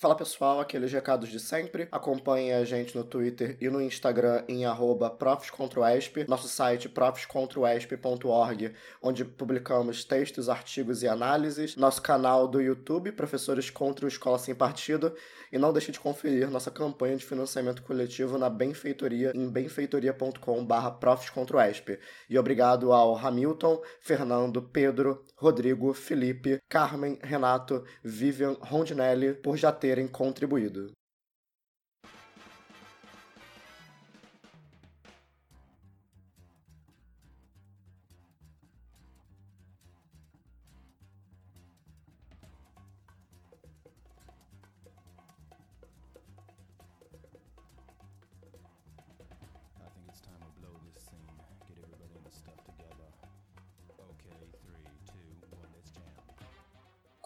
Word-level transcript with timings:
Fala 0.00 0.14
pessoal, 0.14 0.60
aqueles 0.60 0.92
recados 0.92 1.28
de 1.28 1.40
sempre. 1.40 1.88
Acompanhe 1.90 2.52
a 2.52 2.64
gente 2.64 2.96
no 2.96 3.02
Twitter 3.02 3.56
e 3.60 3.68
no 3.68 3.82
Instagram 3.82 4.44
em 4.46 4.64
arroba 4.64 5.10
profscontroesp, 5.10 6.24
nosso 6.28 6.46
site 6.46 6.88
profscontroesp.org, 6.88 8.74
onde 9.02 9.24
publicamos 9.24 10.04
textos, 10.04 10.48
artigos 10.48 11.02
e 11.02 11.08
análises, 11.08 11.74
nosso 11.74 12.00
canal 12.00 12.46
do 12.46 12.60
YouTube, 12.60 13.10
Professores 13.10 13.70
contra 13.70 14.04
o 14.04 14.08
Escola 14.08 14.38
Sem 14.38 14.54
Partido, 14.54 15.12
e 15.50 15.58
não 15.58 15.72
deixe 15.72 15.90
de 15.90 15.98
conferir 15.98 16.48
nossa 16.48 16.70
campanha 16.70 17.16
de 17.16 17.24
financiamento 17.24 17.82
coletivo 17.82 18.38
na 18.38 18.48
Benfeitoria 18.48 19.32
em 19.34 19.50
benfeitoria.com.br 19.50 20.90
profscontroesp. 21.00 21.98
E 22.30 22.38
obrigado 22.38 22.92
ao 22.92 23.16
Hamilton, 23.16 23.82
Fernando, 24.00 24.62
Pedro, 24.62 25.24
Rodrigo, 25.34 25.92
Felipe, 25.92 26.60
Carmen, 26.68 27.18
Renato, 27.20 27.84
Vivian, 28.04 28.56
Rondinelli 28.60 29.34
por 29.34 29.56
já 29.56 29.72
terem 29.88 30.06
contribuído. 30.06 30.97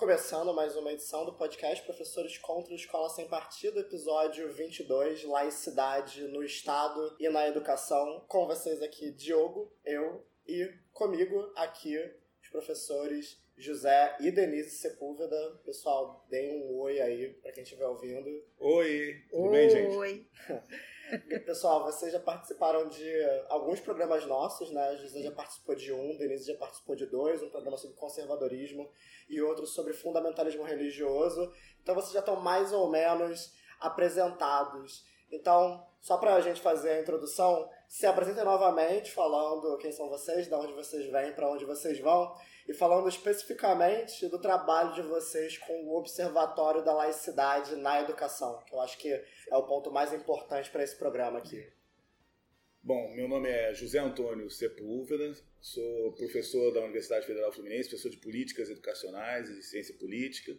Começando 0.03 0.53
mais 0.53 0.77
uma 0.77 0.93
edição 0.93 1.25
do 1.25 1.33
podcast 1.33 1.85
Professores 1.85 2.37
contra 2.37 2.73
a 2.73 2.77
Escola 2.77 3.09
Sem 3.09 3.29
Partido, 3.29 3.79
episódio 3.79 4.53
22, 4.53 5.23
Laicidade 5.23 6.27
no 6.27 6.43
Estado 6.43 7.15
e 7.21 7.29
na 7.29 7.47
Educação. 7.47 8.21
Com 8.27 8.45
vocês 8.49 8.83
aqui, 8.83 9.13
Diogo, 9.13 9.73
eu 9.85 10.27
e 10.45 10.75
comigo 10.93 11.53
aqui 11.55 11.97
os 12.43 12.49
professores 12.49 13.41
José 13.57 14.17
e 14.19 14.33
Denise 14.33 14.71
Sepúlveda. 14.71 15.61
Pessoal, 15.65 16.27
deem 16.29 16.51
um 16.51 16.81
oi 16.81 17.01
aí 17.01 17.35
para 17.35 17.53
quem 17.53 17.63
estiver 17.63 17.87
ouvindo. 17.87 18.45
Oi, 18.59 19.23
tudo 19.31 19.43
oi. 19.45 19.51
bem, 19.53 19.71
gente? 19.71 19.97
Oi. 19.97 20.27
Pessoal, 21.45 21.85
vocês 21.85 22.11
já 22.11 22.19
participaram 22.19 22.89
de 22.89 23.07
alguns 23.49 23.81
programas 23.81 24.25
nossos, 24.27 24.71
né? 24.71 24.97
José 24.97 25.23
já 25.23 25.31
participou 25.31 25.75
de 25.75 25.93
um, 25.93 26.17
Denise 26.17 26.51
já 26.51 26.59
participou 26.59 26.97
de 26.97 27.05
dois, 27.05 27.43
um 27.43 27.51
programa 27.51 27.77
sobre 27.77 27.97
conservadorismo 27.97 28.91
e 29.29 29.41
outro 29.43 29.67
sobre 29.67 29.93
fundamentalismo 29.93 30.63
religioso. 30.63 31.53
Então 31.83 31.95
vocês 31.95 32.13
já 32.13 32.21
estão 32.21 32.37
mais 32.37 32.73
ou 32.73 32.89
menos 32.89 33.53
apresentados. 33.79 35.05
Então, 35.31 35.87
só 36.01 36.17
para 36.17 36.35
a 36.35 36.41
gente 36.41 36.63
fazer 36.63 36.91
a 36.91 37.01
introdução, 37.01 37.69
se 37.93 38.07
apresentem 38.07 38.43
novamente 38.43 39.13
falando 39.13 39.77
quem 39.77 39.93
são 39.93 40.09
vocês, 40.09 40.49
de 40.49 40.55
onde 40.55 40.73
vocês 40.73 41.13
vêm, 41.13 41.35
para 41.35 41.53
onde 41.53 41.67
vocês 41.67 42.01
vão 42.01 42.35
e 42.67 42.73
falando 42.73 43.07
especificamente 43.07 44.27
do 44.29 44.41
trabalho 44.41 44.95
de 44.95 45.03
vocês 45.03 45.59
com 45.59 45.75
o 45.85 45.99
Observatório 45.99 46.83
da 46.83 46.95
Laicidade 46.95 47.77
na 47.77 48.01
Educação, 48.01 48.59
que 48.65 48.75
eu 48.75 48.81
acho 48.81 48.97
que 48.97 49.13
é 49.13 49.57
o 49.59 49.67
ponto 49.67 49.93
mais 49.93 50.11
importante 50.11 50.71
para 50.71 50.83
esse 50.83 50.97
programa 50.97 51.39
aqui. 51.39 51.71
Bom, 52.83 53.11
meu 53.15 53.29
nome 53.29 53.51
é 53.51 53.75
José 53.75 53.99
Antônio 53.99 54.49
Sepúlveda, 54.49 55.35
sou 55.61 56.15
professor 56.15 56.73
da 56.73 56.81
Universidade 56.81 57.27
Federal 57.27 57.53
Fluminense, 57.53 57.91
professor 57.91 58.11
de 58.11 58.17
Políticas 58.17 58.71
Educacionais 58.71 59.51
e 59.51 59.63
Ciência 59.63 59.95
Política. 59.99 60.57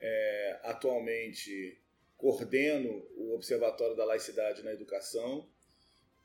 É, 0.00 0.60
atualmente 0.62 1.82
coordeno 2.16 3.04
o 3.16 3.34
Observatório 3.34 3.96
da 3.96 4.04
Laicidade 4.04 4.62
na 4.62 4.72
Educação. 4.72 5.50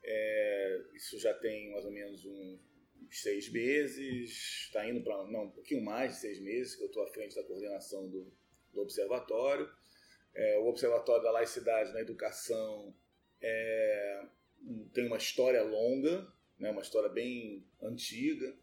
É, 0.10 0.82
isso 0.96 1.20
já 1.20 1.34
tem 1.34 1.70
mais 1.72 1.84
ou 1.84 1.92
menos 1.92 2.24
um, 2.26 2.58
seis 3.12 3.50
meses, 3.50 4.32
está 4.66 4.88
indo 4.88 5.02
para 5.02 5.18
não 5.28 5.46
um 5.46 5.52
pouquinho 5.52 5.84
mais 5.84 6.14
de 6.14 6.20
seis 6.20 6.40
meses 6.40 6.76
que 6.76 6.84
eu 6.84 6.88
estou 6.88 7.04
à 7.04 7.08
frente 7.08 7.36
da 7.36 7.44
coordenação 7.44 8.08
do, 8.10 8.32
do 8.74 8.82
observatório. 8.82 9.70
É, 10.34 10.60
o 10.60 10.68
observatório 10.68 11.24
da 11.24 11.32
laicidade 11.32 11.92
na 11.94 12.00
educação 12.00 12.96
é, 13.42 14.26
tem 14.94 15.08
uma 15.08 15.18
história 15.18 15.62
longa, 15.62 16.26
né, 16.58 16.72
uma 16.72 16.82
história 16.82 17.10
bem 17.10 17.68
antiga, 17.82 18.56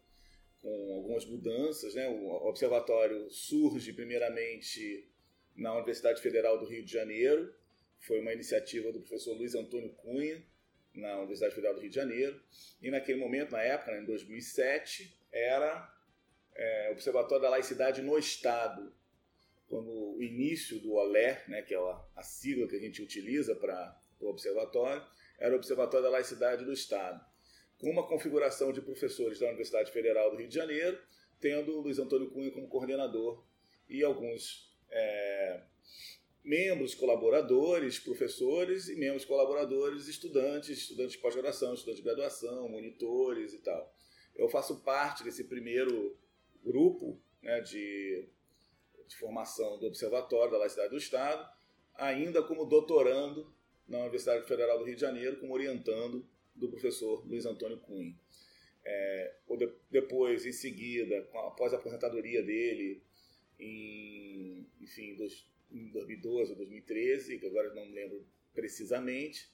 com 0.61 0.93
algumas 0.95 1.25
mudanças. 1.25 1.93
Né? 1.93 2.07
O 2.07 2.47
observatório 2.47 3.29
surge 3.29 3.93
primeiramente 3.93 5.07
na 5.55 5.75
Universidade 5.75 6.21
Federal 6.21 6.59
do 6.59 6.65
Rio 6.65 6.83
de 6.83 6.91
Janeiro, 6.91 7.53
foi 7.99 8.19
uma 8.19 8.33
iniciativa 8.33 8.91
do 8.91 8.99
professor 8.99 9.35
Luiz 9.35 9.55
Antônio 9.55 9.93
Cunha, 9.93 10.43
na 10.95 11.17
Universidade 11.17 11.53
Federal 11.53 11.75
do 11.75 11.81
Rio 11.81 11.89
de 11.89 11.95
Janeiro. 11.95 12.41
E 12.81 12.89
naquele 12.89 13.19
momento, 13.19 13.51
na 13.51 13.61
época, 13.61 13.91
né, 13.91 14.01
em 14.01 14.05
2007, 14.05 15.17
era 15.31 15.93
é, 16.55 16.89
Observatório 16.91 17.41
da 17.41 17.49
Laicidade 17.49 18.01
no 18.01 18.17
Estado. 18.17 18.93
Quando 19.67 19.89
o 19.89 20.21
início 20.21 20.79
do 20.79 20.93
OLE, 20.93 21.37
né, 21.47 21.61
que 21.61 21.73
é 21.73 21.77
a, 22.15 22.21
sigla 22.21 22.67
que 22.67 22.75
a 22.75 22.79
gente 22.79 23.01
utiliza 23.01 23.55
para 23.55 23.99
o 24.19 24.27
observatório, 24.27 25.03
era 25.37 25.53
o 25.53 25.57
Observatório 25.57 26.03
da 26.03 26.11
Laicidade 26.11 26.63
do 26.63 26.71
Estado. 26.71 27.23
Com 27.79 27.89
uma 27.89 28.07
configuração 28.07 28.71
de 28.71 28.81
professores 28.81 29.39
da 29.39 29.47
Universidade 29.47 29.91
Federal 29.91 30.31
do 30.31 30.37
Rio 30.37 30.47
de 30.47 30.55
Janeiro, 30.55 30.97
tendo 31.39 31.79
Luiz 31.81 31.99
Antônio 31.99 32.29
Cunha 32.29 32.51
como 32.51 32.67
coordenador 32.69 33.43
e 33.89 34.03
alguns 34.03 34.73
é, 34.89 35.61
membros 36.45 36.93
colaboradores, 36.93 37.97
professores 37.97 38.87
e 38.87 38.95
membros 38.95 39.25
colaboradores, 39.25 40.07
estudantes, 40.07 40.77
estudantes 40.77 41.13
de 41.13 41.17
pós-graduação, 41.17 41.73
estudantes 41.73 42.03
de 42.03 42.07
graduação, 42.07 42.69
monitores 42.69 43.53
e 43.53 43.57
tal. 43.63 43.93
Eu 44.35 44.47
faço 44.47 44.81
parte 44.81 45.23
desse 45.23 45.45
primeiro 45.45 46.15
grupo 46.63 47.19
né, 47.41 47.61
de, 47.61 48.29
de 49.07 49.15
formação 49.17 49.79
do 49.79 49.87
Observatório 49.87 50.51
da 50.51 50.59
Laicidade 50.59 50.91
do 50.91 50.97
Estado, 50.97 51.49
ainda 51.95 52.43
como 52.43 52.65
doutorando 52.65 53.51
na 53.87 53.99
Universidade 54.01 54.47
Federal 54.47 54.77
do 54.77 54.85
Rio 54.85 54.95
de 54.95 55.01
Janeiro, 55.01 55.39
como 55.39 55.53
orientando 55.53 56.27
do 56.55 56.69
professor 56.69 57.25
Luiz 57.27 57.45
Antônio 57.45 57.79
Cunha. 57.79 58.15
É, 58.83 59.35
depois, 59.89 60.45
em 60.45 60.51
seguida, 60.51 61.27
após 61.33 61.73
a 61.73 61.77
aposentadoria 61.77 62.43
dele, 62.43 63.01
em, 63.59 64.67
enfim, 64.79 65.15
dos, 65.15 65.47
em 65.75 65.89
2012 65.89 66.51
ou 66.51 66.57
2013, 66.57 67.37
que 67.37 67.45
agora 67.45 67.73
não 67.73 67.89
lembro 67.91 68.25
precisamente, 68.53 69.49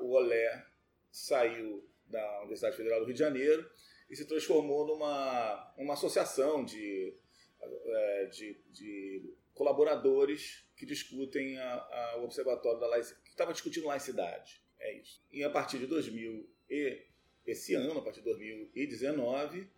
o 0.00 0.10
Olé 0.10 0.66
saiu 1.10 1.88
da 2.06 2.40
Universidade 2.40 2.76
Federal 2.76 3.00
do 3.00 3.06
Rio 3.06 3.14
de 3.14 3.20
Janeiro 3.20 3.70
e 4.08 4.16
se 4.16 4.24
transformou 4.24 4.86
numa 4.86 5.72
uma 5.76 5.94
associação 5.94 6.64
de, 6.64 7.14
é, 7.62 8.26
de, 8.26 8.56
de 8.70 9.34
colaboradores 9.54 10.64
que 10.76 10.84
discutem 10.84 11.58
a, 11.58 11.74
a, 11.74 12.16
o 12.18 12.24
Observatório 12.24 12.80
da 12.80 12.88
Laicidade, 12.88 13.22
que 13.22 13.30
estava 13.30 13.52
discutindo 13.52 13.86
laicidade. 13.86 14.60
É 14.78 14.94
isso. 14.94 15.22
E 15.30 15.44
a 15.44 15.50
partir 15.50 15.78
de 15.78 15.86
2000 15.86 16.48
e 16.68 17.06
esse 17.46 17.74
ano, 17.74 17.98
a 17.98 18.02
partir 18.02 18.20
de 18.20 18.26
2019, 18.26 19.68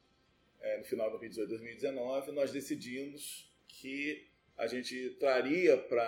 é, 0.61 0.79
no 0.79 0.85
final 0.85 1.07
de 1.07 1.19
2018 1.19 1.49
2019, 1.49 2.33
nós 2.33 2.53
decidimos 2.53 3.53
que 3.67 4.32
a 4.57 4.67
gente 4.67 5.11
traria 5.19 5.77
para 5.77 6.03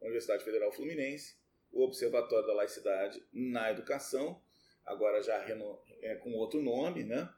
a 0.00 0.04
Universidade 0.04 0.44
Federal 0.44 0.72
Fluminense 0.72 1.36
o 1.72 1.84
Observatório 1.84 2.46
da 2.46 2.54
Laicidade 2.54 3.22
na 3.32 3.70
Educação, 3.70 4.40
agora 4.84 5.22
já 5.22 5.36
é, 6.02 6.14
com 6.16 6.32
outro 6.32 6.62
nome, 6.62 7.04
né? 7.04 7.28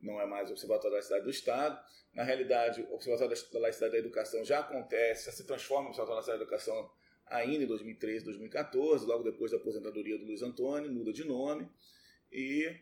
não 0.00 0.20
é 0.20 0.26
mais 0.26 0.48
o 0.48 0.52
Observatório 0.52 0.90
da 0.90 0.96
Laicidade 0.96 1.24
do 1.24 1.30
Estado. 1.30 1.80
Na 2.14 2.22
realidade, 2.22 2.82
o 2.82 2.94
Observatório 2.94 3.36
da 3.52 3.58
Laicidade 3.60 3.92
da 3.92 3.98
Educação 3.98 4.44
já 4.44 4.60
acontece, 4.60 5.26
já 5.26 5.32
se 5.32 5.46
transforma 5.46 5.84
no 5.84 5.88
Observatório 5.88 6.24
da 6.24 6.32
Laicidade 6.32 6.38
da 6.38 6.44
Educação 6.44 6.90
ainda 7.26 7.64
em 7.64 7.66
2013, 7.66 8.24
2014, 8.24 9.06
logo 9.06 9.22
depois 9.22 9.52
da 9.52 9.56
aposentadoria 9.58 10.18
do 10.18 10.24
Luiz 10.24 10.42
Antônio, 10.42 10.90
muda 10.90 11.12
de 11.12 11.24
nome. 11.24 11.68
E 12.32 12.74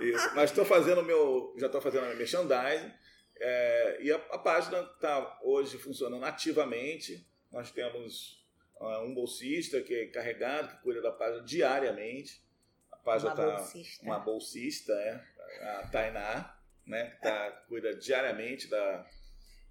Isso. 0.00 0.34
Mas 0.34 0.50
estou 0.50 0.64
fazendo 0.64 1.02
meu. 1.02 1.54
Já 1.58 1.66
estou 1.66 1.80
fazendo 1.80 2.04
a 2.04 2.06
minha 2.06 2.16
merchandising. 2.16 2.92
É, 3.38 3.98
e 4.02 4.12
a, 4.12 4.16
a 4.16 4.38
página 4.38 4.80
está 4.80 5.38
hoje 5.42 5.78
funcionando 5.78 6.24
ativamente. 6.24 7.26
Nós 7.50 7.70
temos 7.70 8.44
uh, 8.80 9.00
um 9.04 9.14
bolsista 9.14 9.80
que 9.80 9.94
é 9.94 10.06
carregado, 10.06 10.68
que 10.68 10.82
cuida 10.82 11.02
da 11.02 11.12
página 11.12 11.42
diariamente. 11.44 12.44
A 12.90 12.96
página 12.96 13.30
uma 13.30 13.36
tá, 13.36 13.56
bolsista. 13.56 14.04
Uma 14.04 14.18
bolsista, 14.18 14.92
é, 14.92 15.24
a 15.62 15.88
Tainá, 15.88 16.58
né, 16.86 17.10
que 17.10 17.20
tá, 17.20 17.50
cuida 17.68 17.94
diariamente 17.94 18.68
da, 18.68 19.06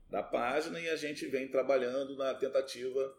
da 0.10 0.24
página 0.24 0.80
e 0.80 0.90
a 0.90 0.96
gente 0.96 1.26
vem 1.28 1.48
trabalhando 1.48 2.16
na 2.18 2.34
tentativa, 2.34 3.18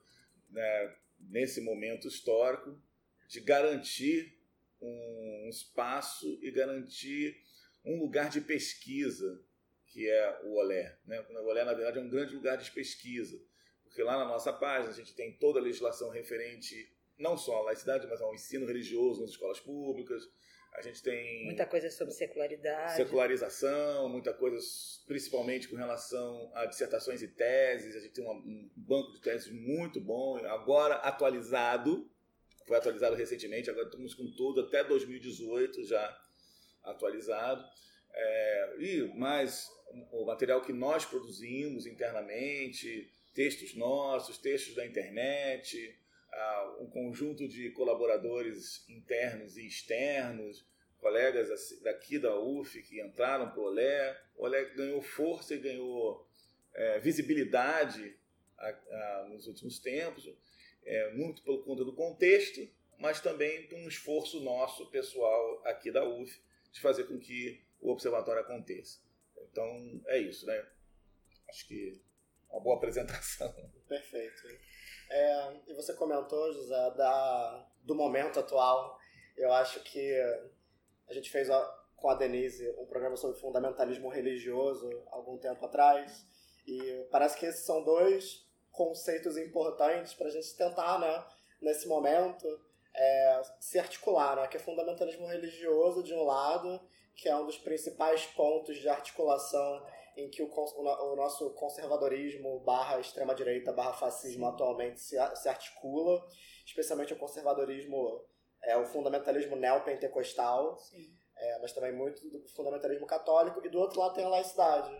né, 0.50 0.94
nesse 1.18 1.60
momento 1.60 2.06
histórico, 2.06 2.80
de 3.28 3.40
garantir 3.40 4.35
um 4.80 5.48
espaço 5.48 6.38
e 6.42 6.50
garantir 6.50 7.36
um 7.84 7.98
lugar 8.00 8.28
de 8.28 8.40
pesquisa, 8.40 9.42
que 9.86 10.08
é 10.08 10.40
o 10.44 10.56
Olé. 10.56 10.98
Né? 11.06 11.20
O 11.20 11.46
Olé, 11.46 11.64
na 11.64 11.72
verdade, 11.72 11.98
é 11.98 12.02
um 12.02 12.10
grande 12.10 12.34
lugar 12.34 12.56
de 12.56 12.70
pesquisa, 12.70 13.40
porque 13.84 14.02
lá 14.02 14.18
na 14.18 14.24
nossa 14.24 14.52
página 14.52 14.90
a 14.90 14.96
gente 14.96 15.14
tem 15.14 15.36
toda 15.38 15.58
a 15.58 15.62
legislação 15.62 16.10
referente 16.10 16.92
não 17.18 17.36
só 17.36 17.58
à 17.58 17.62
laicidade, 17.62 18.06
mas 18.06 18.20
ao 18.20 18.34
ensino 18.34 18.66
religioso 18.66 19.22
nas 19.22 19.30
escolas 19.30 19.60
públicas. 19.60 20.22
A 20.74 20.82
gente 20.82 21.02
tem. 21.02 21.44
Muita 21.46 21.64
coisa 21.64 21.90
sobre 21.90 22.12
secularidade. 22.12 22.96
Secularização, 22.96 24.10
muita 24.10 24.34
coisa, 24.34 24.58
principalmente 25.06 25.68
com 25.68 25.76
relação 25.76 26.50
a 26.54 26.66
dissertações 26.66 27.22
e 27.22 27.28
teses. 27.28 27.96
A 27.96 28.00
gente 28.00 28.12
tem 28.12 28.28
um 28.28 28.70
banco 28.76 29.12
de 29.12 29.20
teses 29.20 29.50
muito 29.50 29.98
bom, 30.00 30.36
agora 30.44 30.96
atualizado. 30.96 32.10
Foi 32.66 32.76
atualizado 32.76 33.14
recentemente, 33.14 33.70
agora 33.70 33.86
estamos 33.86 34.14
com 34.14 34.30
tudo 34.32 34.62
até 34.62 34.82
2018 34.82 35.84
já 35.84 36.20
atualizado. 36.82 37.64
É, 38.12 38.76
e 38.78 39.02
mais 39.16 39.70
o 40.10 40.24
material 40.24 40.62
que 40.62 40.72
nós 40.72 41.04
produzimos 41.04 41.86
internamente, 41.86 43.10
textos 43.34 43.74
nossos, 43.74 44.38
textos 44.38 44.74
da 44.74 44.86
internet, 44.86 45.96
uh, 46.32 46.82
um 46.82 46.90
conjunto 46.90 47.46
de 47.46 47.70
colaboradores 47.70 48.88
internos 48.88 49.56
e 49.56 49.66
externos, 49.66 50.66
colegas 50.98 51.48
daqui 51.82 52.18
da 52.18 52.34
UF 52.36 52.82
que 52.82 53.00
entraram 53.00 53.50
para 53.50 53.60
o 53.60 53.64
Olé. 53.64 54.20
O 54.36 54.44
Olé 54.44 54.64
ganhou 54.74 55.02
força 55.02 55.54
e 55.54 55.58
ganhou 55.58 56.26
é, 56.74 56.98
visibilidade 56.98 58.16
a, 58.58 58.68
a, 58.68 59.28
nos 59.28 59.46
últimos 59.46 59.78
tempos, 59.78 60.28
é, 60.86 61.12
muito 61.12 61.42
por 61.42 61.64
conta 61.64 61.84
do 61.84 61.92
contexto, 61.92 62.66
mas 62.98 63.20
também 63.20 63.66
por 63.66 63.76
um 63.76 63.88
esforço 63.88 64.40
nosso, 64.40 64.86
pessoal, 64.86 65.60
aqui 65.64 65.90
da 65.90 66.06
UF, 66.08 66.40
de 66.72 66.80
fazer 66.80 67.04
com 67.04 67.18
que 67.18 67.60
o 67.80 67.90
observatório 67.90 68.40
aconteça. 68.40 69.00
Então, 69.50 70.00
é 70.06 70.18
isso, 70.18 70.46
né? 70.46 70.66
Acho 71.48 71.66
que 71.66 72.00
uma 72.50 72.60
boa 72.60 72.76
apresentação. 72.78 73.52
Perfeito. 73.88 74.42
É, 75.10 75.60
e 75.68 75.74
você 75.74 75.94
comentou, 75.94 76.52
José, 76.52 76.90
da, 76.96 77.68
do 77.82 77.94
momento 77.94 78.38
atual. 78.40 78.98
Eu 79.36 79.52
acho 79.52 79.80
que 79.82 80.14
a 81.08 81.12
gente 81.12 81.30
fez 81.30 81.48
com 81.96 82.08
a 82.08 82.14
Denise 82.14 82.68
um 82.78 82.86
programa 82.86 83.16
sobre 83.16 83.38
fundamentalismo 83.38 84.08
religioso 84.08 84.88
algum 85.08 85.36
tempo 85.38 85.64
atrás. 85.64 86.26
E 86.66 87.06
parece 87.10 87.38
que 87.38 87.46
esses 87.46 87.64
são 87.64 87.84
dois 87.84 88.45
conceitos 88.76 89.36
importantes 89.38 90.14
para 90.14 90.28
a 90.28 90.30
gente 90.30 90.54
tentar, 90.54 91.00
né, 91.00 91.24
nesse 91.60 91.88
momento, 91.88 92.46
é, 92.94 93.42
se 93.58 93.78
articular, 93.78 94.36
né, 94.36 94.46
que 94.46 94.56
é 94.56 94.60
fundamentalismo 94.60 95.26
religioso 95.26 96.02
de 96.02 96.14
um 96.14 96.22
lado, 96.22 96.80
que 97.14 97.28
é 97.28 97.34
um 97.34 97.46
dos 97.46 97.56
principais 97.56 98.26
pontos 98.26 98.76
de 98.76 98.88
articulação 98.88 99.82
em 100.16 100.30
que 100.30 100.42
o, 100.42 100.50
o 100.50 101.16
nosso 101.16 101.50
conservadorismo 101.50 102.60
barra 102.60 103.00
extrema-direita 103.00 103.72
barra 103.72 103.94
fascismo 103.94 104.46
atualmente 104.46 105.00
se, 105.00 105.16
se 105.36 105.48
articula, 105.48 106.24
especialmente 106.64 107.12
o 107.12 107.18
conservadorismo, 107.18 108.24
é, 108.62 108.76
o 108.76 108.86
fundamentalismo 108.86 109.56
neopentecostal, 109.56 110.78
é, 111.36 111.58
mas 111.60 111.72
também 111.72 111.92
muito 111.92 112.28
do 112.30 112.48
fundamentalismo 112.48 113.06
católico, 113.06 113.64
e 113.64 113.68
do 113.68 113.78
outro 113.78 114.00
lado 114.00 114.14
tem 114.14 114.24
a 114.24 114.28
laicidade, 114.28 114.90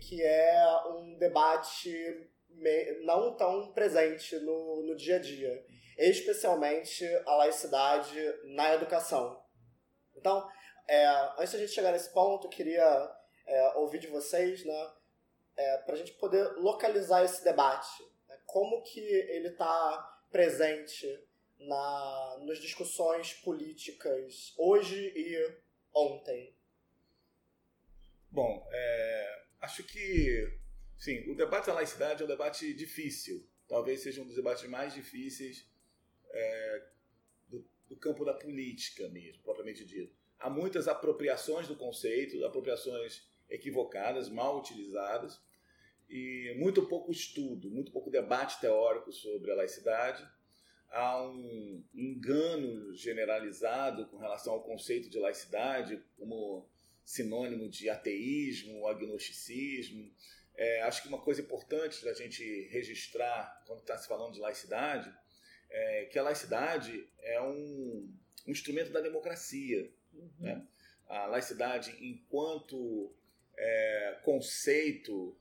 que 0.00 0.22
é 0.22 0.64
um 0.88 1.18
debate 1.18 2.30
não 3.04 3.34
tão 3.36 3.72
presente 3.72 4.36
no, 4.40 4.82
no 4.82 4.96
dia 4.96 5.16
a 5.16 5.18
dia, 5.18 5.64
especialmente 5.98 7.04
a 7.26 7.36
laicidade 7.36 8.18
na 8.44 8.74
educação. 8.74 9.42
Então, 10.16 10.48
é, 10.86 11.06
antes 11.38 11.52
da 11.52 11.58
gente 11.58 11.72
chegar 11.72 11.92
nesse 11.92 12.12
ponto, 12.12 12.46
eu 12.46 12.50
queria 12.50 13.16
é, 13.46 13.68
ouvir 13.76 13.98
de 13.98 14.08
vocês, 14.08 14.64
né, 14.64 14.92
é, 15.56 15.78
para 15.78 15.94
a 15.94 15.98
gente 15.98 16.12
poder 16.12 16.42
localizar 16.56 17.24
esse 17.24 17.42
debate. 17.44 18.02
Né, 18.28 18.38
como 18.46 18.82
que 18.82 19.00
ele 19.00 19.48
está 19.48 20.24
presente 20.30 21.06
na, 21.58 22.38
nas 22.46 22.58
discussões 22.58 23.34
políticas 23.34 24.54
hoje 24.58 25.12
e 25.14 25.56
ontem? 25.94 26.56
Bom, 28.30 28.66
é, 28.72 29.42
acho 29.60 29.84
que 29.84 30.61
sim, 31.02 31.28
o 31.28 31.34
debate 31.34 31.66
da 31.66 31.74
laicidade 31.74 32.22
é 32.22 32.24
um 32.24 32.28
debate 32.28 32.72
difícil. 32.74 33.44
Talvez 33.66 34.00
seja 34.00 34.22
um 34.22 34.26
dos 34.26 34.36
debates 34.36 34.68
mais 34.68 34.94
difíceis 34.94 35.68
é, 36.30 36.86
do, 37.48 37.66
do 37.88 37.96
campo 37.96 38.24
da 38.24 38.32
política 38.32 39.08
mesmo, 39.08 39.42
propriamente 39.42 39.84
dito. 39.84 40.14
Há 40.38 40.48
muitas 40.48 40.86
apropriações 40.86 41.66
do 41.66 41.74
conceito, 41.74 42.44
apropriações 42.44 43.28
equivocadas, 43.50 44.28
mal 44.28 44.58
utilizadas, 44.60 45.40
e 46.08 46.54
muito 46.56 46.86
pouco 46.86 47.10
estudo, 47.10 47.68
muito 47.70 47.90
pouco 47.90 48.10
debate 48.10 48.60
teórico 48.60 49.10
sobre 49.10 49.50
a 49.50 49.56
laicidade. 49.56 50.24
Há 50.88 51.26
um 51.26 51.82
engano 51.94 52.94
generalizado 52.94 54.06
com 54.06 54.18
relação 54.18 54.52
ao 54.52 54.62
conceito 54.62 55.08
de 55.08 55.18
laicidade 55.18 56.00
como 56.16 56.68
sinônimo 57.04 57.68
de 57.68 57.88
ateísmo, 57.88 58.86
agnosticismo. 58.86 60.12
É, 60.54 60.82
acho 60.82 61.02
que 61.02 61.08
uma 61.08 61.20
coisa 61.20 61.40
importante 61.40 62.04
da 62.04 62.12
gente 62.12 62.68
registrar 62.68 63.62
quando 63.66 63.80
está 63.80 63.96
se 63.96 64.06
falando 64.06 64.34
de 64.34 64.40
laicidade 64.40 65.12
é 65.70 66.04
que 66.04 66.18
a 66.18 66.22
laicidade 66.22 67.08
é 67.20 67.40
um, 67.40 68.14
um 68.46 68.50
instrumento 68.50 68.92
da 68.92 69.00
democracia. 69.00 69.90
Uhum. 70.12 70.30
Né? 70.38 70.66
A 71.08 71.26
laicidade, 71.26 71.96
enquanto 72.00 73.14
é, 73.56 74.20
conceito, 74.22 75.36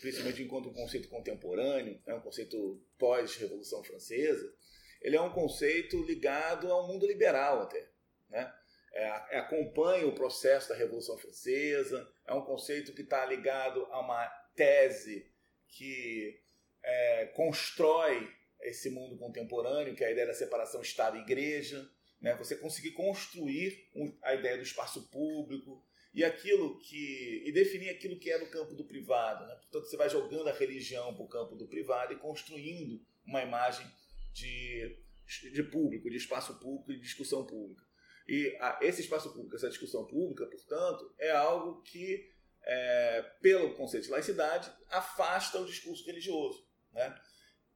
principalmente 0.00 0.42
enquanto 0.42 0.68
um 0.68 0.74
conceito 0.74 1.08
contemporâneo, 1.08 2.00
é 2.06 2.14
um 2.14 2.20
conceito 2.20 2.82
pós-Revolução 2.98 3.82
Francesa, 3.84 4.52
ele 5.00 5.16
é 5.16 5.20
um 5.20 5.32
conceito 5.32 6.02
ligado 6.02 6.70
ao 6.70 6.86
mundo 6.86 7.06
liberal 7.06 7.62
até. 7.62 7.88
Né? 8.28 8.52
É, 8.92 9.36
é, 9.36 9.38
acompanha 9.38 10.06
o 10.06 10.14
processo 10.14 10.68
da 10.68 10.74
Revolução 10.74 11.16
Francesa, 11.16 12.12
é 12.26 12.34
um 12.34 12.42
conceito 12.42 12.92
que 12.92 13.02
está 13.02 13.24
ligado 13.24 13.86
a 13.86 14.00
uma 14.00 14.39
tese 14.54 15.30
que 15.68 16.40
é, 16.82 17.26
constrói 17.34 18.28
esse 18.62 18.90
mundo 18.90 19.16
contemporâneo, 19.16 19.94
que 19.94 20.04
é 20.04 20.08
a 20.08 20.12
ideia 20.12 20.26
da 20.26 20.34
separação 20.34 20.82
Estado 20.82 21.16
e 21.16 21.20
Igreja, 21.20 21.88
né? 22.20 22.34
você 22.34 22.56
conseguir 22.56 22.92
construir 22.92 23.88
a 24.22 24.34
ideia 24.34 24.56
do 24.56 24.62
espaço 24.62 25.08
público, 25.10 25.82
e 26.12 26.24
aquilo 26.24 26.78
que 26.80 27.42
e 27.46 27.52
definir 27.52 27.88
aquilo 27.90 28.18
que 28.18 28.30
é 28.30 28.38
no 28.38 28.50
campo 28.50 28.74
do 28.74 28.84
privado. 28.84 29.46
Né? 29.46 29.54
Portanto, 29.54 29.84
você 29.84 29.96
vai 29.96 30.08
jogando 30.08 30.48
a 30.48 30.52
religião 30.52 31.14
para 31.14 31.24
o 31.24 31.28
campo 31.28 31.54
do 31.54 31.68
privado 31.68 32.12
e 32.12 32.16
construindo 32.16 33.00
uma 33.24 33.42
imagem 33.42 33.86
de, 34.32 34.98
de 35.52 35.62
público, 35.62 36.10
de 36.10 36.16
espaço 36.16 36.58
público, 36.58 36.92
de 36.92 37.00
discussão 37.00 37.46
pública. 37.46 37.84
E 38.28 38.56
a, 38.60 38.78
esse 38.82 39.00
espaço 39.00 39.32
público, 39.32 39.56
essa 39.56 39.68
discussão 39.68 40.04
pública, 40.06 40.46
portanto, 40.46 41.12
é 41.18 41.30
algo 41.30 41.82
que, 41.82 42.29
é, 42.64 43.22
pelo 43.40 43.74
conceito 43.74 44.04
de 44.04 44.10
laicidade, 44.10 44.70
afasta 44.88 45.58
o 45.58 45.66
discurso 45.66 46.04
religioso. 46.04 46.66
Né? 46.92 47.14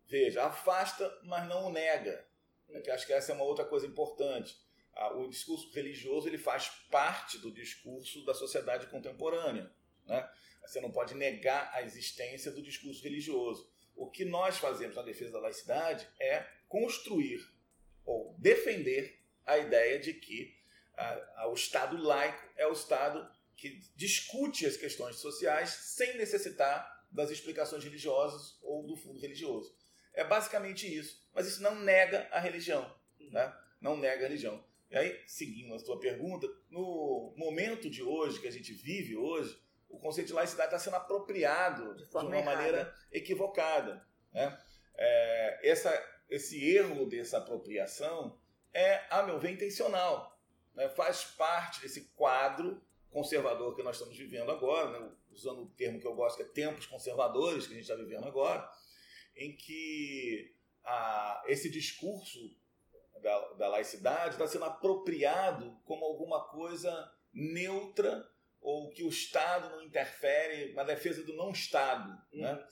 Veja, 0.07 0.45
afasta, 0.45 1.11
mas 1.25 1.49
não 1.49 1.67
o 1.67 1.73
nega. 1.73 2.27
Né? 2.69 2.81
Que 2.81 2.91
acho 2.91 3.07
que 3.07 3.13
essa 3.13 3.33
é 3.33 3.35
uma 3.35 3.45
outra 3.45 3.65
coisa 3.65 3.87
importante 3.87 4.57
o 5.15 5.29
discurso 5.29 5.71
religioso 5.73 6.29
ele 6.29 6.39
faz 6.39 6.69
parte 6.91 7.39
do 7.39 7.51
discurso 7.51 8.25
da 8.25 8.35
sociedade 8.35 8.87
contemporânea. 8.87 9.71
Né? 10.07 10.29
Você 10.63 10.81
não 10.81 10.91
pode 10.91 11.15
negar 11.15 11.71
a 11.75 11.83
existência 11.83 12.51
do 12.51 12.63
discurso 12.63 13.03
religioso. 13.03 13.71
O 13.97 14.11
que 14.11 14.25
nós 14.25 14.59
fazemos 14.59 14.97
na 14.97 15.03
defesa 15.03 15.33
da 15.33 15.41
laicidade 15.41 16.07
é 16.19 16.47
construir 16.69 17.41
ou 18.05 18.35
defender 18.39 19.21
a 19.45 19.59
ideia 19.59 19.99
de 19.99 20.15
que 20.15 20.57
o 21.49 21.55
Estado 21.55 21.97
laico 21.97 22.49
é 22.57 22.67
o 22.67 22.73
Estado 22.73 23.29
que 23.57 23.81
discute 23.95 24.67
as 24.67 24.77
questões 24.77 25.17
sociais 25.17 25.71
sem 25.71 26.17
necessitar 26.17 27.07
das 27.11 27.31
explicações 27.31 27.85
religiosas 27.85 28.59
ou 28.63 28.87
do 28.87 28.97
fundo 28.97 29.21
religioso. 29.21 29.75
É 30.13 30.25
basicamente 30.25 30.87
isso. 30.93 31.23
Mas 31.33 31.47
isso 31.47 31.63
não 31.63 31.75
nega 31.77 32.29
a 32.31 32.39
religião. 32.39 32.93
Né? 33.31 33.53
Não 33.81 33.97
nega 33.97 34.25
a 34.25 34.29
religião. 34.29 34.65
E 34.91 34.97
aí, 34.97 35.21
seguindo 35.27 35.75
a 35.75 35.79
sua 35.79 35.99
pergunta, 35.99 36.47
no 36.71 37.35
momento 37.37 37.91
de 37.91 38.03
hoje, 38.03 38.41
que 38.41 38.49
a 38.49 38.53
gente 38.53 38.73
vive 38.73 39.17
hoje, 39.17 39.59
o 39.89 39.99
conceito 39.99 40.29
de 40.29 40.33
laicidade 40.33 40.69
está 40.69 40.79
sendo 40.79 40.97
apropriado 40.97 41.95
de, 41.97 42.09
de 42.09 42.17
uma 42.17 42.37
errada. 42.37 42.57
maneira 42.57 42.95
equivocada. 43.11 44.07
Né? 44.33 44.59
É, 44.97 45.69
essa, 45.69 46.21
esse 46.29 46.65
erro 46.77 47.07
dessa 47.07 47.39
apropriação 47.39 48.39
é, 48.73 49.05
a 49.11 49.23
meu 49.23 49.39
ver, 49.39 49.51
intencional. 49.51 50.39
Né? 50.75 50.89
Faz 50.89 51.25
parte 51.25 51.81
desse 51.81 52.03
quadro 52.17 52.84
conservador 53.15 53.77
que 53.77 53.83
nós 53.85 53.95
estamos 53.95 54.19
vivendo 54.19 54.51
agora, 54.51 54.99
né? 54.99 55.13
usando 55.31 55.63
o 55.63 55.71
termo 55.71 56.01
que 56.01 56.07
eu 56.07 56.17
gosto, 56.17 56.37
que 56.37 56.43
é 56.43 56.47
tempos 56.47 56.85
conservadores 56.85 57.65
que 57.65 57.73
a 57.73 57.77
gente 57.77 57.89
está 57.89 57.95
vivendo 57.95 58.27
agora, 58.27 58.69
em 59.37 59.57
que 59.57 60.53
a, 60.85 61.45
esse 61.47 61.71
discurso 61.71 62.39
da, 63.23 63.53
da 63.53 63.69
laicidade 63.69 64.35
está 64.35 64.49
sendo 64.49 64.65
apropriado 64.65 65.81
como 65.85 66.05
alguma 66.05 66.49
coisa 66.49 66.93
neutra 67.33 68.29
ou 68.61 68.91
que 68.91 69.05
o 69.05 69.09
Estado 69.09 69.71
não 69.71 69.83
interfere, 69.83 70.73
uma 70.73 70.85
defesa 70.85 71.23
do 71.23 71.37
não-Estado. 71.37 72.11
Uhum. 72.33 72.43
Né? 72.43 72.67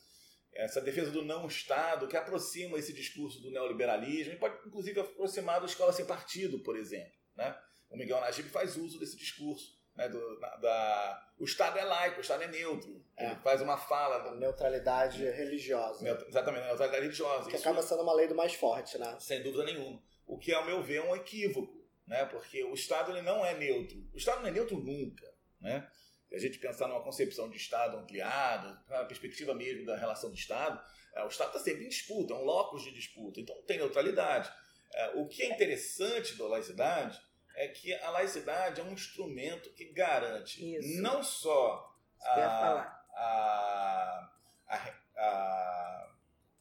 Essa 0.55 0.81
defesa 0.81 1.13
do 1.13 1.23
não-Estado 1.23 2.09
que 2.09 2.17
aproxima 2.17 2.79
esse 2.79 2.93
discurso 2.93 3.41
do 3.41 3.51
neoliberalismo 3.53 4.33
e 4.33 4.39
pode, 4.39 4.57
inclusive, 4.67 4.99
aproximar 4.99 5.61
da 5.61 5.67
escola 5.67 5.93
sem 5.93 6.05
partido, 6.05 6.59
por 6.65 6.77
exemplo. 6.77 7.13
Né? 7.37 7.57
O 7.89 7.97
Miguel 7.97 8.21
Najib 8.21 8.49
faz 8.49 8.77
uso 8.77 8.99
desse 8.99 9.17
discurso. 9.17 9.81
Né, 9.95 10.09
do, 10.09 10.41
da, 10.41 11.29
o 11.39 11.45
Estado 11.45 11.79
é 11.79 11.85
laico, 11.85 12.19
o 12.19 12.21
Estado 12.21 12.45
é 12.45 12.49
neutro. 12.49 13.05
É. 13.17 13.35
Faz 13.37 13.61
uma 13.61 13.77
fala. 13.77 14.19
Do, 14.19 14.37
neutralidade 14.37 15.23
religiosa. 15.25 16.03
Neut, 16.03 16.25
exatamente, 16.27 16.67
neutralidade 16.67 17.03
religiosa. 17.03 17.51
Que 17.51 17.57
Isso, 17.57 17.69
acaba 17.69 17.83
sendo 17.83 18.03
uma 18.03 18.15
lei 18.15 18.27
do 18.27 18.35
mais 18.35 18.55
forte, 18.55 18.97
né? 18.99 19.17
Sem 19.21 19.43
dúvida 19.43 19.65
nenhuma. 19.65 20.03
O 20.27 20.39
que, 20.39 20.53
ao 20.53 20.65
meu 20.65 20.83
ver, 20.83 20.97
é 20.97 21.03
um 21.03 21.15
equívoco. 21.15 21.83
Né? 22.07 22.25
Porque 22.27 22.65
o 22.65 22.75
Estado 22.75 23.13
ele 23.13 23.23
não 23.23 23.45
é 23.45 23.55
neutro. 23.55 23.99
O 24.13 24.17
Estado 24.17 24.41
não 24.41 24.49
é 24.49 24.51
neutro 24.51 24.79
nunca. 24.79 25.27
Né? 25.61 25.87
Se 26.29 26.35
a 26.35 26.39
gente 26.39 26.59
pensar 26.59 26.89
numa 26.89 27.03
concepção 27.03 27.49
de 27.49 27.57
Estado 27.57 27.97
ampliada, 27.97 28.83
na 28.89 29.05
perspectiva 29.05 29.55
mesmo 29.55 29.85
da 29.85 29.97
relação 29.97 30.31
do 30.31 30.37
Estado, 30.37 30.83
é, 31.15 31.23
o 31.25 31.29
Estado 31.29 31.49
está 31.49 31.61
sempre 31.61 31.85
em 31.85 31.89
disputa, 31.89 32.33
é 32.33 32.37
um 32.37 32.45
locus 32.45 32.83
de 32.83 32.93
disputa. 32.93 33.41
Então 33.41 33.55
não 33.55 33.63
tem 33.65 33.79
neutralidade. 33.79 34.51
É, 34.95 35.11
o 35.17 35.27
que 35.27 35.43
é 35.43 35.47
interessante 35.47 36.37
da 36.37 36.47
laicidade 36.47 37.21
é 37.55 37.69
que 37.69 37.95
a 37.95 38.11
laicidade 38.11 38.81
é 38.81 38.85
um 38.85 38.93
instrumento 38.93 39.71
que 39.75 39.93
garante 39.93 40.77
Isso. 40.77 41.01
não 41.03 41.23
só 41.23 41.95
a, 42.21 43.05
a, 43.15 44.33
a, 44.69 46.13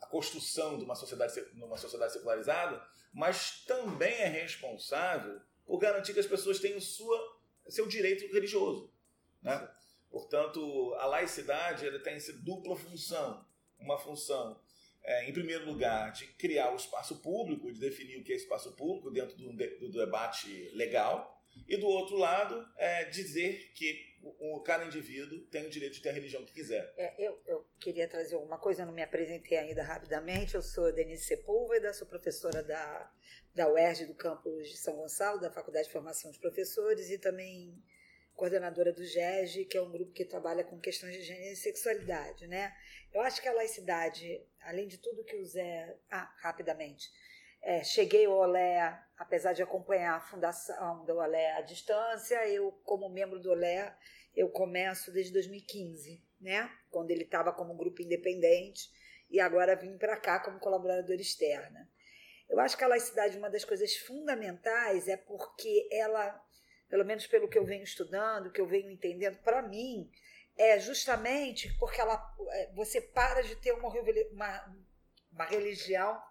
a, 0.01 0.07
construção 0.09 0.77
de 0.77 0.83
uma 0.83 0.95
sociedade, 0.95 1.33
numa 1.53 1.77
sociedade 1.77 2.13
secularizada, 2.13 2.85
mas 3.13 3.63
também 3.65 4.13
é 4.13 4.27
responsável 4.27 5.41
por 5.65 5.77
garantir 5.79 6.13
que 6.13 6.19
as 6.19 6.27
pessoas 6.27 6.59
tenham 6.59 6.81
sua, 6.81 7.39
seu 7.69 7.87
direito 7.87 8.31
religioso. 8.33 8.91
Né? 9.41 9.69
Portanto, 10.09 10.93
a 10.99 11.05
laicidade 11.05 11.87
ela 11.87 11.99
tem 11.99 12.15
essa 12.15 12.33
dupla 12.33 12.75
função. 12.75 13.45
Uma 13.79 13.97
função 13.97 14.59
é, 15.03 15.29
em 15.29 15.33
primeiro 15.33 15.65
lugar, 15.65 16.11
de 16.11 16.27
criar 16.33 16.71
o 16.71 16.75
espaço 16.75 17.21
público, 17.21 17.71
de 17.71 17.79
definir 17.79 18.17
o 18.17 18.23
que 18.23 18.33
é 18.33 18.35
espaço 18.35 18.75
público 18.75 19.11
dentro 19.11 19.35
do, 19.35 19.51
do 19.53 19.91
debate 19.91 20.69
legal, 20.73 21.39
e 21.67 21.77
do 21.77 21.87
outro 21.87 22.15
lado, 22.15 22.65
é 22.77 23.05
dizer 23.05 23.71
que 23.73 24.11
o, 24.21 24.57
o, 24.57 24.61
cada 24.61 24.85
indivíduo 24.85 25.41
tem 25.47 25.65
o 25.65 25.69
direito 25.69 25.93
de 25.93 26.01
ter 26.01 26.09
a 26.09 26.13
religião 26.13 26.45
que 26.45 26.53
quiser. 26.53 26.93
É, 26.97 27.13
eu, 27.17 27.41
eu, 27.45 27.65
queria 27.79 28.07
trazer 28.07 28.35
alguma 28.35 28.57
coisa, 28.57 28.83
eu 28.83 28.85
não 28.85 28.93
me 28.93 29.01
apresentei 29.01 29.57
ainda 29.57 29.83
rapidamente. 29.83 30.55
Eu 30.55 30.61
sou 30.61 30.91
Denise 30.93 31.25
Sepúlveda, 31.25 31.93
sou 31.93 32.07
professora 32.07 32.63
da, 32.63 33.11
da 33.53 33.71
UERJ 33.71 34.05
do 34.05 34.15
campus 34.15 34.69
de 34.69 34.77
São 34.77 34.95
Gonçalo, 34.95 35.39
da 35.39 35.51
Faculdade 35.51 35.87
de 35.87 35.93
Formação 35.93 36.31
de 36.31 36.39
Professores, 36.39 37.09
e 37.09 37.17
também 37.17 37.81
coordenadora 38.33 38.93
do 38.93 39.05
GEG, 39.05 39.65
que 39.65 39.77
é 39.77 39.81
um 39.81 39.91
grupo 39.91 40.11
que 40.13 40.25
trabalha 40.25 40.63
com 40.63 40.79
questões 40.79 41.15
de 41.15 41.21
gênero 41.21 41.53
e 41.53 41.55
sexualidade, 41.55 42.47
né? 42.47 42.73
Eu 43.13 43.21
acho 43.21 43.41
que 43.41 43.47
a 43.47 43.53
laicidade, 43.53 44.41
além 44.63 44.87
de 44.87 44.97
tudo 44.97 45.23
que 45.23 45.35
o 45.35 45.45
Zé... 45.45 45.97
Ah, 46.09 46.33
rapidamente. 46.41 47.09
É, 47.61 47.83
cheguei 47.83 48.25
ao 48.25 48.33
Olé, 48.33 48.99
apesar 49.17 49.53
de 49.53 49.61
acompanhar 49.61 50.15
a 50.15 50.19
fundação 50.19 51.05
do 51.05 51.17
Olé 51.17 51.51
à 51.53 51.61
distância, 51.61 52.47
eu, 52.47 52.71
como 52.83 53.09
membro 53.09 53.39
do 53.39 53.51
Olé, 53.51 53.95
eu 54.35 54.49
começo 54.49 55.11
desde 55.11 55.31
2015, 55.33 56.23
né? 56.39 56.71
Quando 56.89 57.11
ele 57.11 57.23
estava 57.23 57.53
como 57.53 57.77
grupo 57.77 58.01
independente 58.01 58.89
e 59.29 59.39
agora 59.39 59.75
vim 59.75 59.97
para 59.97 60.17
cá 60.17 60.39
como 60.39 60.59
colaboradora 60.59 61.21
externa. 61.21 61.87
Eu 62.49 62.59
acho 62.59 62.75
que 62.75 62.83
a 62.83 62.87
laicidade, 62.87 63.37
uma 63.37 63.49
das 63.49 63.63
coisas 63.63 63.95
fundamentais 63.95 65.07
é 65.07 65.15
porque 65.15 65.87
ela 65.91 66.43
pelo 66.91 67.05
menos 67.05 67.25
pelo 67.25 67.47
que 67.47 67.57
eu 67.57 67.63
venho 67.63 67.83
estudando, 67.83 68.51
que 68.51 68.59
eu 68.59 68.67
venho 68.67 68.91
entendendo, 68.91 69.37
para 69.37 69.61
mim, 69.61 70.11
é 70.57 70.79
justamente 70.79 71.73
porque 71.79 71.99
ela, 71.99 72.35
é, 72.49 72.71
você 72.73 73.01
para 73.01 73.41
de 73.41 73.55
ter 73.55 73.71
uma, 73.73 73.89
uma, 73.89 74.75
uma 75.31 75.45
religião 75.45 76.21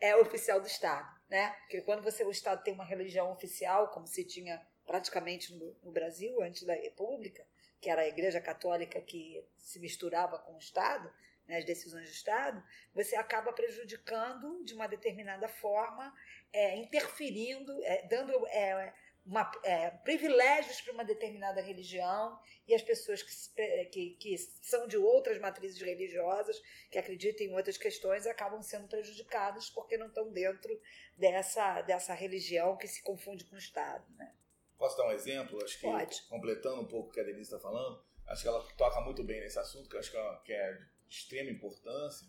é 0.00 0.16
oficial 0.16 0.60
do 0.60 0.66
Estado, 0.66 1.08
né? 1.28 1.50
Porque 1.60 1.82
quando 1.82 2.02
você 2.02 2.24
o 2.24 2.30
Estado 2.30 2.62
tem 2.62 2.72
uma 2.72 2.84
religião 2.84 3.30
oficial, 3.30 3.88
como 3.88 4.06
se 4.06 4.24
tinha 4.24 4.60
praticamente 4.86 5.54
no, 5.54 5.76
no 5.82 5.92
Brasil 5.92 6.42
antes 6.42 6.62
da 6.64 6.74
República, 6.74 7.46
que 7.80 7.88
era 7.88 8.02
a 8.02 8.08
Igreja 8.08 8.40
Católica 8.40 9.00
que 9.00 9.42
se 9.58 9.78
misturava 9.78 10.38
com 10.38 10.54
o 10.54 10.58
Estado, 10.58 11.12
né, 11.46 11.58
as 11.58 11.64
decisões 11.64 12.08
do 12.08 12.12
Estado, 12.12 12.62
você 12.94 13.16
acaba 13.16 13.52
prejudicando 13.52 14.64
de 14.64 14.74
uma 14.74 14.86
determinada 14.86 15.48
forma, 15.48 16.14
é, 16.52 16.76
interferindo, 16.76 17.72
é, 17.84 18.06
dando 18.06 18.46
é, 18.48 18.94
uma, 19.24 19.50
é, 19.62 19.90
privilégios 19.90 20.80
para 20.80 20.92
uma 20.92 21.04
determinada 21.04 21.60
religião 21.60 22.38
e 22.66 22.74
as 22.74 22.82
pessoas 22.82 23.22
que, 23.22 23.84
que, 23.86 24.10
que, 24.16 24.38
são 24.38 24.86
de 24.86 24.96
outras 24.96 25.38
matrizes 25.38 25.80
religiosas, 25.80 26.60
que 26.90 26.98
acreditam 26.98 27.46
em 27.46 27.54
outras 27.54 27.76
questões, 27.76 28.26
acabam 28.26 28.62
sendo 28.62 28.88
prejudicadas 28.88 29.70
porque 29.70 29.96
não 29.96 30.06
estão 30.06 30.30
dentro 30.30 30.80
dessa, 31.16 31.82
dessa 31.82 32.14
religião 32.14 32.76
que 32.76 32.88
se 32.88 33.02
confunde 33.02 33.44
com 33.44 33.56
o 33.56 33.58
Estado. 33.58 34.04
Né? 34.16 34.34
Posso 34.78 34.96
dar 34.96 35.08
um 35.08 35.12
exemplo? 35.12 35.62
Acho 35.62 35.78
que 35.78 35.86
Pode. 35.86 36.22
completando 36.28 36.80
um 36.80 36.86
pouco 36.86 37.10
o 37.10 37.12
que 37.12 37.20
a 37.20 37.24
Denise 37.24 37.42
está 37.42 37.58
falando, 37.58 38.02
acho 38.26 38.42
que 38.42 38.48
ela 38.48 38.62
toca 38.76 39.00
muito 39.00 39.22
bem 39.22 39.40
nesse 39.40 39.58
assunto, 39.58 39.88
que 39.88 39.96
acho 39.96 40.10
que 40.10 40.16
é, 40.16 40.36
que 40.44 40.52
é 40.52 40.72
de 41.08 41.16
extrema 41.16 41.50
importância. 41.50 42.26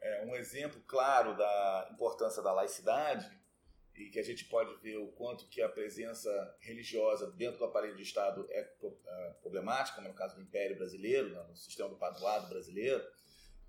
É 0.00 0.24
um 0.24 0.36
exemplo 0.36 0.80
claro 0.86 1.36
da 1.36 1.88
importância 1.92 2.42
da 2.42 2.52
laicidade 2.52 3.37
e 3.98 4.10
que 4.10 4.18
a 4.18 4.22
gente 4.22 4.44
pode 4.44 4.74
ver 4.80 4.96
o 4.96 5.08
quanto 5.08 5.48
que 5.48 5.60
a 5.60 5.68
presença 5.68 6.56
religiosa 6.60 7.30
dentro 7.32 7.58
do 7.58 7.64
aparelho 7.64 7.96
de 7.96 8.02
Estado 8.02 8.46
é, 8.50 8.60
é 8.60 9.30
problemática, 9.40 10.00
no 10.00 10.14
caso 10.14 10.36
do 10.36 10.42
Império 10.42 10.76
Brasileiro, 10.76 11.30
no 11.30 11.56
sistema 11.56 11.88
do 11.88 11.96
paduado 11.96 12.48
brasileiro, 12.48 13.04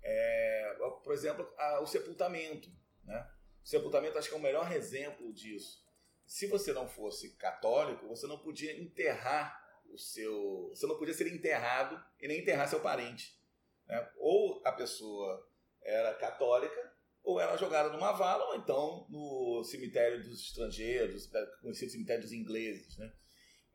é, 0.02 0.76
por 1.02 1.12
exemplo, 1.12 1.52
a, 1.58 1.80
o 1.80 1.86
sepultamento. 1.86 2.70
Né? 3.04 3.28
O 3.62 3.68
sepultamento 3.68 4.18
acho 4.18 4.28
que 4.28 4.34
é 4.34 4.38
o 4.38 4.42
melhor 4.42 4.70
exemplo 4.72 5.32
disso. 5.32 5.84
Se 6.24 6.46
você 6.46 6.72
não 6.72 6.88
fosse 6.88 7.36
católico, 7.36 8.06
você 8.06 8.26
não 8.26 8.38
podia 8.38 8.80
enterrar 8.80 9.60
o 9.90 9.98
seu. 9.98 10.68
Você 10.68 10.86
não 10.86 10.96
podia 10.96 11.12
ser 11.12 11.26
enterrado 11.26 12.00
e 12.20 12.28
nem 12.28 12.38
enterrar 12.40 12.68
seu 12.68 12.80
parente. 12.80 13.36
Né? 13.86 14.10
Ou 14.16 14.62
a 14.64 14.70
pessoa 14.70 15.44
era 15.82 16.14
católica 16.14 16.89
ou 17.22 17.40
era 17.40 17.56
jogada 17.56 17.90
numa 17.90 18.12
vala, 18.12 18.44
ou 18.46 18.56
então 18.56 19.06
no 19.08 19.62
cemitério 19.64 20.22
dos 20.22 20.40
estrangeiros, 20.40 21.30
conhecido 21.60 21.92
cemitério 21.92 22.22
dos 22.22 22.32
ingleses. 22.32 22.96
Né? 22.96 23.12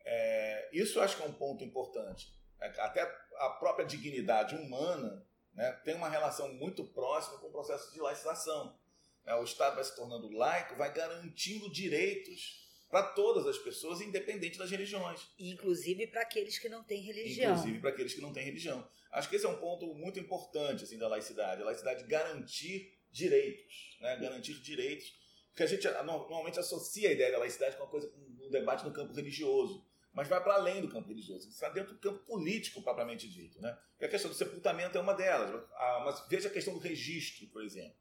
É, 0.03 0.69
isso 0.73 0.99
eu 0.99 1.03
acho 1.03 1.17
que 1.17 1.23
é 1.23 1.25
um 1.25 1.33
ponto 1.33 1.63
importante. 1.63 2.33
É, 2.59 2.67
até 2.81 3.01
a 3.37 3.49
própria 3.59 3.85
dignidade 3.85 4.55
humana 4.55 5.25
né, 5.53 5.71
tem 5.83 5.95
uma 5.95 6.09
relação 6.09 6.53
muito 6.53 6.83
próxima 6.83 7.39
com 7.39 7.47
o 7.47 7.51
processo 7.51 7.91
de 7.93 7.99
laicização. 7.99 8.77
É, 9.25 9.35
o 9.35 9.43
Estado 9.43 9.75
vai 9.75 9.83
se 9.83 9.95
tornando 9.95 10.29
laico, 10.31 10.75
vai 10.75 10.93
garantindo 10.93 11.71
direitos 11.71 12.63
para 12.89 13.03
todas 13.03 13.47
as 13.47 13.57
pessoas, 13.57 13.99
independente 13.99 14.57
das 14.57 14.69
religiões. 14.69 15.27
Inclusive 15.39 16.07
para 16.07 16.21
aqueles 16.21 16.59
que 16.59 16.69
não 16.69 16.83
têm 16.83 17.01
religião. 17.01 17.51
Inclusive 17.51 17.79
para 17.79 17.89
aqueles 17.89 18.13
que 18.13 18.21
não 18.21 18.31
têm 18.31 18.45
religião. 18.45 18.87
Acho 19.11 19.29
que 19.29 19.35
esse 19.35 19.45
é 19.45 19.49
um 19.49 19.57
ponto 19.57 19.93
muito 19.95 20.19
importante 20.19 20.83
assim, 20.83 20.97
da 20.97 21.07
laicidade. 21.07 21.61
A 21.61 21.65
laicidade 21.65 22.05
garantir 22.05 22.94
direitos, 23.15 23.97
né? 24.01 24.17
garantir 24.17 24.53
direitos, 24.55 25.13
porque 25.49 25.63
a 25.63 25.67
gente 25.67 25.87
normalmente 26.03 26.59
associa 26.59 27.09
a 27.09 27.11
ideia 27.13 27.31
da 27.31 27.39
laicidade 27.39 27.77
com 27.77 27.83
uma 27.83 27.89
coisa, 27.89 28.11
um 28.41 28.49
debate 28.49 28.83
no 28.83 28.91
campo 28.91 29.13
religioso, 29.13 29.85
mas 30.13 30.27
vai 30.27 30.43
para 30.43 30.55
além 30.55 30.81
do 30.81 30.89
campo 30.89 31.07
religioso, 31.07 31.47
está 31.47 31.69
dentro 31.69 31.93
do 31.93 31.99
campo 31.99 32.19
político 32.25 32.81
propriamente 32.81 33.29
dito. 33.29 33.61
Né? 33.61 33.77
A 34.01 34.07
questão 34.07 34.29
do 34.29 34.35
sepultamento 34.35 34.97
é 34.97 35.01
uma 35.01 35.13
delas, 35.13 35.63
ah, 35.73 36.01
mas 36.05 36.27
veja 36.29 36.49
a 36.49 36.51
questão 36.51 36.73
do 36.73 36.79
registro, 36.79 37.47
por 37.47 37.63
exemplo. 37.63 37.95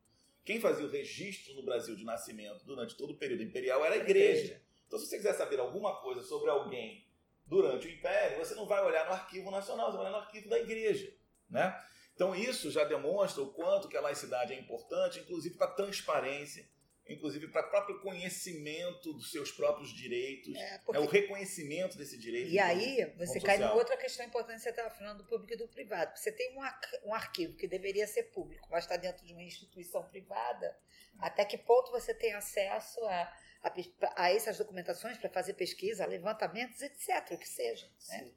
Quem 0.44 0.60
fazia 0.60 0.84
o 0.84 0.90
registro 0.90 1.54
no 1.54 1.62
Brasil 1.62 1.94
de 1.94 2.04
nascimento 2.04 2.64
durante 2.64 2.96
todo 2.96 3.12
o 3.12 3.16
período 3.16 3.42
imperial 3.42 3.84
era 3.84 3.94
a 3.94 3.98
igreja. 3.98 4.60
Então, 4.86 4.98
se 4.98 5.06
você 5.06 5.16
quiser 5.16 5.34
saber 5.34 5.58
alguma 5.58 6.00
coisa 6.02 6.22
sobre 6.22 6.50
alguém 6.50 7.06
durante 7.46 7.86
o 7.86 7.90
Império, 7.90 8.38
você 8.38 8.54
não 8.54 8.66
vai 8.66 8.84
olhar 8.84 9.06
no 9.06 9.12
arquivo 9.12 9.50
nacional, 9.50 9.86
você 9.86 9.96
vai 9.96 10.06
olhar 10.06 10.18
no 10.18 10.24
arquivo 10.24 10.48
da 10.48 10.58
igreja. 10.58 11.14
Né? 11.48 11.74
Então 12.14 12.34
isso 12.34 12.70
já 12.70 12.84
demonstra 12.84 13.42
o 13.42 13.52
quanto 13.52 13.88
que 13.88 13.96
a 13.96 14.00
laicidade 14.00 14.52
é 14.52 14.58
importante, 14.58 15.18
inclusive 15.18 15.56
para 15.56 15.66
a 15.66 15.74
transparência 15.74 16.68
inclusive 17.08 17.48
para 17.48 17.66
o 17.66 17.70
próprio 17.70 18.00
conhecimento 18.00 19.12
dos 19.12 19.30
seus 19.30 19.52
próprios 19.52 19.90
direitos, 19.90 20.54
é, 20.56 20.78
porque... 20.78 20.98
é 20.98 21.04
o 21.04 21.06
reconhecimento 21.06 21.98
desse 21.98 22.18
direito. 22.18 22.50
E 22.50 22.58
aí 22.58 23.04
você 23.16 23.40
cai 23.40 23.58
numa 23.58 23.74
outra 23.74 23.96
questão 23.96 24.24
importante, 24.24 24.62
você 24.62 24.70
estava 24.70 24.90
falando 24.90 25.18
do 25.18 25.24
público 25.24 25.52
e 25.52 25.56
do 25.56 25.68
privado. 25.68 26.16
Você 26.16 26.32
tem 26.32 26.56
um, 26.56 27.08
um 27.08 27.14
arquivo 27.14 27.56
que 27.56 27.68
deveria 27.68 28.06
ser 28.06 28.24
público, 28.24 28.66
mas 28.70 28.84
está 28.84 28.96
dentro 28.96 29.24
de 29.24 29.32
uma 29.32 29.42
instituição 29.42 30.02
privada, 30.04 30.76
até 31.18 31.44
que 31.44 31.58
ponto 31.58 31.90
você 31.90 32.14
tem 32.14 32.32
acesso 32.32 33.04
a, 33.04 33.32
a, 33.62 33.72
a 34.16 34.32
essas 34.32 34.56
documentações 34.56 35.18
para 35.18 35.28
fazer 35.28 35.54
pesquisa, 35.54 36.06
levantamentos, 36.06 36.80
etc., 36.80 37.32
o 37.32 37.38
que 37.38 37.48
seja. 37.48 37.86
Né? 38.08 38.32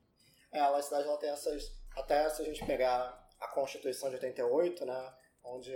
É, 0.52 0.60
a 0.60 0.82
cidade 0.82 1.08
ela 1.08 1.18
tem 1.18 1.30
essas, 1.30 1.72
até 1.96 2.30
se 2.30 2.42
a 2.42 2.46
gente 2.46 2.66
pegar 2.66 3.27
a 3.40 3.48
Constituição 3.50 4.10
de 4.10 4.16
88, 4.16 4.86
né, 4.86 5.14
onde 5.44 5.74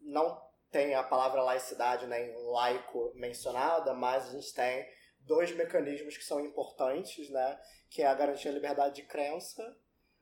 não 0.00 0.44
tem 0.70 0.94
a 0.94 1.02
palavra 1.02 1.42
laicidade 1.42 2.06
nem 2.06 2.28
né, 2.28 2.36
laico 2.50 3.12
mencionada, 3.14 3.94
mas 3.94 4.28
a 4.28 4.32
gente 4.32 4.52
tem 4.52 4.86
dois 5.20 5.54
mecanismos 5.54 6.16
que 6.16 6.24
são 6.24 6.40
importantes, 6.40 7.30
né, 7.30 7.60
que 7.90 8.02
é 8.02 8.06
a 8.06 8.14
garantia 8.14 8.50
da 8.50 8.56
liberdade 8.56 8.96
de 8.96 9.02
crença, 9.02 9.76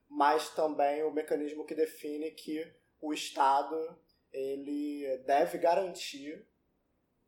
mas 0.09 0.51
também 0.51 1.03
o 1.03 1.13
mecanismo 1.13 1.65
que 1.65 1.75
define 1.75 2.31
que 2.31 2.65
o 3.01 3.13
Estado 3.13 3.77
ele 4.33 5.19
deve 5.27 5.59
garantir 5.59 6.47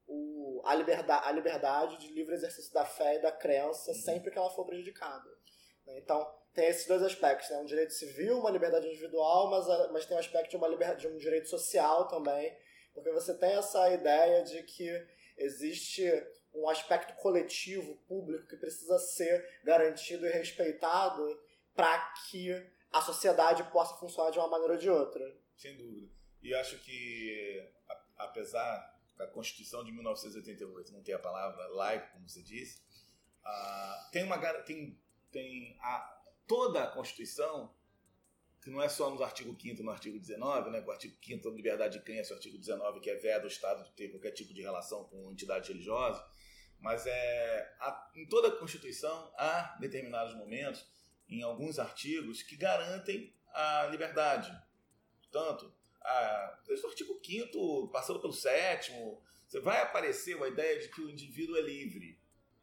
o, 0.07 0.63
a, 0.65 0.75
liberdade, 0.75 1.27
a 1.27 1.33
liberdade 1.33 1.99
de 1.99 2.13
livre 2.13 2.35
exercício 2.35 2.73
da 2.73 2.85
fé 2.85 3.17
e 3.17 3.23
da 3.23 3.33
crença 3.33 3.91
uhum. 3.91 3.97
sempre 3.97 4.31
que 4.31 4.39
ela 4.39 4.51
for 4.51 4.65
prejudicada. 4.65 5.29
Então, 5.87 6.33
tem 6.57 6.69
esses 6.69 6.87
dois 6.87 7.03
aspectos, 7.03 7.51
né? 7.51 7.59
Um 7.59 7.67
direito 7.67 7.93
civil, 7.93 8.39
uma 8.39 8.51
liberdade 8.51 8.89
individual, 8.89 9.51
mas, 9.51 9.93
mas 9.93 10.07
tem 10.07 10.17
um 10.17 10.21
aspecto 10.21 10.51
de, 10.51 10.57
uma 10.57 10.67
liberdade, 10.67 11.03
de 11.03 11.09
um 11.09 11.19
direito 11.19 11.49
social 11.51 12.09
também, 12.09 12.57
porque 12.95 13.13
você 13.13 13.37
tem 13.37 13.53
essa 13.53 13.93
ideia 13.93 14.43
de 14.43 14.63
que 14.63 14.91
existe 15.37 16.11
um 16.55 16.67
aspecto 16.67 17.15
coletivo, 17.17 17.95
público, 18.09 18.49
que 18.49 18.57
precisa 18.57 18.99
ser 18.99 19.47
garantido 19.63 20.27
e 20.27 20.31
respeitado 20.31 21.23
para 21.75 21.99
que 22.31 22.51
a 22.91 23.03
sociedade 23.03 23.63
possa 23.71 23.95
funcionar 23.97 24.31
de 24.31 24.39
uma 24.39 24.49
maneira 24.49 24.73
ou 24.73 24.79
de 24.79 24.89
outra. 24.89 25.23
Sem 25.59 25.77
dúvida. 25.77 26.11
E 26.43 26.55
acho 26.55 26.79
que, 26.79 27.71
apesar 28.17 28.99
da 29.19 29.27
Constituição 29.27 29.85
de 29.85 29.93
1988 29.93 30.91
não 30.91 31.03
ter 31.03 31.13
a 31.13 31.19
palavra 31.19 31.67
laico, 31.69 32.13
como 32.13 32.27
você 32.27 32.43
disse, 32.43 32.81
uh, 33.45 34.11
tem, 34.11 34.23
uma, 34.23 34.39
tem, 34.63 34.99
tem 35.31 35.77
a, 35.83 36.16
toda 36.47 36.83
a 36.83 36.87
Constituição, 36.87 37.75
que 38.63 38.71
não 38.71 38.83
é 38.83 38.89
só 38.89 39.11
no 39.11 39.23
artigo 39.23 39.57
5 39.61 39.83
no 39.83 39.91
artigo 39.91 40.19
19, 40.19 40.71
né, 40.71 40.83
o 40.85 40.91
artigo 40.91 41.17
5 41.23 41.51
da 41.51 41.57
liberdade 41.57 41.99
de 41.99 42.05
crença, 42.05 42.33
o 42.33 42.37
artigo 42.37 42.59
19, 42.59 43.01
que 43.01 43.11
é 43.11 43.15
veda 43.15 43.45
o 43.45 43.49
Estado 43.49 43.85
de 43.85 43.93
ter 43.93 44.09
qualquer 44.09 44.33
tipo 44.33 44.53
de 44.53 44.63
relação 44.63 45.05
com 45.05 45.31
entidade 45.31 45.69
religiosa, 45.69 46.25
mas 46.81 47.07
é, 47.07 47.77
a, 47.81 48.11
em 48.15 48.27
toda 48.27 48.49
a 48.49 48.57
Constituição 48.59 49.33
há 49.37 49.77
determinados 49.81 50.35
momentos, 50.35 50.85
em 51.29 51.43
alguns 51.43 51.79
artigos, 51.79 52.43
que 52.43 52.57
garantem 52.57 53.35
a 53.53 53.87
liberdade. 53.87 54.53
Portanto, 55.23 55.73
a, 56.03 56.61
desde 56.67 56.85
o 56.87 56.89
artigo 56.89 57.21
5 57.25 57.89
passando 57.89 58.21
pelo 58.21 58.33
sétimo, 58.33 59.23
você 59.47 59.61
vai 59.61 59.81
aparecer 59.81 60.41
a 60.43 60.49
ideia 60.49 60.79
de 60.79 60.89
que 60.89 61.01
o 61.01 61.11
indivíduo 61.11 61.57
é 61.57 61.63
livre. 61.63 62.16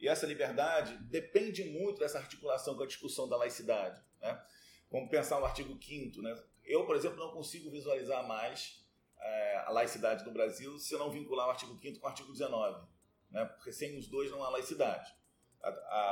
E 0.03 0.07
essa 0.10 0.25
liberdade 0.25 0.98
depende 1.05 1.63
muito 1.63 2.00
dessa 2.00 2.17
articulação 2.17 2.75
com 2.75 2.83
a 2.83 2.86
discussão 2.86 3.25
da 3.29 3.38
laicidade. 3.38 4.03
Né? 4.19 4.45
Vamos 4.91 5.10
pensar 5.10 5.39
no 5.39 5.45
artigo 5.45 5.81
5 5.81 6.22
né? 6.22 6.38
Eu, 6.65 6.86
por 6.86 6.98
exemplo, 6.98 7.17
não 7.17 7.31
consigo 7.31 7.72
visualizar 7.72 8.27
mais 8.27 8.86
é, 9.17 9.63
a 9.65 9.69
laicidade 9.69 10.25
no 10.25 10.33
Brasil 10.33 10.77
se 10.77 10.93
eu 10.93 11.00
não 11.00 11.10
vincular 11.10 11.48
o 11.48 11.51
artigo 11.51 11.79
5 11.79 12.01
com 12.01 12.05
o 12.05 12.10
artigo 12.10 12.33
19. 12.33 12.86
Né? 13.31 13.45
Porque 13.45 13.72
sem 13.72 13.98
os 13.98 14.05
dois 14.10 14.29
não 14.29 14.43
há 14.43 14.50
laicidade. 14.50 15.10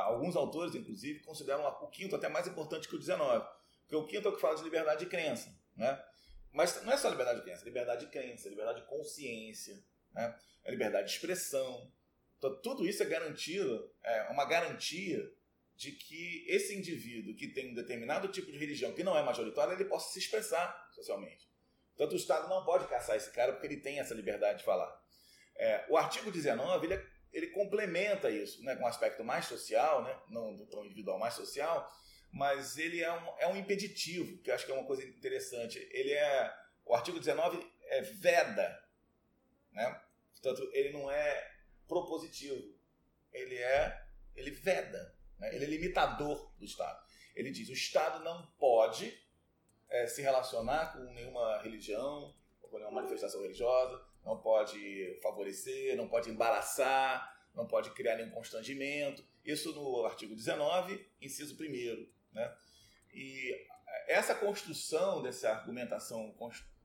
alguns 0.06 0.38
autores, 0.38 0.74
inclusive, 0.74 1.20
consideram 1.20 1.62
o 1.62 1.94
5 1.94 2.16
até 2.16 2.30
mais 2.30 2.48
importante 2.48 2.88
que 2.88 2.96
o 2.96 3.00
19. 3.00 3.46
Porque 3.82 3.96
o 3.98 4.08
5 4.08 4.26
é 4.26 4.32
o 4.32 4.36
que 4.36 4.42
fala 4.42 4.56
de 4.56 4.64
liberdade 4.64 5.04
de 5.04 5.08
crença. 5.08 5.54
Né? 5.76 6.02
Mas 6.54 6.82
não 6.86 6.94
é 6.94 6.98
só 6.98 7.10
liberdade 7.10 7.40
de 7.40 7.44
crença, 7.44 7.64
é 7.64 7.66
liberdade 7.66 8.06
de 8.06 8.10
crença, 8.10 8.48
é 8.48 8.52
liberdade 8.52 8.80
de 8.80 8.88
consciência, 8.88 9.84
né? 10.14 10.34
é 10.64 10.72
liberdade 10.72 11.10
de 11.10 11.14
expressão, 11.14 11.92
então, 12.42 12.60
tudo 12.60 12.88
isso 12.88 13.04
é 13.04 13.06
garantido, 13.06 13.94
é 14.04 14.24
uma 14.32 14.46
garantia 14.46 15.32
de 15.76 15.92
que 15.92 16.44
esse 16.48 16.76
indivíduo 16.76 17.36
que 17.36 17.48
tem 17.48 17.70
um 17.70 17.76
determinado 17.76 18.28
tipo 18.30 18.52
de 18.52 18.58
religião 18.58 18.94
que 18.94 19.04
não 19.04 19.16
é 19.16 19.22
majoritário, 19.22 19.74
ele 19.74 19.86
possa 19.86 20.12
se 20.12 20.18
expressar 20.18 20.90
socialmente. 20.92 21.48
Portanto, 21.96 22.14
o 22.14 22.16
Estado 22.16 22.50
não 22.50 22.66
pode 22.66 22.88
caçar 22.88 23.16
esse 23.16 23.32
cara 23.32 23.54
porque 23.54 23.68
ele 23.68 23.78
tem 23.78 24.00
essa 24.00 24.16
liberdade 24.16 24.60
de 24.60 24.66
falar. 24.66 24.92
É, 25.56 25.86
o 25.88 25.96
artigo 25.96 26.32
19, 26.32 26.88
ele, 26.88 27.06
ele 27.32 27.48
complementa 27.48 28.32
isso, 28.32 28.64
né, 28.64 28.76
com 28.76 28.86
um 28.86 28.88
aspecto 28.88 29.24
mais 29.24 29.46
social, 29.46 30.04
né, 30.04 30.20
não 30.28 30.66
tom 30.66 30.84
individual, 30.84 31.20
mais 31.20 31.36
social, 31.36 31.88
mas 32.32 32.76
ele 32.76 33.04
é 33.04 33.12
um, 33.12 33.38
é 33.38 33.48
um 33.48 33.56
impeditivo, 33.56 34.42
que 34.42 34.50
eu 34.50 34.56
acho 34.56 34.66
que 34.66 34.72
é 34.72 34.76
uma 34.76 34.88
coisa 34.88 35.04
interessante. 35.04 35.78
Ele 35.92 36.12
é, 36.12 36.52
o 36.86 36.96
artigo 36.96 37.20
19 37.20 37.64
é 37.84 38.02
veda, 38.02 38.84
né? 39.72 40.02
Portanto, 40.32 40.68
ele 40.74 40.92
não 40.92 41.12
é 41.12 41.51
propositivo. 41.92 42.74
Ele 43.34 43.58
é, 43.58 44.08
ele 44.34 44.52
veda, 44.52 45.14
né? 45.38 45.54
ele 45.54 45.66
é 45.66 45.68
limitador 45.68 46.50
do 46.58 46.64
Estado. 46.64 47.04
Ele 47.36 47.52
diz: 47.52 47.68
o 47.68 47.74
Estado 47.74 48.24
não 48.24 48.48
pode 48.58 49.14
é, 49.90 50.08
se 50.08 50.22
relacionar 50.22 50.94
com 50.94 51.00
nenhuma 51.14 51.62
religião, 51.62 52.34
ou 52.62 52.70
com 52.70 52.78
nenhuma 52.78 53.02
manifestação 53.02 53.42
religiosa, 53.42 54.02
não 54.24 54.38
pode 54.38 55.20
favorecer, 55.22 55.98
não 55.98 56.08
pode 56.08 56.30
embaraçar, 56.30 57.46
não 57.54 57.68
pode 57.68 57.92
criar 57.92 58.16
nenhum 58.16 58.32
constrangimento. 58.32 59.26
Isso 59.44 59.74
no 59.74 60.06
artigo 60.06 60.34
19, 60.34 61.10
inciso 61.20 61.58
1. 61.62 62.10
Né? 62.32 62.56
E 63.14 63.68
essa 64.08 64.34
construção 64.34 65.22
dessa 65.22 65.50
argumentação 65.50 66.34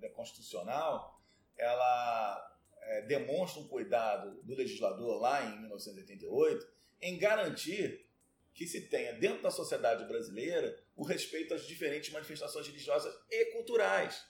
né, 0.01 0.09
constitucional, 0.09 1.23
ela 1.57 2.56
é, 2.87 3.03
demonstra 3.03 3.61
um 3.61 3.69
cuidado 3.69 4.41
do 4.43 4.55
legislador 4.55 5.21
lá 5.21 5.45
em 5.45 5.61
1988 5.61 6.67
em 7.03 7.19
garantir 7.19 8.07
que 8.55 8.67
se 8.67 8.89
tenha 8.89 9.13
dentro 9.13 9.43
da 9.43 9.51
sociedade 9.51 10.05
brasileira 10.07 10.79
o 10.95 11.05
respeito 11.05 11.53
às 11.53 11.67
diferentes 11.67 12.11
manifestações 12.11 12.67
religiosas 12.67 13.15
e 13.31 13.53
culturais. 13.53 14.25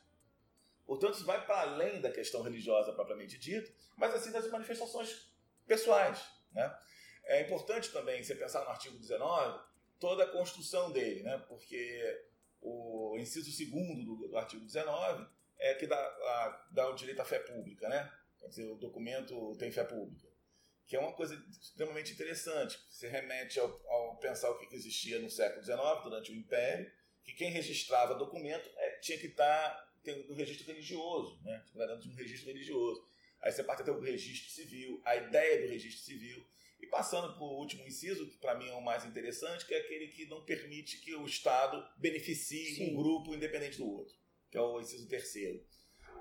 Portanto, 0.85 1.15
isso 1.15 1.25
vai 1.25 1.45
para 1.45 1.61
além 1.61 2.01
da 2.01 2.11
questão 2.11 2.43
religiosa 2.43 2.93
propriamente 2.93 3.39
dita, 3.39 3.73
mas 3.97 4.15
assim 4.15 4.33
das 4.33 4.51
manifestações 4.51 5.33
pessoais. 5.67 6.25
Né? 6.53 6.79
É 7.25 7.43
importante 7.43 7.91
também 7.93 8.23
você 8.23 8.35
pensar 8.35 8.65
no 8.65 8.71
artigo 8.71 8.99
19 8.99 9.65
toda 9.99 10.25
a 10.25 10.31
construção 10.31 10.91
dele, 10.93 11.23
né? 11.23 11.39
porque 11.49 12.25
o 12.61 13.17
inciso 13.19 13.51
segundo 13.53 14.05
do, 14.05 14.29
do 14.29 14.37
artigo 14.37 14.65
19 14.65 15.27
é 15.59 15.75
que 15.75 15.87
dá, 15.87 15.97
a, 15.97 16.67
dá 16.71 16.89
o 16.89 16.95
direito 16.95 17.21
à 17.21 17.25
fé 17.25 17.39
pública, 17.39 17.89
né? 17.89 18.13
Quer 18.47 18.51
dizer, 18.51 18.71
o 18.71 18.77
documento 18.77 19.57
tem 19.57 19.73
fé 19.73 19.83
pública. 19.83 20.29
Que 20.87 20.95
é 20.95 21.01
uma 21.01 21.13
coisa 21.13 21.35
extremamente 21.61 22.13
interessante. 22.13 22.79
Se 22.89 23.09
remete 23.09 23.59
ao, 23.59 23.69
ao 23.89 24.17
pensar 24.19 24.51
o 24.51 24.59
que 24.59 24.75
existia 24.75 25.19
no 25.19 25.29
século 25.29 25.65
XIX, 25.65 25.81
durante 26.05 26.31
o 26.31 26.35
Império, 26.35 26.91
que 27.25 27.33
quem 27.33 27.51
registrava 27.51 28.15
documento 28.15 28.71
é, 28.77 28.99
tinha 29.01 29.19
que 29.19 29.27
estar 29.27 29.85
no 30.29 30.35
registro 30.35 30.65
religioso, 30.69 31.41
né? 31.43 31.65
dentro 31.75 32.03
de 32.03 32.09
um 32.11 32.15
registro 32.15 32.47
religioso. 32.53 33.05
Aí 33.41 33.51
você 33.51 33.65
parte 33.65 33.83
até 33.83 33.91
o 33.91 34.01
registro 34.01 34.51
civil, 34.51 35.03
a 35.05 35.17
ideia 35.17 35.63
do 35.63 35.73
registro 35.73 36.05
civil. 36.05 36.47
E 36.81 36.87
passando 36.87 37.35
para 37.35 37.43
o 37.43 37.59
último 37.59 37.85
inciso, 37.85 38.29
que 38.29 38.37
para 38.39 38.55
mim 38.55 38.69
é 38.69 38.75
o 38.75 38.81
mais 38.81 39.05
interessante, 39.05 39.67
que 39.67 39.75
é 39.75 39.79
aquele 39.79 40.09
que 40.09 40.27
não 40.27 40.45
permite 40.45 41.01
que 41.01 41.17
o 41.17 41.27
Estado 41.27 41.85
beneficie 41.97 42.77
Sim. 42.77 42.93
um 42.93 42.95
grupo 42.95 43.35
independente 43.35 43.79
do 43.79 43.91
outro, 43.91 44.15
que 44.51 44.57
é 44.57 44.61
o 44.61 44.81
inciso 44.81 45.09
terceiro. 45.09 45.65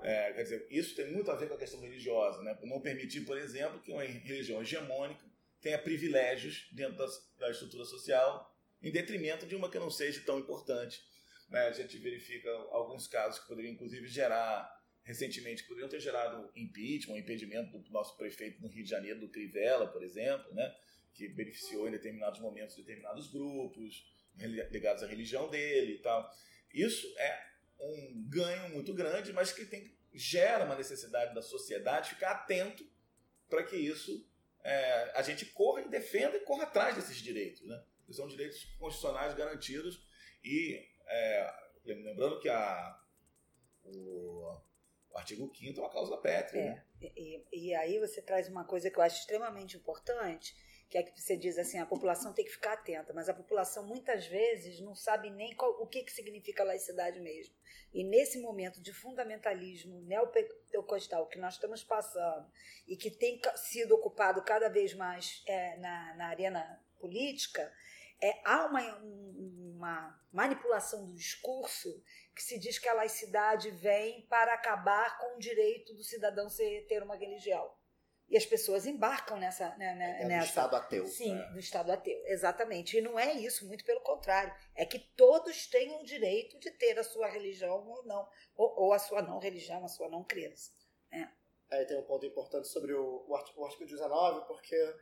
É, 0.02 0.32
quer 0.32 0.42
dizer, 0.42 0.66
isso 0.70 0.94
tem 0.94 1.10
muito 1.10 1.30
a 1.30 1.34
ver 1.34 1.48
com 1.48 1.54
a 1.54 1.58
questão 1.58 1.80
religiosa, 1.80 2.42
né? 2.42 2.56
Não 2.64 2.80
permitir, 2.80 3.22
por 3.22 3.36
exemplo, 3.36 3.80
que 3.80 3.90
uma 3.90 4.02
religião 4.02 4.60
hegemônica 4.60 5.24
tenha 5.60 5.78
privilégios 5.78 6.68
dentro 6.72 6.96
das, 6.96 7.12
da 7.38 7.50
estrutura 7.50 7.84
social, 7.84 8.54
em 8.82 8.90
detrimento 8.92 9.46
de 9.46 9.56
uma 9.56 9.70
que 9.70 9.78
não 9.78 9.90
seja 9.90 10.20
tão 10.24 10.38
importante. 10.38 11.02
Né? 11.48 11.60
A 11.66 11.72
gente 11.72 11.98
verifica 11.98 12.50
alguns 12.70 13.06
casos 13.06 13.40
que 13.40 13.48
poderiam, 13.48 13.72
inclusive, 13.72 14.06
gerar, 14.06 14.70
recentemente, 15.02 15.64
poderiam 15.64 15.88
ter 15.88 16.00
gerado 16.00 16.50
impeachment, 16.54 17.18
impedimento 17.18 17.78
do 17.78 17.90
nosso 17.90 18.16
prefeito 18.16 18.60
no 18.60 18.68
Rio 18.68 18.84
de 18.84 18.90
Janeiro, 18.90 19.20
do 19.20 19.28
Crivella, 19.28 19.88
por 19.88 20.02
exemplo, 20.02 20.52
né? 20.54 20.72
que 21.14 21.28
beneficiou 21.28 21.88
em 21.88 21.92
determinados 21.92 22.40
momentos 22.40 22.76
determinados 22.76 23.30
grupos 23.32 24.04
ligados 24.70 25.02
à 25.02 25.06
religião 25.06 25.48
dele 25.48 25.94
e 25.94 25.98
tal. 25.98 26.30
Isso 26.72 27.06
é 27.18 27.55
um 27.78 28.24
ganho 28.28 28.70
muito 28.70 28.92
grande, 28.94 29.32
mas 29.32 29.52
que 29.52 29.64
tem, 29.64 29.96
gera 30.12 30.64
uma 30.64 30.76
necessidade 30.76 31.34
da 31.34 31.42
sociedade 31.42 32.10
ficar 32.10 32.32
atento 32.32 32.88
para 33.48 33.62
que 33.62 33.76
isso 33.76 34.28
é, 34.64 35.12
a 35.14 35.22
gente 35.22 35.46
corra 35.46 35.82
e 35.82 35.88
defenda 35.88 36.36
e 36.36 36.40
corra 36.40 36.64
atrás 36.64 36.96
desses 36.96 37.16
direitos. 37.18 37.62
Né? 37.66 37.82
São 38.10 38.26
direitos 38.26 38.64
constitucionais 38.78 39.34
garantidos 39.34 40.00
e 40.42 40.84
é, 41.06 41.54
lembrando 41.84 42.40
que 42.40 42.48
a, 42.48 43.00
o 43.84 44.60
O 45.10 45.18
artigo 45.18 45.50
5 45.54 45.78
é 45.78 45.82
uma 45.82 45.90
cláusula 45.90 46.20
pétrea. 46.20 46.60
É. 46.60 46.64
Né? 46.64 46.84
E, 47.16 47.44
e, 47.52 47.74
aí 47.74 47.98
você 47.98 48.20
traz 48.20 48.48
uma 48.48 48.64
coisa 48.64 48.90
que 48.90 48.98
eu 48.98 49.02
acho 49.02 49.20
extremamente 49.20 49.76
importante, 49.76 50.54
que 50.88 50.98
é 50.98 51.02
que 51.02 51.20
você 51.20 51.36
diz 51.36 51.58
assim, 51.58 51.78
a 51.78 51.86
população 51.86 52.32
tem 52.32 52.44
que 52.44 52.52
ficar 52.52 52.74
atenta, 52.74 53.12
mas 53.12 53.28
a 53.28 53.34
população 53.34 53.86
muitas 53.86 54.26
vezes 54.26 54.80
não 54.80 54.94
sabe 54.94 55.30
nem 55.30 55.54
qual, 55.54 55.70
o 55.82 55.86
que, 55.86 56.04
que 56.04 56.12
significa 56.12 56.62
laicidade 56.64 57.20
mesmo. 57.20 57.54
E 57.92 58.04
nesse 58.04 58.38
momento 58.40 58.80
de 58.80 58.92
fundamentalismo 58.92 60.00
neopentecostal 60.02 61.26
que 61.26 61.38
nós 61.38 61.54
estamos 61.54 61.82
passando 61.82 62.46
e 62.86 62.96
que 62.96 63.10
tem 63.10 63.40
sido 63.56 63.94
ocupado 63.94 64.42
cada 64.42 64.68
vez 64.68 64.94
mais 64.94 65.42
é, 65.46 65.76
na, 65.78 66.14
na 66.14 66.26
arena 66.28 66.82
política, 67.00 67.72
é, 68.22 68.40
há 68.44 68.66
uma, 68.66 68.98
uma 68.98 70.20
manipulação 70.32 71.06
do 71.06 71.14
discurso 71.14 72.02
que 72.34 72.42
se 72.42 72.58
diz 72.58 72.78
que 72.78 72.88
a 72.88 72.94
laicidade 72.94 73.70
vem 73.70 74.22
para 74.26 74.52
acabar 74.54 75.18
com 75.18 75.36
o 75.36 75.38
direito 75.38 75.94
do 75.94 76.04
cidadão 76.04 76.48
ser, 76.48 76.86
ter 76.86 77.02
uma 77.02 77.16
religião. 77.16 77.74
E 78.28 78.36
as 78.36 78.44
pessoas 78.44 78.86
embarcam 78.86 79.38
nessa. 79.38 79.68
Né, 79.76 79.94
né, 79.94 80.22
é 80.22 80.24
nessa 80.24 80.44
do 80.44 80.48
Estado 80.48 80.76
ateu. 80.76 81.06
Sim, 81.06 81.38
é. 81.38 81.52
do 81.52 81.58
Estado 81.60 81.92
ateu, 81.92 82.20
exatamente. 82.26 82.96
E 82.96 83.00
não 83.00 83.18
é 83.18 83.32
isso, 83.34 83.66
muito 83.66 83.84
pelo 83.84 84.00
contrário. 84.00 84.52
É 84.74 84.84
que 84.84 84.98
todos 84.98 85.66
têm 85.66 86.00
o 86.00 86.04
direito 86.04 86.58
de 86.58 86.70
ter 86.72 86.98
a 86.98 87.04
sua 87.04 87.28
religião 87.28 87.86
ou 87.86 88.04
não, 88.04 88.28
ou, 88.56 88.74
ou 88.76 88.92
a 88.92 88.98
sua 88.98 89.22
não 89.22 89.38
religião, 89.38 89.84
a 89.84 89.88
sua 89.88 90.08
não 90.08 90.24
crença. 90.24 90.72
É. 91.12 91.28
Aí 91.70 91.84
tem 91.84 91.98
um 91.98 92.02
ponto 92.02 92.26
importante 92.26 92.68
sobre 92.68 92.92
o, 92.94 93.24
o, 93.28 93.34
artigo, 93.36 93.60
o 93.60 93.64
artigo 93.64 93.86
19, 93.86 94.46
porque 94.46 94.94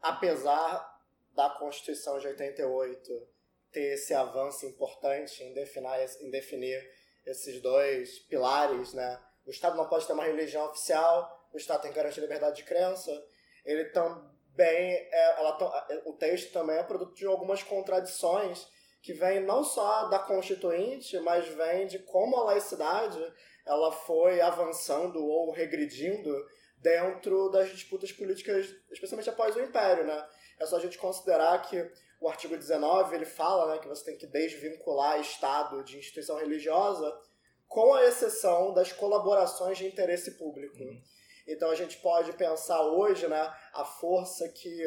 apesar 0.00 0.96
da 1.34 1.50
Constituição 1.50 2.18
de 2.18 2.26
88 2.26 3.28
ter 3.70 3.94
esse 3.94 4.14
avanço 4.14 4.64
importante 4.64 5.42
em 5.42 5.52
definir, 5.52 6.08
em 6.20 6.30
definir 6.30 6.90
esses 7.26 7.60
dois 7.60 8.18
pilares, 8.20 8.94
né? 8.94 9.22
O 9.44 9.50
Estado 9.50 9.76
não 9.76 9.88
pode 9.88 10.06
ter 10.06 10.12
uma 10.12 10.24
religião 10.24 10.66
oficial, 10.66 11.35
o 11.52 11.56
Estado 11.56 11.82
tem 11.82 11.90
que 11.90 11.96
garantir 11.96 12.20
liberdade 12.20 12.56
de 12.56 12.64
crença. 12.64 13.10
Ele 13.64 13.86
também, 13.86 15.08
é, 15.12 15.40
ela, 15.40 15.86
o 16.04 16.12
texto 16.14 16.52
também 16.52 16.76
é 16.76 16.82
produto 16.82 17.14
de 17.14 17.26
algumas 17.26 17.62
contradições 17.62 18.66
que 19.02 19.12
vêm 19.12 19.40
não 19.40 19.62
só 19.62 20.08
da 20.08 20.18
Constituinte, 20.18 21.18
mas 21.20 21.46
vem 21.48 21.86
de 21.86 22.00
como 22.00 22.36
a 22.36 22.44
laicidade 22.44 23.20
ela 23.64 23.92
foi 23.92 24.40
avançando 24.40 25.24
ou 25.24 25.52
regredindo 25.52 26.32
dentro 26.78 27.48
das 27.50 27.70
disputas 27.70 28.12
políticas, 28.12 28.66
especialmente 28.90 29.30
após 29.30 29.56
o 29.56 29.60
Império, 29.60 30.04
né? 30.04 30.28
É 30.60 30.66
só 30.66 30.76
a 30.76 30.80
gente 30.80 30.98
considerar 30.98 31.60
que 31.62 31.90
o 32.20 32.28
artigo 32.28 32.56
19 32.56 33.14
ele 33.14 33.24
fala 33.24 33.72
né, 33.72 33.78
que 33.78 33.88
você 33.88 34.04
tem 34.04 34.16
que 34.16 34.26
desvincular 34.26 35.20
Estado 35.20 35.82
de 35.84 35.98
instituição 35.98 36.36
religiosa, 36.36 37.12
com 37.68 37.94
a 37.94 38.04
exceção 38.04 38.72
das 38.72 38.92
colaborações 38.92 39.76
de 39.78 39.86
interesse 39.86 40.38
público. 40.38 40.78
Uhum. 40.78 41.02
Então 41.46 41.70
a 41.70 41.74
gente 41.74 41.98
pode 41.98 42.32
pensar 42.32 42.82
hoje 42.82 43.26
né, 43.28 43.52
a 43.72 43.84
força 43.84 44.48
que 44.48 44.84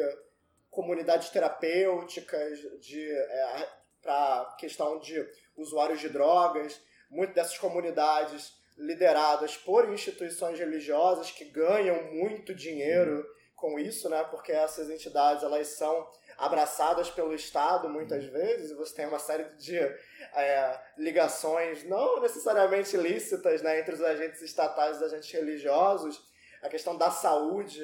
comunidades 0.70 1.30
terapêuticas 1.30 2.58
de 2.80 3.10
é, 3.10 3.68
para 4.02 4.56
questão 4.58 4.98
de 4.98 5.26
usuários 5.56 6.00
de 6.00 6.08
drogas, 6.08 6.80
muitas 7.10 7.34
dessas 7.34 7.58
comunidades 7.58 8.54
lideradas 8.78 9.56
por 9.56 9.92
instituições 9.92 10.58
religiosas 10.58 11.30
que 11.30 11.44
ganham 11.44 12.02
muito 12.14 12.54
dinheiro 12.54 13.16
uhum. 13.16 13.24
com 13.54 13.78
isso, 13.78 14.08
né? 14.08 14.24
Porque 14.24 14.52
essas 14.52 14.88
entidades 14.88 15.42
elas 15.42 15.68
são 15.68 16.10
abraçadas 16.38 17.10
pelo 17.10 17.34
Estado 17.34 17.88
muitas 17.90 18.24
vezes, 18.24 18.70
e 18.70 18.74
você 18.74 18.94
tem 18.94 19.06
uma 19.06 19.18
série 19.18 19.44
de 19.56 19.76
é, 19.76 20.80
ligações 20.96 21.84
não 21.84 22.22
necessariamente 22.22 22.96
lícitas 22.96 23.60
né, 23.60 23.80
entre 23.80 23.94
os 23.94 24.00
agentes 24.00 24.40
estatais 24.40 24.96
e 24.96 25.04
os 25.04 25.12
agentes 25.12 25.30
religiosos, 25.30 26.29
a 26.62 26.68
questão 26.68 26.96
da 26.96 27.10
saúde, 27.10 27.82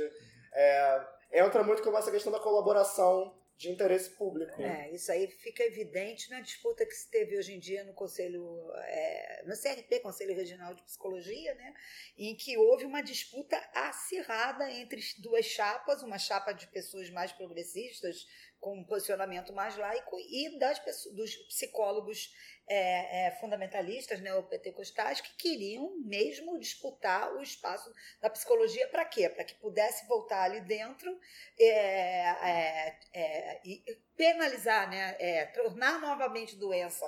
é, 0.53 1.07
entra 1.33 1.62
muito 1.62 1.83
como 1.83 1.99
essa 1.99 2.11
questão 2.11 2.33
da 2.33 2.41
colaboração 2.41 3.35
de 3.57 3.71
interesse 3.71 4.11
público. 4.11 4.61
É, 4.62 4.91
isso 4.91 5.11
aí 5.11 5.27
fica 5.29 5.62
evidente 5.65 6.31
na 6.31 6.41
disputa 6.41 6.85
que 6.85 6.93
se 6.93 7.11
teve 7.11 7.39
hoje 7.39 7.55
em 7.55 7.59
dia 7.59 7.85
no 7.85 7.95
Conselho, 7.95 8.71
é, 8.85 9.45
no 9.47 9.55
CRP, 9.55 10.01
Conselho 10.01 10.35
Regional 10.35 10.75
de 10.75 10.83
Psicologia, 10.83 11.55
né, 11.55 11.75
em 12.19 12.37
que 12.37 12.59
houve 12.59 12.85
uma 12.85 13.03
disputa 13.03 13.57
acirrada 13.73 14.71
entre 14.71 15.01
duas 15.19 15.47
chapas, 15.47 16.03
uma 16.03 16.19
chapa 16.19 16.53
de 16.53 16.67
pessoas 16.67 17.09
mais 17.09 17.33
progressistas, 17.33 18.27
com 18.67 18.79
um 18.79 18.85
posicionamento 18.85 19.53
mais 19.53 19.77
laico 19.77 20.19
e 20.19 20.59
das 20.59 20.77
pessoas, 20.81 21.15
dos 21.15 21.37
psicólogos 21.37 22.35
é, 22.69 23.29
é, 23.29 23.31
fundamentalistas 23.37 24.21
neopentecostais 24.21 25.21
que 25.21 25.37
queriam 25.37 25.97
mesmo 26.05 26.59
disputar 26.59 27.33
o 27.37 27.41
espaço 27.41 27.89
da 28.21 28.29
psicologia 28.29 28.89
para 28.89 29.05
quê? 29.05 29.29
Para 29.29 29.45
que 29.45 29.55
pudesse 29.55 30.05
voltar 30.09 30.43
ali 30.43 30.61
dentro 30.63 31.17
é, 31.57 31.69
é, 31.71 32.99
é 33.15 33.61
e 33.65 33.85
penalizar, 34.17 34.91
né, 34.91 35.15
é, 35.21 35.47
tornar 35.47 36.01
novamente 36.01 36.57
doença 36.57 37.07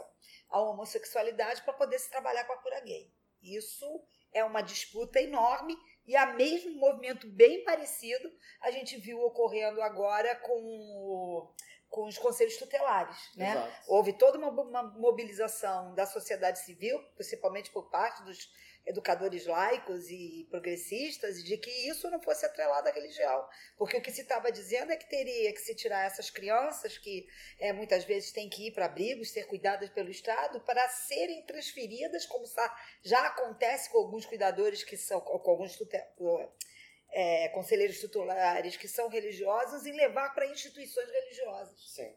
a 0.48 0.60
homossexualidade 0.60 1.62
para 1.62 1.72
poder 1.72 1.98
se 1.98 2.08
trabalhar 2.08 2.44
com 2.44 2.52
a 2.52 2.62
cura 2.62 2.78
gay. 2.82 3.12
Isso 3.42 4.00
é 4.32 4.44
uma 4.44 4.60
disputa 4.60 5.20
enorme 5.20 5.76
e 6.08 6.16
a 6.16 6.32
mesmo 6.32 6.74
movimento 6.80 7.28
bem 7.28 7.62
parecido 7.62 8.32
a 8.62 8.70
gente 8.70 8.96
viu 8.96 9.20
ocorrendo 9.20 9.82
agora 9.82 10.34
com, 10.36 11.46
com 11.90 12.06
os 12.06 12.16
conselhos 12.16 12.56
tutelares. 12.56 13.30
Né? 13.36 13.50
Exato. 13.50 13.72
Houve 13.86 14.14
toda 14.14 14.38
uma 14.38 14.82
mobilização 14.82 15.94
da 15.94 16.06
sociedade 16.06 16.60
civil, 16.60 16.98
principalmente 17.14 17.70
por 17.70 17.90
parte 17.90 18.24
dos 18.24 18.50
educadores 18.88 19.46
laicos 19.46 20.10
e 20.10 20.46
progressistas 20.50 21.44
de 21.44 21.58
que 21.58 21.70
isso 21.88 22.10
não 22.10 22.20
fosse 22.20 22.46
atrelado 22.46 22.88
à 22.88 22.90
religião. 22.90 23.46
Porque 23.76 23.98
o 23.98 24.02
que 24.02 24.10
se 24.10 24.22
estava 24.22 24.50
dizendo 24.50 24.90
é 24.90 24.96
que 24.96 25.08
teria 25.08 25.52
que 25.52 25.60
se 25.60 25.74
tirar 25.74 26.06
essas 26.06 26.30
crianças 26.30 26.96
que 26.96 27.28
é, 27.60 27.72
muitas 27.72 28.04
vezes 28.04 28.32
têm 28.32 28.48
que 28.48 28.68
ir 28.68 28.72
para 28.72 28.86
abrigos, 28.86 29.30
ser 29.30 29.46
cuidadas 29.46 29.90
pelo 29.90 30.10
Estado, 30.10 30.60
para 30.62 30.88
serem 30.88 31.44
transferidas, 31.44 32.24
como 32.24 32.46
já 33.02 33.26
acontece 33.26 33.90
com 33.90 33.98
alguns 33.98 34.24
cuidadores 34.24 34.82
que 34.82 34.96
são, 34.96 35.20
com 35.20 35.50
alguns 35.50 35.78
é, 37.10 37.48
conselheiros 37.50 38.00
tutelares 38.00 38.76
que 38.76 38.88
são 38.88 39.08
religiosos, 39.08 39.84
e 39.84 39.92
levar 39.92 40.34
para 40.34 40.46
instituições 40.46 41.10
religiosas. 41.10 41.78
Sim. 41.94 42.10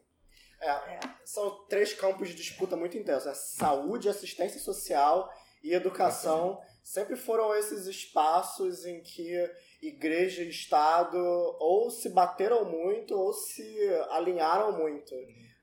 É, 0.58 0.70
é. 0.70 1.00
São 1.24 1.66
três 1.66 1.92
campos 1.92 2.28
de 2.28 2.34
disputa 2.36 2.76
muito 2.76 2.96
intensos: 2.96 3.26
é 3.26 3.34
saúde, 3.34 4.08
assistência 4.08 4.60
social 4.60 5.30
e 5.62 5.72
educação 5.72 6.60
sempre 6.82 7.16
foram 7.16 7.54
esses 7.54 7.86
espaços 7.86 8.84
em 8.84 9.00
que 9.02 9.32
igreja 9.80 10.42
e 10.42 10.50
Estado 10.50 11.16
ou 11.58 11.90
se 11.90 12.08
bateram 12.08 12.64
muito 12.64 13.14
ou 13.14 13.32
se 13.32 13.88
alinharam 14.10 14.72
muito. 14.72 15.14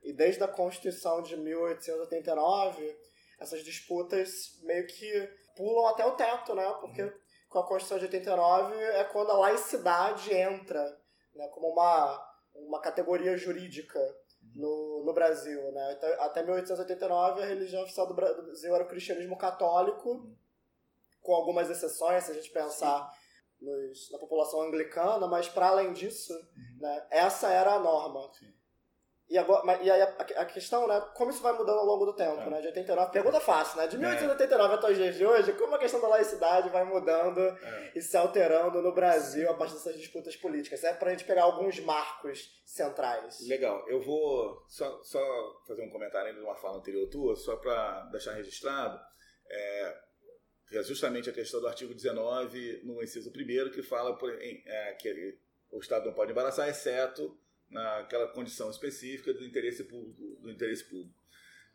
E 0.04 0.14
desde 0.14 0.44
a 0.44 0.48
Constituição 0.48 1.22
de 1.22 1.36
1889, 1.36 2.98
essas 3.40 3.64
disputas 3.64 4.60
meio 4.64 4.88
que 4.88 5.30
pulam 5.56 5.88
até 5.88 6.06
o 6.06 6.16
teto, 6.16 6.56
né? 6.56 6.66
Porque 6.80 7.14
com 7.50 7.60
a 7.60 7.68
Constituição 7.68 7.98
de 7.98 8.06
89 8.06 8.76
é 8.76 9.04
quando 9.04 9.32
a 9.32 9.38
laicidade 9.38 10.34
entra 10.34 11.00
né? 11.40 11.48
como 11.50 11.70
uma, 11.70 12.34
uma 12.54 12.82
categoria 12.82 13.38
jurídica 13.38 14.00
no, 14.56 15.04
no 15.06 15.14
Brasil. 15.14 15.72
Né? 15.72 15.92
Até, 15.92 16.24
até 16.24 16.44
1889, 16.44 17.42
a 17.42 17.46
religião 17.46 17.84
oficial 17.84 18.08
do 18.08 18.14
Brasil 18.14 18.74
era 18.74 18.84
o 18.84 18.88
cristianismo 18.88 19.38
católico, 19.38 20.30
com 21.22 21.34
algumas 21.34 21.70
exceções, 21.70 22.24
se 22.24 22.32
a 22.32 22.34
gente 22.34 22.52
pensar 22.52 23.12
nos, 23.62 24.12
na 24.12 24.20
população 24.20 24.62
anglicana, 24.62 25.28
mas 25.28 25.50
para 25.50 25.68
além 25.68 25.94
disso, 25.94 26.34
uhum. 26.34 26.78
né, 26.82 27.08
essa 27.12 27.50
era 27.50 27.74
a 27.74 27.80
norma. 27.80 28.32
Sim. 28.34 28.59
E, 29.30 29.38
agora, 29.38 29.80
e 29.84 29.92
aí 29.92 30.02
a, 30.02 30.06
a, 30.08 30.46
questão, 30.46 30.88
né? 30.88 31.00
Como 31.14 31.30
isso 31.30 31.44
vai 31.44 31.54
mudando 31.54 31.78
ao 31.78 31.86
longo 31.86 32.04
do 32.04 32.16
tempo, 32.16 32.42
é. 32.42 32.50
né? 32.50 32.62
De 32.62 32.68
89, 32.68 33.12
pergunta 33.12 33.40
fácil, 33.40 33.78
né? 33.78 33.86
De 33.86 33.96
1889 33.96 34.74
é. 34.74 34.78
até 34.78 34.90
os 34.90 34.98
dias 34.98 35.16
de 35.16 35.24
hoje, 35.24 35.54
como 35.54 35.76
a 35.76 35.78
questão 35.78 36.02
da 36.02 36.08
laicidade 36.08 36.70
vai 36.70 36.84
mudando 36.84 37.40
é. 37.40 37.92
e 37.96 38.02
se 38.02 38.18
alterando 38.18 38.82
no 38.82 38.92
Brasil 38.92 39.48
a 39.48 39.54
partir 39.54 39.76
dessas 39.76 39.96
disputas 39.96 40.36
políticas? 40.36 40.84
É 40.84 40.94
pra 40.94 41.12
gente 41.12 41.26
pegar 41.26 41.44
alguns 41.44 41.80
marcos 41.80 42.60
centrais. 42.66 43.48
Legal. 43.48 43.88
Eu 43.88 44.02
vou 44.02 44.66
só, 44.68 45.00
só 45.04 45.22
fazer 45.68 45.84
um 45.84 45.92
comentário 45.92 46.30
ainda 46.30 46.40
de 46.40 46.46
uma 46.46 46.56
fala 46.56 46.80
anterior 46.80 47.08
tua, 47.12 47.36
só 47.36 47.56
para 47.58 48.06
deixar 48.06 48.34
registrado. 48.34 49.00
É, 49.48 49.96
é 50.74 50.84
justamente 50.84 51.30
a 51.30 51.34
questão 51.34 51.62
do 51.62 51.68
artigo 51.68 51.94
19, 51.94 52.82
no 52.84 53.04
inciso 53.04 53.30
1 53.30 53.70
que 53.70 53.84
fala 53.84 54.18
por, 54.18 54.34
em, 54.42 54.64
é, 54.66 54.94
que 54.94 55.38
o 55.72 55.78
Estado 55.78 56.08
não 56.08 56.14
pode 56.16 56.32
embaraçar, 56.32 56.68
exceto 56.68 57.39
naquela 57.70 58.28
condição 58.28 58.70
específica 58.70 59.34
do 59.34 59.46
interesse 59.46 59.84
público. 59.84 60.38
Do 60.42 60.52
interesse 60.52 60.84
público. 60.86 61.18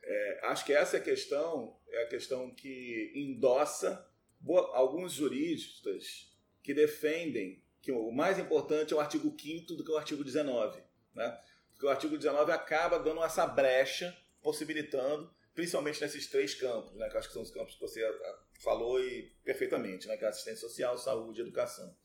É, 0.03 0.41
acho 0.45 0.65
que 0.65 0.73
essa 0.73 0.97
é 0.97 1.01
a 1.01 1.03
questão, 1.03 1.79
é 1.89 2.03
a 2.03 2.09
questão 2.09 2.55
que 2.55 3.13
endossa 3.15 4.07
boa, 4.39 4.77
alguns 4.77 5.13
juristas 5.13 6.31
que 6.63 6.75
defendem 6.75 7.63
que 7.81 7.93
o 7.93 8.11
mais 8.11 8.39
importante 8.39 8.93
é 8.93 8.97
o 8.97 9.01
artigo 9.01 9.35
5 9.39 9.75
do 9.75 9.85
que 9.85 9.91
o 9.91 9.97
artigo 9.97 10.25
19. 10.25 10.83
Né? 11.15 11.41
Porque 11.73 11.87
o 11.87 11.91
artigo 11.91 12.17
19 12.17 12.53
acaba 12.53 12.99
dando 12.99 13.23
essa 13.23 13.47
brecha, 13.47 14.17
possibilitando 14.43 15.33
principalmente 15.55 16.01
nesses 16.01 16.27
três 16.27 16.55
campos, 16.55 16.95
né, 16.97 17.09
que 17.09 17.17
acho 17.17 17.29
que 17.29 17.35
são 17.35 17.43
os 17.43 17.51
campos 17.51 17.75
que 17.75 17.81
você 17.81 18.05
ah, 18.05 18.39
falou 18.61 19.01
e 19.01 19.33
perfeitamente, 19.45 20.09
né, 20.09 20.17
que 20.17 20.25
é 20.25 20.29
assistência 20.29 20.69
social, 20.69 20.99
saúde 20.99 21.41
e 21.41 21.43
educação. 21.43 21.97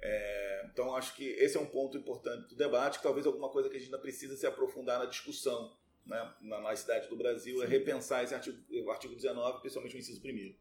É, 0.00 0.66
então, 0.70 0.94
acho 0.94 1.14
que 1.14 1.24
esse 1.24 1.56
é 1.56 1.60
um 1.60 1.66
ponto 1.66 1.96
importante 1.96 2.48
do 2.48 2.56
debate, 2.56 2.98
que 2.98 3.02
talvez 3.02 3.26
alguma 3.26 3.48
coisa 3.48 3.68
que 3.68 3.76
a 3.76 3.78
gente 3.78 3.88
ainda 3.88 3.98
precisa 3.98 4.36
se 4.36 4.46
aprofundar 4.46 4.98
na 4.98 5.06
discussão 5.06 5.76
né, 6.06 6.34
na, 6.40 6.60
na 6.60 6.76
cidade 6.76 7.08
do 7.08 7.16
Brasil, 7.16 7.62
é 7.62 7.66
Sim. 7.66 7.74
é 7.74 7.78
repensar 7.78 8.24
esse 8.24 8.34
artigo, 8.34 8.90
artigo 8.90 9.14
19, 9.14 9.60
principalmente 9.60 9.96
o 9.96 9.98
inciso 9.98 10.20
primeiro. 10.20 10.56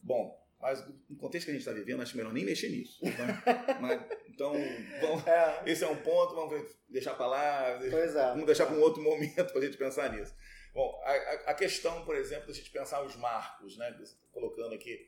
Bom, 0.00 0.40
mas 0.60 0.86
no 1.10 1.16
contexto 1.16 1.46
que 1.46 1.50
a 1.50 1.54
gente 1.54 1.62
está 1.62 1.72
vivendo, 1.72 2.02
acho 2.02 2.16
melhor 2.16 2.32
nem 2.32 2.44
mexer 2.44 2.68
nisso. 2.68 2.98
Então, 3.02 3.26
mas, 3.80 4.00
então 4.28 4.52
vamos, 5.00 5.26
é. 5.26 5.62
esse 5.66 5.82
é 5.82 5.88
um 5.88 5.96
ponto, 5.96 6.34
vamos 6.34 6.76
deixar 6.88 7.14
para 7.14 7.26
lá, 7.26 7.68
é. 7.82 7.90
vamos 8.30 8.46
deixar 8.46 8.66
para 8.66 8.76
um 8.76 8.80
outro 8.80 9.02
momento 9.02 9.52
para 9.52 9.58
a 9.58 9.64
gente 9.64 9.76
pensar 9.76 10.12
nisso. 10.12 10.34
Bom, 10.72 11.02
a, 11.04 11.50
a, 11.50 11.54
questão, 11.54 12.04
por 12.04 12.16
exemplo, 12.16 12.46
da 12.46 12.54
gente 12.54 12.70
pensar 12.70 13.02
os 13.02 13.14
marcos, 13.16 13.76
né, 13.76 13.94
colocando 14.30 14.74
aqui. 14.74 15.06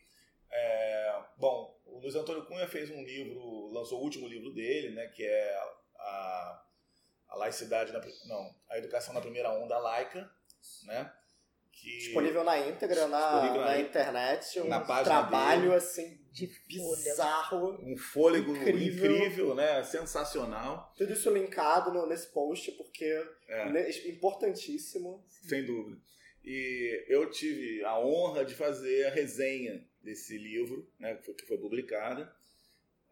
É, 0.55 1.23
bom, 1.37 1.77
o 1.85 1.99
Luiz 1.99 2.15
Antônio 2.15 2.47
Cunha 2.47 2.69
fez 2.69 2.89
um 2.89 3.03
livro, 3.03 3.73
lançou 3.73 3.99
o 3.99 4.03
último 4.03 4.29
livro 4.29 4.53
dele, 4.53 4.95
né, 4.95 5.09
que 5.09 5.25
é 5.25 5.59
a, 5.99 6.65
a 7.31 7.37
laicidade, 7.37 7.93
na, 7.93 8.01
não, 8.27 8.55
a 8.71 8.79
educação 8.79 9.13
na 9.13 9.21
primeira 9.21 9.51
onda 9.51 9.77
laica, 9.79 10.31
né, 10.85 11.13
que 11.73 11.99
disponível 11.99 12.45
na 12.45 12.57
íntegra 12.69 13.09
na, 13.09 13.33
disponível 13.33 13.61
na, 13.63 13.67
na 13.67 13.81
internet 13.81 14.61
um 14.61 14.69
na 14.69 14.81
trabalho 14.81 15.63
dele, 15.63 15.75
assim 15.75 16.21
de 16.31 16.47
bizarro 16.69 17.79
um 17.83 17.97
fôlego 17.97 18.57
incrível. 18.57 19.17
incrível. 19.17 19.55
né 19.55 19.83
sensacional. 19.83 20.93
Tudo 20.97 21.13
isso 21.13 21.31
linkado 21.31 21.93
no, 21.93 22.07
nesse 22.07 22.29
post 22.33 22.73
porque 22.73 23.05
é. 23.49 24.09
importantíssimo. 24.09 25.25
Sem 25.29 25.67
dúvida 25.67 26.01
e 26.45 27.05
eu 27.09 27.31
tive 27.31 27.83
a 27.85 27.99
honra 27.99 28.45
de 28.45 28.55
fazer 28.55 29.07
a 29.07 29.11
resenha 29.11 29.87
desse 30.03 30.37
livro 30.37 30.89
né 30.99 31.15
que 31.17 31.47
foi 31.47 31.59
publicada 31.59 32.31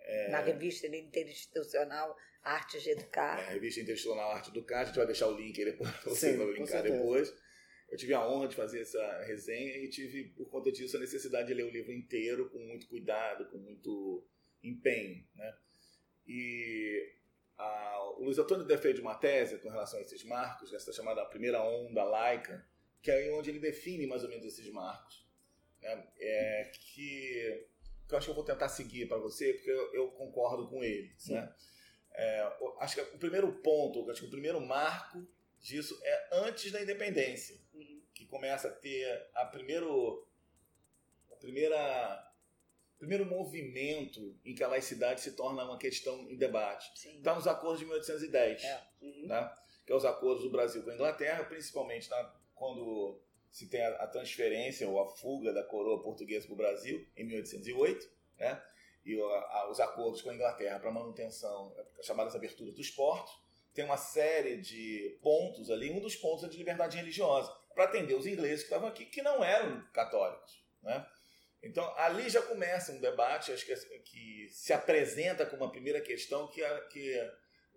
é... 0.01 0.31
na 0.31 0.41
revista 0.41 0.87
interinstitucional 0.87 2.17
Artes 2.43 2.83
de 2.83 2.91
Educar. 2.91 3.39
É, 3.39 3.47
a 3.47 3.51
revista 3.51 3.81
Interinstitucional 3.81 4.33
Arte 4.33 4.51
de 4.51 4.59
Educar, 4.59 4.81
a 4.81 4.85
gente 4.85 4.97
vai 4.97 5.07
deixar 5.07 5.29
o 5.29 5.37
link 5.37 5.57
aí 5.59 5.65
depois 5.65 5.91
para 5.91 6.11
você 6.11 6.37
linkar 6.37 6.83
depois 6.83 7.33
eu 7.93 7.99
tive 7.99 8.15
a 8.15 8.27
honra 8.27 8.49
de 8.49 8.57
fazer 8.57 8.81
essa 8.81 9.23
resenha 9.25 9.77
e 9.77 9.87
tive, 9.91 10.31
por 10.31 10.49
conta 10.49 10.73
disso, 10.73 10.97
a 10.97 11.01
necessidade 11.01 11.49
de 11.49 11.53
ler 11.53 11.65
o 11.65 11.71
livro 11.71 11.93
inteiro 11.93 12.49
com 12.49 12.59
muito 12.59 12.89
cuidado, 12.89 13.51
com 13.51 13.59
muito 13.59 14.27
empenho. 14.63 15.23
Né? 15.35 15.55
E 16.27 17.13
a, 17.59 18.15
o 18.17 18.25
Luiz 18.25 18.39
Antônio 18.39 18.65
defende 18.65 19.03
uma 19.03 19.15
tese 19.17 19.59
com 19.59 19.69
relação 19.69 19.99
a 19.99 20.03
esses 20.03 20.25
marcos, 20.25 20.73
essa 20.73 20.91
chamada 20.91 21.23
primeira 21.27 21.63
onda 21.63 22.03
laica, 22.03 22.67
que 23.03 23.11
é 23.11 23.33
onde 23.33 23.51
ele 23.51 23.59
define 23.59 24.07
mais 24.07 24.23
ou 24.23 24.31
menos 24.31 24.47
esses 24.47 24.71
marcos. 24.71 25.27
Né? 25.81 26.07
É, 26.21 26.71
que, 26.73 27.67
que 28.07 28.15
eu 28.15 28.19
acho 28.19 28.27
que 28.27 28.31
eu 28.31 28.37
vou 28.37 28.45
tentar 28.45 28.69
seguir 28.69 29.09
para 29.09 29.19
você, 29.19 29.53
porque 29.55 29.71
eu, 29.71 29.95
eu, 29.95 30.09
concordo 30.13 30.69
com 30.69 30.83
ele. 30.83 31.13
Né? 31.29 31.55
É, 32.15 32.53
acho 32.79 32.95
que 32.95 33.01
o 33.17 33.19
primeiro 33.19 33.53
ponto, 33.61 34.09
acho 34.11 34.21
que 34.21 34.29
o 34.29 34.31
primeiro 34.31 34.61
marco 34.61 35.27
disso 35.59 35.99
é 36.05 36.29
antes 36.33 36.71
da 36.71 36.81
independência, 36.81 37.61
uhum. 37.75 38.03
que 38.15 38.25
começa 38.27 38.69
a 38.69 38.73
ter 38.73 39.31
a 39.35 39.45
primeiro, 39.47 40.27
a 41.31 41.37
primeira 41.37 42.29
primeiro 42.99 43.27
movimento 43.27 44.39
em 44.45 44.55
que 44.55 44.63
a 44.63 44.69
laicidade 44.69 45.21
se 45.21 45.33
torna 45.33 45.65
uma 45.65 45.77
questão 45.77 46.31
em 46.31 46.37
debate. 46.37 46.89
Está 46.95 47.35
nos 47.35 47.49
acordos 47.49 47.81
de 47.81 47.87
1810, 47.87 48.63
é. 48.63 48.87
uhum. 49.01 49.27
né? 49.27 49.57
que 49.85 49.93
é 49.93 49.97
os 49.97 50.05
acordos 50.05 50.45
do 50.45 50.51
Brasil 50.51 50.85
com 50.85 50.91
a 50.91 50.95
Inglaterra, 50.95 51.43
principalmente 51.43 52.09
tá? 52.09 52.42
Quando 52.63 53.21
se 53.51 53.69
tem 53.69 53.83
a, 53.83 53.89
a, 53.97 54.07
transferência 54.07 54.89
ou 54.89 55.03
a 55.03 55.11
fuga 55.17 55.53
da 55.53 55.65
coroa 55.65 56.01
portuguesa 56.01 56.47
para 56.47 56.55
o 56.55 56.57
Brasil, 56.57 57.05
em 57.17 57.25
1808, 57.25 58.09
né? 58.39 58.63
e 59.05 59.21
a, 59.21 59.69
os 59.69 59.81
acordos 59.81 60.23
com 60.23 60.31
a 60.31 60.35
Inglaterra 60.35 60.79
para 60.79 60.93
manutenção, 60.93 61.75
chamadas 62.03 62.37
aberturas 62.37 62.73
dos 62.73 62.89
portos, 62.89 63.37
tem 63.75 63.85
uma 63.85 63.97
série 63.97 64.59
de 64.59 65.19
pontos 65.21 65.73
ali. 65.73 65.91
Um 65.91 65.99
dos 65.99 66.15
pontos 66.15 66.45
é 66.45 66.49
de 66.49 66.57
liberdade 66.57 66.97
religiosa, 66.97 67.53
para 67.75 67.85
atender 67.85 68.15
os 68.15 68.27
ingleses 68.29 68.61
que 68.61 68.67
estavam 68.67 68.89
aqui, 68.89 69.07
que 69.07 69.23
não 69.23 69.43
eram 69.43 69.85
católicos. 69.93 70.65
Né? 70.81 71.05
Então, 71.65 71.85
ali 71.97 72.31
já 72.31 72.43
começa 72.43 72.93
um 72.93 73.01
debate, 73.01 73.51
acho 73.51 73.67
que, 73.67 73.75
que 74.03 74.49
se 74.51 74.73
apresenta 74.73 75.45
como 75.47 75.65
uma 75.65 75.73
primeira 75.73 76.01
questão, 76.01 76.47
que, 76.47 76.63
que 76.91 77.31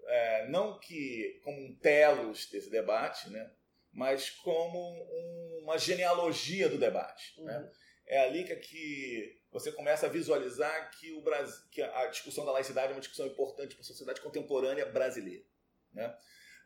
é, 0.06 0.48
não 0.48 0.80
que 0.80 1.42
como 1.44 1.60
um 1.60 1.76
telos 1.76 2.46
desse 2.52 2.70
debate, 2.70 3.32
né? 3.32 3.50
Mas 3.96 4.30
como 4.30 4.78
um, 4.78 5.62
uma 5.64 5.78
genealogia 5.78 6.68
do 6.68 6.78
debate. 6.78 7.40
Uhum. 7.40 7.46
Né? 7.46 7.72
É 8.06 8.20
ali 8.20 8.44
que, 8.44 8.56
que 8.58 9.42
você 9.50 9.72
começa 9.72 10.06
a 10.06 10.10
visualizar 10.10 10.92
que, 10.92 11.14
o 11.14 11.22
Brasil, 11.22 11.64
que 11.72 11.82
a 11.82 12.06
discussão 12.08 12.46
da 12.46 12.52
laicidade 12.52 12.92
é 12.92 12.96
uma 12.96 13.00
discussão 13.00 13.26
importante 13.26 13.74
para 13.74 13.82
a 13.82 13.86
sociedade 13.86 14.20
contemporânea 14.20 14.86
brasileira. 14.86 15.46
Né? 15.94 16.14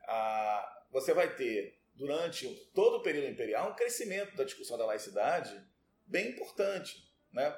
Ah, 0.07 0.83
você 0.89 1.13
vai 1.13 1.33
ter, 1.35 1.79
durante 1.93 2.49
todo 2.73 2.97
o 2.97 3.03
período 3.03 3.27
imperial, 3.27 3.71
um 3.71 3.75
crescimento 3.75 4.35
da 4.35 4.43
discussão 4.43 4.75
da 4.75 4.87
laicidade 4.87 5.63
bem 6.07 6.29
importante, 6.29 7.07
né? 7.31 7.55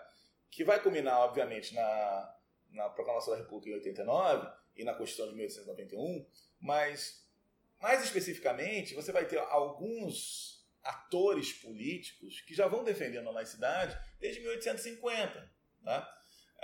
que 0.49 0.65
vai 0.65 0.83
culminar, 0.83 1.17
obviamente, 1.21 1.73
na, 1.73 2.35
na 2.71 2.89
Proclamação 2.89 3.33
da 3.33 3.39
República 3.39 3.69
em 3.69 3.79
89 3.79 4.51
e 4.75 4.83
na 4.83 4.93
Constituição 4.93 5.29
de 5.29 5.37
1891, 5.37 6.27
mas, 6.59 7.25
mais 7.81 8.03
especificamente, 8.03 8.93
você 8.93 9.11
vai 9.11 9.25
ter 9.25 9.39
alguns 9.39 10.65
atores 10.83 11.53
políticos 11.53 12.41
que 12.41 12.53
já 12.53 12.67
vão 12.67 12.83
defendendo 12.83 13.27
a 13.27 13.31
laicidade 13.31 13.97
desde 14.19 14.39
1850. 14.41 15.51
Né? 15.81 16.07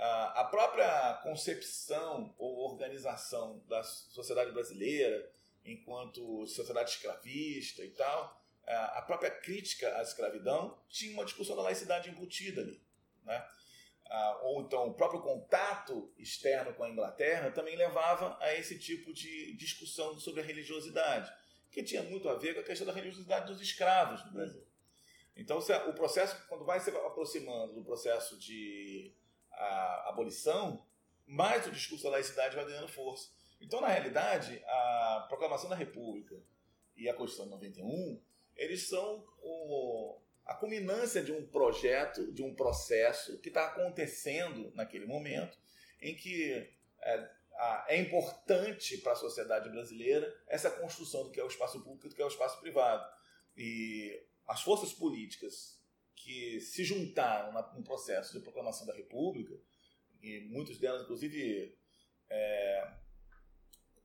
a 0.00 0.44
própria 0.44 1.14
concepção 1.24 2.32
ou 2.38 2.70
organização 2.70 3.60
da 3.66 3.82
sociedade 3.82 4.52
brasileira 4.52 5.28
enquanto 5.64 6.46
sociedade 6.46 6.90
escravista 6.90 7.84
e 7.84 7.90
tal, 7.90 8.40
a 8.66 9.02
própria 9.02 9.30
crítica 9.30 9.96
à 9.98 10.02
escravidão 10.02 10.78
tinha 10.88 11.12
uma 11.12 11.24
discussão 11.24 11.56
da 11.56 11.62
laicidade 11.62 12.10
embutida 12.10 12.60
ali. 12.60 12.80
Né? 13.24 13.46
Ou 14.42 14.62
então 14.62 14.88
o 14.88 14.94
próprio 14.94 15.20
contato 15.20 16.10
externo 16.16 16.72
com 16.74 16.84
a 16.84 16.90
Inglaterra 16.90 17.50
também 17.50 17.76
levava 17.76 18.38
a 18.40 18.54
esse 18.54 18.78
tipo 18.78 19.12
de 19.12 19.54
discussão 19.54 20.18
sobre 20.18 20.40
a 20.40 20.44
religiosidade, 20.44 21.30
que 21.70 21.82
tinha 21.82 22.02
muito 22.02 22.28
a 22.28 22.34
ver 22.34 22.54
com 22.54 22.60
a 22.60 22.64
questão 22.64 22.86
da 22.86 22.92
religiosidade 22.92 23.46
dos 23.46 23.60
escravos 23.60 24.24
no 24.24 24.32
Brasil. 24.32 24.66
Então, 25.36 25.58
o 25.58 25.92
processo, 25.92 26.36
quando 26.48 26.64
vai 26.64 26.80
se 26.80 26.90
aproximando 26.90 27.74
do 27.74 27.84
processo 27.84 28.36
de 28.38 29.14
a 29.52 30.08
abolição, 30.08 30.84
mais 31.26 31.66
o 31.66 31.70
discurso 31.70 32.04
da 32.04 32.10
laicidade 32.10 32.56
vai 32.56 32.64
ganhando 32.64 32.88
força. 32.88 33.30
Então, 33.60 33.80
na 33.80 33.88
realidade, 33.88 34.62
a 34.66 35.26
Proclamação 35.28 35.68
da 35.68 35.76
República 35.76 36.40
e 36.96 37.08
a 37.08 37.14
Constituição 37.14 37.44
de 37.46 37.50
91, 37.52 38.20
eles 38.56 38.88
são 38.88 39.24
o, 39.42 40.18
a 40.48 40.54
culminância 40.54 41.22
de 41.22 41.30
um 41.30 41.46
projeto, 41.46 42.32
de 42.32 42.42
um 42.42 42.54
processo 42.54 43.38
que 43.40 43.48
está 43.48 43.66
acontecendo 43.66 44.72
naquele 44.74 45.04
momento, 45.04 45.58
em 46.00 46.16
que 46.16 46.66
é, 47.02 47.30
é 47.88 48.00
importante 48.00 48.96
para 48.98 49.12
a 49.12 49.16
sociedade 49.16 49.68
brasileira 49.68 50.34
essa 50.48 50.70
construção 50.70 51.24
do 51.24 51.30
que 51.30 51.38
é 51.38 51.44
o 51.44 51.48
espaço 51.48 51.84
público 51.84 52.06
e 52.06 52.08
do 52.08 52.14
que 52.14 52.22
é 52.22 52.24
o 52.24 52.28
espaço 52.28 52.58
privado. 52.60 53.06
E 53.54 54.26
as 54.46 54.62
forças 54.62 54.90
políticas 54.90 55.78
que 56.16 56.58
se 56.62 56.82
juntaram 56.82 57.52
no 57.74 57.84
processo 57.84 58.32
de 58.32 58.40
proclamação 58.40 58.86
da 58.86 58.94
República, 58.94 59.54
e 60.22 60.48
muitos 60.48 60.78
delas, 60.78 61.02
inclusive, 61.02 61.78
é, 62.30 62.92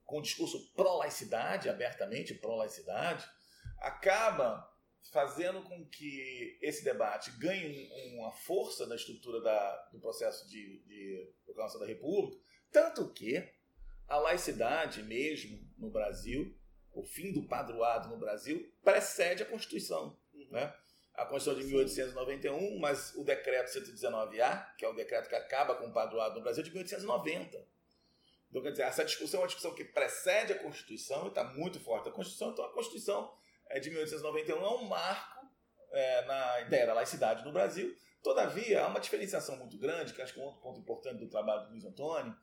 com 0.03 0.21
discurso 0.21 0.73
pró-laicidade, 0.73 1.69
abertamente 1.69 2.33
pró-laicidade, 2.33 3.25
acaba 3.79 4.72
fazendo 5.11 5.63
com 5.63 5.85
que 5.87 6.57
esse 6.61 6.83
debate 6.83 7.31
ganhe 7.31 7.89
uma 8.15 8.31
força 8.31 8.85
na 8.85 8.95
estrutura 8.95 9.41
da, 9.41 9.89
do 9.91 9.99
processo 9.99 10.47
de, 10.47 10.79
de 10.83 11.33
proclamação 11.45 11.79
da 11.79 11.85
República, 11.85 12.41
tanto 12.71 13.11
que 13.13 13.47
a 14.07 14.17
laicidade 14.17 15.03
mesmo 15.03 15.59
no 15.77 15.89
Brasil, 15.89 16.57
o 16.93 17.03
fim 17.03 17.31
do 17.31 17.47
padroado 17.47 18.09
no 18.09 18.17
Brasil, 18.17 18.71
precede 18.83 19.43
a 19.43 19.45
Constituição. 19.45 20.17
Uhum. 20.33 20.47
Né? 20.51 20.73
a 21.13 21.25
Constituição 21.25 21.61
de 21.61 21.67
1891, 21.67 22.79
mas 22.79 23.13
o 23.15 23.23
decreto 23.23 23.71
119A, 23.71 24.75
que 24.75 24.83
é 24.83 24.89
o 24.89 24.93
decreto 24.93 25.29
que 25.29 25.35
acaba 25.35 25.75
com 25.75 25.87
o 25.87 25.93
padroado 25.93 26.35
no 26.35 26.41
Brasil, 26.41 26.61
é 26.61 26.65
de 26.65 26.71
1890. 26.71 27.67
Então, 28.49 28.61
quer 28.61 28.71
dizer, 28.71 28.83
essa 28.83 29.05
discussão 29.05 29.39
é 29.39 29.43
uma 29.43 29.47
discussão 29.47 29.73
que 29.73 29.83
precede 29.83 30.53
a 30.53 30.59
Constituição 30.59 31.25
e 31.25 31.29
está 31.29 31.43
muito 31.43 31.79
forte 31.79 32.09
a 32.09 32.11
Constituição. 32.11 32.51
Então, 32.51 32.65
a 32.65 32.73
Constituição 32.73 33.33
é 33.73 33.79
de 33.79 33.89
1891 33.89 34.63
é 34.63 34.69
um 34.69 34.83
marco 34.83 35.47
é, 35.91 36.25
na 36.25 36.61
ideia 36.61 36.85
da 36.85 36.93
laicidade 36.93 37.43
no 37.43 37.51
Brasil. 37.51 37.95
Todavia, 38.21 38.83
há 38.83 38.87
uma 38.87 38.99
diferenciação 38.99 39.57
muito 39.57 39.77
grande, 39.79 40.13
que 40.13 40.21
acho 40.21 40.31
que 40.31 40.39
é 40.39 40.43
um 40.43 40.45
outro 40.45 40.61
ponto 40.61 40.79
importante 40.79 41.17
do 41.17 41.27
trabalho 41.27 41.65
do 41.65 41.71
Luiz 41.71 41.83
Antônio, 41.83 42.35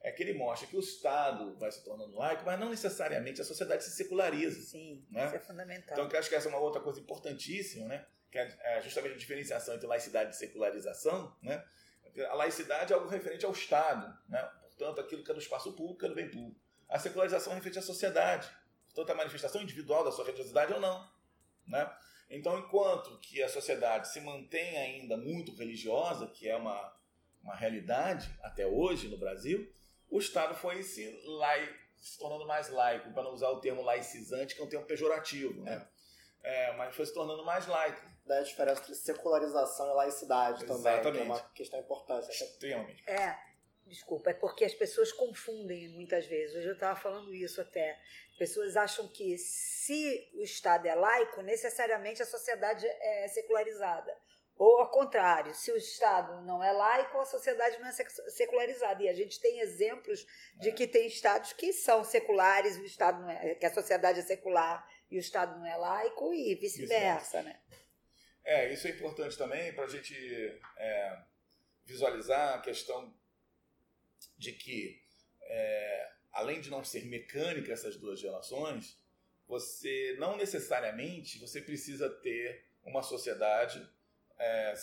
é 0.00 0.12
que 0.12 0.22
ele 0.22 0.32
mostra 0.32 0.68
que 0.68 0.76
o 0.76 0.80
Estado 0.80 1.56
vai 1.58 1.72
se 1.72 1.82
tornando 1.82 2.16
laico, 2.16 2.44
mas 2.46 2.58
não 2.58 2.70
necessariamente 2.70 3.40
a 3.40 3.44
sociedade 3.44 3.82
se 3.82 3.90
seculariza. 3.90 4.60
Sim, 4.60 5.04
né? 5.10 5.26
isso 5.26 5.34
é 5.34 5.40
fundamental. 5.40 5.98
Então, 5.98 6.08
eu 6.08 6.18
acho 6.18 6.28
que 6.28 6.36
essa 6.36 6.46
é 6.46 6.50
uma 6.50 6.60
outra 6.60 6.80
coisa 6.80 7.00
importantíssima, 7.00 7.88
né? 7.88 8.06
que 8.30 8.38
é, 8.38 8.56
é 8.60 8.80
justamente 8.80 9.14
a 9.14 9.18
diferenciação 9.18 9.74
entre 9.74 9.88
laicidade 9.88 10.30
e 10.30 10.38
secularização. 10.38 11.36
Né? 11.42 11.64
A 12.30 12.34
laicidade 12.34 12.92
é 12.92 12.96
algo 12.96 13.08
referente 13.08 13.44
ao 13.44 13.50
Estado, 13.50 14.16
né? 14.28 14.40
portanto, 14.62 15.00
aquilo 15.00 15.24
que 15.24 15.30
é 15.32 15.34
do 15.34 15.40
espaço 15.40 15.72
público 15.72 16.06
é 16.06 16.08
do 16.08 16.14
bem 16.14 16.30
público. 16.30 16.60
A 16.88 17.00
secularização 17.00 17.52
é 17.52 17.56
referente 17.56 17.80
à 17.80 17.82
sociedade, 17.82 18.48
portanto, 18.96 19.10
a 19.10 19.18
manifestação 19.18 19.60
individual 19.60 20.02
da 20.02 20.10
sua 20.10 20.24
religiosidade 20.24 20.72
ou 20.72 20.80
não. 20.80 21.06
Né? 21.66 21.88
Então, 22.30 22.58
enquanto 22.58 23.18
que 23.18 23.42
a 23.42 23.48
sociedade 23.48 24.08
se 24.08 24.20
mantém 24.20 24.76
ainda 24.78 25.16
muito 25.16 25.54
religiosa, 25.54 26.26
que 26.28 26.48
é 26.48 26.56
uma, 26.56 26.96
uma 27.42 27.54
realidade 27.54 28.34
até 28.42 28.66
hoje 28.66 29.08
no 29.08 29.18
Brasil, 29.18 29.70
o 30.08 30.18
Estado 30.18 30.54
foi 30.54 30.82
se, 30.82 31.20
lai, 31.24 31.68
se 31.98 32.18
tornando 32.18 32.46
mais 32.46 32.70
laico, 32.70 33.12
para 33.12 33.22
não 33.22 33.34
usar 33.34 33.50
o 33.50 33.60
termo 33.60 33.82
laicizante, 33.82 34.54
que 34.54 34.62
é 34.62 34.64
um 34.64 34.68
termo 34.68 34.86
pejorativo, 34.86 35.62
né? 35.62 35.86
É, 36.42 36.72
mas 36.76 36.94
foi 36.94 37.04
se 37.04 37.12
tornando 37.12 37.44
mais 37.44 37.66
laico. 37.66 38.00
Da 38.24 38.40
diferença 38.40 38.80
entre 38.80 38.94
secularização 38.94 39.90
e 39.90 39.94
laicidade 39.94 40.64
Exatamente. 40.64 41.02
também, 41.02 41.12
que 41.12 41.18
é 41.18 41.32
uma 41.32 41.40
questão 41.50 41.78
importante. 41.78 42.28
Extremamente. 42.30 43.08
É, 43.08 43.36
desculpa, 43.86 44.30
é 44.30 44.34
porque 44.34 44.64
as 44.64 44.74
pessoas 44.74 45.12
confundem 45.12 45.88
muitas 45.90 46.26
vezes. 46.26 46.56
Hoje 46.56 46.66
eu 46.66 46.74
estava 46.74 46.98
falando 46.98 47.34
isso 47.34 47.60
até. 47.60 47.98
Pessoas 48.38 48.76
acham 48.76 49.08
que 49.08 49.38
se 49.38 50.30
o 50.34 50.42
Estado 50.42 50.86
é 50.86 50.94
laico, 50.94 51.40
necessariamente 51.42 52.22
a 52.22 52.26
sociedade 52.26 52.86
é 52.86 53.28
secularizada. 53.28 54.12
Ou 54.58 54.80
ao 54.80 54.90
contrário, 54.90 55.54
se 55.54 55.70
o 55.70 55.76
Estado 55.76 56.42
não 56.42 56.64
é 56.64 56.72
laico, 56.72 57.18
a 57.18 57.26
sociedade 57.26 57.78
não 57.78 57.88
é 57.88 57.92
secularizada. 57.92 59.02
E 59.02 59.08
a 59.08 59.14
gente 59.14 59.38
tem 59.38 59.60
exemplos 59.60 60.26
de 60.58 60.72
que 60.72 60.86
tem 60.86 61.06
estados 61.06 61.52
que 61.52 61.72
são 61.72 62.02
seculares, 62.02 62.78
o 62.78 62.84
Estado 62.84 63.20
não 63.20 63.30
é, 63.30 63.54
que 63.54 63.66
a 63.66 63.74
sociedade 63.74 64.20
é 64.20 64.22
secular 64.22 64.86
e 65.10 65.18
o 65.18 65.20
Estado 65.20 65.58
não 65.58 65.66
é 65.66 65.76
laico, 65.76 66.32
e 66.32 66.54
vice-versa, 66.54 67.42
né? 67.42 67.60
É, 68.44 68.72
isso 68.72 68.86
é 68.86 68.90
importante 68.90 69.36
também 69.36 69.74
para 69.74 69.84
a 69.84 69.88
gente 69.88 70.14
é, 70.78 71.18
visualizar 71.84 72.54
a 72.54 72.60
questão 72.60 73.14
de 74.36 74.52
que, 74.52 75.02
é, 75.42 76.12
além 76.32 76.60
de 76.60 76.70
não 76.70 76.84
ser 76.84 77.06
mecânica 77.06 77.72
essas 77.72 77.96
duas 77.96 78.22
relações, 78.22 78.98
você 79.46 80.16
não 80.18 80.36
necessariamente 80.36 81.38
você 81.38 81.60
precisa 81.60 82.08
ter 82.08 82.66
uma 82.84 83.02
sociedade 83.02 83.86
é, 84.38 84.74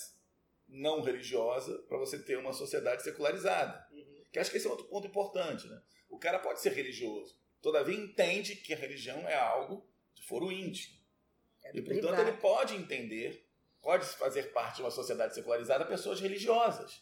não 0.68 1.02
religiosa 1.02 1.78
para 1.88 1.98
você 1.98 2.18
ter 2.20 2.38
uma 2.38 2.54
sociedade 2.54 3.04
secularizada. 3.04 3.88
Uhum. 3.92 4.24
Que 4.32 4.40
acho 4.40 4.52
que 4.52 4.58
esse 4.58 4.68
é 4.68 4.70
outro 4.70 4.88
ponto 4.88 5.08
importante. 5.08 5.68
Né? 5.68 5.82
O 6.10 6.18
cara 6.18 6.40
pode 6.40 6.62
ser 6.62 6.74
religioso, 6.74 7.38
todavia 7.62 7.96
entende 7.96 8.56
que 8.56 8.74
a 8.74 8.78
religião 8.78 9.28
é 9.28 9.36
algo 9.36 9.88
de 10.14 10.24
foro 10.24 10.52
íntimo. 10.52 10.98
É 11.64 11.70
E, 11.70 11.82
portanto, 11.82 12.08
privado. 12.08 12.22
ele 12.22 12.38
pode 12.38 12.76
entender, 12.76 13.46
pode 13.82 14.06
fazer 14.06 14.52
parte 14.52 14.78
de 14.78 14.82
uma 14.82 14.92
sociedade 14.92 15.34
secularizada 15.34 15.86
pessoas 15.86 16.20
religiosas. 16.20 17.02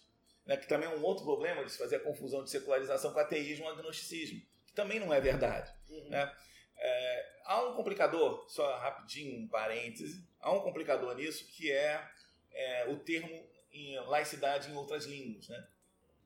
Né? 0.52 0.58
Que 0.58 0.68
também 0.68 0.90
é 0.90 0.94
um 0.94 1.02
outro 1.02 1.24
problema 1.24 1.64
de 1.64 1.72
se 1.72 1.78
fazer 1.78 1.96
a 1.96 2.00
confusão 2.02 2.44
de 2.44 2.50
secularização 2.50 3.14
com 3.14 3.20
ateísmo 3.20 3.66
e 3.66 3.70
agnosticismo, 3.70 4.42
que 4.68 4.74
também 4.74 5.00
não 5.00 5.14
é 5.14 5.22
verdade. 5.22 5.74
Uhum. 5.90 6.10
Né? 6.10 6.36
É, 6.78 7.32
há 7.46 7.64
um 7.70 7.74
complicador, 7.74 8.44
só 8.50 8.78
rapidinho, 8.80 9.46
um 9.46 9.48
parêntese, 9.48 10.22
há 10.42 10.52
um 10.52 10.60
complicador 10.60 11.16
nisso 11.16 11.48
que 11.48 11.72
é, 11.72 12.06
é 12.52 12.90
o 12.90 13.00
termo 13.00 13.48
em 13.72 13.98
laicidade 14.02 14.70
em 14.70 14.76
outras 14.76 15.06
línguas. 15.06 15.48
Né? 15.48 15.68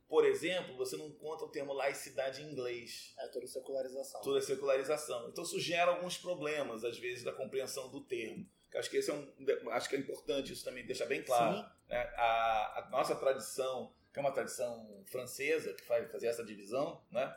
Por 0.09 0.25
exemplo, 0.25 0.75
você 0.75 0.97
não 0.97 1.05
encontra 1.05 1.45
o 1.45 1.49
termo 1.49 1.71
laicidade 1.71 2.41
em 2.41 2.51
inglês. 2.51 3.13
É 3.19 3.27
toda 3.27 3.45
secularização. 3.45 4.21
Toda 4.21 4.41
secularização. 4.41 5.29
Então 5.29 5.43
isso 5.43 5.59
gera 5.59 5.91
alguns 5.91 6.17
problemas, 6.17 6.83
às 6.83 6.97
vezes, 6.97 7.23
da 7.23 7.31
compreensão 7.31 7.89
do 7.89 8.01
termo. 8.01 8.43
Acho 8.73 8.89
que, 8.89 8.97
esse 8.97 9.11
é 9.11 9.13
um, 9.13 9.69
acho 9.69 9.87
que 9.87 9.95
é 9.95 9.99
importante 9.99 10.51
isso 10.51 10.65
também 10.65 10.83
deixar 10.83 11.05
bem 11.05 11.21
claro. 11.21 11.57
Né? 11.87 11.97
A, 12.17 12.79
a 12.79 12.89
nossa 12.89 13.15
tradição, 13.15 13.93
que 14.15 14.19
é 14.19 14.21
uma 14.21 14.31
tradição 14.31 15.03
francesa, 15.07 15.73
que 15.73 15.83
faz 15.83 16.09
fazer 16.09 16.27
essa 16.27 16.41
divisão 16.41 17.03
né? 17.11 17.35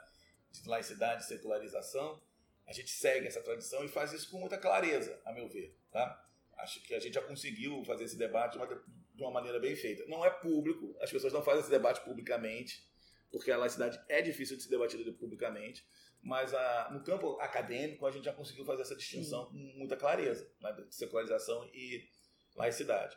de 0.53 0.69
laicidade 0.69 1.25
e 1.25 1.27
secularização, 1.27 2.23
a 2.65 2.73
gente 2.73 2.91
segue 2.91 3.27
essa 3.27 3.43
tradição 3.43 3.85
e 3.85 3.89
faz 3.89 4.13
isso 4.13 4.31
com 4.31 4.39
muita 4.39 4.57
clareza, 4.57 5.21
a 5.25 5.33
meu 5.33 5.49
ver. 5.49 5.77
Tá? 5.91 6.25
Acho 6.57 6.81
que 6.85 6.95
a 6.95 7.01
gente 7.01 7.15
já 7.15 7.23
conseguiu 7.23 7.83
fazer 7.83 8.05
esse 8.05 8.17
debate 8.17 8.57
de 9.13 9.23
uma, 9.25 9.33
maneira 9.33 9.59
bem 9.59 9.75
feita. 9.75 10.07
Não 10.07 10.25
é 10.25 10.31
público, 10.31 10.97
as 11.01 11.11
pessoas 11.11 11.33
não 11.33 11.43
fazem 11.43 11.63
esse 11.63 11.71
debate 11.71 12.01
publicamente, 12.03 12.89
porque 13.29 13.51
a 13.51 13.57
laicidade 13.57 14.01
é 14.09 14.23
difícil 14.23 14.57
de 14.57 14.63
ser 14.63 14.69
debatida 14.69 15.13
publicamente, 15.15 15.85
mas 16.23 16.55
a, 16.55 16.91
no 16.93 17.03
campo 17.03 17.41
acadêmico 17.41 18.07
a 18.07 18.13
gente 18.13 18.25
já 18.25 18.33
conseguiu 18.33 18.65
fazer 18.65 18.83
essa 18.83 18.95
distinção 18.95 19.47
com 19.47 19.57
muita 19.77 19.97
clareza, 19.97 20.49
né, 20.61 20.73
de 20.75 20.95
secularização 20.95 21.69
e 21.75 22.09
laicidade. 22.55 23.17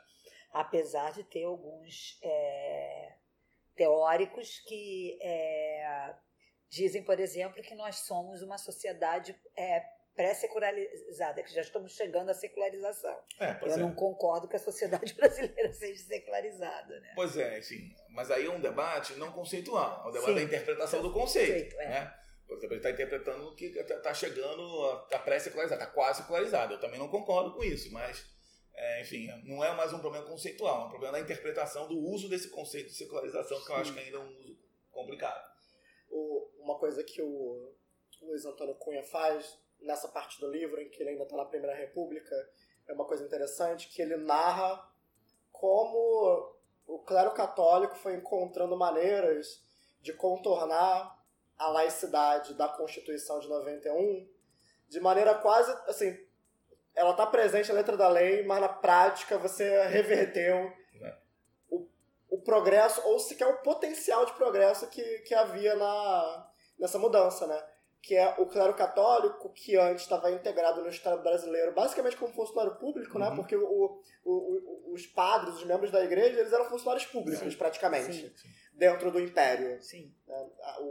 apesar 0.52 1.12
de 1.12 1.24
ter 1.24 1.44
alguns 1.44 2.18
é, 2.24 3.21
teóricos 3.82 4.60
que 4.68 5.18
é, 5.24 6.14
dizem, 6.70 7.04
por 7.04 7.20
exemplo, 7.20 7.64
que 7.64 7.74
nós 7.74 8.02
somos 8.02 8.44
uma 8.44 8.60
sociedade 8.60 9.36
é, 9.58 9.82
pré-secularizada, 10.16 11.42
que 11.42 11.52
já 11.52 11.62
estamos 11.62 11.96
chegando 11.96 12.30
à 12.30 12.34
secularização. 12.36 13.18
É, 13.40 13.58
Eu 13.64 13.74
é. 13.74 13.78
não 13.78 13.96
concordo 13.96 14.48
que 14.48 14.56
a 14.56 14.60
sociedade 14.60 15.14
brasileira 15.18 15.74
seja 15.74 16.04
secularizada, 16.04 17.00
né? 17.00 17.14
Pois 17.16 17.36
é, 17.38 17.60
sim. 17.64 17.90
Mas 18.10 18.30
aí 18.30 18.46
é 18.46 18.52
um 18.52 18.62
debate 18.62 19.14
não 19.16 19.32
conceitual, 19.32 20.04
é 20.06 20.10
um 20.10 20.12
debate 20.12 20.30
Sim. 20.30 20.36
da 20.36 20.44
interpretação 20.44 21.02
do 21.02 21.12
conceito. 21.12 21.74
Conceito, 21.74 21.82
é. 21.82 21.90
né? 21.90 22.14
Por 22.46 22.58
exemplo, 22.58 22.76
ele 22.76 22.80
está 22.82 22.92
interpretando 22.92 23.56
que 23.56 23.66
está 23.66 24.14
chegando 24.14 24.62
a, 25.12 25.16
a 25.16 25.20
pré-secularizada, 25.20 25.82
está 25.82 25.94
quase 25.94 26.22
secularizada. 26.22 26.74
Eu 26.74 26.80
também 26.80 27.00
não 27.00 27.08
concordo 27.08 27.56
com 27.56 27.64
isso, 27.64 27.92
mas, 27.92 28.24
é, 28.74 29.02
enfim, 29.02 29.28
não 29.44 29.64
é 29.64 29.76
mais 29.76 29.94
um 29.94 30.00
problema 30.00 30.26
conceitual, 30.26 30.84
é 30.84 30.86
um 30.86 30.90
problema 30.90 31.14
da 31.14 31.20
interpretação 31.20 31.88
do 31.88 32.00
uso 32.00 32.30
desse 32.30 32.50
conceito 32.50 32.88
de 32.88 32.96
secularização, 32.96 33.64
que 33.64 33.72
eu 33.72 33.76
acho 33.76 33.94
que 33.94 34.00
ainda 34.00 34.18
é 34.18 34.20
um 34.20 34.40
uso 34.40 34.58
complicado. 34.92 35.52
Uma 36.60 36.78
coisa 36.78 37.04
que 37.04 37.22
o 37.22 37.74
Luiz 38.22 38.46
Antônio 38.46 38.76
Cunha 38.76 39.04
faz 39.04 39.58
nessa 39.82 40.08
parte 40.08 40.40
do 40.40 40.50
livro, 40.50 40.80
em 40.80 40.90
que 40.90 41.02
ele 41.02 41.12
ainda 41.12 41.24
está 41.24 41.36
na 41.36 41.46
Primeira 41.46 41.76
República, 41.76 42.36
é 42.88 42.94
uma 42.94 43.06
coisa 43.06 43.26
interessante, 43.26 43.90
que 43.90 44.02
ele 44.02 44.16
narra 44.18 44.90
como 45.52 46.56
o 46.88 47.00
clero 47.00 47.32
católico 47.34 47.96
foi 47.96 48.16
encontrando 48.16 48.78
maneiras 48.78 49.64
de 50.02 50.14
contornar 50.14 51.20
a 51.58 51.70
laicidade 51.70 52.54
da 52.56 52.68
Constituição 52.68 53.40
de 53.40 53.48
91 53.48 54.28
de 54.90 55.00
maneira 55.00 55.36
quase, 55.36 55.72
assim, 55.88 56.18
ela 56.96 57.12
está 57.12 57.26
presente 57.26 57.70
na 57.70 57.76
letra 57.76 57.96
da 57.98 58.08
lei, 58.10 58.44
mas 58.44 58.60
na 58.62 58.70
prática 58.70 59.38
você 59.38 59.84
reverteu 59.88 60.72
É. 61.02 61.16
o, 61.70 61.88
o 62.30 62.42
progresso, 62.42 63.02
ou 63.08 63.20
sequer 63.20 63.48
o 63.48 63.62
potencial 63.62 64.26
de 64.26 64.34
progresso 64.34 64.88
que, 64.88 65.20
que 65.20 65.34
havia 65.34 65.76
na, 65.76 66.52
nessa 66.80 67.00
mudança, 67.00 67.48
né? 67.48 67.64
Que 68.04 68.16
é 68.16 68.34
o 68.40 68.48
clero 68.48 68.74
católico, 68.74 69.54
que 69.54 69.78
antes 69.78 70.04
estava 70.04 70.32
integrado 70.32 70.82
no 70.82 70.90
Estado 70.90 71.22
brasileiro, 71.22 71.72
basicamente 71.72 72.18
como 72.18 72.34
funcionário 72.34 72.76
público, 72.80 73.20
né? 73.20 73.30
Uhum. 73.30 73.36
Porque 73.36 73.56
o, 73.56 73.64
o- 73.64 74.02
o- 74.26 74.94
os 74.94 75.06
padres, 75.06 75.56
os 75.56 75.64
membros 75.66 75.92
da 75.92 76.04
igreja, 76.04 76.40
eles 76.40 76.52
eram 76.52 76.66
funcionários 76.66 77.06
públicos, 77.06 77.40
Sim. 77.54 77.58
praticamente, 77.58 78.14
Sim. 78.38 78.50
dentro 78.74 79.12
do 79.12 79.20
império. 79.20 79.82
Sim. 79.84 80.12
O, 80.80 80.84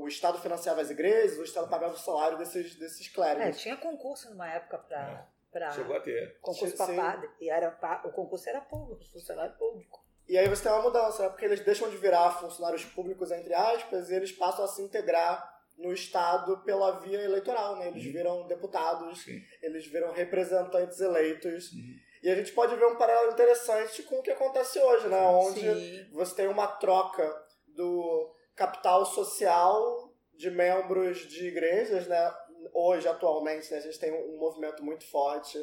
o- 0.00 0.02
o 0.04 0.08
Estado 0.08 0.38
financiava 0.38 0.80
as 0.80 0.88
igrejas, 0.90 1.38
o 1.38 1.44
Estado 1.44 1.68
pagava 1.68 1.92
o 1.92 1.98
salário 1.98 2.38
desses, 2.38 2.74
desses 2.76 3.06
É, 3.06 3.14
clérigos. 3.14 3.60
tinha 3.60 3.76
concurso 3.76 4.30
numa 4.30 4.50
época 4.50 4.78
para 4.78 5.28
para 5.56 5.70
Chegou 5.72 5.96
a 5.96 6.00
ter. 6.00 6.38
concurso 6.40 6.76
para 6.76 6.94
padre 6.94 7.30
e 7.40 7.48
era 7.48 7.78
o 8.04 8.10
concurso 8.12 8.46
era 8.48 8.60
público, 8.60 9.02
funcionário 9.10 9.56
público. 9.56 10.04
E 10.28 10.36
aí 10.36 10.46
você 10.48 10.64
tem 10.64 10.72
uma 10.72 10.82
mudança, 10.82 11.22
né? 11.22 11.28
porque 11.30 11.44
eles 11.46 11.60
deixam 11.60 11.88
de 11.88 11.96
virar 11.96 12.30
funcionários 12.32 12.84
públicos, 12.84 13.30
entre 13.30 13.54
aspas, 13.54 14.10
e 14.10 14.14
eles 14.14 14.32
passam 14.32 14.64
a 14.64 14.68
se 14.68 14.82
integrar 14.82 15.50
no 15.78 15.92
Estado 15.92 16.58
pela 16.64 17.00
via 17.00 17.22
eleitoral, 17.22 17.76
né? 17.76 17.88
Eles 17.88 18.04
Uhum. 18.06 18.12
viram 18.12 18.46
deputados, 18.46 19.22
Sim. 19.22 19.40
eles 19.62 19.86
viram 19.86 20.12
representantes 20.12 21.00
eleitos. 21.00 21.70
Uhum. 21.72 21.94
E 22.22 22.30
a 22.30 22.34
gente 22.34 22.52
pode 22.52 22.74
ver 22.76 22.86
um 22.86 22.96
paralelo 22.96 23.32
interessante 23.32 24.02
com 24.02 24.18
o 24.18 24.22
que 24.22 24.30
acontece 24.30 24.78
hoje, 24.80 25.06
né? 25.08 25.20
Onde 25.20 25.60
Sim. 25.60 26.10
você 26.12 26.34
tem 26.34 26.48
uma 26.48 26.66
troca 26.66 27.24
do 27.68 28.34
capital 28.54 29.04
social 29.06 30.12
de 30.34 30.50
membros 30.50 31.18
de 31.28 31.46
igrejas, 31.48 32.06
né? 32.08 32.34
Hoje, 32.72 33.08
atualmente, 33.08 33.70
né, 33.70 33.78
a 33.78 33.80
gente 33.80 33.98
tem 33.98 34.12
um 34.12 34.38
movimento 34.38 34.84
muito 34.84 35.06
forte 35.10 35.58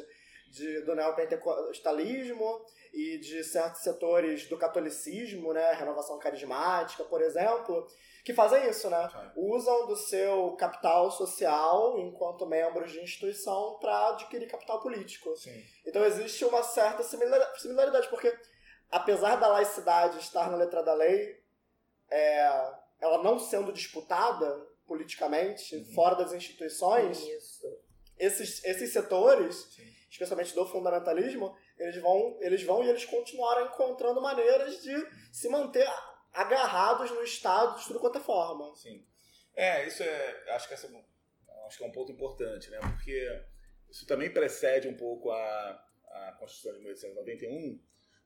de, 0.50 0.82
do 0.82 0.94
neopentecostalismo 0.94 2.64
e 2.92 3.18
de 3.18 3.42
certos 3.42 3.82
setores 3.82 4.48
do 4.48 4.56
catolicismo, 4.56 5.52
né? 5.52 5.72
Renovação 5.72 6.18
carismática, 6.18 7.04
por 7.04 7.20
exemplo, 7.20 7.86
que 8.24 8.32
fazem 8.32 8.68
isso, 8.68 8.88
né? 8.88 9.08
Sim. 9.10 9.30
Usam 9.36 9.86
do 9.86 9.96
seu 9.96 10.52
capital 10.52 11.10
social 11.10 11.98
enquanto 11.98 12.46
membros 12.46 12.92
de 12.92 13.00
instituição 13.00 13.78
para 13.80 14.10
adquirir 14.10 14.48
capital 14.48 14.80
político. 14.80 15.36
Sim. 15.36 15.60
Então 15.84 16.04
existe 16.04 16.44
uma 16.44 16.62
certa 16.62 17.02
similar- 17.02 17.58
similaridade, 17.58 18.08
porque 18.08 18.32
apesar 18.90 19.36
da 19.36 19.48
laicidade 19.48 20.20
estar 20.20 20.48
na 20.50 20.56
letra 20.56 20.82
da 20.82 20.94
lei, 20.94 21.42
é, 22.08 22.72
ela 23.00 23.22
não 23.22 23.40
sendo 23.40 23.72
disputada 23.72 24.73
politicamente, 24.86 25.76
uhum. 25.76 25.84
fora 25.94 26.14
das 26.16 26.32
instituições, 26.32 27.20
Isso. 27.20 27.66
esses, 28.18 28.64
esses 28.64 28.92
setores, 28.92 29.56
Sim. 29.74 29.82
especialmente 30.10 30.54
do 30.54 30.66
fundamentalismo, 30.66 31.56
eles 31.78 32.00
vão, 32.00 32.38
eles 32.40 32.62
vão 32.62 32.84
e 32.84 32.88
eles 32.88 33.04
continuaram 33.04 33.66
encontrando 33.66 34.20
maneiras 34.20 34.82
de 34.82 34.94
se 35.32 35.48
manter 35.48 35.88
agarrados 36.32 37.10
no 37.10 37.22
Estado 37.22 37.78
de 37.78 37.86
tudo 37.86 38.00
quanto 38.00 38.18
é 38.18 38.20
forma. 38.20 38.74
Sim. 38.74 39.04
É, 39.56 39.86
isso 39.86 40.02
é. 40.02 40.50
Acho 40.50 40.68
que, 40.68 40.74
essa, 40.74 40.88
acho 41.66 41.78
que 41.78 41.84
é 41.84 41.86
um 41.86 41.92
ponto 41.92 42.12
importante, 42.12 42.70
né? 42.70 42.78
Porque 42.80 43.44
isso 43.88 44.06
também 44.06 44.32
precede 44.32 44.88
um 44.88 44.96
pouco 44.96 45.30
a, 45.30 45.86
a 46.08 46.36
Constituição 46.38 46.72
de 46.72 46.80
1891, 46.80 47.80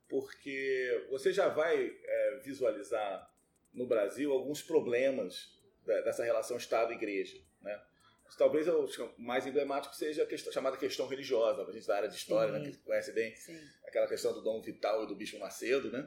porque 0.09 1.07
você 1.11 1.33
já 1.33 1.49
vai 1.49 1.87
é, 1.87 2.41
visualizar 2.43 3.31
no 3.73 3.87
Brasil 3.87 4.33
alguns 4.33 4.63
problemas 4.63 5.58
dessa 6.03 6.25
relação 6.25 6.57
Estado-Igreja, 6.57 7.39
né? 7.61 7.81
Talvez 8.37 8.69
o 8.69 8.87
mais 9.17 9.47
emblemático 9.47 9.97
seja 9.97 10.23
a 10.23 10.27
questão, 10.27 10.53
chamada 10.53 10.77
questão 10.77 11.07
religiosa, 11.07 11.63
a 11.63 11.73
gente 11.73 11.87
da 11.87 11.97
área 11.97 12.09
de 12.09 12.15
história, 12.15 12.53
né, 12.53 12.71
que 12.71 12.77
conhece 12.79 13.11
bem, 13.13 13.35
Sim. 13.35 13.59
aquela 13.87 14.07
questão 14.07 14.35
do 14.35 14.43
Dom 14.43 14.61
Vital 14.61 15.05
e 15.05 15.07
do 15.07 15.17
Bispo 15.17 15.39
Macedo, 15.39 15.91
né? 15.91 16.07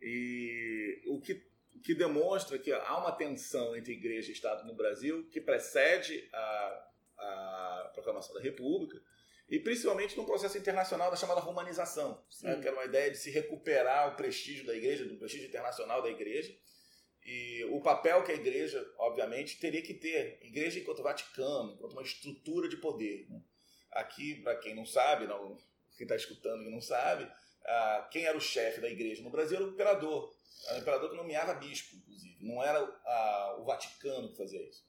E 0.00 1.02
o 1.06 1.20
que, 1.20 1.46
que 1.84 1.94
demonstra 1.94 2.58
que 2.58 2.72
há 2.72 2.98
uma 2.98 3.12
tensão 3.12 3.76
entre 3.76 3.92
igreja 3.92 4.30
e 4.30 4.32
Estado 4.32 4.66
no 4.66 4.74
Brasil 4.74 5.28
que 5.30 5.40
precede 5.40 6.28
a, 6.32 6.88
a 7.18 7.90
proclamação 7.92 8.34
da 8.34 8.40
República 8.40 9.00
e 9.50 9.58
principalmente 9.58 10.16
num 10.16 10.24
processo 10.24 10.56
internacional 10.56 11.10
da 11.10 11.16
chamada 11.16 11.40
romanização, 11.40 12.24
né? 12.42 12.58
que 12.60 12.68
era 12.68 12.76
uma 12.76 12.84
ideia 12.84 13.10
de 13.10 13.18
se 13.18 13.30
recuperar 13.30 14.12
o 14.12 14.16
prestígio 14.16 14.64
da 14.64 14.74
igreja, 14.74 15.04
do 15.04 15.16
prestígio 15.16 15.48
internacional 15.48 16.00
da 16.00 16.08
igreja, 16.08 16.56
e 17.24 17.64
o 17.70 17.80
papel 17.80 18.22
que 18.24 18.32
a 18.32 18.34
igreja, 18.34 18.84
obviamente, 18.98 19.58
teria 19.58 19.82
que 19.82 19.94
ter. 19.94 20.38
Igreja 20.42 20.78
enquanto 20.80 21.02
Vaticano, 21.02 21.72
enquanto 21.72 21.92
uma 21.92 22.02
estrutura 22.02 22.68
de 22.68 22.76
poder. 22.76 23.26
Né? 23.28 23.40
Aqui, 23.92 24.36
para 24.42 24.56
quem 24.56 24.74
não 24.74 24.86
sabe, 24.86 25.26
não, 25.26 25.58
quem 25.96 26.04
está 26.04 26.16
escutando 26.16 26.62
e 26.62 26.70
não 26.70 26.80
sabe, 26.80 27.30
ah, 27.64 28.08
quem 28.10 28.24
era 28.24 28.36
o 28.36 28.40
chefe 28.40 28.80
da 28.80 28.88
igreja 28.88 29.22
no 29.22 29.30
Brasil 29.30 29.56
era 29.56 29.66
o 29.66 29.70
imperador. 29.70 30.34
Era 30.66 30.78
o 30.78 30.80
imperador 30.80 31.10
que 31.10 31.16
nomeava 31.16 31.54
bispo, 31.54 31.96
inclusive. 31.96 32.36
Não 32.40 32.62
era 32.62 32.80
ah, 32.80 33.56
o 33.58 33.64
Vaticano 33.64 34.30
que 34.30 34.36
fazia 34.36 34.62
isso. 34.62 34.82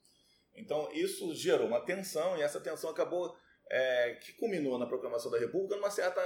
Então, 0.56 0.92
isso 0.92 1.34
gerou 1.34 1.68
uma 1.68 1.82
tensão, 1.86 2.38
e 2.38 2.42
essa 2.42 2.60
tensão 2.60 2.90
acabou, 2.90 3.36
é, 3.70 4.16
que 4.16 4.34
culminou 4.34 4.78
na 4.78 4.86
proclamação 4.86 5.32
da 5.32 5.40
República, 5.40 5.76
numa 5.76 5.90
certa 5.90 6.22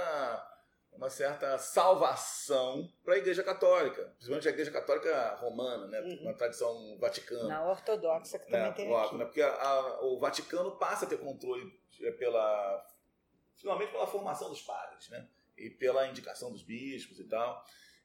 uma 0.96 1.10
certa 1.10 1.58
salvação 1.58 2.90
para 3.04 3.14
a 3.14 3.18
Igreja 3.18 3.42
Católica, 3.42 4.04
principalmente 4.16 4.48
a 4.48 4.50
Igreja 4.50 4.70
Católica 4.70 5.34
romana, 5.36 5.86
né, 5.86 6.00
uhum. 6.00 6.22
uma 6.22 6.34
tradição 6.34 6.98
vaticana. 6.98 7.48
Na 7.48 7.70
ortodoxa 7.70 8.38
que 8.38 8.46
também 8.46 8.62
né, 8.62 8.72
tem 8.72 8.94
aqui. 8.94 9.16
Né, 9.16 9.24
porque 9.24 9.42
a, 9.42 9.48
a, 9.48 10.04
o 10.06 10.18
Vaticano 10.18 10.76
passa 10.76 11.04
a 11.04 11.08
ter 11.08 11.18
controle 11.18 11.78
é, 12.00 12.10
pela, 12.12 12.86
finalmente 13.56 13.92
pela 13.92 14.06
formação 14.06 14.48
dos 14.48 14.62
padres, 14.62 15.08
né, 15.10 15.28
e 15.56 15.70
pela 15.70 16.08
indicação 16.08 16.50
dos 16.50 16.62
bispos 16.62 17.18
e 17.18 17.24
tal. 17.24 17.64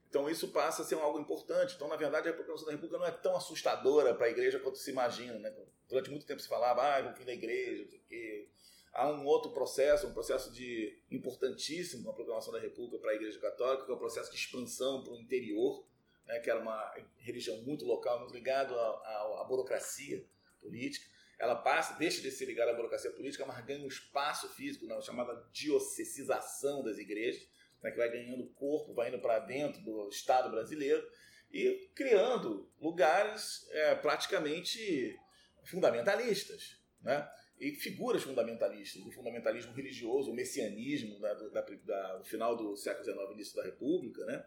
Então 0.09 0.29
isso 0.29 0.49
passa 0.49 0.81
a 0.81 0.85
ser 0.85 0.95
algo 0.95 1.19
importante. 1.19 1.75
Então, 1.75 1.87
na 1.87 1.95
verdade, 1.95 2.27
a 2.27 2.33
proclamação 2.33 2.65
da 2.65 2.73
República 2.73 2.97
não 2.97 3.05
é 3.05 3.11
tão 3.11 3.33
assustadora 3.33 4.13
para 4.13 4.25
a 4.25 4.29
Igreja 4.29 4.59
quanto 4.59 4.77
se 4.77 4.91
imagina. 4.91 5.39
Né? 5.39 5.53
Durante 5.87 6.09
muito 6.09 6.25
tempo 6.25 6.41
se 6.41 6.49
falava, 6.49 6.81
ah, 6.83 7.09
o 7.09 7.15
fim 7.15 7.23
da 7.23 7.31
Igreja, 7.31 7.83
não 7.83 7.89
sei 7.89 7.99
o 7.99 8.03
quê 8.03 8.49
Há 8.93 9.09
um 9.09 9.25
outro 9.25 9.51
processo, 9.51 10.07
um 10.07 10.13
processo 10.13 10.51
de 10.51 11.01
importantíssimo 11.09 12.03
na 12.03 12.13
proclamação 12.13 12.51
da 12.51 12.59
República 12.59 12.99
para 12.99 13.11
a 13.11 13.15
Igreja 13.15 13.39
Católica, 13.39 13.85
que 13.85 13.91
é 13.91 13.93
o 13.93 13.97
processo 13.97 14.29
de 14.29 14.37
expansão 14.37 15.03
para 15.03 15.13
o 15.13 15.17
interior, 15.17 15.85
né, 16.25 16.39
que 16.39 16.49
era 16.49 16.59
uma 16.59 16.93
religião 17.17 17.61
muito 17.61 17.85
local, 17.85 18.19
muito 18.19 18.33
ligada 18.33 18.73
à, 18.73 19.41
à, 19.41 19.45
burocracia 19.47 20.25
política. 20.59 21.05
Ela 21.39 21.55
passa, 21.55 21.97
deixa 21.97 22.21
de 22.21 22.29
ser 22.31 22.45
ligada 22.45 22.71
à 22.71 22.73
burocracia 22.73 23.11
política, 23.11 23.45
mas 23.45 23.63
ganha 23.65 23.83
um 23.83 23.87
espaço 23.87 24.49
físico, 24.49 24.85
na 24.85 24.99
chamada 25.01 25.41
diocesização 25.53 26.83
das 26.83 26.97
igrejas, 26.97 27.47
né, 27.81 27.91
que 27.91 27.97
vai 27.97 28.09
ganhando 28.09 28.45
corpo, 28.49 28.93
vai 28.93 29.07
indo 29.07 29.19
para 29.19 29.39
dentro 29.39 29.81
do 29.81 30.09
Estado 30.09 30.51
brasileiro 30.51 31.07
e 31.49 31.89
criando 31.95 32.69
lugares 32.79 33.67
é, 33.71 33.95
praticamente 33.95 35.17
fundamentalistas. 35.65 36.77
Né? 37.01 37.27
E 37.61 37.75
figuras 37.75 38.23
fundamentalistas, 38.23 39.03
do 39.03 39.11
fundamentalismo 39.11 39.71
religioso, 39.71 40.31
o 40.31 40.33
messianismo 40.33 41.19
né, 41.19 41.35
do, 41.35 41.51
da, 41.51 41.61
da, 41.61 42.17
do 42.17 42.25
final 42.25 42.57
do 42.57 42.75
século 42.75 43.05
XIX, 43.05 43.31
início 43.33 43.55
da 43.55 43.63
República, 43.63 44.25
né, 44.25 44.43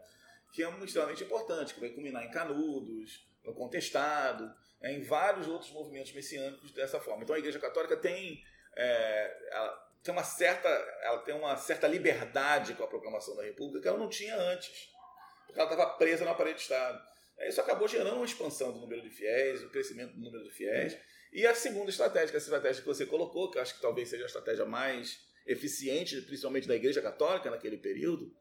que 0.53 0.65
é 0.65 0.69
um, 0.69 0.85
extremamente 0.85 1.23
importante, 1.23 1.73
que 1.73 1.81
vai 1.81 1.91
culminar 1.91 2.25
em 2.25 2.31
Canudos, 2.33 3.25
no 3.45 3.55
Contestado, 3.55 4.53
é, 4.81 4.93
em 4.93 5.03
vários 5.03 5.47
outros 5.47 5.71
movimentos 5.71 6.13
messiânicos 6.13 6.73
dessa 6.73 6.99
forma. 6.99 7.23
Então 7.23 7.37
a 7.37 7.39
Igreja 7.39 7.61
Católica 7.61 7.97
tem, 7.97 8.43
é, 8.77 9.49
ela 9.53 9.93
tem 10.03 10.13
uma 10.13 10.25
certa, 10.25 10.69
ela 11.03 11.19
tem 11.19 11.37
uma 11.37 11.57
certa 11.57 11.87
liberdade 11.87 12.75
com 12.75 12.83
a 12.83 12.89
proclamação 12.89 13.37
da 13.37 13.45
República 13.45 13.81
que 13.81 13.89
ela 13.89 13.99
não 13.99 14.09
tinha 14.09 14.37
antes, 14.37 14.93
porque 15.47 15.61
ela 15.61 15.71
estava 15.71 15.97
presa 15.97 16.25
na 16.25 16.35
parede 16.35 16.57
de 16.57 16.63
Estado. 16.63 17.14
Isso 17.41 17.61
acabou 17.61 17.87
gerando 17.89 18.17
uma 18.17 18.25
expansão 18.25 18.73
do 18.73 18.81
número 18.81 19.03
de 19.03 19.11
fiéis, 19.11 19.63
o 19.63 19.71
crescimento 19.71 20.15
do 20.15 20.21
número 20.21 20.45
de 20.45 20.51
fiéis. 20.51 20.97
E 21.33 21.47
a 21.47 21.55
segunda 21.55 21.91
estratégia, 21.91 22.29
que 22.29 22.37
é 22.37 22.39
a 22.39 22.43
estratégia 22.43 22.81
que 22.81 22.87
você 22.87 23.05
colocou, 23.05 23.51
que 23.51 23.59
eu 23.59 23.63
acho 23.63 23.75
que 23.75 23.83
talvez 23.83 24.09
seja 24.09 24.23
a 24.23 24.27
estratégia 24.27 24.65
mais 24.65 25.19
eficiente, 25.47 26.21
principalmente 26.23 26.69
da 26.69 26.77
Igreja 26.77 27.03
Católica 27.03 27.51
naquele 27.51 27.77
período, 27.77 28.33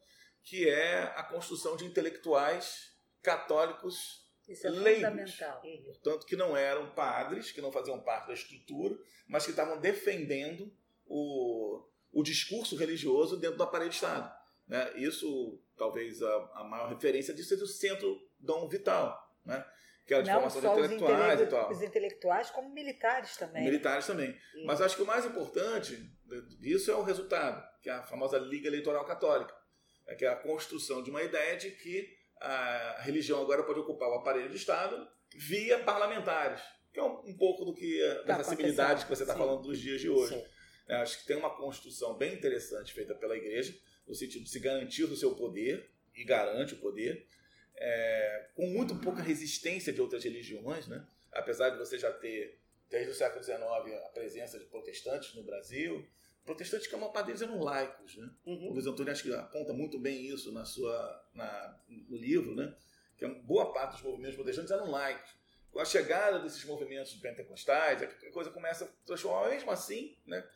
que 0.43 0.69
é 0.69 0.99
a 1.15 1.23
construção 1.23 1.75
de 1.75 1.85
intelectuais 1.85 2.93
católicos 3.21 4.29
Isso 4.47 4.67
é 4.67 4.69
leigos. 4.69 5.09
fundamental. 5.09 5.61
Portanto, 5.85 6.25
que 6.25 6.35
não 6.35 6.55
eram 6.55 6.93
padres, 6.93 7.51
que 7.51 7.61
não 7.61 7.71
faziam 7.71 7.99
parte 8.01 8.27
da 8.27 8.33
estrutura, 8.33 8.95
mas 9.27 9.45
que 9.45 9.51
estavam 9.51 9.79
defendendo 9.79 10.71
o, 11.05 11.83
o 12.11 12.23
discurso 12.23 12.75
religioso 12.75 13.37
dentro 13.37 13.57
do 13.57 13.63
aparelho 13.63 13.89
de 13.89 13.95
Estado. 13.95 14.31
Né? 14.67 14.93
Isso, 14.97 15.61
talvez, 15.77 16.21
a, 16.21 16.35
a 16.55 16.63
maior 16.63 16.89
referência 16.89 17.33
disso 17.33 17.49
seja 17.49 17.63
o 17.63 17.67
Centro 17.67 18.21
Dom 18.43 18.67
Vital. 18.67 19.19
Né? 19.45 19.65
que 20.05 20.13
era 20.13 20.23
de 20.23 20.29
Não 20.29 20.35
formação 20.35 20.61
de 20.61 20.67
intelectuais 20.67 21.41
e 21.41 21.45
tal. 21.45 21.71
Os 21.71 21.81
intelectuais, 21.81 22.49
como 22.49 22.73
militares 22.73 23.37
também. 23.37 23.63
Militares 23.63 24.05
também. 24.05 24.37
Mas 24.65 24.81
acho 24.81 24.95
que 24.95 25.01
o 25.01 25.05
mais 25.05 25.25
importante 25.25 25.95
disso 26.59 26.91
é 26.91 26.95
o 26.95 27.03
resultado, 27.03 27.63
que 27.81 27.89
é 27.89 27.93
a 27.93 28.03
famosa 28.03 28.37
Liga 28.37 28.67
Eleitoral 28.67 29.05
Católica, 29.05 29.53
é 30.07 30.15
que 30.15 30.25
é 30.25 30.27
a 30.27 30.35
construção 30.35 31.01
de 31.01 31.09
uma 31.09 31.23
ideia 31.23 31.55
de 31.55 31.71
que 31.71 32.09
a 32.41 32.97
religião 33.01 33.41
agora 33.41 33.63
pode 33.63 33.79
ocupar 33.79 34.09
o 34.09 34.15
aparelho 34.15 34.49
de 34.49 34.57
Estado 34.57 35.07
via 35.35 35.79
parlamentares, 35.79 36.61
que 36.91 36.99
é 36.99 37.03
um, 37.03 37.29
um 37.29 37.37
pouco 37.37 37.63
do 37.63 37.73
que 37.73 37.99
tá 37.99 38.23
das 38.23 38.39
acessibilidades 38.41 39.03
que 39.03 39.09
você 39.09 39.23
está 39.23 39.35
falando 39.35 39.61
dos 39.61 39.79
dias 39.79 40.01
de 40.01 40.09
hoje. 40.09 40.43
É, 40.85 40.95
acho 40.95 41.19
que 41.19 41.25
tem 41.25 41.37
uma 41.37 41.55
construção 41.55 42.17
bem 42.17 42.33
interessante 42.33 42.93
feita 42.93 43.15
pela 43.15 43.37
Igreja, 43.37 43.73
no 44.05 44.13
sentido 44.13 44.43
de 44.43 44.49
se 44.49 44.59
garantir 44.59 45.05
o 45.05 45.15
seu 45.15 45.33
poder, 45.33 45.89
e 46.15 46.23
garante 46.25 46.73
o 46.73 46.77
poder, 46.77 47.25
é, 47.75 48.49
com 48.55 48.67
muito 48.67 48.95
pouca 48.95 49.21
resistência 49.21 49.91
de 49.91 50.01
outras 50.01 50.23
religiões, 50.23 50.87
né? 50.87 51.05
apesar 51.31 51.69
de 51.69 51.77
você 51.77 51.97
já 51.97 52.11
ter, 52.11 52.59
desde 52.89 53.11
o 53.11 53.15
século 53.15 53.43
XIX, 53.43 53.61
a 53.61 54.09
presença 54.13 54.59
de 54.59 54.65
protestantes 54.65 55.33
no 55.35 55.43
Brasil. 55.43 56.05
Protestantes 56.45 56.87
que 56.87 56.95
a 56.95 56.97
maior 56.97 57.11
parte 57.11 57.27
deles 57.27 57.41
eram 57.41 57.61
laicos. 57.61 58.17
Né? 58.17 58.29
Uhum. 58.45 58.69
O 58.69 58.73
Luiz 58.73 58.85
Antônio 58.85 59.11
acho 59.11 59.23
que 59.23 59.33
aponta 59.33 59.71
muito 59.73 59.97
bem 59.97 60.27
isso 60.27 60.51
na 60.51 60.65
sua, 60.65 61.25
na, 61.33 61.79
no 61.87 62.17
livro, 62.17 62.53
né? 62.53 62.75
que 63.17 63.25
boa 63.25 63.73
parte 63.73 63.93
dos 63.93 64.01
movimentos 64.01 64.35
protestantes 64.35 64.71
eram 64.71 64.91
laicos. 64.91 65.33
Com 65.71 65.79
a 65.79 65.85
chegada 65.85 66.39
desses 66.39 66.63
movimentos 66.65 67.13
pentecostais, 67.15 68.03
a 68.03 68.31
coisa 68.31 68.51
começa 68.51 68.85
a 68.85 68.87
transformar, 69.07 69.49
mesmo 69.49 69.71
assim, 69.71 70.15
né? 70.23 70.47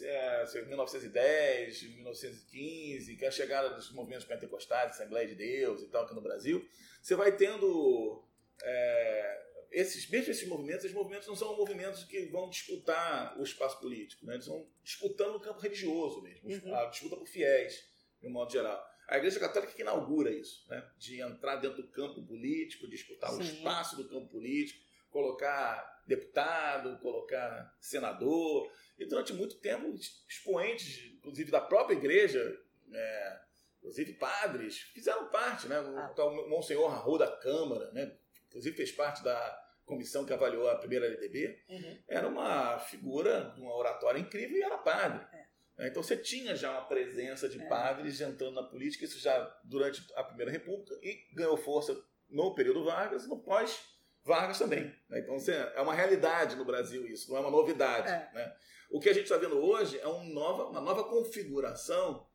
É, 0.00 0.64
1910, 0.66 1.82
1915, 1.82 3.16
que 3.16 3.24
é 3.24 3.28
a 3.28 3.32
chegada 3.32 3.70
dos 3.70 3.90
movimentos 3.92 4.24
pentecostais, 4.24 4.92
Assembleia 4.92 5.26
de 5.26 5.34
Deus 5.34 5.82
e 5.82 5.88
tal 5.88 6.04
aqui 6.04 6.14
no 6.14 6.20
Brasil, 6.20 6.66
você 7.00 7.14
vai 7.14 7.36
tendo 7.36 8.24
é, 8.62 9.42
esses, 9.72 10.08
mesmo 10.08 10.30
esses 10.30 10.46
movimentos, 10.46 10.84
esses 10.84 10.96
movimentos 10.96 11.26
não 11.26 11.34
são 11.34 11.56
movimentos 11.56 12.04
que 12.04 12.26
vão 12.26 12.48
disputar 12.48 13.38
o 13.38 13.42
espaço 13.42 13.80
político, 13.80 14.24
né? 14.26 14.34
eles 14.34 14.46
vão 14.46 14.66
disputando 14.84 15.32
no 15.32 15.40
campo 15.40 15.60
religioso 15.60 16.22
mesmo, 16.22 16.48
uhum. 16.48 16.74
a 16.74 16.86
disputa 16.86 17.16
por 17.16 17.26
fiéis, 17.26 17.84
de 18.20 18.26
um 18.26 18.30
modo 18.30 18.52
geral. 18.52 18.86
A 19.08 19.16
Igreja 19.18 19.40
Católica 19.40 19.72
que 19.72 19.82
inaugura 19.82 20.30
isso, 20.30 20.64
né? 20.68 20.86
de 20.98 21.20
entrar 21.20 21.56
dentro 21.56 21.82
do 21.82 21.88
campo 21.88 22.22
político, 22.22 22.88
disputar 22.88 23.30
Sim. 23.30 23.38
o 23.38 23.42
espaço 23.42 23.96
do 23.96 24.08
campo 24.08 24.28
político, 24.28 24.80
colocar 25.10 26.02
deputado, 26.06 26.98
colocar 26.98 27.76
senador, 27.80 28.70
e 29.02 29.06
durante 29.06 29.32
muito 29.32 29.56
tempo, 29.56 29.92
expoentes, 30.28 31.12
inclusive 31.12 31.50
da 31.50 31.60
própria 31.60 31.94
igreja, 31.94 32.56
é, 32.92 33.40
inclusive 33.78 34.14
padres, 34.14 34.78
fizeram 34.78 35.28
parte, 35.28 35.66
né? 35.66 35.80
O 35.80 35.98
ah. 35.98 36.08
tal 36.14 36.48
Monsenhor 36.48 36.88
Raul 36.88 37.18
da 37.18 37.30
Câmara, 37.30 37.90
né? 37.92 38.16
Inclusive 38.48 38.76
fez 38.76 38.92
parte 38.92 39.24
da 39.24 39.62
comissão 39.84 40.24
que 40.24 40.32
avaliou 40.32 40.68
a 40.68 40.76
primeira 40.76 41.06
LDB. 41.06 41.58
Uhum. 41.68 41.98
Era 42.06 42.28
uma 42.28 42.78
figura, 42.78 43.54
uma 43.58 43.74
oratória 43.74 44.20
incrível 44.20 44.56
e 44.56 44.62
era 44.62 44.78
padre. 44.78 45.26
É. 45.32 45.84
é. 45.84 45.88
Então 45.88 46.02
você 46.02 46.16
tinha 46.16 46.54
já 46.54 46.70
uma 46.70 46.86
presença 46.86 47.48
de 47.48 47.60
é. 47.60 47.66
padres 47.66 48.20
entrando 48.20 48.54
na 48.54 48.62
política, 48.62 49.04
isso 49.04 49.18
já 49.18 49.42
durante 49.64 50.06
a 50.14 50.22
Primeira 50.22 50.52
República, 50.52 50.96
e 51.02 51.26
ganhou 51.34 51.56
força 51.56 52.00
no 52.30 52.54
período 52.54 52.84
Vargas, 52.84 53.26
no 53.26 53.40
pós 53.40 53.92
Vargas 54.24 54.58
também. 54.58 54.84
Né? 55.08 55.18
Então, 55.18 55.34
assim, 55.34 55.50
é 55.50 55.80
uma 55.80 55.94
realidade 55.94 56.54
no 56.54 56.64
Brasil 56.64 57.06
isso, 57.08 57.30
não 57.30 57.38
é 57.38 57.40
uma 57.40 57.50
novidade. 57.50 58.08
É. 58.08 58.30
Né? 58.32 58.56
O 58.92 59.00
que 59.00 59.08
a 59.08 59.12
gente 59.14 59.24
está 59.24 59.38
vendo 59.38 59.56
hoje 59.56 59.98
é 59.98 60.06
um 60.06 60.22
nova, 60.24 60.66
uma 60.66 60.80
nova 60.80 61.04
configuração 61.04 62.26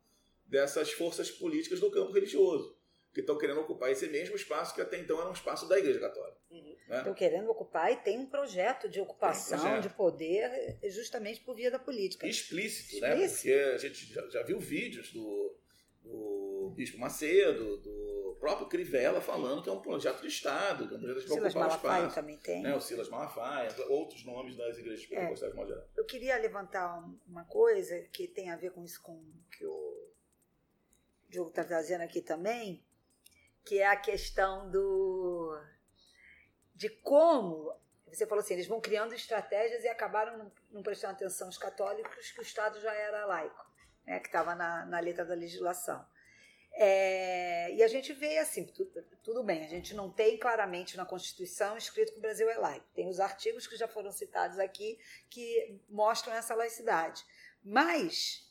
dessas 0.44 0.90
forças 0.90 1.30
políticas 1.30 1.78
do 1.78 1.88
campo 1.88 2.10
religioso, 2.10 2.76
que 3.14 3.20
estão 3.20 3.38
querendo 3.38 3.60
ocupar 3.60 3.92
esse 3.92 4.08
mesmo 4.08 4.34
espaço 4.34 4.74
que 4.74 4.80
até 4.80 4.98
então 4.98 5.20
era 5.20 5.28
um 5.28 5.32
espaço 5.32 5.68
da 5.68 5.78
Igreja 5.78 6.00
Católica. 6.00 6.36
Uhum. 6.50 6.76
Né? 6.88 6.98
Estão 6.98 7.14
querendo 7.14 7.48
ocupar 7.48 7.92
e 7.92 7.96
tem 7.98 8.18
um 8.18 8.26
projeto 8.26 8.88
de 8.88 9.00
ocupação, 9.00 9.60
projeto. 9.60 9.82
de 9.84 9.90
poder, 9.90 10.78
justamente 10.90 11.40
por 11.42 11.54
via 11.54 11.70
da 11.70 11.78
política. 11.78 12.26
Explícito, 12.26 13.00
né? 13.00 13.24
Explícito. 13.24 13.42
Porque 13.42 13.74
a 13.74 13.78
gente 13.78 14.12
já, 14.12 14.28
já 14.28 14.42
viu 14.42 14.58
vídeos 14.58 15.12
do, 15.12 15.56
do 16.02 16.72
Bispo 16.74 16.98
Macedo, 16.98 17.76
do 17.76 17.97
próprio 18.38 18.68
Crivella 18.68 19.20
falando 19.20 19.62
que 19.62 19.68
é 19.68 19.72
um 19.72 19.80
projeto 19.80 20.20
de 20.22 20.28
Estado, 20.28 20.86
que 20.88 20.94
é 20.94 20.96
um 20.96 21.00
projeto 21.00 21.22
de 21.22 21.28
Silas 21.32 21.54
Malafaia 21.54 21.98
espaço. 22.02 22.14
também 22.14 22.38
tem. 22.38 22.62
Né? 22.62 22.74
O 22.74 22.80
Silas 22.80 23.08
Malafaia, 23.08 23.68
outros 23.88 24.24
nomes 24.24 24.56
das 24.56 24.78
igrejas 24.78 25.04
É. 25.04 25.08
pentecostais 25.16 25.54
modo 25.54 25.68
geral. 25.68 25.84
Eu 25.96 26.04
queria 26.04 26.36
levantar 26.38 26.98
um- 27.00 27.18
uma 27.26 27.44
coisa 27.44 28.00
que 28.12 28.26
tem 28.28 28.50
a 28.50 28.56
ver 28.56 28.70
com 28.72 28.82
isso 28.84 29.02
com 29.02 29.22
que 29.50 29.64
o 29.66 30.08
Diogo 31.28 31.50
está 31.50 31.64
trazendo 31.64 32.02
aqui 32.02 32.20
também, 32.22 32.84
que 33.64 33.78
é 33.80 33.86
a 33.86 33.96
questão 33.96 34.70
do 34.70 35.60
de 36.74 36.88
como 36.88 37.74
você 38.06 38.26
falou 38.26 38.40
assim, 38.42 38.54
eles 38.54 38.66
vão 38.66 38.80
criando 38.80 39.12
estratégias 39.14 39.84
e 39.84 39.88
acabaram 39.88 40.38
não, 40.38 40.52
não 40.70 40.82
prestando 40.82 41.12
atenção 41.14 41.48
aos 41.48 41.58
católicos 41.58 42.30
que 42.30 42.40
o 42.40 42.42
Estado 42.42 42.80
já 42.80 42.94
era 42.94 43.26
laico, 43.26 43.66
né, 44.06 44.18
que 44.20 44.28
estava 44.28 44.54
na, 44.54 44.86
na 44.86 44.98
letra 45.00 45.26
da 45.26 45.34
legislação. 45.34 46.02
É, 46.80 47.74
e 47.74 47.82
a 47.82 47.88
gente 47.88 48.12
vê 48.12 48.38
assim, 48.38 48.64
tu- 48.64 48.84
tudo 49.24 49.42
bem, 49.42 49.64
a 49.64 49.68
gente 49.68 49.94
não 49.94 50.08
tem 50.08 50.38
claramente 50.38 50.96
na 50.96 51.04
Constituição 51.04 51.76
escrito 51.76 52.12
que 52.12 52.18
o 52.18 52.22
Brasil 52.22 52.48
é 52.48 52.56
laico. 52.56 52.86
Tem 52.94 53.08
os 53.08 53.18
artigos 53.18 53.66
que 53.66 53.76
já 53.76 53.88
foram 53.88 54.12
citados 54.12 54.60
aqui 54.60 54.96
que 55.28 55.80
mostram 55.88 56.32
essa 56.34 56.54
laicidade. 56.54 57.24
Mas 57.64 58.46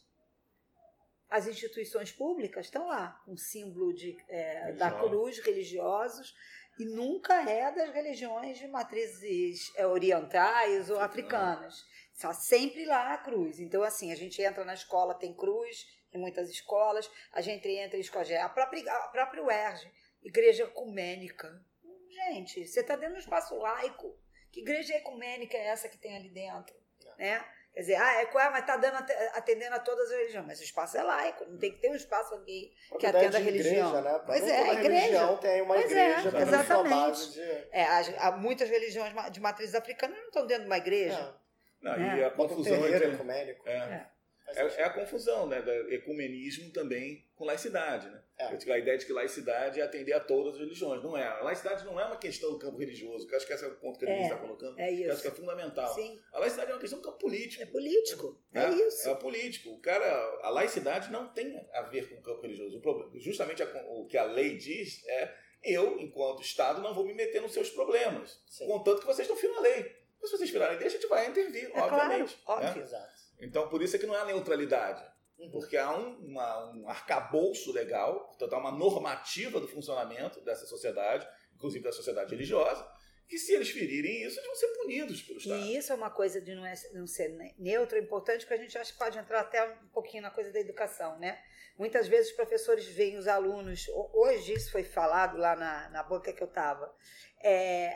as 1.30 1.48
instituições 1.48 2.12
públicas 2.12 2.66
estão 2.66 2.88
lá, 2.88 3.22
com 3.26 3.38
símbolo 3.38 3.94
de, 3.94 4.18
é, 4.28 4.74
da 4.74 4.92
cruz, 4.92 5.40
religiosos, 5.40 6.36
e 6.78 6.86
nunca 6.86 7.50
é 7.50 7.72
das 7.72 7.94
religiões 7.94 8.58
de 8.58 8.68
matrizes 8.68 9.72
é, 9.78 9.88
orientais 9.88 10.90
ou 10.90 11.00
africanas. 11.00 11.86
Está 12.14 12.34
sempre 12.34 12.86
lá 12.86 13.14
a 13.14 13.18
cruz. 13.18 13.60
Então, 13.60 13.84
assim, 13.84 14.12
a 14.12 14.16
gente 14.16 14.42
entra 14.42 14.66
na 14.66 14.74
escola, 14.74 15.14
tem 15.14 15.34
cruz, 15.34 15.86
em 16.18 16.22
muitas 16.22 16.50
escolas, 16.50 17.10
a 17.32 17.42
gente 17.42 17.68
entra 17.68 17.98
em 17.98 18.02
escola, 18.02 18.26
a 18.44 18.50
própria, 18.50 18.92
a 18.92 19.08
própria 19.08 19.44
UERJ, 19.44 19.92
igreja 20.24 20.64
ecumênica. 20.64 21.64
Gente, 22.10 22.66
você 22.66 22.82
está 22.82 22.96
dentro 22.96 23.14
de 23.14 23.20
um 23.20 23.24
espaço 23.24 23.56
laico. 23.56 24.18
Que 24.52 24.62
igreja 24.62 24.96
ecumênica 24.96 25.56
é 25.56 25.68
essa 25.68 25.88
que 25.88 25.98
tem 25.98 26.16
ali 26.16 26.30
dentro? 26.30 26.76
Né? 27.18 27.44
Quer 27.74 27.82
dizer, 27.82 27.96
ah, 27.96 28.22
é 28.22 28.26
qual 28.26 28.44
é, 28.44 28.50
mas 28.50 28.62
está 28.62 28.76
dando, 28.76 28.96
atendendo 29.34 29.76
a 29.76 29.80
todas 29.80 30.10
as 30.10 30.18
religiões. 30.18 30.48
Mas 30.48 30.60
o 30.60 30.64
espaço 30.64 30.98
é 30.98 31.04
laico, 31.04 31.46
não 31.46 31.60
tem 31.60 31.72
que 31.72 31.80
ter 31.80 31.92
um 31.92 31.96
espaço 31.96 32.34
aqui 32.34 32.74
que 33.00 33.06
atenda 33.06 33.38
a 33.38 33.40
religião. 33.40 33.90
Igreja, 33.90 34.02
né? 34.02 34.24
Pois 34.26 34.48
é, 34.48 34.58
a 34.58 34.74
igreja. 34.74 34.90
religião 34.90 35.38
tem 35.38 35.62
uma 35.62 35.76
Pois 35.76 35.92
é, 35.92 36.10
igreja 36.10 36.32
sua 36.32 36.42
exatamente. 36.42 37.32
de... 37.34 37.42
É, 37.72 37.86
há 38.18 38.32
muitas 38.32 38.68
religiões 38.68 39.14
de 39.32 39.40
matriz 39.40 39.76
africana 39.76 40.16
não 40.16 40.26
estão 40.26 40.48
dentro 40.48 40.64
de 40.64 40.70
uma 40.70 40.78
igreja. 40.78 41.40
Não, 41.80 41.94
É. 41.94 42.18
E 42.18 42.24
a 42.24 42.30
um 42.30 42.32
confusão 42.32 42.82
terreiro 42.82 42.96
entre... 42.96 43.16
ecumênico. 43.16 43.70
É. 43.70 43.76
É. 43.76 44.17
É, 44.56 44.82
é 44.82 44.84
a 44.86 44.90
confusão 44.90 45.48
né, 45.48 45.62
do 45.62 45.72
ecumenismo 45.94 46.72
também 46.72 47.26
com 47.36 47.44
laicidade. 47.46 48.08
Né? 48.10 48.22
É. 48.40 48.46
A 48.46 48.78
ideia 48.78 48.98
de 48.98 49.06
que 49.06 49.12
laicidade 49.14 49.80
é 49.80 49.84
atender 49.84 50.14
a 50.14 50.20
todas 50.20 50.54
as 50.54 50.60
religiões. 50.60 51.04
Não 51.04 51.18
é. 51.18 51.26
A 51.28 51.42
laicidade 51.44 51.84
não 51.86 52.00
é 52.00 52.06
uma 52.06 52.18
questão 52.18 52.52
do 52.52 52.60
campo 52.60 52.78
religioso, 52.78 53.28
que 53.28 53.34
eu 53.34 53.38
acho 53.38 53.46
que 53.48 53.54
esse 53.54 53.66
é 53.66 53.68
o 53.68 53.76
ponto 53.76 53.98
que 54.00 54.06
a 54.06 54.10
É, 54.10 54.12
Denise 54.14 54.32
está 54.32 54.42
colocando, 54.42 54.80
É 54.80 54.84
eu 54.94 55.12
acho 55.12 55.22
que 55.22 55.28
isso. 55.28 55.28
é 55.28 55.32
fundamental. 55.40 55.94
Sim, 55.96 56.20
A 56.32 56.40
laicidade 56.40 56.72
é 56.72 56.74
uma 56.74 56.80
questão 56.80 57.00
do 57.00 57.06
campo 57.06 57.18
político. 57.18 57.64
é 57.64 57.66
político. 57.66 58.40
É, 58.54 58.60
né? 58.70 58.76
isso. 58.76 59.10
É 59.10 59.16
político. 59.16 59.70
O 59.72 59.80
cara, 59.80 60.06
a 60.44 60.50
laicidade 60.50 61.12
não 61.12 61.28
tem 61.34 61.60
a 61.74 61.82
ver 61.84 62.08
com 62.10 62.16
o 62.16 62.22
campo 62.22 62.42
religioso. 62.42 62.78
O 62.78 62.82
problema, 62.82 63.12
justamente 63.20 63.62
a- 63.64 63.86
o 63.90 64.06
que 64.08 64.18
a 64.18 64.24
lei 64.24 64.56
diz 64.58 65.06
é 65.08 65.34
eu, 65.64 66.00
enquanto 66.00 66.42
Estado, 66.42 66.82
não 66.82 66.94
vou 66.94 67.06
me 67.06 67.14
meter 67.14 67.42
nos 67.42 67.52
seus 67.54 67.70
problemas. 67.72 68.42
Sim. 68.48 68.68
Contanto 68.68 69.00
que 69.02 69.06
vocês 69.08 69.28
não 69.28 69.36
firam 69.36 69.58
a 69.58 69.62
lei. 69.62 69.96
Mas 70.22 70.30
se 70.32 70.38
vocês 70.38 70.50
firarem 70.50 70.76
a 70.76 70.80
lei, 70.80 70.88
a 70.88 70.92
gente 70.92 71.06
vai 71.08 71.28
intervir, 71.28 71.66
É 71.66 71.70
claro, 71.70 71.96
obviamente. 71.96 72.40
óbvio. 72.46 72.76
né? 72.76 72.82
Exato. 72.82 73.17
Então, 73.40 73.68
por 73.70 73.82
isso 73.82 73.96
é 73.96 74.00
que 74.00 74.06
não 74.06 74.16
é 74.16 74.22
a 74.22 74.26
neutralidade. 74.26 75.04
Uhum. 75.38 75.52
Porque 75.52 75.78
há 75.78 75.96
um, 75.96 76.16
uma- 76.26 76.72
um 76.72 76.90
arcabouço 76.90 77.72
legal, 77.72 78.26
portanto, 78.28 78.54
há 78.54 78.58
uma 78.58 78.72
normativa 78.72 79.60
do 79.60 79.68
funcionamento 79.68 80.42
dessa 80.42 80.66
sociedade, 80.66 81.28
inclusive 81.56 81.84
da 81.84 81.92
sociedade 81.92 82.32
religiosa, 82.32 82.88
que 83.28 83.38
se 83.38 83.54
eles 83.54 83.70
ferirem 83.70 84.24
isso, 84.24 84.40
eles 84.40 84.48
vão 84.48 84.56
ser 84.56 84.68
punidos 84.70 85.22
pelo 85.22 85.38
Estado. 85.38 85.60
E 85.62 85.78
isso 85.78 85.92
é 85.92 85.96
uma 85.96 86.10
coisa 86.10 86.40
de 86.42 86.56
não, 86.56 86.66
é- 86.66 86.74
não 86.94 87.06
ser 87.06 87.28
ne- 87.30 87.54
neutro, 87.60 87.98
é 87.98 88.02
importante, 88.02 88.46
porque 88.46 88.54
a 88.54 88.64
gente 88.64 88.78
acha 88.78 88.92
que 88.94 88.98
pode 88.98 89.18
entrar 89.18 89.42
até 89.42 89.64
um 89.84 89.90
pouquinho 89.90 90.24
na 90.24 90.32
coisa 90.32 90.52
da 90.52 90.60
educação, 90.60 91.20
né? 91.20 91.38
Muitas 91.78 92.08
vezes 92.08 92.32
os 92.32 92.36
professores 92.36 92.86
veem 92.88 93.18
os 93.18 93.28
alunos, 93.28 93.88
ho- 93.90 94.10
hoje 94.14 94.54
isso 94.54 94.72
foi 94.72 94.84
falado 94.84 95.38
lá 95.38 95.56
na, 95.56 95.90
na 95.90 96.02
banca 96.04 96.34
que 96.34 96.42
eu 96.42 96.48
estava, 96.48 96.92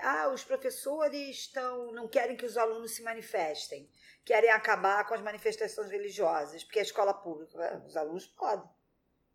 ah, 0.04 0.30
os 0.34 0.44
professores 0.44 1.38
estão, 1.38 1.92
não 1.92 2.08
querem 2.08 2.36
que 2.36 2.46
os 2.46 2.58
alunos 2.58 2.92
se 2.92 3.02
manifestem, 3.02 3.90
querem 4.26 4.50
acabar 4.50 5.08
com 5.08 5.14
as 5.14 5.22
manifestações 5.22 5.90
religiosas, 5.92 6.64
porque 6.64 6.80
a 6.80 6.84
escola 6.84 7.14
pública, 7.14 7.84
os 7.86 7.96
alunos 7.98 8.28
podem. 8.28 8.70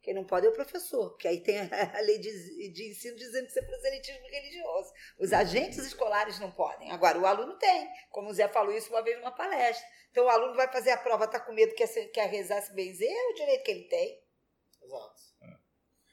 Quem 0.03 0.15
não 0.15 0.25
pode 0.25 0.47
é 0.47 0.49
o 0.49 0.53
professor, 0.53 1.11
porque 1.11 1.27
aí 1.27 1.41
tem 1.43 1.59
a 1.59 2.01
lei 2.01 2.19
de, 2.19 2.73
de 2.73 2.91
ensino 2.91 3.17
dizendo 3.17 3.45
que 3.47 3.51
isso 3.51 3.59
é 3.59 3.63
proselitismo 3.63 4.27
religioso. 4.29 4.93
Os 5.19 5.33
agentes 5.33 5.79
escolares 5.79 6.39
não 6.39 6.53
podem. 6.53 6.93
Agora, 6.93 7.19
o 7.19 7.27
aluno 7.27 7.59
tem, 7.59 7.89
como 8.11 8.31
o 8.31 8.33
Zé 8.33 8.47
falou 8.47 8.73
isso 8.73 8.89
uma 8.91 9.03
vez 9.03 9.19
numa 9.19 9.33
palestra. 9.33 9.85
Então, 10.13 10.25
o 10.27 10.29
aluno 10.29 10.55
vai 10.55 10.71
fazer 10.71 10.91
a 10.93 10.97
prova, 10.97 11.25
está 11.25 11.41
com 11.41 11.53
medo, 11.53 11.75
quer, 11.75 11.89
ser- 11.89 12.07
quer 12.13 12.29
rezar, 12.31 12.63
se 12.63 12.73
benzer, 12.73 13.11
é 13.11 13.31
o 13.31 13.35
direito 13.35 13.65
que 13.65 13.71
ele 13.73 13.85
tem. 13.89 14.23
Exato. 14.81 15.23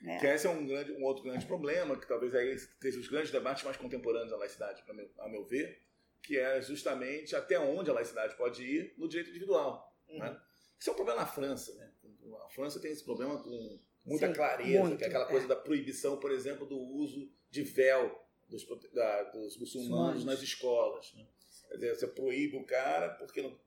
Né? 0.01 0.19
Que 0.19 0.25
esse 0.27 0.47
é 0.47 0.49
um, 0.49 0.65
grande, 0.65 0.91
um 0.93 1.03
outro 1.03 1.23
grande 1.23 1.45
problema, 1.45 1.97
que 1.97 2.07
talvez 2.07 2.33
aí 2.33 2.57
seja 2.81 2.99
os 2.99 3.07
grandes 3.07 3.31
debates 3.31 3.63
mais 3.63 3.77
contemporâneos 3.77 4.31
da 4.31 4.37
laicidade, 4.37 4.81
pra 4.83 4.93
meu, 4.95 5.07
a 5.19 5.29
meu 5.29 5.45
ver, 5.45 5.81
que 6.23 6.39
é 6.39 6.61
justamente 6.61 7.35
até 7.35 7.59
onde 7.59 7.89
a 7.89 7.93
laicidade 7.93 8.35
pode 8.35 8.63
ir 8.63 8.93
no 8.97 9.07
direito 9.07 9.29
individual. 9.29 9.93
Uhum. 10.09 10.19
Né? 10.19 10.39
Isso 10.79 10.89
é 10.89 10.93
um 10.93 10.95
problema 10.95 11.19
na 11.21 11.27
França. 11.27 11.73
Né? 11.75 11.91
A 12.45 12.49
França 12.49 12.79
tem 12.79 12.91
esse 12.91 13.03
problema 13.03 13.37
com 13.43 13.79
muita 14.05 14.27
Sim, 14.27 14.33
clareza, 14.33 14.79
muito, 14.83 14.97
que 14.97 15.03
é 15.03 15.07
aquela 15.07 15.25
é. 15.25 15.29
coisa 15.29 15.47
da 15.47 15.55
proibição, 15.55 16.17
por 16.17 16.31
exemplo, 16.31 16.65
do 16.65 16.77
uso 16.79 17.29
de 17.49 17.61
véu 17.63 18.19
dos, 18.49 18.65
da- 18.93 19.23
dos 19.23 19.57
muçulmanos 19.57 19.89
Muçulmanos. 19.89 20.25
nas 20.25 20.41
escolas. 20.41 21.13
Né? 21.15 21.25
Quer 21.69 21.75
dizer, 21.75 21.95
você 21.95 22.07
proíbe 22.07 22.57
o 22.57 22.65
cara 22.65 23.09
porque 23.15 23.41
não, 23.41 23.57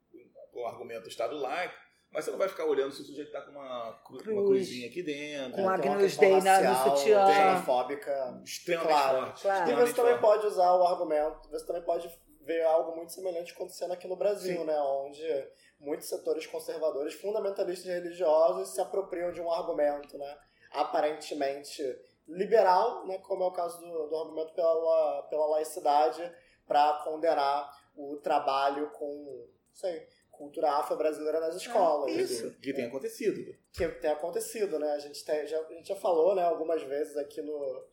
com 0.53 0.61
o 0.63 0.67
argumento 0.67 1.03
do 1.05 1.09
Estado 1.09 1.37
laico, 1.37 1.75
mas 2.11 2.25
você 2.25 2.31
não 2.31 2.39
vai 2.39 2.49
ficar 2.49 2.65
olhando 2.67 2.93
se 2.93 3.03
o 3.03 3.05
sujeito 3.05 3.27
está 3.29 3.43
com 3.43 3.51
uma, 3.51 3.93
cru- 4.05 4.17
uma 4.33 4.45
Cruz. 4.45 4.67
cruzinha 4.67 4.89
aqui 4.89 5.03
dentro. 5.03 5.53
Com 5.53 5.69
a 5.69 5.79
Tem 5.79 5.91
uma 5.91 5.97
Agnus 5.97 6.17
Dei 6.17 6.31
no 6.35 6.41
sutiã. 6.77 7.27
xenofóbica. 7.27 8.43
extremamente 8.45 8.89
Claro, 8.93 9.27
forte. 9.27 9.43
claro. 9.43 9.71
E 9.71 9.75
você 9.75 9.93
também 9.95 10.19
pode 10.21 10.47
usar 10.47 10.73
o 10.77 10.87
argumento, 10.87 11.49
você 11.51 11.67
também 11.67 11.83
pode 11.83 12.09
ver 12.47 12.63
algo 12.65 12.95
muito 12.95 13.13
semelhante 13.13 13.53
acontecendo 13.53 13.93
aqui 13.93 14.07
no 14.07 14.17
Brasil, 14.17 14.61
Sim. 14.61 14.65
né? 14.65 14.79
Onde 14.79 15.49
muitos 15.81 16.09
setores 16.09 16.47
conservadores, 16.47 17.13
fundamentalistas 17.15 17.87
religiosos, 17.93 18.69
se 18.73 18.81
apropriam 18.81 19.33
de 19.33 19.41
um 19.41 19.51
argumento, 19.51 20.17
né? 20.17 20.39
Aparentemente 20.71 21.83
liberal, 22.27 23.05
né? 23.07 23.19
Como 23.19 23.43
é 23.43 23.47
o 23.47 23.53
caso 23.53 23.79
do, 23.81 24.07
do 24.09 24.17
argumento 24.17 24.55
pela, 24.55 25.23
pela 25.29 25.47
laicidade, 25.47 26.33
para 26.67 27.03
condenar 27.05 27.69
o 27.97 28.17
trabalho 28.17 28.91
com, 28.91 29.49
sei, 29.73 30.07
cultura 30.31 30.71
afro-brasileira 30.73 31.41
nas 31.41 31.57
escolas. 31.57 32.13
isso. 32.15 32.55
Que 32.61 32.73
tem 32.73 32.87
acontecido. 32.87 33.55
que 33.73 33.89
tem 33.89 34.11
acontecido, 34.11 34.79
né? 34.79 34.93
A 34.93 34.99
gente, 34.99 35.25
tem- 35.25 35.47
já, 35.47 35.59
a 35.61 35.73
gente 35.73 35.89
já 35.89 35.97
falou, 35.97 36.35
né, 36.35 36.43
algumas 36.43 36.83
vezes 36.83 37.17
aqui 37.17 37.43
no, 37.43 37.85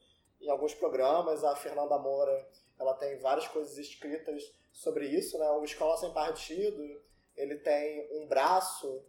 em 0.42 0.50
alguns 0.50 0.74
programas, 0.74 1.44
a 1.44 1.56
Fernanda 1.56 1.98
Moura, 1.98 2.48
ela 2.80 2.94
tem 2.96 3.18
várias 3.20 3.48
coisas 3.48 3.78
escritas 3.78 4.54
sobre 4.72 5.08
isso, 5.08 5.38
né? 5.38 5.50
O 5.52 5.64
Escola 5.64 5.98
Sem 5.98 6.12
Partido, 6.14 7.02
ele 7.36 7.58
tem 7.58 8.08
um 8.12 8.28
braço 8.28 9.04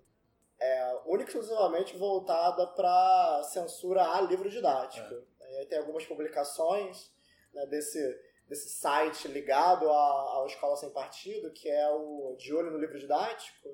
é, 0.59 1.01
único 1.07 1.31
e 1.31 1.33
exclusivamente 1.33 1.97
voltada 1.97 2.67
para 2.69 3.43
censura 3.45 4.03
a 4.03 4.21
livro 4.21 4.49
didático. 4.49 5.15
E 5.41 5.57
aí 5.57 5.67
tem 5.67 5.79
algumas 5.79 6.05
publicações 6.07 7.13
né, 7.53 7.67
desse, 7.67 8.21
desse 8.49 8.69
site 8.69 9.29
ligado 9.29 9.89
ao 9.89 10.47
Escola 10.47 10.77
Sem 10.77 10.91
Partido, 10.91 11.53
que 11.53 11.69
é 11.69 11.89
o 11.91 12.37
De 12.39 12.55
Olho 12.55 12.71
no 12.71 12.79
Livro 12.79 12.99
Didático, 12.99 13.69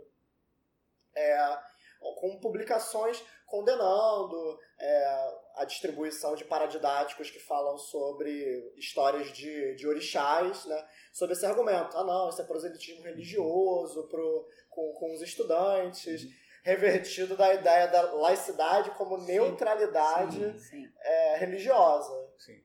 é, 1.14 1.58
com 2.00 2.38
publicações 2.40 3.22
condenando 3.46 4.58
é, 4.78 5.39
a 5.56 5.64
distribuição 5.64 6.34
de 6.34 6.44
paradidáticos 6.44 7.30
que 7.30 7.38
falam 7.38 7.76
sobre 7.78 8.72
histórias 8.76 9.32
de, 9.32 9.74
de 9.74 9.86
orixás, 9.86 10.64
né? 10.66 10.88
sobre 11.12 11.34
esse 11.34 11.44
argumento. 11.46 11.96
Ah, 11.96 12.04
não, 12.04 12.28
isso 12.28 12.40
é 12.40 12.44
proselitismo 12.44 13.02
religioso 13.02 14.08
pro, 14.08 14.46
com, 14.68 14.92
com 14.94 15.14
os 15.14 15.22
estudantes, 15.22 16.22
revertido 16.62 17.36
da 17.36 17.54
ideia 17.54 17.86
da 17.88 18.12
laicidade 18.12 18.90
como 18.92 19.16
neutralidade 19.18 20.38
Sim, 20.38 20.58
sim. 20.58 20.92
é, 21.00 21.36
religiosa. 21.36 22.12
Sim. 22.38 22.62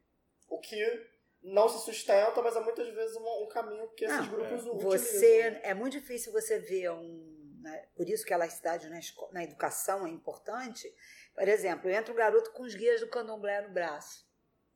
O 0.50 0.60
que 0.60 1.16
não 1.42 1.70
se 1.70 1.86
sustentam, 1.86 2.44
mas 2.44 2.56
é 2.56 2.60
muitas 2.60 2.88
vezes 2.94 3.16
um, 3.16 3.44
um 3.44 3.48
caminho 3.48 3.88
que 3.90 4.06
esses 4.06 4.18
Não, 4.18 4.28
grupos 4.30 4.64
Você 4.84 5.40
utilizam. 5.48 5.60
é 5.64 5.74
muito 5.74 6.00
difícil 6.00 6.32
você 6.32 6.60
ver 6.60 6.92
um, 6.92 7.36
né, 7.62 7.88
por 7.96 8.08
isso 8.10 8.26
que 8.26 8.34
a 8.34 8.38
laicidade 8.38 8.90
na, 8.90 9.00
na 9.32 9.44
educação 9.44 10.06
é 10.06 10.10
importante. 10.10 10.88
Por 11.36 11.48
exemplo, 11.48 11.90
entra 11.90 12.14
um 12.14 12.16
garoto 12.16 12.52
com 12.54 12.64
os 12.64 12.74
guias 12.74 13.02
do 13.02 13.10
Candomblé 13.10 13.62
no 13.62 13.74
braço. 13.74 14.26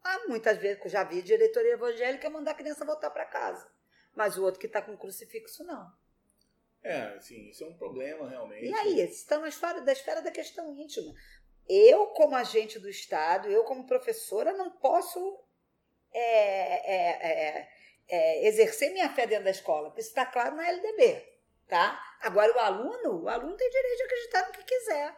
Ah, 0.04 0.28
muitas 0.28 0.58
vezes 0.58 0.84
eu 0.84 0.90
já 0.90 1.04
vi 1.04 1.22
diretoria 1.22 1.74
evangélica 1.74 2.30
mandar 2.30 2.52
a 2.52 2.56
criança 2.56 2.86
voltar 2.86 3.10
para 3.10 3.26
casa, 3.26 3.70
mas 4.14 4.38
o 4.38 4.44
outro 4.44 4.60
que 4.60 4.68
está 4.68 4.82
com 4.82 4.98
crucifixo 4.98 5.64
não. 5.64 5.92
É, 6.82 7.02
assim, 7.16 7.50
isso 7.50 7.64
é 7.64 7.68
um 7.68 7.78
problema 7.78 8.30
realmente. 8.30 8.66
E 8.66 8.74
aí, 8.74 9.02
está 9.02 9.38
na 9.40 9.50
esfera 9.50 9.82
da 9.82 9.92
esfera 9.92 10.22
da 10.22 10.32
questão 10.32 10.74
íntima. 10.74 11.14
Eu, 11.68 12.08
como 12.08 12.36
agente 12.36 12.80
do 12.80 12.90
Estado, 12.90 13.50
eu, 13.50 13.64
como 13.64 13.86
professora, 13.86 14.54
não 14.54 14.72
posso 14.72 15.44
é, 16.12 16.96
é, 16.96 17.10
é, 17.32 17.70
é, 18.08 18.48
exercer 18.48 18.92
minha 18.92 19.10
fé 19.10 19.28
dentro 19.28 19.46
da 19.46 19.52
escola, 19.52 19.94
isso 19.98 20.10
está 20.10 20.26
claro 20.26 20.56
na 20.56 20.68
LDB. 20.68 21.26
Tá? 21.68 22.02
Agora, 22.22 22.52
o 22.56 22.60
aluno, 22.60 23.24
o 23.24 23.30
aluno 23.30 23.56
tem 23.56 23.70
direito 23.70 23.98
de 23.98 24.04
acreditar 24.04 24.48
no 24.48 24.54
que 24.54 24.64
quiser. 24.64 25.16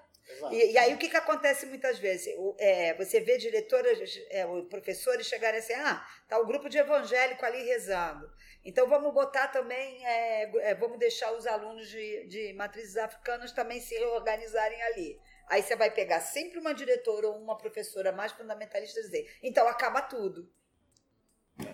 E, 0.51 0.71
e 0.73 0.77
aí, 0.77 0.93
o 0.93 0.97
que, 0.97 1.09
que 1.09 1.17
acontece 1.17 1.65
muitas 1.65 1.99
vezes? 1.99 2.33
O- 2.37 2.55
é, 2.59 2.93
você 2.95 3.19
vê 3.19 3.37
diretoras, 3.37 3.99
é, 4.29 4.45
professores 4.69 5.27
chegarem 5.27 5.59
assim: 5.59 5.73
ah, 5.73 6.05
tá 6.27 6.39
o 6.39 6.45
grupo 6.45 6.69
de 6.69 6.77
evangélico 6.77 7.45
ali 7.45 7.63
rezando. 7.63 8.31
Então, 8.63 8.87
vamos 8.87 9.13
botar 9.13 9.47
também, 9.49 10.05
é, 10.05 10.69
é, 10.69 10.75
vamos 10.75 10.99
deixar 10.99 11.31
os 11.33 11.47
alunos 11.47 11.89
de, 11.89 12.27
de 12.27 12.53
matrizes 12.53 12.95
africanas 12.97 13.51
também 13.51 13.81
se 13.81 13.95
reorganizarem 13.95 14.81
ali. 14.83 15.19
Aí 15.47 15.61
você 15.63 15.75
vai 15.75 15.91
pegar 15.91 16.21
sempre 16.21 16.59
uma 16.59 16.73
diretora 16.73 17.27
ou 17.27 17.37
uma 17.37 17.57
professora 17.57 18.11
mais 18.11 18.31
fundamentalista 18.31 18.99
e 18.99 19.03
dizer: 19.03 19.37
então 19.43 19.67
acaba 19.67 20.01
tudo. 20.01 20.49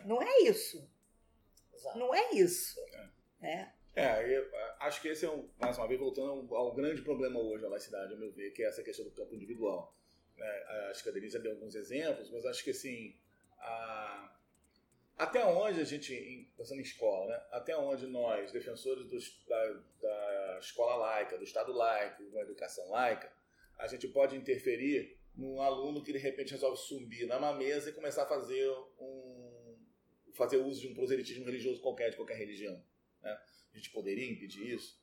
Não 0.06 0.22
é 0.22 0.40
isso. 0.42 0.90
Exato. 1.74 1.98
Não 2.00 2.14
é 2.14 2.32
isso. 2.32 2.76
Né? 3.40 3.72
É, 4.00 4.48
acho 4.82 5.02
que 5.02 5.08
esse 5.08 5.26
é, 5.26 5.30
um, 5.30 5.50
mais 5.60 5.78
uma 5.78 5.88
vez, 5.88 6.00
voltando 6.00 6.30
ao, 6.30 6.56
ao 6.56 6.76
grande 6.76 7.02
problema 7.02 7.40
hoje 7.40 7.64
da 7.64 7.70
laicidade, 7.70 8.14
ao 8.14 8.20
meu 8.20 8.32
ver, 8.32 8.52
que 8.52 8.62
é 8.62 8.68
essa 8.68 8.84
questão 8.84 9.04
do 9.06 9.12
campo 9.12 9.34
individual. 9.34 9.96
né? 10.38 10.64
acho 10.92 11.02
que 11.02 11.10
a 11.10 11.12
Denise 11.12 11.40
deu 11.40 11.54
alguns 11.54 11.74
exemplos, 11.74 12.30
mas 12.30 12.46
acho 12.46 12.64
que, 12.64 12.70
assim, 12.70 13.16
a- 13.58 14.38
até 15.18 15.44
onde 15.44 15.82
a 15.82 15.84
gente, 15.84 16.48
pensando 16.56 16.80
em 16.80 16.84
escola, 16.84 17.26
né? 17.32 17.44
até 17.52 17.76
onde 17.76 18.06
nós, 18.06 18.52
defensores 18.52 19.08
dos- 19.08 19.44
da, 19.48 19.82
da 20.00 20.60
escola 20.62 20.96
laica, 20.98 21.38
do 21.40 21.44
Estado 21.44 21.74
laico, 21.74 22.24
da 22.30 22.42
educação 22.42 22.88
laica, 22.92 23.32
a 23.80 23.88
gente 23.88 24.08
pode 24.10 24.36
interferir 24.36 25.18
num 25.36 25.60
aluno 25.60 26.04
que, 26.04 26.14
de 26.14 26.20
repente, 26.20 26.52
resolve 26.52 26.78
subir 26.78 27.26
numa 27.28 27.54
mesa 27.54 27.90
e 27.90 27.94
começar 27.94 28.24
a 28.24 28.28
fazer 28.28 28.70
um 29.00 29.76
fazer 30.34 30.58
uso 30.58 30.82
de 30.82 30.88
um 30.90 30.94
proselitismo 30.94 31.46
religioso 31.46 31.82
qualquer, 31.82 32.12
de 32.12 32.16
qualquer 32.16 32.38
religião. 32.38 32.80
Né? 33.28 33.38
A 33.74 33.78
gente 33.78 33.90
poderia 33.92 34.30
impedir 34.30 34.74
isso? 34.76 34.96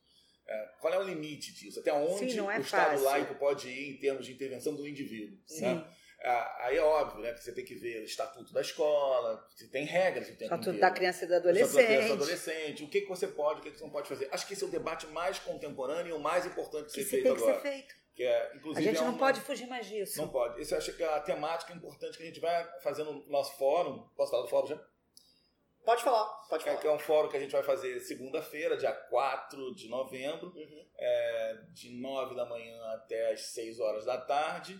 É, 0.46 0.68
qual 0.80 0.92
é 0.92 0.98
o 0.98 1.02
limite 1.02 1.54
disso? 1.54 1.80
Até 1.80 1.92
onde 1.92 2.30
Sim, 2.32 2.36
não 2.36 2.50
é 2.50 2.58
o 2.58 2.60
Estado 2.60 2.90
fácil. 2.90 3.04
laico 3.04 3.34
pode 3.36 3.68
ir 3.68 3.94
em 3.94 3.98
termos 3.98 4.26
de 4.26 4.32
intervenção 4.32 4.74
do 4.74 4.86
indivíduo? 4.86 5.38
Né? 5.60 5.86
Ah, 6.22 6.56
Aí 6.66 6.76
é 6.76 6.82
óbvio 6.82 7.20
né, 7.22 7.32
que 7.34 7.42
você 7.44 7.52
tem 7.52 7.64
que 7.64 7.74
ver 7.74 8.00
o 8.00 8.04
estatuto 8.04 8.52
da 8.52 8.60
escola, 8.62 9.46
se 9.54 9.68
tem 9.70 9.84
regras 9.84 10.28
o 10.28 10.36
tempo 10.36 10.48
Só 10.48 10.56
tudo 10.56 10.76
inteiro. 10.76 10.80
da 10.80 10.90
criança 10.90 11.24
e 11.24 11.28
do 11.28 11.34
estatuto 11.34 11.46
da 11.46 11.52
criança 11.54 11.80
e 11.80 11.84
adolescente. 11.84 12.08
do 12.08 12.12
adolescente, 12.14 12.84
o 12.84 12.88
que, 12.88 13.00
que 13.02 13.08
você 13.08 13.28
pode, 13.28 13.60
o 13.60 13.62
que, 13.62 13.70
que 13.70 13.78
você 13.78 13.84
não 13.84 13.90
pode 13.90 14.08
fazer. 14.08 14.28
Acho 14.32 14.46
que 14.46 14.52
esse 14.54 14.64
é 14.64 14.66
o 14.66 14.70
debate 14.70 15.06
mais 15.08 15.38
contemporâneo 15.38 16.10
e 16.10 16.12
o 16.12 16.18
mais 16.20 16.44
importante 16.46 16.88
de 16.88 16.94
Que 16.94 17.00
ser 17.02 17.04
se 17.04 17.10
feito 17.10 17.24
tem 17.24 17.34
que 17.36 17.42
agora. 17.42 17.54
ser 17.62 17.68
feito. 17.68 17.94
Que 18.14 18.22
é, 18.22 18.52
A 18.76 18.80
gente 18.80 18.96
é 18.98 19.00
não 19.00 19.08
uma- 19.10 19.18
pode 19.18 19.40
fugir 19.40 19.66
mais 19.66 19.86
disso. 19.86 20.16
Não 20.18 20.28
pode. 20.28 20.60
Esse 20.62 20.72
eu 20.72 20.78
acho 20.78 20.92
que 20.94 21.02
é 21.02 21.06
a 21.06 21.20
temática 21.20 21.72
importante 21.72 22.16
que 22.16 22.22
a 22.22 22.26
gente 22.26 22.38
vai 22.40 22.80
fazer 22.80 23.02
no 23.02 23.26
nosso 23.28 23.56
fórum. 23.58 24.08
Posso 24.16 24.30
falar 24.30 24.44
do 24.44 24.48
fórum 24.48 24.68
já? 24.68 24.80
Pode 25.84 26.02
falar, 26.02 26.24
pode 26.48 26.62
é- 26.62 26.66
falar. 26.66 26.80
que 26.80 26.86
é 26.86 26.92
um 26.92 26.98
fórum 26.98 27.28
que 27.28 27.36
a 27.36 27.40
gente 27.40 27.50
vai 27.52 27.62
fazer 27.62 28.00
segunda-feira, 28.00 28.76
dia 28.76 28.92
4 28.92 29.74
de 29.74 29.88
novembro, 29.88 30.48
Uhum. 30.56 30.86
é, 30.96 31.58
de 31.72 31.90
9 31.90 32.34
da 32.34 32.46
manhã 32.46 32.80
até 32.92 33.32
as 33.32 33.46
6 33.48 33.78
horas 33.80 34.04
da 34.06 34.18
tarde, 34.18 34.78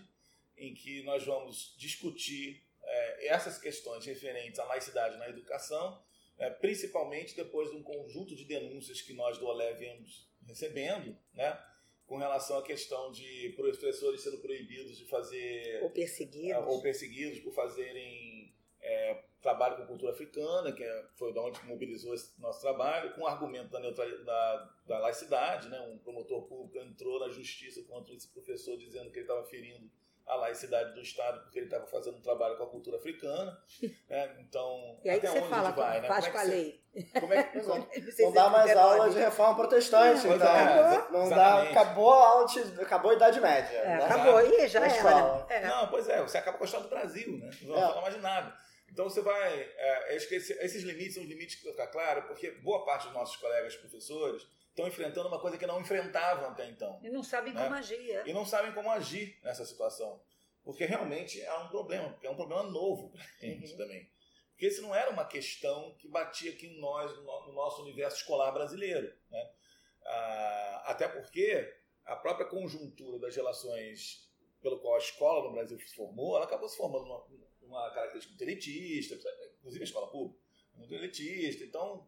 em 0.57 0.73
que 0.73 1.03
nós 1.03 1.23
vamos 1.25 1.75
discutir 1.77 2.63
é, 2.87 3.27
essas 3.29 3.57
questões 3.57 4.05
referentes 4.05 4.59
à 4.59 4.63
laicidade 4.65 5.17
na 5.17 5.27
educação, 5.27 6.03
é, 6.37 6.49
principalmente 6.51 7.35
depois 7.35 7.71
de 7.71 7.77
um 7.77 7.81
conjunto 7.83 8.35
de 8.35 8.45
denúncias 8.45 9.01
que 9.01 9.11
nós 9.13 9.37
do 9.39 9.47
Olé 9.47 9.73
viemos 9.73 10.29
recebendo, 10.45 11.17
né, 11.33 11.59
com 12.05 12.17
relação 12.17 12.59
à 12.59 12.63
questão 12.63 13.11
de 13.11 13.53
professores 13.55 14.21
sendo 14.21 14.37
proibidos 14.39 14.97
de 14.99 15.05
fazer 15.07 15.81
Ou 15.81 15.89
perseguidos. 15.89 16.63
ou 16.67 16.81
perseguidos 16.81 17.39
por 17.39 17.53
fazerem 17.55 18.53
é, 18.79 19.23
trabalho 19.45 19.77
com 19.77 19.85
cultura 19.85 20.11
africana, 20.11 20.71
que 20.71 20.83
é- 20.83 21.05
foi 21.15 21.31
da 21.33 21.39
onde 21.41 21.63
mobilizou 21.65 22.13
esse 22.15 22.39
nosso 22.41 22.59
trabalho, 22.61 23.13
com 23.13 23.21
o 23.21 23.27
argumento 23.27 23.69
da, 23.69 23.79
da, 23.79 24.69
da 24.87 24.99
laicidade. 24.99 25.69
Né? 25.69 25.79
Um 25.81 25.99
promotor 25.99 26.47
público 26.47 26.77
entrou 26.79 27.19
na 27.19 27.29
justiça 27.29 27.83
contra 27.83 28.13
esse 28.15 28.27
professor 28.29 28.75
dizendo 28.77 29.11
que 29.11 29.19
ele 29.19 29.25
estava 29.25 29.43
ferindo 29.45 29.87
a 30.25 30.35
laicidade 30.37 30.95
do 30.95 31.01
Estado 31.01 31.41
porque 31.43 31.59
ele 31.59 31.67
estava 31.67 31.85
fazendo 31.85 32.17
um 32.17 32.21
trabalho 32.21 32.57
com 32.57 32.63
a 32.63 32.67
cultura 32.69 32.97
africana. 32.97 33.55
né? 34.09 34.35
Então, 34.39 34.99
E 35.03 35.09
aí 35.11 35.17
até 35.19 35.27
que 35.27 35.33
você 35.33 35.39
onde 35.39 35.49
fala, 35.49 35.69
vai? 35.69 36.01
Né? 36.01 36.07
faz 36.07 36.25
Como 36.27 36.33
com 36.33 36.39
é 36.39 36.41
a 36.41 36.47
lei. 36.47 36.81
Como 37.19 37.33
é 37.33 37.43
que. 37.43 37.57
Não 37.61 37.87
Não 38.25 38.33
dá 38.33 38.49
mais 38.49 38.75
aula 38.75 39.09
de 39.11 39.19
reforma 39.19 39.55
protestante, 39.55 40.21
Pois 40.23 40.35
então. 40.35 40.47
é, 40.55 41.11
não 41.11 41.29
dá, 41.29 41.61
acabou 41.63 42.11
a 42.13 42.27
aula 42.29 42.47
de, 42.47 42.59
acabou 42.81 43.11
a 43.11 43.13
Idade 43.13 43.39
Média. 43.39 43.77
É, 43.77 43.97
né? 43.97 44.05
acabou 44.05 44.37
aí, 44.37 44.67
já 44.67 44.79
era. 44.79 44.87
escola. 44.87 45.45
É. 45.49 45.67
Não, 45.67 45.87
pois 45.89 46.09
é, 46.09 46.21
você 46.23 46.37
acaba 46.39 46.57
com 46.57 46.63
a 46.63 46.65
história 46.65 46.87
do 46.87 46.89
Brasil, 46.89 47.37
né? 47.37 47.49
Não 47.61 47.75
É. 47.75 47.79
vamos 47.81 47.89
falar 47.93 48.01
mais 48.01 48.15
de 48.15 48.21
nada. 48.21 48.64
Então 48.95 49.09
você 49.09 49.21
vai. 49.21 49.61
É, 49.61 50.15
esses 50.15 50.83
limites 50.83 51.15
são 51.15 51.23
os 51.23 51.27
limites 51.27 51.55
que 51.55 51.63
precisam 51.63 51.73
ficar 51.85 51.91
claro, 51.91 52.25
porque 52.27 52.49
boa 52.51 52.85
parte 52.85 53.03
dos 53.03 53.13
nossos 53.13 53.35
colegas 53.35 53.75
professores 53.75 54.47
estão 54.69 54.87
enfrentando 54.87 55.27
uma 55.27 55.37
coisa 55.41 55.57
que 55.57 55.67
não 55.67 55.81
enfrentavam 55.81 56.47
até 56.51 56.65
então. 56.69 56.97
E 57.03 57.09
não 57.09 57.21
sabem 57.21 57.53
Né? 57.53 57.61
como 57.61 57.75
agir. 57.75 58.11
é. 58.11 58.23
E 58.25 58.31
não 58.31 58.45
sabem 58.45 58.71
como 58.73 58.89
agir 58.89 59.37
nessa 59.43 59.65
situação. 59.65 60.23
Porque 60.63 60.85
realmente 60.85 61.41
é 61.41 61.53
um 61.57 61.67
problema, 61.67 62.09
porque 62.11 62.25
é 62.25 62.29
um 62.31 62.37
problema 62.37 62.63
novo 62.63 63.09
para 63.11 63.21
a 63.21 63.25
gente 63.45 63.69
Uhum. 63.73 63.77
também. 63.77 64.09
Porque 64.51 64.67
isso 64.67 64.81
não 64.81 64.95
era 64.95 65.11
uma 65.11 65.25
questão 65.25 65.93
que 65.99 66.07
batia 66.07 66.51
aqui 66.53 66.67
em 66.67 66.79
nós, 66.79 67.11
no 67.17 67.47
no 67.47 67.51
nosso 67.51 67.81
universo 67.81 68.15
escolar 68.15 68.51
brasileiro. 68.53 69.13
Né? 69.29 69.51
Ah, 70.05 70.83
até 70.87 71.05
porque 71.09 71.69
a 72.05 72.15
própria 72.15 72.47
conjuntura 72.47 73.19
das 73.19 73.35
relações 73.35 74.23
pelo 74.61 74.79
qual 74.79 74.95
a 74.95 74.99
escola 74.99 75.43
no 75.43 75.51
Brasil 75.51 75.77
se 75.77 75.93
formou, 75.93 76.37
ela 76.37 76.45
acabou 76.45 76.69
se 76.69 76.77
formando 76.77 77.03
numa, 77.05 77.23
numa 77.65 77.89
característica 77.91 78.31
muito 78.31 78.43
elitista, 78.43 79.15
inclusive 79.59 79.83
a 79.83 79.87
escola 79.87 80.07
pública, 80.07 80.39
muito 80.75 80.93
elitista, 80.93 81.63
então 81.63 82.07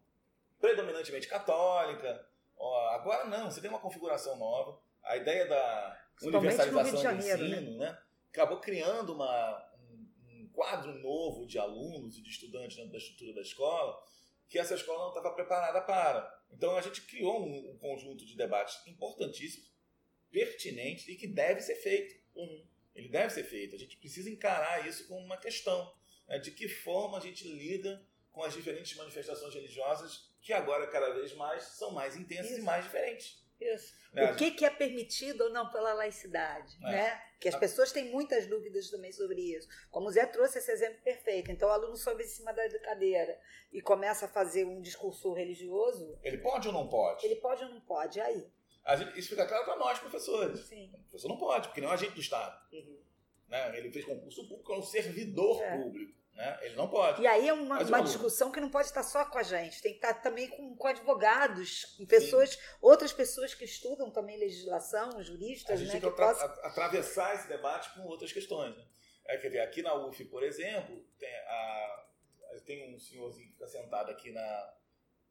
predominantemente 0.60 1.28
católica. 1.28 2.26
Ó, 2.56 2.88
agora 2.90 3.24
não, 3.26 3.50
você 3.50 3.60
tem 3.60 3.70
uma 3.70 3.78
configuração 3.78 4.36
nova. 4.36 4.80
A 5.02 5.16
ideia 5.16 5.46
da 5.46 6.04
universalização 6.22 6.92
do 6.92 7.02
Janeiro, 7.02 7.44
ensino, 7.44 7.78
né? 7.78 7.98
acabou 8.30 8.60
criando 8.60 9.14
uma, 9.14 9.72
um, 9.80 10.42
um 10.42 10.48
quadro 10.52 10.92
novo 10.98 11.46
de 11.46 11.58
alunos 11.58 12.18
e 12.18 12.22
de 12.22 12.30
estudantes 12.30 12.76
dentro 12.76 12.92
da 12.92 12.98
estrutura 12.98 13.34
da 13.34 13.40
escola 13.40 13.98
que 14.48 14.58
essa 14.58 14.74
escola 14.74 15.00
não 15.00 15.08
estava 15.08 15.34
preparada 15.34 15.80
para. 15.82 16.42
Então 16.50 16.76
a 16.76 16.80
gente 16.80 17.02
criou 17.02 17.46
um, 17.46 17.72
um 17.72 17.78
conjunto 17.78 18.24
de 18.24 18.34
debates 18.36 18.84
importantíssimos, 18.86 19.70
pertinentes 20.30 21.06
e 21.08 21.16
que 21.16 21.26
deve 21.26 21.60
ser 21.60 21.76
feito. 21.76 22.18
Uhum. 22.34 22.66
Ele 22.98 23.08
deve 23.08 23.32
ser 23.32 23.44
feito. 23.44 23.74
A 23.74 23.78
gente 23.78 23.96
precisa 23.96 24.28
encarar 24.28 24.86
isso 24.86 25.06
como 25.08 25.20
uma 25.24 25.36
questão. 25.36 25.92
né, 26.28 26.38
de 26.38 26.50
que 26.50 26.68
forma 26.68 27.16
a 27.16 27.20
gente 27.20 27.48
lida 27.48 28.04
com 28.30 28.42
as 28.42 28.52
diferentes 28.52 28.94
manifestações 28.96 29.54
religiosas 29.54 30.30
que 30.42 30.52
agora, 30.52 30.86
cada 30.86 31.10
vez 31.14 31.32
mais, 31.34 31.62
são 31.64 31.90
mais 31.90 32.16
intensas 32.16 32.50
Isso. 32.52 32.60
e 32.60 32.62
mais 32.62 32.84
diferentes. 32.84 33.42
Isso. 33.60 33.94
né? 34.12 34.30
O 34.32 34.36
que, 34.36 34.50
que 34.52 34.64
é 34.64 34.70
permitido 34.70 35.44
ou 35.44 35.50
não 35.50 35.70
pela 35.72 35.92
laicidade, 35.94 36.76
É. 36.84 36.90
né? 36.90 37.22
Que 37.40 37.48
as 37.48 37.56
pessoas 37.56 37.90
têm 37.92 38.10
muitas 38.10 38.46
dúvidas 38.46 38.90
também 38.90 39.10
sobre 39.10 39.40
isso. 39.40 39.66
Como 39.90 40.06
o 40.08 40.10
Zé 40.12 40.26
trouxe 40.26 40.58
esse 40.58 40.70
exemplo 40.70 41.00
perfeito. 41.02 41.50
Então 41.50 41.68
o 41.68 41.72
aluno 41.72 41.96
sobe 41.96 42.22
em 42.24 42.26
cima 42.28 42.52
da 42.52 42.68
cadeira 42.80 43.38
e 43.72 43.80
começa 43.80 44.26
a 44.26 44.28
fazer 44.28 44.64
um 44.64 44.80
discurso 44.82 45.32
religioso, 45.32 46.18
Ele 46.22 46.38
pode 46.38 46.68
ou 46.68 46.74
não 46.74 46.88
pode? 46.88 47.24
ele 47.26 47.36
pode 47.36 47.64
ou 47.64 47.70
não 47.70 47.80
pode? 47.80 48.20
Aí, 48.20 48.46
gente- 48.96 49.18
isso 49.18 49.28
fica 49.30 49.46
claro 49.46 49.64
para 49.64 49.76
nós, 49.76 49.98
professores. 49.98 50.60
sim. 50.60 50.90
O 50.94 50.98
professor 51.04 51.28
não 51.28 51.36
pode, 51.38 51.68
porque 51.68 51.80
não 51.80 51.88
é 51.88 51.90
um 51.90 51.94
agente 51.94 52.12
do 52.14 52.20
Estado. 52.20 52.58
Uhum. 52.72 52.98
Né? 53.48 53.78
Ele 53.78 53.90
fez 53.90 54.04
concurso 54.04 54.46
público, 54.48 54.72
é 54.72 54.78
um 54.78 54.82
servidor 54.82 55.62
É. 55.62 55.76
público. 55.76 56.18
Né? 56.34 56.58
Ele 56.62 56.76
não 56.76 56.88
pode. 56.88 57.20
E 57.20 57.26
aí 57.26 57.48
é 57.48 57.52
uma, 57.52 57.82
uma 57.82 58.00
discussão 58.02 58.52
que 58.52 58.60
não 58.60 58.70
pode 58.70 58.86
estar 58.86 59.02
só 59.02 59.24
com 59.24 59.38
a 59.38 59.42
gente, 59.42 59.82
tem 59.82 59.90
que 59.92 59.98
estar 59.98 60.14
também 60.14 60.46
com, 60.48 60.76
com 60.76 60.86
advogados, 60.86 61.84
com 61.96 62.06
pessoas, 62.06 62.56
outras 62.80 63.12
pessoas 63.12 63.54
que 63.54 63.64
estudam 63.64 64.08
também 64.10 64.36
legislação, 64.38 65.18
A 65.18 65.22
juristas, 65.22 65.80
gente 65.80 65.88
né? 65.88 65.92
tem 65.94 66.00
Que 66.00 66.06
que 66.16 66.22
atra- 66.22 66.34
possam... 66.34 66.48
a- 66.62 66.66
atravessar 66.68 67.34
esse 67.34 67.48
debate 67.48 67.92
com 67.94 68.02
outras 68.06 68.32
questões. 68.32 68.76
Né? 68.76 68.84
É, 69.26 69.36
quer 69.38 69.48
ver, 69.50 69.60
aqui 69.60 69.82
na 69.82 69.94
UF, 69.94 70.24
por 70.26 70.44
exemplo, 70.44 71.04
tem, 71.18 71.28
a- 71.34 72.06
tem 72.64 72.94
um 72.94 72.98
senhorzinho 73.00 73.46
que 73.48 73.52
fica 73.54 73.66
sentado 73.66 74.10
aqui 74.10 74.30
na, 74.30 74.74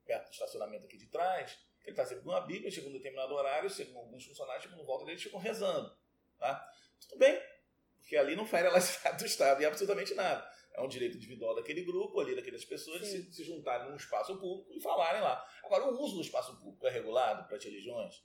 perto 0.06 0.26
do 0.28 0.34
estacionamento 0.34 0.86
aqui 0.88 0.98
de 0.98 1.08
trás, 1.08 1.58
ele 1.88 1.94
está 1.94 2.06
sempre 2.06 2.24
com 2.24 2.30
uma 2.30 2.42
Bíblia, 2.42 2.70
chega 2.70 2.90
um 2.90 2.92
determinado 2.92 3.34
horário, 3.34 3.70
chegam 3.70 3.98
alguns 3.98 4.26
funcionários, 4.26 4.66
quando 4.66 4.86
volta 4.86 5.10
eles 5.10 5.24
ficam 5.24 5.40
rezando. 5.40 5.96
Tá? 6.38 6.70
Tudo 7.00 7.18
bem, 7.18 7.42
porque 7.98 8.18
ali 8.18 8.36
não 8.36 8.46
fere 8.46 8.68
a 8.68 8.72
laicidade 8.72 9.24
do 9.24 9.26
Estado 9.26 9.62
e 9.62 9.66
absolutamente 9.66 10.14
nada. 10.14 10.46
é 10.74 10.82
um 10.82 10.88
direito 10.88 11.16
individual 11.16 11.56
daquele 11.56 11.82
grupo 11.84 12.20
ali, 12.20 12.36
daquelas 12.36 12.66
pessoas, 12.66 13.00
de 13.02 13.08
se, 13.08 13.34
se, 13.34 13.44
juntarem 13.46 13.90
num 13.90 13.96
espaço 13.96 14.38
público 14.38 14.74
e 14.74 14.82
falarem 14.82 15.22
lá. 15.22 15.44
Agora, 15.64 15.86
o 15.86 16.02
uso 16.02 16.16
do 16.16 16.22
espaço 16.22 16.56
público 16.60 16.86
é 16.86 16.90
regulado 16.90 17.48
para 17.48 17.56
as 17.56 17.64
religiões? 17.64 18.22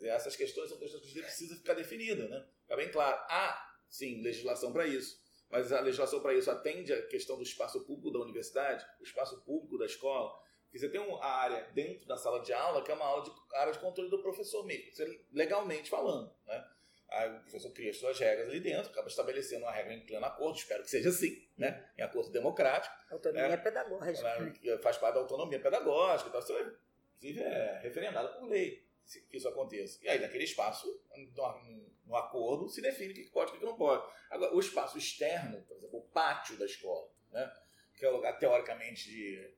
Essas 0.00 0.34
questões 0.34 0.68
são 0.68 0.78
questões 0.78 1.02
que 1.04 1.22
precisa 1.22 1.56
ficar 1.56 1.74
definida, 1.74 2.28
né? 2.28 2.44
Fica 2.62 2.76
bem 2.76 2.90
claro. 2.90 3.16
Há, 3.28 3.74
sim, 3.88 4.22
legislação 4.22 4.72
para 4.72 4.86
isso. 4.86 5.22
Mas 5.48 5.72
a 5.72 5.80
legislação 5.80 6.20
para 6.20 6.34
isso 6.34 6.50
atende 6.50 6.92
a 6.92 7.06
questão 7.06 7.36
do 7.36 7.42
espaço 7.42 7.84
público 7.84 8.10
da 8.10 8.18
universidade, 8.18 8.84
o 9.00 9.04
espaço 9.04 9.40
público 9.44 9.78
da 9.78 9.86
escola. 9.86 10.36
Porque 10.74 10.86
você 10.86 10.88
tem 10.88 11.00
uma 11.00 11.24
área 11.24 11.70
dentro 11.72 12.04
da 12.04 12.16
sala 12.16 12.42
de 12.42 12.52
aula 12.52 12.82
que 12.82 12.90
é 12.90 12.94
uma 12.94 13.04
aula 13.04 13.22
de, 13.22 13.30
área 13.54 13.72
de 13.72 13.78
controle 13.78 14.10
do 14.10 14.20
professor 14.20 14.66
mesmo, 14.66 14.90
legalmente 15.32 15.88
falando, 15.88 16.34
né? 16.44 16.68
Aí 17.10 17.30
o 17.30 17.40
professor 17.42 17.70
cria 17.70 17.94
suas 17.94 18.18
regras 18.18 18.48
ali 18.48 18.58
dentro, 18.58 18.90
acaba 18.90 19.06
estabelecendo 19.06 19.64
uma 19.64 19.70
regra 19.70 19.94
em 19.94 20.04
pleno 20.04 20.26
acordo, 20.26 20.58
espero 20.58 20.82
que 20.82 20.90
seja 20.90 21.10
assim, 21.10 21.46
né? 21.56 21.88
Em 21.96 22.02
acordo 22.02 22.32
democrático. 22.32 22.92
Autonomia 23.08 23.50
né? 23.50 23.56
pedagógica. 23.56 24.78
Faz 24.82 24.98
parte 24.98 25.14
da 25.14 25.20
autonomia 25.20 25.60
pedagógica, 25.60 26.28
então, 26.28 26.40
isso, 26.40 26.80
inclusive 27.18 27.40
é 27.40 27.78
referendado 27.80 28.40
por 28.40 28.48
lei 28.48 28.84
que 29.30 29.36
isso 29.36 29.46
aconteça. 29.46 30.00
E 30.02 30.08
aí, 30.08 30.18
naquele 30.18 30.42
espaço, 30.42 30.88
no, 31.16 31.92
no 32.04 32.16
acordo, 32.16 32.68
se 32.68 32.82
define 32.82 33.12
o 33.12 33.14
que 33.14 33.30
pode 33.30 33.52
e 33.52 33.54
o 33.54 33.58
que 33.60 33.64
não 33.64 33.76
pode. 33.76 34.04
Agora, 34.28 34.52
o 34.52 34.58
espaço 34.58 34.98
externo, 34.98 35.62
por 35.68 35.76
exemplo, 35.76 36.00
o 36.00 36.02
pátio 36.02 36.58
da 36.58 36.64
escola, 36.64 37.08
né? 37.30 37.48
que 37.96 38.04
é 38.04 38.08
o 38.08 38.16
lugar, 38.16 38.36
teoricamente, 38.38 39.08
de, 39.08 39.53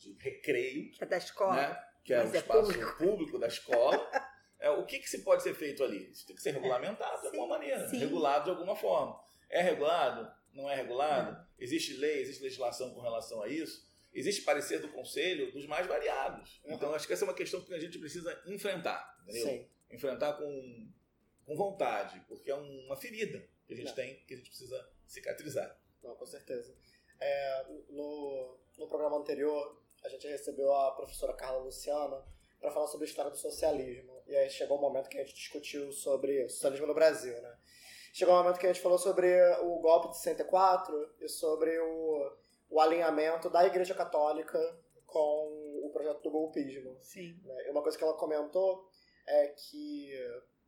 de 0.00 0.16
recreio. 0.18 0.90
Que 0.92 1.04
é 1.04 1.06
da 1.06 1.18
escola. 1.18 1.56
Né? 1.56 1.84
Que 2.04 2.14
é 2.14 2.24
o 2.24 2.34
é 2.34 2.38
espaço 2.38 2.72
público. 2.72 2.98
público 2.98 3.38
da 3.38 3.46
escola. 3.46 4.10
é, 4.58 4.70
o 4.70 4.84
que, 4.84 4.98
que 4.98 5.08
se 5.08 5.22
pode 5.22 5.42
ser 5.42 5.54
feito 5.54 5.84
ali? 5.84 6.10
Isso 6.10 6.26
tem 6.26 6.34
que 6.34 6.42
ser 6.42 6.52
regulamentado 6.52 7.18
é, 7.18 7.20
de 7.20 7.26
alguma 7.28 7.58
maneira, 7.58 7.88
sim. 7.88 7.98
regulado 7.98 8.44
de 8.44 8.50
alguma 8.50 8.74
forma. 8.74 9.20
É 9.48 9.60
regulado? 9.62 10.30
Não 10.52 10.68
é 10.68 10.74
regulado? 10.74 11.36
É. 11.58 11.64
Existe 11.64 11.94
lei, 11.94 12.20
existe 12.20 12.42
legislação 12.42 12.92
com 12.94 13.00
relação 13.00 13.42
a 13.42 13.48
isso? 13.48 13.88
existe 14.12 14.42
parecer 14.42 14.80
do 14.80 14.88
conselho 14.88 15.52
dos 15.52 15.66
mais 15.66 15.86
variados. 15.86 16.60
Uhum. 16.64 16.74
Então, 16.74 16.94
acho 16.94 17.06
que 17.06 17.12
essa 17.12 17.24
é 17.24 17.28
uma 17.28 17.34
questão 17.34 17.60
que 17.60 17.72
a 17.72 17.78
gente 17.78 17.98
precisa 17.98 18.42
enfrentar, 18.46 19.18
entendeu? 19.22 19.46
Sim. 19.46 19.68
Enfrentar 19.90 20.34
com, 20.34 20.88
com 21.46 21.56
vontade, 21.56 22.20
porque 22.28 22.50
é 22.50 22.54
uma 22.54 22.96
ferida 22.96 23.46
que 23.66 23.74
a 23.74 23.76
gente 23.76 23.88
Não. 23.88 23.94
tem, 23.94 24.16
que 24.26 24.34
a 24.34 24.36
gente 24.36 24.48
precisa 24.48 24.88
cicatrizar. 25.06 25.78
Não, 26.02 26.14
com 26.14 26.26
certeza. 26.26 26.74
É, 27.20 27.66
no, 27.90 28.58
no 28.78 28.88
programa 28.88 29.18
anterior, 29.18 29.80
a 30.02 30.08
gente 30.08 30.26
recebeu 30.26 30.72
a 30.74 30.92
professora 30.92 31.32
Carla 31.34 31.62
Luciana 31.62 32.24
para 32.60 32.70
falar 32.70 32.86
sobre 32.86 33.06
a 33.06 33.08
história 33.08 33.30
do 33.30 33.36
socialismo. 33.36 34.22
E 34.26 34.36
aí 34.36 34.50
chegou 34.50 34.76
o 34.76 34.80
um 34.80 34.82
momento 34.82 35.08
que 35.08 35.18
a 35.18 35.24
gente 35.24 35.34
discutiu 35.34 35.92
sobre 35.92 36.48
socialismo 36.48 36.86
no 36.86 36.94
Brasil, 36.94 37.40
né? 37.40 37.56
Chegou 38.12 38.34
o 38.34 38.38
um 38.38 38.42
momento 38.42 38.58
que 38.58 38.66
a 38.66 38.72
gente 38.72 38.82
falou 38.82 38.98
sobre 38.98 39.40
o 39.60 39.78
golpe 39.78 40.10
de 40.10 40.18
64 40.18 41.14
e 41.20 41.28
sobre 41.28 41.78
o 41.78 42.38
o 42.70 42.80
alinhamento 42.80 43.50
da 43.50 43.66
Igreja 43.66 43.94
Católica 43.94 44.58
com 45.04 45.82
o 45.84 45.90
projeto 45.92 46.22
do 46.22 46.30
golpismo. 46.30 46.96
Sim. 47.02 47.36
Né? 47.44 47.70
Uma 47.70 47.82
coisa 47.82 47.98
que 47.98 48.04
ela 48.04 48.14
comentou 48.14 48.88
é 49.26 49.48
que 49.48 50.12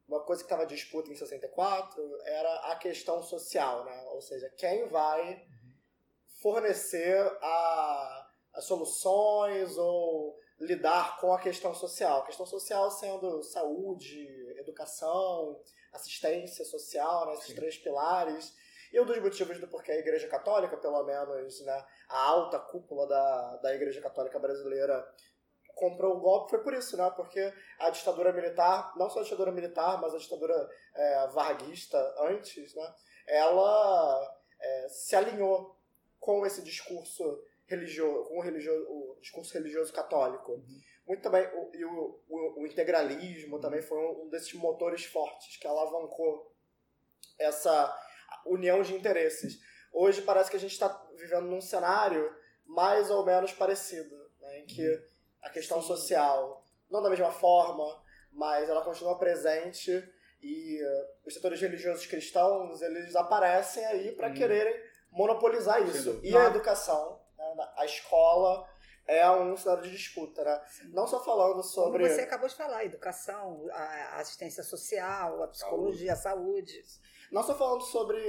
uma 0.09 0.21
coisa 0.25 0.43
que 0.43 0.47
estava 0.47 0.67
disputa 0.67 1.11
em 1.11 1.15
64 1.15 2.03
era 2.25 2.73
a 2.73 2.77
questão 2.77 3.23
social, 3.23 3.85
né? 3.85 4.03
ou 4.09 4.21
seja, 4.21 4.51
quem 4.57 4.89
vai 4.89 5.47
fornecer 6.43 7.17
a, 7.41 8.22
soluções 8.61 9.77
ou 9.79 10.39
lidar 10.61 11.19
com 11.21 11.33
a 11.33 11.41
questão 11.41 11.75
social. 11.75 12.21
A 12.21 12.27
questão 12.27 12.47
social 12.47 12.91
sendo 12.91 13.43
saúde, 13.43 14.29
educação, 14.59 15.61
assistência 15.93 16.65
social, 16.65 17.27
né? 17.27 17.35
esses 17.35 17.47
Sim. 17.47 17.55
três 17.55 17.77
pilares. 17.77 18.55
E 18.93 19.01
um 19.01 19.07
dos 19.07 19.19
motivos 19.19 19.59
do 19.59 19.67
porquê 19.69 19.93
a 19.93 19.99
Igreja 19.99 20.29
Católica, 20.29 20.77
pelo 20.77 21.03
menos, 21.03 21.61
né, 21.63 21.85
a 22.09 22.27
alta 22.29 22.59
cúpula 22.59 23.07
da, 23.09 23.57
da 23.57 23.75
Igreja 23.75 24.03
Católica 24.03 24.39
brasileira 24.39 25.03
comprou 25.75 26.17
o 26.17 26.21
golpe 26.21 26.51
foi 26.51 26.63
por 26.63 26.75
isso, 26.75 26.97
né? 26.97 27.11
Porque 27.17 27.53
a 27.79 27.91
ditadura 27.91 28.33
militar, 28.33 28.93
não 28.97 29.09
só 29.11 29.21
a 29.21 29.23
ditadura 29.23 29.51
militar, 29.51 30.01
mas 30.01 30.15
a 30.15 30.19
ditadura 30.19 30.71
é, 30.95 31.27
varguista 31.29 31.99
antes, 32.19 32.75
né? 32.75 32.95
Ela 33.27 34.37
é, 34.61 34.89
se 34.89 35.17
alinhou 35.17 35.77
com 36.21 36.47
esse 36.47 36.63
discurso 36.63 37.43
religioso, 37.73 38.29
com 38.29 38.39
o, 38.39 38.43
religioso, 38.43 38.85
o 38.89 39.19
discurso 39.21 39.53
religioso 39.55 39.93
católico. 39.93 40.53
Uhum. 40.53 40.81
Muito 41.07 41.23
também, 41.23 41.47
o, 41.47 41.71
e 41.75 41.85
o, 41.85 42.21
o, 42.29 42.63
o 42.63 42.67
integralismo 42.67 43.59
também 43.61 43.83
foi 43.83 43.99
um, 43.99 44.25
um 44.25 44.29
desses 44.29 44.53
motores 44.55 45.05
fortes 45.05 45.57
que 45.57 45.67
alavancou 45.67 46.55
essa 47.39 47.95
união 48.47 48.83
de 48.83 48.95
interesses. 48.95 49.61
Hoje 49.93 50.23
parece 50.23 50.51
que 50.51 50.57
a 50.57 50.61
gente 50.61 50.73
está 50.73 50.89
vivendo 51.17 51.47
num 51.47 51.61
cenário 51.61 52.35
mais 52.65 53.11
ou 53.11 53.25
menos 53.25 53.53
parecido, 53.53 54.17
né, 54.41 54.61
em 54.61 54.67
que 54.67 55.03
a 55.43 55.51
questão 55.51 55.81
Sim. 55.81 55.89
social, 55.89 56.65
não 56.91 57.03
da 57.03 57.11
mesma 57.11 57.33
forma, 57.33 58.03
mas 58.31 58.69
ela 58.69 58.85
continua 58.85 59.19
presente 59.19 59.91
e 60.41 60.83
uh, 60.83 61.07
os 61.27 61.35
setores 61.35 61.61
religiosos 61.61 62.07
cristãos 62.07 62.81
eles 62.83 63.15
aparecem 63.15 63.85
aí 63.87 64.13
para 64.13 64.29
hum. 64.29 64.35
quererem 64.35 64.75
monopolizar 65.11 65.83
isso. 65.83 66.21
E 66.23 66.35
a 66.37 66.47
educação, 66.47 67.21
né, 67.55 67.69
a 67.77 67.85
escola 67.85 68.69
é 69.07 69.29
um 69.31 69.57
cenário 69.57 69.83
de 69.83 69.91
disputa, 69.91 70.45
né? 70.45 70.61
Não 70.93 71.07
só 71.07 71.23
falando 71.25 71.63
sobre. 71.63 72.03
Como 72.03 72.15
você 72.15 72.23
acabou 72.23 72.49
de 72.49 72.55
falar, 72.55 72.79
a 72.79 72.85
educação, 72.85 73.67
a 73.73 74.21
assistência 74.21 74.63
social, 74.63 75.43
a 75.43 75.49
psicologia, 75.49 76.15
saúde. 76.15 76.79
a 76.79 76.83
saúde. 76.83 77.03
Não 77.33 77.43
só 77.43 77.55
falando 77.55 77.83
sobre 77.83 78.21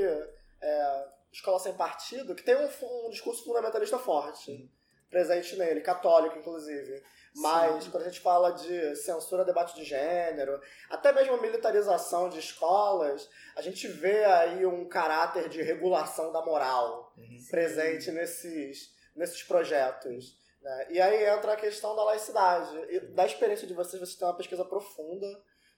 é, 0.61 1.07
escola 1.31 1.59
sem 1.59 1.73
partido, 1.73 2.35
que 2.35 2.43
tem 2.43 2.55
um, 2.55 2.69
um 3.05 3.09
discurso 3.09 3.43
fundamentalista 3.43 3.99
forte, 3.99 4.45
Sim. 4.45 4.69
presente 5.09 5.55
nele, 5.57 5.81
católico, 5.81 6.37
inclusive. 6.37 7.03
Mas 7.35 7.83
Sim. 7.83 7.91
quando 7.91 8.03
a 8.03 8.09
gente 8.09 8.19
fala 8.19 8.51
de 8.51 8.95
censura, 8.95 9.43
debate 9.43 9.75
de 9.75 9.83
gênero, 9.83 10.61
até 10.89 11.11
mesmo 11.11 11.41
militarização 11.41 12.29
de 12.29 12.39
escolas, 12.39 13.27
a 13.55 13.61
gente 13.61 13.87
vê 13.87 14.23
aí 14.23 14.65
um 14.65 14.87
caráter 14.87 15.49
de 15.49 15.61
regulação 15.61 16.31
da 16.31 16.43
moral 16.45 17.11
uhum. 17.17 17.37
presente 17.49 18.11
nesses, 18.11 18.92
nesses 19.15 19.43
projetos. 19.43 20.37
Né? 20.61 20.87
E 20.91 21.01
aí 21.01 21.25
entra 21.25 21.53
a 21.53 21.57
questão 21.57 21.95
da 21.95 22.03
laicidade. 22.03 22.75
E 22.89 22.99
da 22.99 23.25
experiência 23.25 23.67
de 23.67 23.73
vocês, 23.73 23.99
vocês 23.99 24.15
têm 24.15 24.27
uma 24.27 24.37
pesquisa 24.37 24.65
profunda 24.65 25.27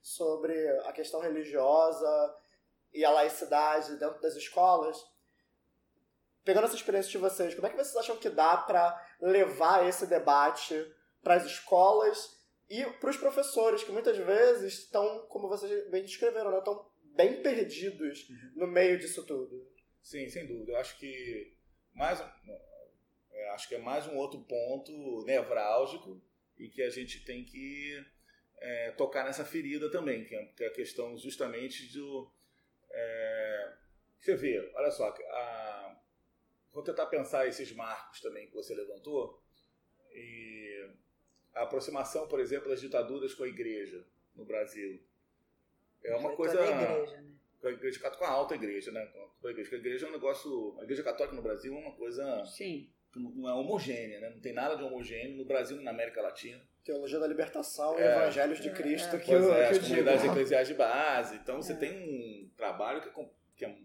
sobre 0.02 0.54
a 0.82 0.94
questão 0.94 1.20
religiosa 1.20 2.36
e 2.94 3.04
a 3.04 3.12
laicidade 3.12 3.98
dentro 3.98 4.22
das 4.22 4.36
escolas. 4.36 4.98
Pegando 6.44 6.66
essa 6.66 6.76
experiência 6.76 7.12
de 7.12 7.18
vocês, 7.18 7.56
como 7.56 7.66
é 7.66 7.70
que 7.72 7.76
vocês 7.76 7.96
acham 7.96 8.18
que 8.18 8.30
dá 8.30 8.56
para 8.56 8.96
levar 9.20 9.88
esse 9.88 10.06
debate 10.06 10.76
para 11.24 11.34
as 11.34 11.46
escolas 11.46 12.36
e 12.70 12.86
para 12.86 13.10
os 13.10 13.18
professores, 13.18 13.84
que 13.84 13.92
muitas 13.92 14.16
vezes 14.18 14.80
estão, 14.80 15.26
como 15.28 15.50
vocês 15.50 15.90
bem 15.90 16.04
descreveram, 16.04 16.52
né, 16.52 16.60
estão 16.60 16.88
bem 17.16 17.42
perdidos 17.42 18.30
uhum. 18.30 18.52
no 18.56 18.68
meio 18.68 19.00
disso 19.00 19.26
tudo? 19.26 19.68
Sim, 20.04 20.30
sem 20.30 20.46
dúvida. 20.46 20.74
Eu 20.74 20.78
acho 20.78 20.98
que 21.00 21.58
mais, 21.96 22.20
é, 23.36 23.50
acho 23.50 23.68
que 23.68 23.76
é 23.76 23.80
mais 23.80 24.08
um 24.08 24.16
outro 24.16 24.40
ponto 24.42 25.24
nevrálgico 25.26 26.22
e 26.58 26.70
que 26.70 26.82
a 26.82 26.90
gente 26.90 27.24
tem 27.24 27.44
que 27.44 28.04
é, 28.58 28.92
tocar 28.92 29.26
nessa 29.26 29.46
ferida 29.46 29.92
também, 29.92 30.26
que 30.26 30.36
é, 30.36 30.46
que 30.46 30.64
é 30.64 30.68
a 30.68 30.74
questão 30.74 31.18
justamente 31.18 31.92
do, 31.94 32.32
é, 32.90 33.74
você 34.20 34.36
vê, 34.36 34.72
olha 34.74 34.90
só, 34.90 35.08
a, 35.08 36.02
vou 36.74 36.82
tentar 36.82 37.06
pensar 37.08 37.48
esses 37.48 37.72
marcos 37.74 38.22
também 38.22 38.48
que 38.48 38.54
você 38.56 38.74
levantou 38.74 39.40
e 40.14 40.90
a 41.54 41.64
aproximação, 41.64 42.28
por 42.28 42.40
exemplo, 42.40 42.70
das 42.70 42.82
ditaduras 42.82 43.34
com 43.34 43.44
a 43.44 43.48
igreja 43.48 44.06
no 44.36 44.46
Brasil. 44.46 45.00
É 46.04 46.16
uma 46.16 46.36
coisa. 46.36 46.56
Igreja, 46.56 47.22
né? 47.22 47.36
Com 47.62 47.68
a 47.68 47.72
igreja 47.72 48.00
católica, 48.00 48.26
com 48.26 48.32
a 48.32 48.36
alta 48.36 48.56
igreja, 48.56 48.92
né? 48.92 49.06
Com 49.42 49.48
a 49.48 49.52
igreja, 49.52 49.76
a 49.76 49.80
igreja 49.80 50.06
é 50.06 50.10
um 50.10 50.14
negócio. 50.14 50.76
A 50.80 50.84
igreja 50.84 51.04
católica 51.04 51.36
no 51.36 51.42
Brasil 51.42 51.74
é 51.74 51.78
uma 51.78 51.96
coisa. 51.96 52.46
Sim. 52.46 52.92
Não 53.16 53.50
é 53.50 53.54
homogênea, 53.54 54.20
né? 54.20 54.30
Não 54.30 54.40
tem 54.40 54.54
nada 54.54 54.76
de 54.76 54.84
homogêneo 54.84 55.38
no 55.38 55.46
Brasil 55.46 55.80
e 55.80 55.84
na 55.84 55.92
América 55.92 56.22
Latina. 56.22 56.62
Teologia 56.84 57.20
da 57.20 57.28
Libertação 57.28 57.98
é, 57.98 58.02
e 58.02 58.06
Evangelhos 58.06 58.60
de 58.62 58.70
Cristo, 58.72 59.16
é, 59.16 59.20
que, 59.20 59.32
eu, 59.32 59.54
é, 59.54 59.70
que 59.70 59.76
as 59.76 59.80
comunidades 59.80 60.24
eclesiais 60.24 60.68
de 60.68 60.74
base. 60.74 61.36
Então 61.36 61.62
você 61.62 61.74
é. 61.74 61.76
tem 61.78 61.92
um 61.92 62.50
trabalho 62.56 63.02
que, 63.02 63.10
é 63.10 63.30
que 63.56 63.66
é, 63.66 63.76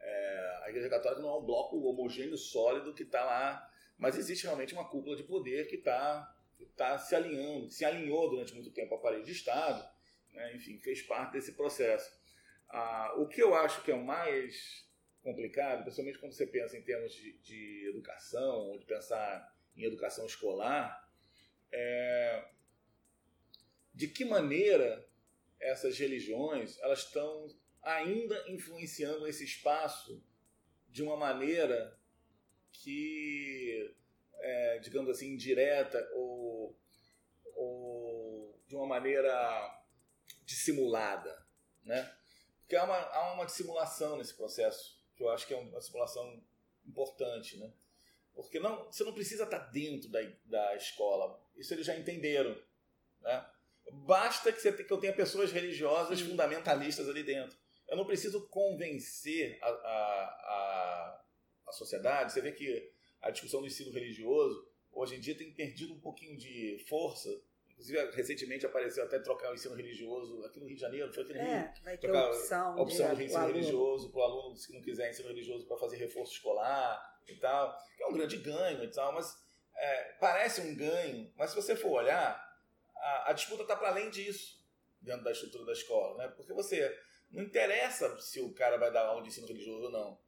é, 0.00 0.60
a 0.64 0.68
Igreja 0.68 0.88
Católica 0.88 1.22
não 1.22 1.30
é 1.30 1.38
um 1.38 1.44
bloco 1.44 1.76
homogêneo, 1.80 2.36
sólido, 2.36 2.94
que 2.94 3.02
está 3.02 3.24
lá. 3.24 3.68
Mas 3.98 4.16
existe 4.16 4.44
realmente 4.44 4.72
uma 4.72 4.88
cúpula 4.88 5.16
de 5.16 5.24
poder 5.24 5.66
que 5.66 5.76
está 5.76 6.34
tá 6.76 6.98
se 6.98 7.14
alinhando, 7.14 7.70
se 7.70 7.84
alinhou 7.84 8.30
durante 8.30 8.54
muito 8.54 8.70
tempo 8.70 8.94
a 8.94 8.98
parede 8.98 9.24
de 9.24 9.32
Estado, 9.32 9.86
né? 10.32 10.54
enfim, 10.54 10.78
fez 10.78 11.02
parte 11.02 11.32
desse 11.32 11.52
processo. 11.52 12.10
Ah, 12.68 13.14
o 13.16 13.26
que 13.26 13.42
eu 13.42 13.54
acho 13.54 13.82
que 13.82 13.90
é 13.90 13.94
o 13.94 14.02
mais 14.02 14.88
complicado, 15.22 15.82
principalmente 15.82 16.18
quando 16.18 16.32
você 16.32 16.46
pensa 16.46 16.76
em 16.76 16.82
termos 16.82 17.12
de, 17.12 17.38
de 17.38 17.88
educação, 17.88 18.70
ou 18.70 18.78
de 18.78 18.86
pensar 18.86 19.56
em 19.76 19.84
educação 19.84 20.26
escolar, 20.26 21.08
é, 21.72 22.48
de 23.94 24.08
que 24.08 24.24
maneira 24.24 25.06
essas 25.60 25.98
religiões 25.98 26.78
elas 26.78 27.00
estão 27.00 27.46
ainda 27.82 28.48
influenciando 28.48 29.26
esse 29.26 29.44
espaço 29.44 30.22
de 30.88 31.02
uma 31.02 31.16
maneira 31.16 31.98
que, 32.72 33.94
é, 34.38 34.78
digamos 34.78 35.10
assim, 35.10 35.34
indireta 35.34 36.08
ou, 36.14 36.78
ou 37.54 38.60
de 38.66 38.74
uma 38.74 38.86
maneira 38.86 39.84
dissimulada, 40.44 41.46
né? 41.84 42.16
Porque 42.60 42.76
há 42.76 42.84
uma, 42.84 42.96
há 42.96 43.34
uma 43.34 43.44
dissimulação 43.44 44.16
nesse 44.16 44.34
processo, 44.34 44.99
que 45.20 45.24
eu 45.24 45.28
acho 45.28 45.46
que 45.46 45.52
é 45.52 45.56
uma 45.58 45.78
dissimulação 45.78 46.42
importante, 46.86 47.58
né? 47.58 47.70
Porque 48.34 48.58
não, 48.58 48.86
você 48.86 49.04
não 49.04 49.12
precisa 49.12 49.44
estar 49.44 49.58
dentro 49.58 50.08
da, 50.08 50.18
da 50.46 50.76
escola, 50.76 51.38
isso 51.58 51.74
eles 51.74 51.84
já 51.84 51.94
entenderam, 51.94 52.58
né? 53.20 53.46
Basta 53.92 54.50
que, 54.50 54.58
você, 54.58 54.72
que 54.72 54.90
eu 54.90 54.96
tenha 54.98 55.12
pessoas 55.12 55.52
religiosas 55.52 56.22
fundamentalistas 56.22 57.06
ali 57.06 57.22
dentro. 57.22 57.58
Eu 57.86 57.98
não 57.98 58.06
preciso 58.06 58.48
convencer 58.48 59.58
a, 59.60 59.68
a, 59.68 60.24
a, 60.48 61.24
a 61.66 61.72
sociedade. 61.72 62.32
Você 62.32 62.40
vê 62.40 62.52
que 62.52 62.90
a 63.20 63.30
discussão 63.30 63.60
do 63.60 63.66
ensino 63.66 63.92
religioso 63.92 64.66
hoje 64.90 65.16
em 65.16 65.20
dia 65.20 65.36
tem 65.36 65.52
perdido 65.52 65.92
um 65.92 66.00
pouquinho 66.00 66.38
de 66.38 66.82
força. 66.88 67.28
Inclusive, 67.80 68.10
recentemente 68.10 68.66
apareceu 68.66 69.04
até 69.04 69.18
trocar 69.18 69.50
o 69.50 69.54
ensino 69.54 69.74
religioso 69.74 70.44
aqui 70.44 70.60
no 70.60 70.66
Rio 70.66 70.74
de 70.74 70.82
Janeiro, 70.82 71.12
foi 71.14 71.22
aqui 71.24 71.32
no 71.32 71.40
é, 71.40 71.60
Rio. 71.60 71.72
Vai 71.82 71.96
ter 71.96 72.08
trocar 72.08 72.28
opção, 72.28 72.78
a 72.78 72.82
opção 72.82 73.14
de 73.14 73.24
ensino 73.24 73.46
religioso 73.46 74.10
para 74.10 74.20
o 74.20 74.22
aluno 74.22 74.54
que 74.54 74.72
não 74.74 74.82
quiser 74.82 75.08
ensino 75.08 75.28
religioso 75.28 75.66
para 75.66 75.78
fazer 75.78 75.96
reforço 75.96 76.34
escolar 76.34 77.18
e 77.26 77.34
tal. 77.36 77.74
Que 77.96 78.02
é 78.02 78.06
um 78.06 78.12
grande 78.12 78.36
ganho 78.36 78.84
e 78.84 78.88
tal, 78.88 79.14
mas 79.14 79.34
é, 79.74 80.12
parece 80.20 80.60
um 80.60 80.76
ganho, 80.76 81.32
mas 81.36 81.50
se 81.50 81.56
você 81.56 81.74
for 81.74 81.92
olhar, 81.92 82.38
a, 82.96 83.30
a 83.30 83.32
disputa 83.32 83.62
está 83.62 83.74
para 83.74 83.88
além 83.88 84.10
disso 84.10 84.62
dentro 85.00 85.24
da 85.24 85.32
estrutura 85.32 85.64
da 85.64 85.72
escola, 85.72 86.18
né? 86.18 86.28
Porque 86.36 86.52
você 86.52 86.94
não 87.30 87.42
interessa 87.42 88.18
se 88.18 88.40
o 88.40 88.52
cara 88.52 88.76
vai 88.76 88.92
dar 88.92 89.06
aula 89.06 89.22
de 89.22 89.28
ensino 89.28 89.46
religioso 89.46 89.84
ou 89.86 89.90
não. 89.90 90.20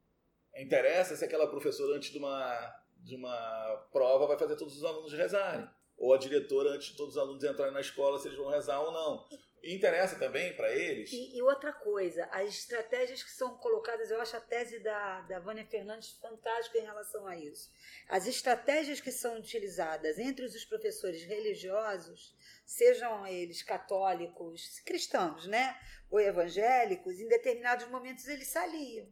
Interessa 0.55 1.15
se 1.15 1.23
aquela 1.23 1.47
professora 1.47 1.95
antes 1.95 2.11
de 2.11 2.17
uma 2.17 2.83
de 2.97 3.15
uma 3.17 3.87
prova 3.91 4.25
vai 4.25 4.39
fazer 4.39 4.55
todos 4.55 4.77
os 4.77 4.83
alunos 4.85 5.11
rezarem, 5.11 5.69
ou 6.03 6.13
a 6.13 6.17
diretora 6.17 6.71
antes 6.71 6.89
de 6.89 6.97
todos 6.97 7.15
os 7.15 7.17
alunos 7.17 7.45
entrarem 7.45 7.73
na 7.73 7.79
escola 7.79 8.19
se 8.19 8.27
eles 8.27 8.37
vão 8.37 8.49
rezar 8.49 8.81
ou 8.81 8.91
não. 8.91 9.25
E 9.63 9.73
interessa 9.73 10.19
também 10.19 10.53
para 10.53 10.69
eles. 10.69 11.13
E, 11.13 11.37
e, 11.37 11.41
outra 11.41 11.71
coisa, 11.71 12.25
as 12.25 12.49
estratégias 12.49 13.23
que 13.23 13.31
são 13.31 13.57
colocadas, 13.57 14.11
eu 14.11 14.19
acho 14.19 14.35
a 14.35 14.41
tese 14.41 14.79
da, 14.79 15.21
da 15.21 15.39
Vânia 15.39 15.65
Fernandes 15.65 16.11
fantástica 16.21 16.77
em 16.77 16.83
relação 16.83 17.25
a 17.25 17.37
isso. 17.37 17.71
As 18.09 18.27
estratégias 18.27 18.99
que 18.99 19.13
são 19.13 19.37
utilizadas 19.37 20.19
entre 20.19 20.43
os 20.43 20.65
professores 20.65 21.23
religiosos, 21.23 22.35
sejam 22.65 23.25
eles 23.25 23.63
católicos, 23.63 24.81
cristãos, 24.81 25.47
né? 25.47 25.79
Ou 26.11 26.19
evangélicos, 26.19 27.17
em 27.17 27.29
determinados 27.29 27.87
momentos 27.87 28.27
eles 28.27 28.49
se 28.49 28.57
aliam, 28.57 29.07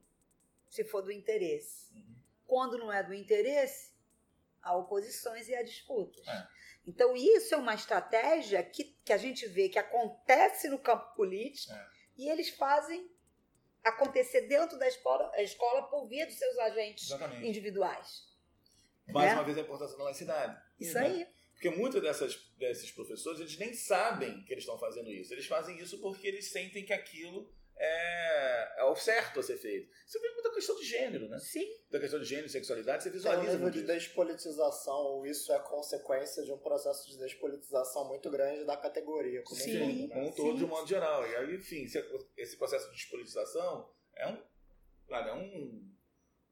se 0.70 0.84
for 0.84 1.02
do 1.02 1.12
interesse. 1.14 1.90
Uhum. 1.96 2.16
Quando 2.46 2.78
não 2.78 2.92
é 2.92 3.02
do 3.02 3.14
interesse, 3.14 3.92
há 4.62 4.76
oposições 4.76 5.48
e 5.48 5.56
há 5.56 5.64
disputas. 5.64 6.26
É. 6.28 6.48
Então, 6.88 7.16
isso 7.16 7.54
é 7.54 7.58
uma 7.58 7.76
estratégia 7.76 8.64
que, 8.64 8.96
que 9.06 9.14
a 9.14 9.18
gente 9.18 9.48
vê 9.48 9.70
que 9.70 9.80
acontece 9.80 10.68
no 10.68 10.80
campo 10.80 11.16
político 11.16 11.74
é. 11.74 11.88
e 12.18 12.30
eles 12.30 12.50
fazem 12.50 13.10
acontecer 13.84 14.42
dentro 14.42 14.78
da 14.78 14.88
escola, 14.88 15.32
a 15.34 15.42
escola 15.42 15.84
por 15.84 16.08
via 16.08 16.26
dos 16.26 16.36
seus 16.36 16.58
agentes 16.60 17.06
Exatamente. 17.06 17.48
individuais. 17.48 18.30
Mais 19.08 19.30
né? 19.30 19.36
uma 19.36 19.44
vez 19.44 19.58
a 19.58 19.62
importância 19.62 19.98
da 19.98 20.04
laicidade. 20.04 20.62
Isso 20.80 20.94
né? 20.96 21.06
aí. 21.06 21.28
Porque 21.54 21.70
muitos 21.70 22.02
dessas, 22.02 22.36
desses 22.58 22.92
professores, 22.92 23.40
eles 23.40 23.58
nem 23.58 23.74
sabem 23.74 24.44
que 24.44 24.54
eles 24.54 24.64
estão 24.64 24.80
fazendo 24.80 25.12
isso. 25.12 25.32
Eles 25.32 25.46
fazem 25.46 25.78
isso 25.78 26.00
porque 26.00 26.28
eles 26.28 26.52
sentem 26.52 26.84
que 26.84 26.94
aquilo 26.94 27.54
é, 27.84 28.74
é 28.78 28.84
o 28.84 28.96
certo 28.96 29.40
a 29.40 29.44
ser 29.44 29.58
feito. 29.58 29.92
Você 30.06 30.20
vê 30.20 30.30
muita 30.34 30.52
questão 30.54 30.76
de 30.76 30.86
gênero, 30.86 31.28
né? 31.28 31.40
Sim. 31.40 31.68
Da 31.90 32.00
questão 32.00 32.20
de 32.20 32.26
gênero 32.26 32.46
e 32.46 32.50
sexualidade, 32.52 33.02
você 33.02 33.10
visualiza. 33.10 33.48
Tem 33.48 33.56
um 33.56 33.66
nível 33.66 33.72
de 33.72 33.82
despolitização, 33.82 34.98
ou 34.98 35.26
isso 35.26 35.52
é 35.52 35.58
consequência 35.58 36.44
de 36.44 36.52
um 36.52 36.60
processo 36.60 37.10
de 37.10 37.18
despolitização 37.18 38.08
muito 38.08 38.30
grande 38.30 38.66
da 38.66 38.78
categoria. 38.78 39.42
Como 39.42 39.60
Sim, 39.60 39.82
um 39.82 39.88
todo, 39.88 40.08
né? 40.08 40.14
como 40.14 40.28
um 40.28 40.32
todo, 40.32 40.58
de 40.58 40.64
um 40.64 40.68
modo 40.68 40.88
geral. 40.88 41.28
E 41.28 41.36
aí, 41.36 41.56
enfim, 41.56 41.88
esse 42.38 42.56
processo 42.56 42.88
de 42.92 42.98
despolitização 42.98 43.90
é 44.16 44.28
um, 44.28 44.38
é 45.10 45.34
um 45.34 45.92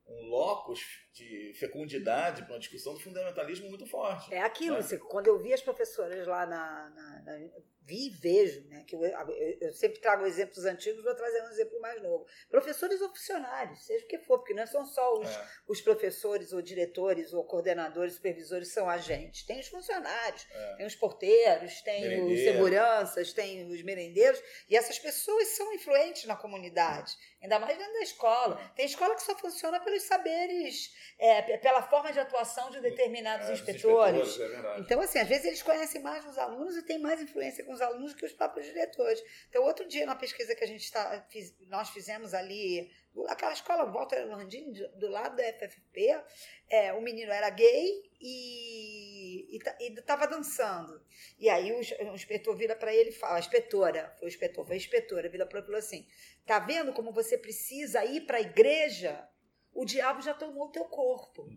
um 0.10 0.28
locus 0.28 1.08
de 1.14 1.54
fecundidade 1.54 2.42
para 2.42 2.54
uma 2.54 2.60
discussão 2.60 2.96
do 2.96 3.00
fundamentalismo 3.00 3.70
muito 3.70 3.86
forte. 3.86 4.34
É 4.34 4.42
aquilo, 4.42 4.78
né? 4.78 4.98
quando 5.08 5.28
eu 5.28 5.38
vi 5.38 5.54
as 5.54 5.62
professoras 5.62 6.26
lá 6.26 6.48
na, 6.48 6.90
na, 6.90 7.22
na 7.22 7.50
vi 7.90 8.08
e 8.08 8.10
vejo, 8.12 8.64
né? 8.68 8.84
Que 8.88 8.96
eu, 8.96 9.04
eu, 9.04 9.58
eu, 9.62 9.74
sempre 9.74 10.00
trago 10.00 10.26
exemplos 10.26 10.64
antigos, 10.64 11.04
vou 11.04 11.16
trazer 11.16 11.42
um 11.42 11.50
exemplo 11.50 11.82
mais 11.82 12.02
novo. 12.02 12.26
Professores 12.50 13.02
ou 13.02 13.10
funcionários, 13.10 13.84
seja 13.84 14.06
o 14.06 14.08
que 14.08 14.20
for, 14.20 14.38
porque 14.38 14.54
não 14.54 14.68
são 14.68 14.86
só 14.86 15.20
os, 15.20 15.28
é. 15.28 15.48
os 15.68 15.82
professores 15.82 16.54
ou 16.54 16.62
diretores 16.62 17.34
ou 17.34 17.44
coordenadores, 17.44 18.14
supervisores 18.14 18.72
são 18.72 18.88
agentes. 18.88 19.44
Tem 19.44 19.60
os 19.60 19.68
funcionários, 19.68 20.46
é. 20.52 20.76
tem 20.76 20.86
os 20.86 20.96
porteiros, 20.96 21.82
tem 21.82 22.02
Merendeiro. 22.02 22.34
os 22.34 22.40
seguranças, 22.40 23.34
tem 23.34 23.68
os 23.68 23.82
merendeiros, 23.82 24.42
e 24.70 24.78
essas 24.78 25.00
pessoas 25.00 25.48
são 25.50 25.74
influentes 25.74 26.26
na 26.26 26.36
comunidade, 26.36 27.16
ainda 27.42 27.58
mais 27.58 27.76
dentro 27.78 27.94
da 27.94 28.02
escola. 28.02 28.72
Tem 28.76 28.86
escola 28.86 29.16
que 29.16 29.24
só 29.24 29.36
funciona 29.36 29.80
pelos 29.80 30.04
saberes, 30.04 30.94
é, 31.18 31.58
pela 31.58 31.82
forma 31.82 32.14
de 32.14 32.20
atuação 32.20 32.70
de 32.70 32.80
determinados 32.82 33.50
é, 33.50 33.54
inspetores. 33.54 34.28
inspetores 34.28 34.66
é 34.66 34.80
então, 34.80 35.02
assim, 35.02 35.20
às 35.20 35.28
vezes 35.28 35.46
eles 35.46 35.64
conhecem 35.64 36.02
mais 36.02 36.26
os 36.26 36.38
alunos 36.38 36.78
e 36.78 36.84
têm 36.84 37.00
mais 37.00 37.22
influência 37.22 37.64
com 37.64 37.74
os 37.74 37.79
alunos 37.82 38.14
que 38.14 38.26
os 38.26 38.34
próprios 38.34 38.66
diretores. 38.66 39.22
Então, 39.50 39.64
outro 39.64 39.88
dia, 39.88 40.06
na 40.06 40.16
pesquisa 40.16 40.56
que 40.56 40.64
a 40.64 40.68
gente 40.68 40.84
está, 40.84 41.28
nós 41.68 41.90
fizemos 41.90 42.34
ali, 42.34 42.92
aquela 43.28 43.54
escola 43.54 43.92
Walter 43.92 44.26
Landim, 44.26 44.72
do 44.96 45.10
lado 45.10 45.36
da 45.36 45.44
FFP, 45.44 46.22
é, 46.70 46.94
o 46.94 47.02
menino 47.02 47.32
era 47.32 47.50
gay 47.50 48.10
e 48.22 49.58
estava 49.80 50.28
dançando. 50.28 51.02
E 51.38 51.50
aí 51.50 51.72
o, 51.72 52.12
o 52.12 52.16
inspetor 52.16 52.56
vira 52.56 52.76
para 52.76 52.94
ele 52.94 53.10
e 53.10 53.14
fala, 53.14 53.38
a 53.38 53.40
inspetora, 53.40 54.14
foi 54.20 54.28
o 54.28 54.30
inspetor, 54.30 54.66
foi 54.66 54.76
a 54.76 54.78
inspetora, 54.78 55.30
vira 55.30 55.46
para 55.46 55.60
ele 55.60 55.66
e 55.66 55.68
falou 55.68 55.80
assim, 55.80 56.08
tá 56.46 56.60
vendo 56.60 56.94
como 56.94 57.12
você 57.12 57.38
precisa 57.38 58.04
ir 58.06 58.22
para 58.22 58.38
a 58.38 58.42
igreja? 58.42 59.28
O 59.74 59.86
diabo 59.86 60.22
já 60.22 60.34
tomou 60.34 60.68
o 60.68 60.72
teu 60.72 60.86
corpo. 60.86 61.48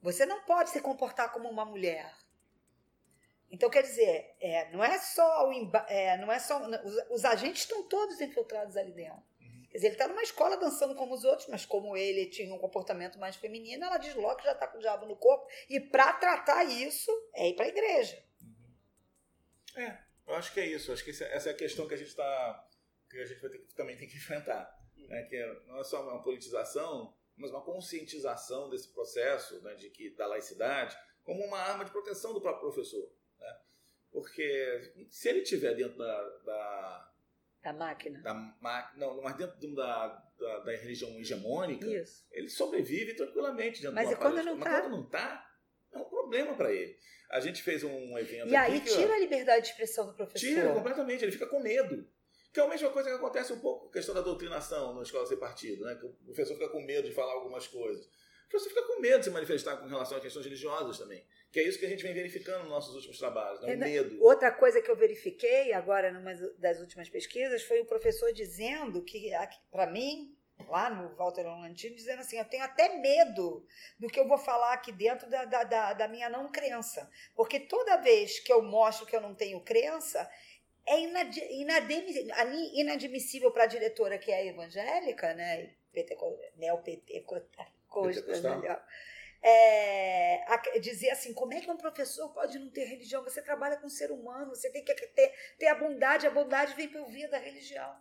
Você 0.00 0.26
não 0.26 0.42
pode 0.44 0.70
se 0.70 0.80
comportar 0.80 1.32
como 1.32 1.48
uma 1.48 1.64
mulher. 1.64 2.14
Então, 3.54 3.70
quer 3.70 3.82
dizer, 3.82 4.34
é, 4.40 4.68
não 4.72 4.82
é 4.82 4.98
só 4.98 5.48
o 5.48 5.52
é, 5.86 6.16
não 6.16 6.32
é 6.32 6.40
só 6.40 6.60
os, 6.60 6.96
os, 7.08 7.24
agentes 7.24 7.62
estão 7.62 7.84
todos 7.84 8.20
infiltrados 8.20 8.76
ali 8.76 8.90
dentro. 8.90 9.22
Uhum. 9.40 9.66
Quer 9.70 9.78
dizer, 9.78 9.86
ele 9.86 9.94
está 9.94 10.08
numa 10.08 10.24
escola 10.24 10.56
dançando 10.56 10.96
como 10.96 11.14
os 11.14 11.22
outros, 11.22 11.46
mas 11.46 11.64
como 11.64 11.96
ele 11.96 12.26
tinha 12.26 12.52
um 12.52 12.58
comportamento 12.58 13.16
mais 13.16 13.36
feminino, 13.36 13.84
ela 13.84 13.96
desloca, 13.96 14.42
já 14.42 14.50
está 14.50 14.66
com 14.66 14.78
o 14.78 14.80
diabo 14.80 15.06
no 15.06 15.14
corpo. 15.14 15.46
E 15.70 15.78
para 15.78 16.14
tratar 16.14 16.64
isso, 16.64 17.12
é 17.32 17.50
ir 17.50 17.54
para 17.54 17.66
a 17.66 17.68
igreja. 17.68 18.20
Uhum. 18.42 19.82
É, 19.84 20.04
eu 20.26 20.34
acho 20.34 20.52
que 20.52 20.58
é 20.58 20.66
isso. 20.66 20.90
Eu 20.90 20.94
acho 20.94 21.04
que 21.04 21.10
essa 21.10 21.48
é 21.48 21.52
a 21.52 21.56
questão 21.56 21.86
que 21.86 21.94
a 21.94 21.96
gente 21.96 22.08
está 22.08 22.68
que 23.08 23.18
a 23.20 23.24
gente 23.24 23.40
vai 23.40 23.50
ter, 23.50 23.60
também 23.76 23.96
tem 23.96 24.08
que 24.08 24.16
enfrentar, 24.16 24.76
uhum. 24.96 25.06
né? 25.06 25.22
Que 25.30 25.36
é, 25.36 25.60
não 25.68 25.78
é 25.78 25.84
só 25.84 26.02
uma 26.02 26.20
politização, 26.24 27.14
mas 27.36 27.52
uma 27.52 27.62
conscientização 27.62 28.68
desse 28.68 28.88
processo 28.88 29.62
né, 29.62 29.76
de 29.76 29.90
que 29.90 30.10
da 30.10 30.26
laicidade 30.26 30.96
como 31.22 31.42
uma 31.44 31.58
arma 31.58 31.84
de 31.84 31.92
proteção 31.92 32.34
do 32.34 32.40
próprio 32.40 32.72
professor. 32.72 33.08
Porque 34.14 35.08
se 35.10 35.28
ele 35.28 35.40
estiver 35.40 35.74
dentro 35.74 35.98
da, 35.98 36.28
da 36.44 37.10
da 37.64 37.72
máquina. 37.72 38.20
Da 38.20 38.92
não, 38.96 39.20
mas 39.20 39.36
dentro 39.36 39.74
da, 39.74 40.06
da, 40.38 40.58
da 40.60 40.70
religião 40.70 41.10
hegemônica, 41.18 41.84
Isso. 41.84 42.24
ele 42.30 42.48
sobrevive 42.48 43.16
tranquilamente 43.16 43.80
dentro 43.80 43.96
mas 43.96 44.08
de 44.08 44.14
uma 44.14 44.20
quando 44.20 44.44
não 44.44 44.56
Mas 44.56 44.64
tá? 44.64 44.80
quando 44.80 44.92
não 44.92 45.04
está, 45.04 45.50
é 45.92 45.98
um 45.98 46.04
problema 46.04 46.54
para 46.54 46.72
ele. 46.72 46.96
A 47.28 47.40
gente 47.40 47.60
fez 47.60 47.82
um 47.82 48.16
evento. 48.16 48.48
E 48.48 48.54
aí 48.54 48.80
tira 48.82 49.14
a 49.14 49.18
liberdade 49.18 49.62
de 49.62 49.70
expressão 49.70 50.06
do 50.06 50.14
professor. 50.14 50.46
Tira 50.46 50.72
completamente, 50.72 51.24
ele 51.24 51.32
fica 51.32 51.48
com 51.48 51.58
medo. 51.58 52.08
Que 52.52 52.60
é 52.60 52.62
a 52.62 52.68
mesma 52.68 52.90
coisa 52.90 53.08
que 53.08 53.16
acontece 53.16 53.52
um 53.52 53.58
pouco 53.58 53.84
com 53.84 53.88
a 53.88 53.92
questão 53.92 54.14
da 54.14 54.20
doutrinação 54.20 54.94
na 54.94 55.02
escola 55.02 55.26
sem 55.26 55.36
partido, 55.36 55.84
né? 55.84 55.96
Que 55.96 56.06
o 56.06 56.12
professor 56.26 56.54
fica 56.54 56.68
com 56.68 56.80
medo 56.82 57.08
de 57.08 57.14
falar 57.14 57.32
algumas 57.32 57.66
coisas. 57.66 58.06
O 58.06 58.48
professor 58.48 58.68
fica 58.68 58.86
com 58.86 59.00
medo 59.00 59.18
de 59.18 59.24
se 59.24 59.30
manifestar 59.32 59.76
com 59.78 59.88
relação 59.88 60.18
a 60.18 60.20
questões 60.20 60.44
religiosas 60.44 60.98
também. 60.98 61.26
Que 61.54 61.60
é 61.60 61.68
isso 61.68 61.78
que 61.78 61.86
a 61.86 61.88
gente 61.88 62.02
vem 62.02 62.12
verificando 62.12 62.62
nos 62.62 62.68
nossos 62.68 62.96
últimos 62.96 63.16
trabalhos, 63.16 63.60
né? 63.60 63.68
o 63.68 63.70
é, 63.70 63.76
medo. 63.76 64.20
Outra 64.20 64.50
coisa 64.50 64.82
que 64.82 64.90
eu 64.90 64.96
verifiquei 64.96 65.72
agora 65.72 66.10
numa 66.10 66.34
das 66.58 66.80
últimas 66.80 67.08
pesquisas 67.08 67.62
foi 67.62 67.80
o 67.80 67.86
professor 67.86 68.32
dizendo 68.32 69.00
que, 69.04 69.30
para 69.70 69.86
mim, 69.86 70.36
lá 70.66 70.90
no 70.90 71.14
Walter 71.14 71.46
Lantino, 71.46 71.94
dizendo 71.94 72.22
assim: 72.22 72.38
eu 72.38 72.44
tenho 72.44 72.64
até 72.64 72.98
medo 72.98 73.64
do 74.00 74.08
que 74.08 74.18
eu 74.18 74.26
vou 74.26 74.36
falar 74.36 74.72
aqui 74.72 74.90
dentro 74.90 75.30
da, 75.30 75.44
da, 75.44 75.62
da, 75.62 75.92
da 75.92 76.08
minha 76.08 76.28
não 76.28 76.50
crença. 76.50 77.08
Porque 77.36 77.60
toda 77.60 77.98
vez 77.98 78.40
que 78.40 78.52
eu 78.52 78.60
mostro 78.60 79.06
que 79.06 79.14
eu 79.14 79.20
não 79.20 79.32
tenho 79.32 79.60
crença, 79.60 80.28
é 80.84 80.98
inad, 80.98 81.38
inadmissível 82.74 83.52
para 83.52 83.62
a 83.62 83.68
diretora 83.68 84.18
que 84.18 84.32
é 84.32 84.48
evangélica, 84.48 85.32
né? 85.34 85.70
PT, 85.92 86.18
neopentecostal, 86.56 87.66
melhor 88.58 88.84
é, 89.44 90.78
dizer 90.80 91.10
assim, 91.10 91.34
como 91.34 91.52
é 91.52 91.60
que 91.60 91.70
um 91.70 91.76
professor 91.76 92.32
pode 92.32 92.58
não 92.58 92.70
ter 92.70 92.84
religião? 92.84 93.22
Você 93.24 93.42
trabalha 93.42 93.76
com 93.76 93.86
o 93.86 93.90
ser 93.90 94.10
humano, 94.10 94.54
você 94.54 94.70
tem 94.70 94.82
que 94.82 94.94
ter, 94.94 95.34
ter 95.58 95.66
a 95.66 95.74
bondade, 95.74 96.26
a 96.26 96.30
bondade 96.30 96.74
vem 96.74 96.88
por 96.88 97.06
via 97.10 97.28
da 97.28 97.38
religião. 97.38 97.94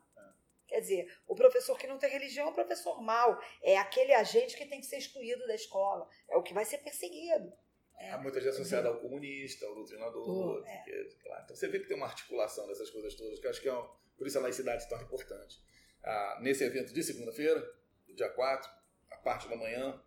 Quer 0.65 0.79
dizer, 0.79 1.17
o 1.27 1.35
professor 1.35 1.77
que 1.77 1.85
não 1.85 1.99
tem 1.99 2.09
religião 2.09 2.47
é 2.47 2.49
um 2.49 2.53
professor 2.53 2.99
mau. 3.01 3.37
É 3.61 3.77
aquele 3.77 4.13
agente 4.13 4.57
que 4.57 4.65
tem 4.65 4.79
que 4.79 4.85
ser 4.85 4.97
excluído 4.97 5.45
da 5.45 5.53
escola. 5.53 6.07
É 6.29 6.37
o 6.37 6.41
que 6.41 6.53
vai 6.53 6.65
ser 6.65 6.79
perseguido. 6.79 7.53
É. 7.99 8.11
Há 8.11 8.17
muita 8.17 8.39
gente 8.39 8.53
associada 8.53 8.87
ao 8.87 8.99
comunista, 8.99 9.65
ao 9.65 9.75
doutrinador. 9.75 10.65
É. 10.65 11.01
Então 11.43 11.55
você 11.55 11.67
vê 11.67 11.79
que 11.79 11.87
tem 11.87 11.97
uma 11.97 12.07
articulação 12.07 12.65
dessas 12.67 12.89
coisas 12.89 13.13
todas, 13.15 13.39
que 13.39 13.45
eu 13.45 13.51
acho 13.51 13.61
que 13.61 13.69
é 13.69 13.73
um, 13.73 13.87
por 14.17 14.25
isso 14.25 14.37
a 14.39 14.41
laicidade 14.41 14.85
é 14.85 14.87
tão 14.87 15.01
importante. 15.01 15.61
Ah, 16.03 16.39
nesse 16.41 16.63
evento 16.63 16.93
de 16.93 17.03
segunda-feira, 17.03 17.63
dia 18.15 18.29
4, 18.29 18.69
a 19.11 19.17
parte 19.17 19.47
da 19.47 19.55
manhã. 19.55 20.01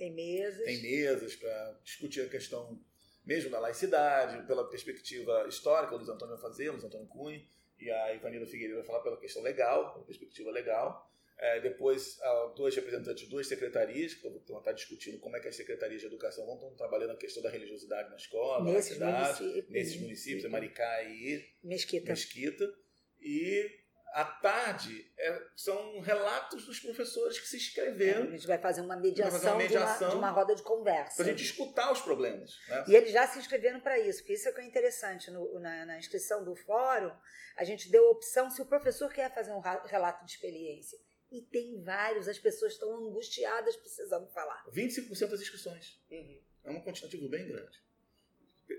Tem 0.00 0.10
mesas. 0.14 0.64
Tem 0.64 0.80
mesas 0.80 1.36
para 1.36 1.78
discutir 1.84 2.22
a 2.22 2.28
questão 2.30 2.80
mesmo 3.22 3.50
da 3.50 3.60
laicidade, 3.60 4.46
pela 4.46 4.66
perspectiva 4.66 5.46
histórica, 5.46 5.92
o 5.92 5.98
Luiz 5.98 6.08
Antônio 6.08 6.36
vai 6.36 6.42
fazer, 6.42 6.70
o 6.70 6.72
Luiz 6.72 6.84
Antônio 6.84 7.06
Cunha, 7.06 7.46
e 7.78 7.90
a 7.90 8.14
Ivanilda 8.14 8.46
Figueiredo 8.46 8.78
vai 8.78 8.86
falar 8.86 9.00
pela 9.00 9.18
questão 9.18 9.42
legal, 9.42 9.92
pela 9.92 10.06
perspectiva 10.06 10.50
legal. 10.50 11.06
É, 11.36 11.60
depois, 11.60 12.18
dois 12.56 12.74
representantes 12.74 13.24
de 13.24 13.28
duas 13.28 13.46
secretarias, 13.46 14.14
que 14.14 14.26
vão 14.26 14.58
estar 14.58 14.72
discutindo 14.72 15.18
como 15.18 15.36
é 15.36 15.40
que 15.40 15.48
as 15.48 15.56
secretarias 15.56 16.00
de 16.00 16.06
educação 16.06 16.46
vão 16.46 16.56
estar 16.56 16.76
trabalhando 16.76 17.10
a 17.10 17.16
questão 17.16 17.42
da 17.42 17.50
religiosidade 17.50 18.08
na 18.08 18.16
escola, 18.16 18.72
nesses 18.72 18.98
na 18.98 19.06
cidade, 19.06 19.42
municípios, 19.42 19.70
nesses 19.70 20.00
municípios, 20.00 20.44
é 20.46 20.48
Maricá 20.48 21.02
e 21.02 21.46
Mesquita. 21.62 22.08
Mesquita. 22.08 22.74
E 23.20 23.79
à 24.12 24.24
tarde 24.24 25.10
é, 25.18 25.42
são 25.56 26.00
relatos 26.00 26.64
dos 26.66 26.80
professores 26.80 27.38
que 27.38 27.46
se 27.46 27.56
inscreveram. 27.56 28.24
É, 28.24 28.28
a 28.28 28.30
gente 28.30 28.46
vai 28.46 28.58
fazer 28.58 28.80
uma 28.80 28.96
mediação, 28.96 29.32
fazer 29.32 29.48
uma 29.48 29.56
mediação 29.56 29.96
de, 29.96 30.04
uma, 30.04 30.10
de, 30.10 30.16
uma, 30.16 30.30
roda 30.30 30.54
de 30.54 30.62
conversa. 30.62 31.16
Para 31.16 31.26
a 31.26 31.28
gente 31.28 31.44
escutar 31.44 31.92
os 31.92 32.00
problemas. 32.00 32.58
Né? 32.68 32.84
E 32.88 32.94
eles 32.94 33.12
já 33.12 33.26
se 33.26 33.38
inscreveram 33.38 33.80
para 33.80 33.98
isso, 33.98 34.20
porque 34.20 34.34
isso 34.34 34.48
é 34.48 34.50
o 34.50 34.54
que 34.54 34.60
é 34.60 34.64
interessante. 34.64 35.30
No, 35.30 35.58
na, 35.60 35.86
na, 35.86 35.98
inscrição 35.98 36.44
do 36.44 36.54
fórum, 36.54 37.12
a 37.56 37.64
gente 37.64 37.90
deu 37.90 38.06
a 38.08 38.10
opção 38.10 38.50
se 38.50 38.60
o 38.60 38.66
professor 38.66 39.12
quer 39.12 39.32
fazer 39.34 39.52
um 39.52 39.60
relato 39.60 40.24
de 40.24 40.32
experiência. 40.32 40.98
E 41.30 41.42
tem 41.42 41.80
vários, 41.82 42.26
as 42.26 42.38
pessoas 42.38 42.72
estão 42.72 42.92
angustiadas 43.06 43.76
precisando 43.76 44.26
falar. 44.28 44.64
25% 44.70 45.28
das 45.28 45.40
inscrições. 45.40 46.00
Uhum. 46.10 46.40
É 46.64 46.70
um 46.70 46.82
quantitativo 46.82 47.28
bem 47.28 47.46
grande. 47.46 47.78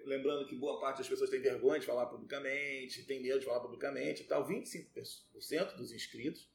Lembrando 0.05 0.47
que 0.47 0.55
boa 0.55 0.79
parte 0.79 0.99
das 0.99 1.07
pessoas 1.07 1.29
tem 1.29 1.41
vergonha 1.41 1.79
de 1.79 1.85
falar 1.85 2.05
publicamente, 2.07 3.03
tem 3.03 3.21
medo 3.21 3.39
de 3.39 3.45
falar 3.45 3.59
publicamente 3.59 4.23
e 4.23 4.25
tal. 4.25 4.47
25% 4.47 5.75
dos 5.75 5.91
inscritos, 5.91 6.49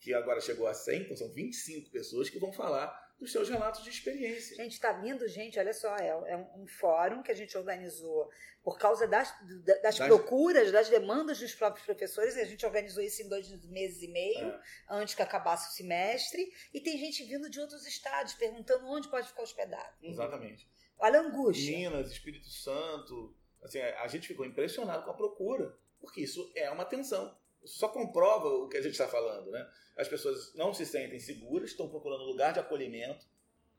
que 0.00 0.14
agora 0.14 0.40
chegou 0.40 0.66
a 0.66 0.74
100, 0.74 1.02
então 1.02 1.16
são 1.16 1.32
25 1.32 1.90
pessoas 1.90 2.30
que 2.30 2.38
vão 2.38 2.52
falar 2.52 3.06
dos 3.18 3.32
seus 3.32 3.48
relatos 3.48 3.82
de 3.82 3.90
experiência. 3.90 4.56
Gente, 4.56 4.72
está 4.72 4.92
vindo 4.92 5.26
gente, 5.26 5.58
olha 5.58 5.72
só, 5.72 5.96
é, 5.96 6.08
é 6.08 6.36
um 6.54 6.66
fórum 6.66 7.22
que 7.22 7.32
a 7.32 7.34
gente 7.34 7.56
organizou 7.56 8.30
por 8.62 8.78
causa 8.78 9.06
das, 9.06 9.32
das, 9.64 9.80
das, 9.80 9.98
procuras, 10.00 10.72
das 10.72 10.88
demandas 10.88 11.38
dos 11.38 11.54
próprios 11.54 11.86
professores, 11.86 12.36
a 12.36 12.44
gente 12.44 12.66
organizou 12.66 13.00
isso 13.00 13.22
em 13.22 13.28
dois 13.28 13.48
meses 13.66 14.02
e 14.02 14.08
meio, 14.08 14.48
é. 14.48 14.60
antes 14.90 15.14
que 15.14 15.22
acabasse 15.22 15.70
o 15.70 15.72
semestre, 15.72 16.52
e 16.74 16.80
tem 16.80 16.98
gente 16.98 17.22
vindo 17.22 17.48
de 17.48 17.60
outros 17.60 17.86
estados, 17.86 18.34
perguntando 18.34 18.84
onde 18.88 19.08
pode 19.08 19.28
ficar 19.28 19.42
hospedado. 19.42 19.94
Exatamente. 20.02 20.68
Olha 20.98 21.20
a 21.20 21.22
angústia. 21.22 21.76
Minas, 21.76 22.10
Espírito 22.10 22.48
Santo. 22.48 23.34
Assim, 23.62 23.80
a 23.80 24.06
gente 24.06 24.28
ficou 24.28 24.46
impressionado 24.46 25.04
com 25.04 25.10
a 25.10 25.14
procura, 25.14 25.76
porque 26.00 26.20
isso 26.20 26.52
é 26.54 26.70
uma 26.70 26.84
tensão. 26.84 27.36
Só 27.64 27.88
comprova 27.88 28.46
o 28.48 28.68
que 28.68 28.76
a 28.76 28.82
gente 28.82 28.92
está 28.92 29.08
falando, 29.08 29.50
né? 29.50 29.68
As 29.96 30.08
pessoas 30.08 30.54
não 30.54 30.72
se 30.72 30.86
sentem 30.86 31.18
seguras, 31.18 31.70
estão 31.70 31.88
procurando 31.88 32.22
lugar 32.24 32.52
de 32.52 32.60
acolhimento 32.60 33.26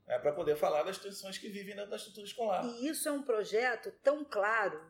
né, 0.06 0.18
para 0.18 0.32
poder 0.32 0.56
falar 0.56 0.82
das 0.82 0.98
tensões 0.98 1.38
que 1.38 1.48
vivem 1.48 1.74
dentro 1.74 1.90
da 1.90 1.96
estrutura 1.96 2.26
escolar. 2.26 2.64
E 2.66 2.88
isso 2.88 3.08
é 3.08 3.12
um 3.12 3.22
projeto 3.22 3.92
tão 4.02 4.24
claro 4.24 4.80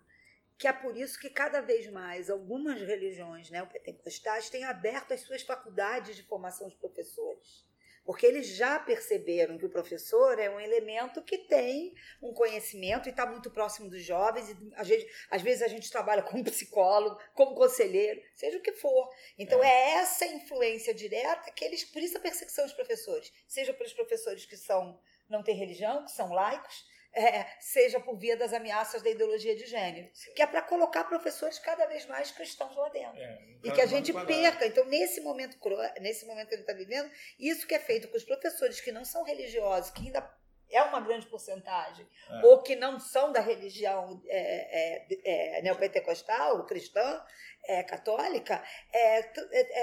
que 0.56 0.66
é 0.66 0.72
por 0.72 0.96
isso 0.96 1.20
que 1.20 1.30
cada 1.30 1.60
vez 1.60 1.88
mais 1.88 2.28
algumas 2.28 2.80
religiões 2.80 3.50
né, 3.50 3.64
pentecostais 3.66 4.50
têm 4.50 4.64
aberto 4.64 5.12
as 5.12 5.20
suas 5.20 5.42
faculdades 5.42 6.16
de 6.16 6.24
formação 6.24 6.68
de 6.68 6.74
professores 6.76 7.67
porque 8.08 8.24
eles 8.24 8.46
já 8.56 8.78
perceberam 8.78 9.58
que 9.58 9.66
o 9.66 9.68
professor 9.68 10.38
é 10.38 10.48
um 10.48 10.58
elemento 10.58 11.20
que 11.20 11.36
tem 11.36 11.92
um 12.22 12.32
conhecimento 12.32 13.06
e 13.06 13.10
está 13.10 13.26
muito 13.26 13.50
próximo 13.50 13.90
dos 13.90 14.02
jovens. 14.02 14.48
E 14.48 14.56
a 14.76 14.82
gente, 14.82 15.06
às 15.30 15.42
vezes 15.42 15.60
a 15.60 15.68
gente 15.68 15.90
trabalha 15.90 16.22
como 16.24 16.42
psicólogo, 16.42 17.20
como 17.34 17.54
conselheiro, 17.54 18.18
seja 18.34 18.56
o 18.56 18.62
que 18.62 18.72
for. 18.72 19.10
Então 19.38 19.62
é, 19.62 19.68
é 19.68 19.90
essa 19.96 20.24
influência 20.24 20.94
direta 20.94 21.50
que 21.50 21.62
eles, 21.62 21.84
por 21.84 22.00
isso 22.00 22.16
a 22.16 22.20
perseguição 22.20 22.64
dos 22.64 22.72
professores, 22.72 23.30
seja 23.46 23.74
pelos 23.74 23.92
professores 23.92 24.46
que 24.46 24.56
são 24.56 24.98
não 25.28 25.42
têm 25.42 25.54
religião, 25.54 26.06
que 26.06 26.12
são 26.12 26.32
laicos, 26.32 26.86
é, 27.18 27.46
seja 27.60 27.98
por 27.98 28.16
via 28.16 28.36
das 28.36 28.52
ameaças 28.52 29.02
da 29.02 29.10
ideologia 29.10 29.54
de 29.56 29.66
gênero, 29.66 30.08
que 30.34 30.42
é 30.42 30.46
para 30.46 30.62
colocar 30.62 31.04
professores 31.04 31.58
cada 31.58 31.86
vez 31.86 32.06
mais 32.06 32.30
cristãos 32.30 32.74
lá 32.76 32.88
dentro. 32.88 33.18
É, 33.18 33.38
e 33.64 33.70
que 33.70 33.80
a 33.80 33.86
gente 33.86 34.12
perca. 34.12 34.66
Então, 34.66 34.84
nesse 34.84 35.20
momento, 35.20 35.58
nesse 36.00 36.24
momento 36.26 36.48
que 36.48 36.54
a 36.54 36.58
gente 36.58 36.68
está 36.68 36.78
vivendo, 36.78 37.10
isso 37.38 37.66
que 37.66 37.74
é 37.74 37.78
feito 37.78 38.08
com 38.08 38.16
os 38.16 38.24
professores 38.24 38.80
que 38.80 38.92
não 38.92 39.04
são 39.04 39.24
religiosos, 39.24 39.90
que 39.90 40.06
ainda 40.06 40.22
é 40.70 40.82
uma 40.82 41.00
grande 41.00 41.26
porcentagem, 41.26 42.06
é. 42.30 42.46
ou 42.46 42.62
que 42.62 42.76
não 42.76 42.98
são 42.98 43.32
da 43.32 43.40
religião 43.40 44.22
é, 44.26 45.06
é, 45.24 45.58
é 45.58 45.62
neopentecostal, 45.62 46.64
cristã, 46.66 47.22
é, 47.64 47.82
católica, 47.82 48.62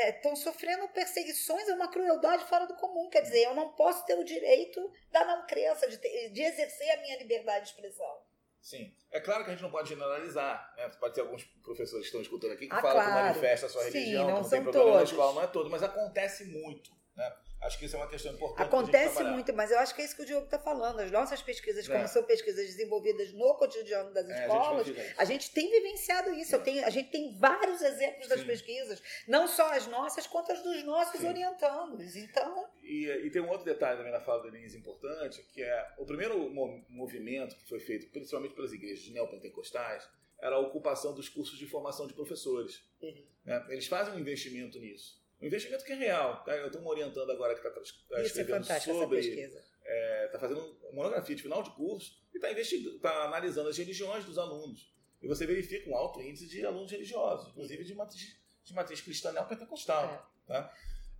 estão 0.07 0.31
é, 0.31 0.33
é, 0.33 0.35
sofrendo 0.35 0.87
perseguições, 0.89 1.67
é 1.67 1.73
uma 1.73 1.91
crueldade 1.91 2.45
fora 2.45 2.65
do 2.65 2.75
comum. 2.75 3.09
Quer 3.09 3.21
dizer, 3.21 3.45
eu 3.45 3.53
não 3.53 3.73
posso 3.73 4.05
ter 4.05 4.17
o 4.17 4.23
direito 4.23 4.91
da 5.11 5.23
não 5.25 5.45
crença, 5.45 5.87
de, 5.87 5.97
ter, 5.97 6.29
de 6.31 6.41
exercer 6.41 6.89
a 6.91 7.01
minha 7.01 7.17
liberdade 7.17 7.65
de 7.65 7.71
expressão. 7.71 8.25
Sim. 8.59 8.91
É 9.11 9.19
claro 9.19 9.43
que 9.43 9.51
a 9.51 9.53
gente 9.53 9.61
não 9.61 9.69
pode 9.69 9.89
generalizar. 9.89 10.73
Né? 10.75 10.89
Pode 10.99 11.13
ter 11.13 11.21
alguns 11.21 11.43
professores 11.43 12.01
que 12.01 12.07
estão 12.07 12.21
escutando 12.21 12.53
aqui 12.53 12.67
que 12.67 12.73
ah, 12.73 12.81
falam 12.81 12.95
claro. 12.95 13.11
que 13.11 13.21
manifesta 13.21 13.67
a 13.67 13.69
sua 13.69 13.83
religião, 13.83 14.25
Sim, 14.25 14.31
não 14.31 14.37
que 14.37 14.41
não 14.41 14.49
tem 14.49 14.63
problema 14.63 14.85
todos. 14.85 14.97
na 14.97 15.03
escola, 15.03 15.33
não 15.33 15.43
é 15.43 15.47
todo, 15.47 15.69
mas 15.69 15.83
acontece 15.83 16.45
muito. 16.45 16.89
Né? 17.15 17.35
Acho 17.61 17.79
que 17.79 17.85
isso 17.85 17.95
é 17.95 17.99
uma 17.99 18.07
questão 18.07 18.31
importante. 18.31 18.67
Acontece 18.67 19.23
muito, 19.23 19.51
mas 19.53 19.71
eu 19.71 19.79
acho 19.79 19.95
que 19.95 20.01
é 20.01 20.05
isso 20.05 20.15
que 20.15 20.21
o 20.21 20.25
Diogo 20.25 20.45
está 20.45 20.59
falando. 20.59 20.99
As 20.99 21.09
nossas 21.09 21.41
pesquisas, 21.41 21.87
como 21.87 21.99
é. 21.99 22.07
são 22.07 22.23
pesquisas 22.23 22.65
desenvolvidas 22.67 23.33
no 23.33 23.55
cotidiano 23.55 24.13
das 24.13 24.29
é, 24.29 24.41
escolas, 24.41 24.87
a 24.87 24.91
gente, 24.91 25.13
a 25.17 25.25
gente, 25.25 25.51
tem 25.51 25.71
vivenciado 25.71 26.31
isso. 26.33 26.59
Tenho, 26.59 26.85
a 26.85 26.89
gente 26.89 27.09
tem 27.09 27.35
vários 27.39 27.81
exemplos 27.81 28.27
das 28.27 28.41
Sim. 28.41 28.45
pesquisas, 28.45 29.01
não 29.27 29.47
só 29.47 29.73
as 29.73 29.87
nossas, 29.87 30.27
quanto 30.27 30.51
as 30.51 30.61
dos 30.61 30.83
nossos 30.83 31.19
Sim. 31.19 31.27
orientandos. 31.27 32.15
Então. 32.15 32.67
E, 32.83 33.07
e, 33.07 33.31
tem 33.31 33.41
um 33.41 33.49
outro 33.49 33.65
detalhe 33.65 33.97
também 33.97 34.11
na 34.11 34.21
fala 34.21 34.43
da 34.43 34.49
Denise 34.49 34.77
importante, 34.77 35.41
que 35.51 35.63
é 35.63 35.93
o 35.97 36.05
primeiro 36.05 36.49
movimento 36.89 37.55
que 37.55 37.67
foi 37.67 37.79
feito, 37.79 38.11
principalmente 38.11 38.53
pelas 38.53 38.73
igrejas 38.73 39.09
neopentecostais, 39.09 40.07
era 40.39 40.55
a 40.55 40.59
ocupação 40.59 41.15
dos 41.15 41.29
cursos 41.29 41.57
de 41.57 41.65
formação 41.65 42.05
de 42.05 42.13
professores. 42.13 42.83
Uhum. 43.01 43.25
Né? 43.43 43.65
Eles 43.69 43.87
fazem 43.87 44.13
um 44.13 44.19
investimento 44.19 44.79
nisso. 44.79 45.24
Um 45.41 45.47
investimento 45.47 45.83
que 45.83 45.91
é 45.91 45.95
real. 45.95 46.43
Tá? 46.43 46.55
Eu 46.55 46.67
estou 46.67 46.81
me 46.81 46.87
orientando 46.87 47.29
agora 47.29 47.53
que 47.53 47.59
está 47.59 47.71
tá, 47.71 47.81
tá 48.09 48.21
escrevendo 48.21 48.71
é 48.71 48.79
sobre. 48.79 49.19
Está 49.19 49.61
é, 49.85 50.37
fazendo 50.39 50.61
uma 50.83 50.93
monografia 50.93 51.35
de 51.35 51.41
final 51.43 51.61
de 51.61 51.69
curso 51.71 52.17
e 52.33 52.37
está 52.37 52.99
tá 53.01 53.25
analisando 53.25 53.69
as 53.69 53.77
religiões 53.77 54.25
dos 54.25 54.37
alunos. 54.37 54.93
E 55.21 55.27
você 55.27 55.45
verifica 55.45 55.89
um 55.89 55.95
alto 55.95 56.21
índice 56.21 56.47
de 56.47 56.65
alunos 56.65 56.91
religiosos, 56.91 57.49
inclusive 57.49 57.83
de 57.83 57.95
matriz, 57.95 58.37
de 58.63 58.73
matriz 58.73 59.01
cristã 59.01 59.31
neopentecostal. 59.31 60.33
É. 60.47 60.47
Tá? 60.47 60.73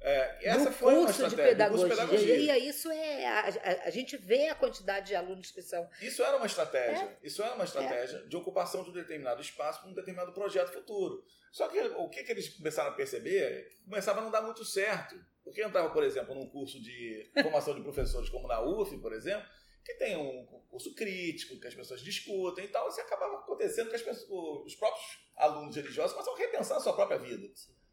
É, 0.08 0.50
essa 0.50 0.72
foi 0.72 0.94
curso 0.94 1.24
uma 1.24 1.30
de 1.30 1.36
pedagogia. 1.36 1.90
De 1.90 1.96
pedagogia. 1.96 2.58
E 2.60 2.70
isso 2.70 2.92
é. 2.92 3.26
A, 3.26 3.40
a, 3.40 3.88
a, 3.88 3.90
gente 3.90 4.16
vê 4.16 4.50
a 4.50 4.56
quantidade 4.56 5.08
de 5.08 5.16
alunos 5.16 5.50
que 5.50 5.64
são. 5.64 5.90
Isso 6.00 6.22
era 6.22 6.38
uma 6.38 6.46
estratégia. 6.46 7.06
É. 7.06 7.18
Isso 7.24 7.42
era 7.42 7.56
uma 7.56 7.64
estratégia 7.64 8.18
é. 8.18 8.28
de 8.28 8.38
ocupação 8.38 8.84
de 8.84 8.92
um 8.92 8.94
determinado 8.94 9.42
espaço 9.42 9.82
para 9.82 9.90
um 9.90 9.94
determinado 9.96 10.32
projeto 10.32 10.72
futuro. 10.72 11.26
Só 11.52 11.68
que 11.68 11.80
o 11.80 12.08
que, 12.08 12.24
que 12.24 12.32
eles 12.32 12.50
começaram 12.50 12.92
a 12.92 12.94
perceber 12.94 13.68
começava 13.84 14.20
a 14.20 14.24
não 14.24 14.30
dar 14.30 14.44
muito 14.44 14.64
certo. 14.64 15.16
Porque 15.44 15.62
eu 15.62 15.68
estava, 15.68 15.90
por 15.90 16.04
exemplo, 16.04 16.36
num 16.36 16.50
curso 16.50 16.80
de 16.80 17.32
formação 17.42 17.74
de 17.74 17.82
professores, 17.82 18.30
como 18.30 18.48
na 18.48 18.62
UF, 18.62 18.96
por 18.98 19.12
exemplo, 19.12 19.48
que 19.84 19.94
tem 19.96 20.16
um 20.16 20.46
curso 20.70 20.94
crítico, 20.94 21.60
que 21.60 21.68
as 21.68 21.74
pessoas 21.74 22.02
discutem 22.02 22.66
e 22.66 22.68
tal, 22.68 22.90
isso 22.90 23.02
acabava 23.02 23.38
acontecendo 23.38 23.90
que 23.90 23.98
pessoas, 23.98 24.66
os 24.66 24.76
próprios 24.76 25.20
alunos 25.36 25.76
religiosos 25.76 26.14
começam 26.14 26.34
a 26.34 26.38
repensar 26.38 26.78
a 26.78 26.80
sua 26.80 26.94
própria 26.94 27.20
vida, 27.20 27.48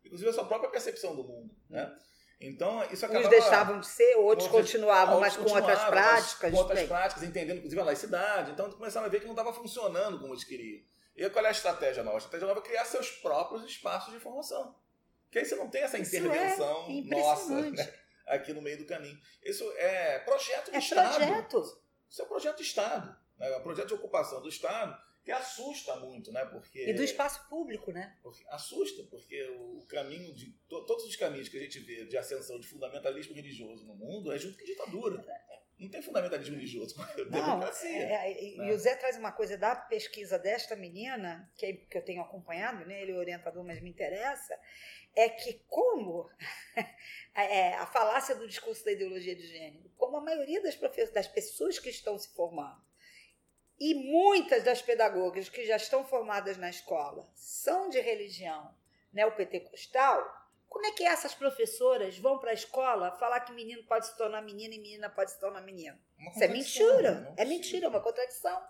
inclusive 0.04 0.30
a 0.30 0.32
sua 0.32 0.44
própria 0.44 0.70
percepção 0.70 1.14
do 1.14 1.24
mundo. 1.24 1.54
Né? 1.68 1.90
Então, 2.40 2.82
isso 2.90 3.06
acabava... 3.06 3.26
Uns 3.26 3.30
deixavam 3.30 3.80
de 3.80 3.86
ser, 3.86 4.16
outros 4.16 4.48
continuavam, 4.48 5.20
mas 5.20 5.36
com 5.36 5.48
outras 5.48 5.84
práticas. 5.84 6.50
Com 6.50 6.56
outras 6.56 6.78
bem. 6.80 6.88
práticas, 6.88 7.22
entendendo 7.22 7.58
inclusive 7.58 7.80
a 7.80 7.84
laicidade. 7.84 8.50
Então, 8.50 8.70
começaram 8.72 9.06
a 9.06 9.08
ver 9.08 9.20
que 9.20 9.26
não 9.26 9.32
estava 9.32 9.52
funcionando 9.52 10.18
como 10.18 10.32
eles 10.32 10.44
queriam. 10.44 10.82
E 11.14 11.28
qual 11.30 11.44
é 11.44 11.48
a 11.48 11.52
estratégia 11.52 12.02
nova? 12.02 12.16
A 12.16 12.18
estratégia 12.18 12.48
nova 12.48 12.60
é 12.60 12.62
criar 12.62 12.84
seus 12.84 13.10
próprios 13.10 13.62
espaços 13.64 14.12
de 14.12 14.18
formação. 14.18 14.74
Que 15.30 15.38
aí 15.38 15.44
você 15.44 15.54
não 15.54 15.68
tem 15.68 15.82
essa 15.82 15.96
é 15.96 16.00
intervenção 16.00 16.86
é 16.88 17.14
nossa 17.14 17.70
né? 17.70 17.94
aqui 18.26 18.52
no 18.52 18.60
meio 18.60 18.78
do 18.78 18.86
caminho. 18.86 19.18
Isso 19.42 19.64
é 19.76 20.18
projeto 20.20 20.70
de 20.70 20.76
é 20.76 20.78
Estado. 20.78 21.16
Projeto. 21.16 21.82
Isso 22.10 22.22
é 22.22 22.24
projeto 22.24 22.56
de 22.56 22.62
Estado. 22.62 23.16
Né? 23.38 23.52
É 23.52 23.56
um 23.56 23.62
projeto 23.62 23.88
de 23.88 23.94
ocupação 23.94 24.42
do 24.42 24.48
Estado 24.48 24.98
que 25.24 25.30
assusta 25.30 25.96
muito, 25.96 26.32
né? 26.32 26.44
Porque, 26.46 26.88
e 26.88 26.92
do 26.92 27.02
espaço 27.02 27.48
público, 27.48 27.92
né? 27.92 28.16
Porque 28.22 28.44
assusta, 28.48 29.04
porque 29.04 29.42
o 29.50 29.84
caminho 29.86 30.34
de. 30.34 30.52
To, 30.68 30.84
todos 30.84 31.04
os 31.04 31.16
caminhos 31.16 31.48
que 31.48 31.56
a 31.56 31.60
gente 31.60 31.78
vê 31.80 32.04
de 32.04 32.16
ascensão 32.16 32.58
de 32.58 32.66
fundamentalismo 32.66 33.34
religioso 33.34 33.84
no 33.86 33.94
mundo 33.94 34.32
é 34.32 34.38
junto 34.38 34.58
com 34.58 34.64
ditadura. 34.64 35.24
Não 35.78 35.88
tem 35.88 36.02
fundamentalismo 36.02 36.54
religioso. 36.54 36.96
Não, 37.30 37.30
democracia. 37.30 37.88
É, 37.88 38.32
é, 38.32 38.56
né? 38.56 38.68
E 38.68 38.72
o 38.72 38.78
Zé 38.78 38.94
traz 38.96 39.16
uma 39.16 39.32
coisa 39.32 39.56
da 39.56 39.74
pesquisa 39.74 40.38
desta 40.38 40.76
menina, 40.76 41.50
que, 41.56 41.72
que 41.72 41.98
eu 41.98 42.04
tenho 42.04 42.22
acompanhado, 42.22 42.84
né? 42.86 43.02
ele 43.02 43.12
é 43.12 43.16
orientador, 43.16 43.64
mas 43.64 43.80
me 43.80 43.90
interessa, 43.90 44.56
é 45.14 45.28
que 45.28 45.60
como 45.68 46.30
é, 47.34 47.74
a 47.74 47.86
falácia 47.86 48.34
do 48.34 48.46
discurso 48.46 48.84
da 48.84 48.92
ideologia 48.92 49.34
de 49.34 49.46
gênero, 49.46 49.90
como 49.96 50.16
a 50.16 50.20
maioria 50.20 50.62
das, 50.62 50.78
das 51.12 51.28
pessoas 51.28 51.78
que 51.78 51.90
estão 51.90 52.18
se 52.18 52.32
formando, 52.34 52.80
e 53.82 53.94
muitas 53.94 54.62
das 54.62 54.80
pedagogas 54.80 55.48
que 55.48 55.66
já 55.66 55.74
estão 55.74 56.04
formadas 56.04 56.56
na 56.56 56.70
escola 56.70 57.28
são 57.34 57.88
de 57.88 57.98
religião 57.98 58.72
neopentecostal, 59.12 60.24
como 60.68 60.86
é 60.86 60.92
que 60.92 61.02
essas 61.02 61.34
professoras 61.34 62.16
vão 62.16 62.38
para 62.38 62.52
a 62.52 62.54
escola 62.54 63.10
falar 63.10 63.40
que 63.40 63.52
menino 63.52 63.82
pode 63.82 64.06
se 64.06 64.16
tornar 64.16 64.40
menina 64.40 64.72
e 64.76 64.78
menina 64.78 65.10
pode 65.10 65.32
se 65.32 65.40
tornar 65.40 65.62
menino? 65.62 65.98
Isso 66.30 66.44
é 66.44 66.46
mentira. 66.46 67.20
Né? 67.22 67.34
É 67.36 67.44
mentira, 67.44 67.86
é 67.86 67.88
uma 67.88 68.00
contradição. 68.00 68.62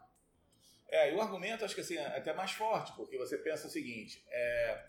É, 0.89 1.13
e 1.13 1.15
o 1.15 1.21
argumento 1.21 1.63
acho 1.63 1.75
que 1.75 1.83
assim, 1.83 1.99
é 1.99 2.17
até 2.17 2.33
mais 2.33 2.53
forte, 2.53 2.95
porque 2.97 3.19
você 3.19 3.37
pensa 3.37 3.67
o 3.67 3.71
seguinte, 3.71 4.25
é, 4.31 4.85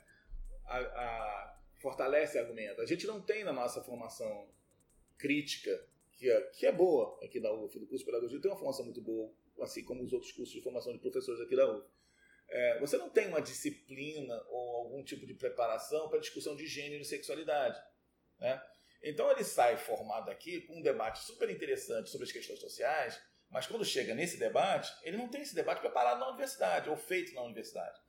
a, 0.65 0.77
a, 0.77 1.59
fortalece 1.79 2.37
o 2.37 2.41
argumento. 2.41 2.81
A 2.81 2.85
gente 2.85 3.05
não 3.05 3.21
tem 3.21 3.43
na 3.43 3.51
nossa 3.51 3.83
formação 3.83 4.49
crítica, 5.17 5.85
que 6.13 6.29
é, 6.29 6.41
que 6.43 6.65
é 6.65 6.71
boa 6.71 7.19
aqui 7.21 7.41
da 7.41 7.53
UF, 7.53 7.77
do 7.77 7.85
curso 7.87 8.05
de 8.05 8.09
pedagogia, 8.09 8.39
tem 8.39 8.49
uma 8.49 8.57
formação 8.57 8.85
muito 8.85 9.01
boa, 9.01 9.29
assim 9.61 9.83
como 9.83 10.03
os 10.03 10.13
outros 10.13 10.31
cursos 10.31 10.53
de 10.53 10.61
formação 10.61 10.93
de 10.93 10.99
professores 10.99 11.41
aqui 11.41 11.55
da 11.55 11.69
UF. 11.71 11.87
É, 12.49 12.79
você 12.79 12.97
não 12.97 13.09
tem 13.09 13.27
uma 13.27 13.41
disciplina 13.41 14.35
ou 14.49 14.75
algum 14.77 15.03
tipo 15.03 15.25
de 15.25 15.33
preparação 15.33 16.09
para 16.09 16.19
discussão 16.19 16.55
de 16.55 16.67
gênero 16.67 17.01
e 17.01 17.05
sexualidade. 17.05 17.79
Né? 18.39 18.61
Então 19.03 19.29
ele 19.31 19.43
sai 19.43 19.77
formado 19.77 20.29
aqui 20.29 20.61
com 20.61 20.77
um 20.77 20.81
debate 20.81 21.19
super 21.19 21.49
interessante 21.49 22.09
sobre 22.09 22.25
as 22.25 22.31
questões 22.31 22.59
sociais, 22.59 23.19
mas 23.49 23.67
quando 23.67 23.85
chega 23.85 24.15
nesse 24.15 24.37
debate, 24.37 24.91
ele 25.03 25.17
não 25.17 25.27
tem 25.27 25.41
esse 25.41 25.55
debate 25.55 25.79
preparado 25.79 26.19
na 26.19 26.29
universidade 26.29 26.89
ou 26.89 26.95
feito 26.95 27.33
na 27.33 27.43
universidade. 27.43 27.99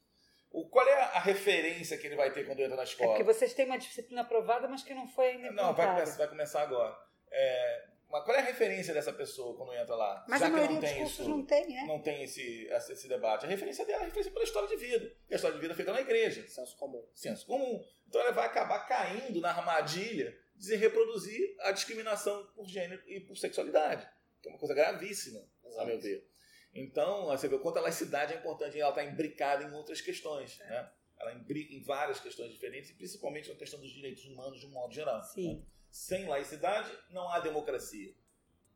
O, 0.51 0.69
qual 0.69 0.87
é 0.87 0.95
a 0.95 1.19
referência 1.19 1.99
que 1.99 2.07
ele 2.07 2.15
vai 2.15 2.33
ter 2.33 2.47
quando 2.47 2.61
entra 2.61 2.77
na 2.77 2.83
é 2.83 2.85
escola? 2.85 3.11
É 3.11 3.13
porque 3.17 3.25
vocês 3.25 3.53
têm 3.55 3.67
uma 3.67 3.77
disciplina 3.77 4.23
aprovada, 4.23 4.69
mas 4.69 4.85
que 4.85 4.95
não 4.95 5.09
foi 5.09 5.31
ainda 5.31 5.51
Não, 5.51 5.75
vai 5.75 5.87
começar, 5.89 6.17
vai 6.17 6.29
começar 6.29 6.63
agora. 6.63 6.97
É, 7.31 7.89
mas 8.15 8.23
qual 8.23 8.37
é 8.37 8.41
a 8.43 8.45
referência 8.45 8.95
dessa 8.95 9.13
pessoa 9.13 9.57
quando 9.57 9.73
entra 9.75 9.97
lá? 9.97 10.25
Mas 10.29 10.39
Já 10.39 10.47
a 10.47 10.51
maioria 10.51 10.81
dos 10.81 10.93
cursos 10.93 11.19
isso, 11.19 11.29
não 11.29 11.45
tem, 11.45 11.69
né? 11.69 11.85
Não 11.85 12.01
tem 12.01 12.23
esse, 12.23 12.69
esse 12.71 13.09
debate. 13.09 13.45
A 13.45 13.49
referência 13.49 13.85
dela 13.85 13.99
é 13.99 14.03
a 14.03 14.05
referência 14.05 14.31
pela 14.31 14.45
história 14.45 14.69
de 14.69 14.77
vida. 14.77 15.13
E 15.29 15.33
a 15.33 15.35
história 15.35 15.57
de 15.57 15.61
vida 15.61 15.73
é 15.73 15.77
feita 15.77 15.93
na 15.93 16.01
igreja. 16.01 16.47
Senso 16.47 16.77
comum. 16.77 17.05
Senso 17.13 17.45
comum. 17.45 17.85
Então 18.07 18.21
ela 18.21 18.31
vai 18.31 18.47
acabar 18.47 18.87
caindo 18.87 19.41
na 19.41 19.51
armadilha 19.51 20.33
de 20.55 20.77
reproduzir 20.77 21.57
a 21.63 21.73
discriminação 21.73 22.47
por 22.55 22.69
gênero 22.69 23.03
e 23.09 23.19
por 23.19 23.37
sexualidade. 23.37 24.09
Que 24.41 24.49
é 24.49 24.53
uma 24.53 24.61
coisa 24.61 24.75
gravíssima, 24.75 25.45
Exato. 25.65 25.81
a 25.81 25.85
meu 25.85 26.01
ver. 26.01 26.25
Então, 26.73 27.27
você 27.27 27.49
vê 27.49 27.57
o 27.57 27.61
quanto 27.61 27.79
a 27.79 27.83
laicidade 27.83 28.33
é 28.33 28.37
importante. 28.37 28.79
Ela 28.79 28.91
está 28.91 29.03
imbricada 29.03 29.65
em 29.65 29.73
outras 29.73 30.01
questões. 30.01 30.61
É. 30.61 30.71
Né? 30.71 30.93
Ela 31.19 31.35
imbrica 31.35 31.75
em 31.75 31.83
várias 31.83 32.21
questões 32.21 32.53
diferentes, 32.53 32.91
e 32.91 32.95
principalmente 32.95 33.49
na 33.49 33.57
questão 33.57 33.81
dos 33.81 33.91
direitos 33.91 34.25
humanos 34.25 34.61
de 34.61 34.67
um 34.67 34.71
modo 34.71 34.95
geral. 34.95 35.21
Sim. 35.25 35.57
Né? 35.57 35.67
Sem 35.95 36.27
laicidade 36.27 36.91
não 37.09 37.31
há 37.31 37.39
democracia. 37.39 38.13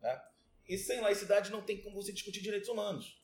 Né? 0.00 0.22
E 0.68 0.78
sem 0.78 1.00
laicidade 1.00 1.50
não 1.50 1.60
tem 1.60 1.82
como 1.82 2.00
você 2.00 2.12
discutir 2.12 2.40
direitos 2.40 2.68
humanos. 2.68 3.20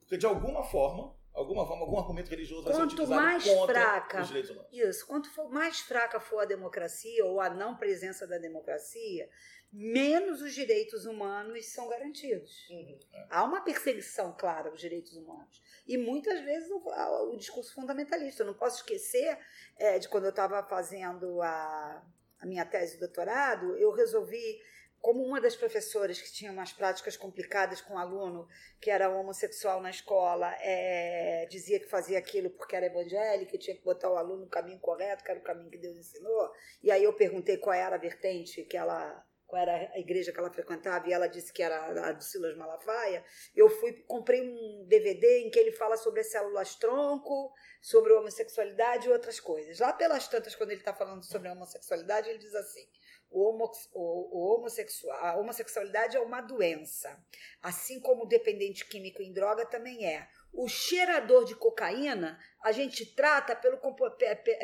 Porque 0.00 0.16
de 0.16 0.24
alguma 0.24 0.64
forma, 0.64 1.14
alguma 1.34 1.66
forma, 1.66 1.84
algum 1.84 1.98
argumento 1.98 2.30
religioso 2.30 2.64
vai 2.64 2.72
quanto 2.72 2.92
ser 2.92 2.94
utilizado 2.94 3.20
mais 3.20 3.44
contra 3.44 3.74
fraca, 3.74 4.22
os 4.22 4.28
direitos 4.28 4.50
humanos. 4.52 4.72
Isso, 4.72 5.06
quanto 5.06 5.30
for, 5.34 5.50
mais 5.50 5.80
fraca 5.80 6.18
for 6.18 6.38
a 6.38 6.44
democracia 6.46 7.26
ou 7.26 7.38
a 7.38 7.50
não 7.50 7.76
presença 7.76 8.26
da 8.26 8.38
democracia, 8.38 9.28
menos 9.70 10.40
os 10.40 10.54
direitos 10.54 11.04
humanos 11.04 11.66
são 11.66 11.90
garantidos. 11.90 12.66
Uhum. 12.70 12.98
Há 13.28 13.44
uma 13.44 13.60
perseguição 13.60 14.34
clara 14.34 14.70
aos 14.70 14.80
direitos 14.80 15.14
humanos. 15.14 15.62
E 15.86 15.98
muitas 15.98 16.40
vezes 16.40 16.70
o, 16.70 16.82
o 17.30 17.36
discurso 17.36 17.74
fundamentalista. 17.74 18.42
Eu 18.42 18.46
não 18.46 18.54
posso 18.54 18.78
esquecer 18.78 19.38
é, 19.76 19.98
de 19.98 20.08
quando 20.08 20.24
eu 20.24 20.30
estava 20.30 20.62
fazendo 20.62 21.42
a 21.42 22.02
minha 22.46 22.64
tese 22.64 22.94
de 22.94 23.00
doutorado, 23.00 23.76
eu 23.76 23.90
resolvi, 23.92 24.60
como 25.00 25.22
uma 25.22 25.40
das 25.40 25.56
professoras 25.56 26.20
que 26.20 26.32
tinha 26.32 26.52
umas 26.52 26.72
práticas 26.72 27.16
complicadas 27.16 27.80
com 27.80 27.94
um 27.94 27.98
aluno 27.98 28.48
que 28.80 28.90
era 28.90 29.08
homossexual 29.08 29.80
na 29.80 29.90
escola, 29.90 30.54
é, 30.60 31.46
dizia 31.50 31.80
que 31.80 31.86
fazia 31.86 32.18
aquilo 32.18 32.50
porque 32.50 32.76
era 32.76 32.86
evangélica 32.86 33.56
e 33.56 33.58
tinha 33.58 33.76
que 33.76 33.82
botar 33.82 34.10
o 34.10 34.16
aluno 34.16 34.42
no 34.42 34.48
caminho 34.48 34.78
correto, 34.78 35.24
que 35.24 35.30
era 35.30 35.40
o 35.40 35.42
caminho 35.42 35.70
que 35.70 35.78
Deus 35.78 35.96
ensinou. 35.96 36.50
E 36.82 36.90
aí 36.90 37.02
eu 37.02 37.12
perguntei 37.12 37.56
qual 37.56 37.74
era 37.74 37.96
a 37.96 37.98
vertente 37.98 38.62
que 38.64 38.76
ela 38.76 39.25
qual 39.46 39.62
era 39.62 39.92
a 39.92 39.98
igreja 39.98 40.32
que 40.32 40.38
ela 40.38 40.52
frequentava, 40.52 41.08
e 41.08 41.12
ela 41.12 41.28
disse 41.28 41.52
que 41.52 41.62
era 41.62 42.08
a 42.08 42.12
do 42.12 42.22
Silas 42.22 42.56
Malafaia, 42.56 43.24
eu 43.54 43.68
fui, 43.68 43.92
comprei 44.06 44.42
um 44.42 44.84
DVD 44.86 45.40
em 45.40 45.50
que 45.50 45.58
ele 45.58 45.72
fala 45.72 45.96
sobre 45.96 46.20
as 46.20 46.26
células 46.26 46.74
tronco, 46.74 47.52
sobre 47.80 48.12
homossexualidade 48.12 49.08
e 49.08 49.12
outras 49.12 49.38
coisas. 49.38 49.78
Lá 49.78 49.92
pelas 49.92 50.26
tantas, 50.28 50.54
quando 50.54 50.70
ele 50.70 50.80
está 50.80 50.92
falando 50.92 51.24
sobre 51.24 51.48
a 51.48 51.52
homossexualidade, 51.52 52.28
ele 52.28 52.38
diz 52.38 52.54
assim: 52.54 52.86
o, 53.30 53.48
homo, 53.48 53.70
o, 53.92 54.38
o 54.38 54.54
homossexual, 54.56 55.16
a 55.18 55.36
homossexualidade 55.36 56.16
é 56.16 56.20
uma 56.20 56.40
doença, 56.40 57.16
assim 57.62 58.00
como 58.00 58.24
o 58.24 58.28
dependente 58.28 58.84
químico 58.86 59.22
em 59.22 59.32
droga 59.32 59.64
também 59.66 60.06
é. 60.06 60.28
O 60.56 60.68
cheirador 60.68 61.44
de 61.44 61.54
cocaína 61.54 62.40
a 62.62 62.72
gente 62.72 63.04
trata 63.04 63.54
pelo, 63.54 63.78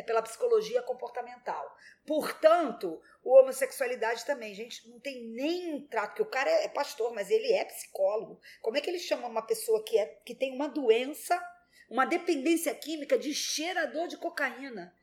pela 0.07 0.23
psicologia 0.23 0.83
comportamental. 0.83 1.77
Portanto, 2.07 2.99
o 3.23 3.39
homossexualidade 3.39 4.25
também. 4.25 4.55
Gente, 4.55 4.89
não 4.89 4.99
tem 4.99 5.23
nem 5.29 5.87
trato, 5.87 6.09
porque 6.09 6.23
o 6.23 6.31
cara 6.31 6.51
é 6.51 6.69
pastor, 6.69 7.13
mas 7.13 7.31
ele 7.31 7.53
é 7.53 7.63
psicólogo. 7.67 8.41
Como 8.63 8.79
é 8.79 8.81
que 8.81 8.89
ele 8.89 8.99
chama 8.99 9.29
uma 9.29 9.43
pessoa 9.43 9.85
que, 9.85 9.99
é, 9.99 10.07
que 10.25 10.35
tem 10.35 10.55
uma 10.55 10.67
doença, 10.67 11.39
uma 11.91 12.07
dependência 12.07 12.75
química 12.75 13.19
de 13.19 13.35
cheirador 13.35 14.09
de 14.09 14.17
cocaína? 14.17 14.97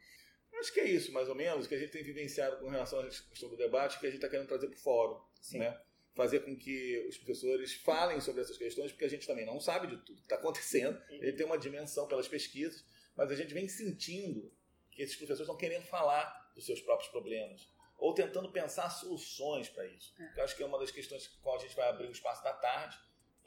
Acho 0.59 0.73
que 0.73 0.79
é 0.79 0.85
isso, 0.85 1.13
mais 1.13 1.29
ou 1.29 1.35
menos, 1.35 1.67
que 1.67 1.75
a 1.75 1.77
gente 1.77 1.91
tem 1.91 2.03
vivenciado 2.03 2.57
com 2.57 2.67
relação 2.67 3.07
questão 3.07 3.47
do 3.47 3.55
debate, 3.55 3.99
que 3.99 4.07
a 4.07 4.09
gente 4.09 4.17
está 4.17 4.27
querendo 4.27 4.47
trazer 4.47 4.67
para 4.67 4.75
o 4.75 4.79
fórum. 4.79 5.21
Sim. 5.39 5.59
Né? 5.59 5.79
Fazer 6.19 6.41
com 6.41 6.53
que 6.53 7.05
os 7.07 7.17
professores 7.17 7.73
falem 7.75 8.19
sobre 8.19 8.41
essas 8.41 8.57
questões, 8.57 8.91
porque 8.91 9.05
a 9.05 9.09
gente 9.09 9.25
também 9.25 9.45
não 9.45 9.57
sabe 9.57 9.87
de 9.87 9.95
tudo 10.03 10.17
que 10.17 10.25
está 10.25 10.35
acontecendo, 10.35 11.01
ele 11.09 11.31
tem 11.31 11.45
uma 11.45 11.57
dimensão 11.57 12.09
pelas 12.09 12.27
pesquisas, 12.27 12.83
mas 13.15 13.31
a 13.31 13.35
gente 13.35 13.53
vem 13.53 13.69
sentindo 13.69 14.51
que 14.91 15.01
esses 15.01 15.15
professores 15.15 15.47
estão 15.47 15.55
querendo 15.55 15.85
falar 15.85 16.51
dos 16.53 16.65
seus 16.65 16.81
próprios 16.81 17.09
problemas, 17.09 17.69
ou 17.97 18.13
tentando 18.13 18.51
pensar 18.51 18.89
soluções 18.89 19.69
para 19.69 19.85
isso. 19.85 20.13
É. 20.19 20.39
Eu 20.39 20.43
acho 20.43 20.57
que 20.57 20.61
é 20.61 20.65
uma 20.65 20.77
das 20.77 20.91
questões 20.91 21.25
com 21.27 21.55
a 21.55 21.57
gente 21.57 21.73
vai 21.73 21.87
abrir 21.87 22.07
o 22.07 22.11
espaço 22.11 22.43
da 22.43 22.51
tarde, 22.51 22.99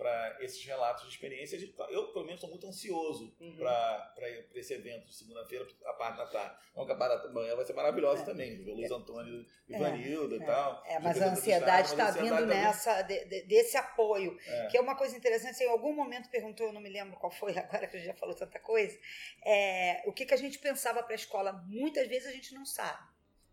para 0.03 0.37
esses 0.41 0.65
relatos 0.65 1.05
de 1.05 1.11
experiência. 1.11 1.57
Eu, 1.89 2.13
pelo 2.13 2.25
menos, 2.25 2.35
estou 2.35 2.51
muito 2.51 2.67
ansioso 2.67 3.33
uhum. 3.41 3.57
para 3.57 4.29
esse 4.57 4.75
evento 4.75 5.07
de 5.07 5.15
segunda-feira, 5.15 5.65
a 5.87 5.93
parte 5.93 6.17
da 6.17 6.27
tarde. 6.27 6.57
Não 6.75 6.85
que 6.85 6.91
a 6.91 6.97
parte 6.97 7.23
da 7.23 7.33
manhã 7.33 7.55
vai 7.55 7.65
ser 7.65 7.73
maravilhosa 7.73 8.23
é. 8.23 8.25
também, 8.25 8.69
o 8.69 8.75
Luiz 8.75 8.91
Antônio 8.91 9.47
e 9.69 9.79
Vanilda 9.79 10.35
é. 10.35 10.39
e 10.39 10.45
tal. 10.45 10.83
É, 10.87 10.99
mas 10.99 11.23
a 11.23 11.27
ansiedade 11.27 11.89
está 11.89 12.11
vindo 12.11 12.35
tá 12.35 12.47
nessa, 12.47 13.03
de, 13.03 13.25
de, 13.27 13.43
desse 13.43 13.77
apoio, 13.77 14.37
é. 14.45 14.67
que 14.67 14.77
é 14.77 14.81
uma 14.81 14.97
coisa 14.97 15.17
interessante. 15.17 15.57
Você 15.57 15.65
em 15.65 15.71
algum 15.71 15.95
momento 15.95 16.29
perguntou, 16.29 16.67
eu 16.67 16.73
não 16.73 16.81
me 16.81 16.91
lembro 16.91 17.17
qual 17.19 17.31
foi, 17.31 17.53
agora 17.57 17.87
que 17.87 17.97
a 17.97 18.01
gente 18.01 18.09
já 18.09 18.15
falou 18.15 18.35
tanta 18.35 18.59
coisa, 18.59 18.99
é, 19.47 20.03
o 20.07 20.13
que, 20.13 20.27
que 20.27 20.35
a 20.35 20.39
gente 20.39 20.59
pensava 20.59 21.01
para 21.03 21.13
a 21.13 21.17
escola. 21.17 21.53
Muitas 21.69 22.09
vezes 22.09 22.27
a 22.27 22.33
gente 22.33 22.53
não 22.55 22.67
sabe. 22.67 23.12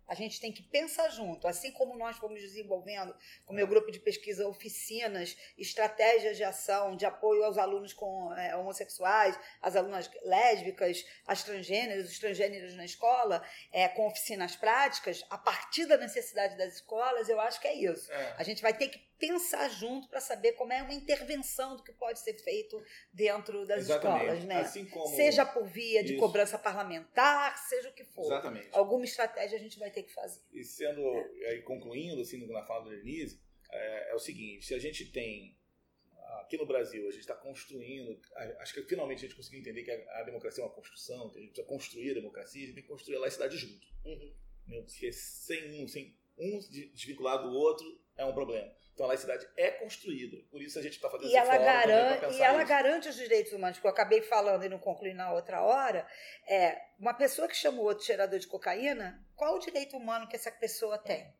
A 0.10 0.16
gente 0.16 0.42
tem 0.42 0.52
que 0.52 0.64
pensar 0.64 1.08
junto, 1.10 1.48
assim 1.48 1.72
como 1.72 1.96
nós 1.96 2.18
fomos 2.18 2.42
desenvolvendo 2.42 3.16
com 3.46 3.54
o 3.54 3.56
meu 3.56 3.68
grupo 3.68 3.92
de 3.92 4.00
pesquisa 4.00 4.48
oficinas, 4.48 5.38
estratégias 5.56 6.36
de 6.36 6.44
ação, 6.44 6.96
de 6.96 7.06
apoio 7.06 7.44
aos 7.44 7.60
alunos 7.60 7.94
com 7.94 8.34
é, 8.34 8.56
homossexuais, 8.56 9.40
as 9.62 9.76
alunas 9.76 10.10
lésbicas, 10.24 11.06
as 11.28 11.44
transgêneros, 11.44 12.10
os 12.10 12.18
transgêneros 12.18 12.74
na 12.74 12.86
escola, 12.86 13.44
é, 13.72 13.88
com 13.88 14.08
oficinas 14.08 14.56
práticas, 14.56 15.24
a 15.30 15.38
partir 15.38 15.86
da 15.86 15.96
necessidade 15.96 16.58
das 16.58 16.74
escolas, 16.74 17.30
eu 17.30 17.40
acho 17.40 17.62
que 17.62 17.68
é 17.68 17.76
isso. 17.76 18.12
É. 18.12 18.36
A 18.36 18.44
gente 18.44 18.64
vai 18.64 18.74
ter 18.74 18.90
que 18.90 19.09
pensar 19.20 19.70
junto 19.70 20.08
para 20.08 20.22
saber 20.22 20.54
como 20.54 20.72
é 20.72 20.82
uma 20.82 20.94
intervenção 20.94 21.76
do 21.76 21.84
que 21.84 21.92
pode 21.92 22.20
ser 22.20 22.34
feito 22.36 22.82
dentro 23.14 23.66
das 23.68 23.82
Exatamente. 23.82 24.24
escolas, 24.24 24.44
né? 24.46 24.56
Assim 24.62 24.86
como... 24.86 25.16
Seja 25.16 25.46
por 25.46 25.68
via 25.68 26.04
de 26.04 26.14
Isso. 26.14 26.20
cobrança 26.20 26.58
parlamentar, 26.58 27.58
seja 27.68 27.90
o 27.90 27.94
que 27.94 28.06
for. 28.06 28.26
Exatamente. 28.26 28.70
Alguma 28.72 29.04
estratégia 29.04 29.58
a 29.58 29.62
gente 29.62 29.78
vai 29.78 29.92
ter 29.92 30.04
que 30.04 30.14
fazer. 30.14 30.42
E 30.54 30.64
sendo, 30.64 31.02
é. 31.02 31.50
aí, 31.50 31.62
concluindo, 31.62 32.22
assim, 32.22 32.48
na 32.48 32.64
fala 32.64 32.86
do 32.86 32.90
Denise, 32.90 33.40
é, 33.72 34.12
é 34.12 34.16
o 34.16 34.20
seguinte, 34.20 34.66
se 34.66 34.74
a 34.74 34.80
gente 34.80 35.12
tem 35.12 35.60
aqui 36.42 36.58
no 36.58 36.66
Brasil, 36.66 37.08
a 37.08 37.12
gente 37.12 37.22
está 37.22 37.36
construindo, 37.36 38.20
acho 38.60 38.74
que 38.74 38.84
finalmente 38.84 39.20
a 39.20 39.28
gente 39.28 39.36
conseguiu 39.36 39.60
entender 39.60 39.84
que 39.84 39.92
a, 39.92 40.24
democracia 40.24 40.64
é 40.64 40.66
uma 40.66 40.74
construção, 40.74 41.30
que 41.30 41.38
a 41.38 41.42
gente 41.42 41.52
precisa 41.52 41.68
construir 41.68 42.12
a 42.12 42.14
democracia, 42.16 42.64
a 42.64 42.66
gente 42.66 42.76
tem 42.76 42.84
que 42.84 42.90
construir 42.90 43.18
a 43.18 43.20
laicidade 43.20 43.58
junto. 43.58 43.88
Uhum. 44.06 44.34
Porque 44.84 45.12
sem 45.12 45.84
um, 45.84 45.88
sem 45.88 46.18
um 46.38 46.60
desvinculado 46.94 47.50
do 47.50 47.56
outro 47.56 48.02
é 48.16 48.26
um 48.26 48.34
problema. 48.34 48.72
Então 49.00 49.06
a 49.06 49.14
laicidade 49.14 49.48
é 49.56 49.72
construída. 49.72 50.36
Por 50.52 50.62
isso 50.62 50.78
a 50.78 50.82
gente 50.82 50.96
está 50.96 51.10
fazendo 51.10 51.32
e 51.32 51.34
ela 51.34 51.58
garante 51.58 52.36
E 52.36 52.42
ela 52.42 52.58
isso. 52.58 52.68
garante 52.68 53.08
os 53.08 53.16
direitos 53.16 53.54
humanos, 53.54 53.80
que 53.80 53.88
eu 53.88 53.92
acabei 53.92 54.22
falando 54.22 54.66
e 54.66 54.68
não 54.68 54.78
concluí 54.78 55.14
na 55.14 55.32
outra 55.32 55.62
hora. 55.62 56.06
É, 56.46 56.82
uma 57.00 57.14
pessoa 57.14 57.48
que 57.48 57.56
chama 57.56 57.80
o 57.80 57.86
outro 57.86 58.04
cheirador 58.04 58.38
de 58.38 58.46
cocaína, 58.46 59.26
qual 59.38 59.56
o 59.56 59.60
direito 59.60 59.96
humano 59.96 60.28
que 60.28 60.36
essa 60.36 60.52
pessoa 60.52 60.98
tem? 60.98 61.34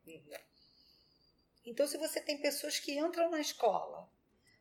Então, 1.66 1.86
se 1.86 1.98
você 1.98 2.18
tem 2.18 2.38
pessoas 2.38 2.78
que 2.78 2.98
entram 2.98 3.30
na 3.30 3.42
escola 3.42 4.08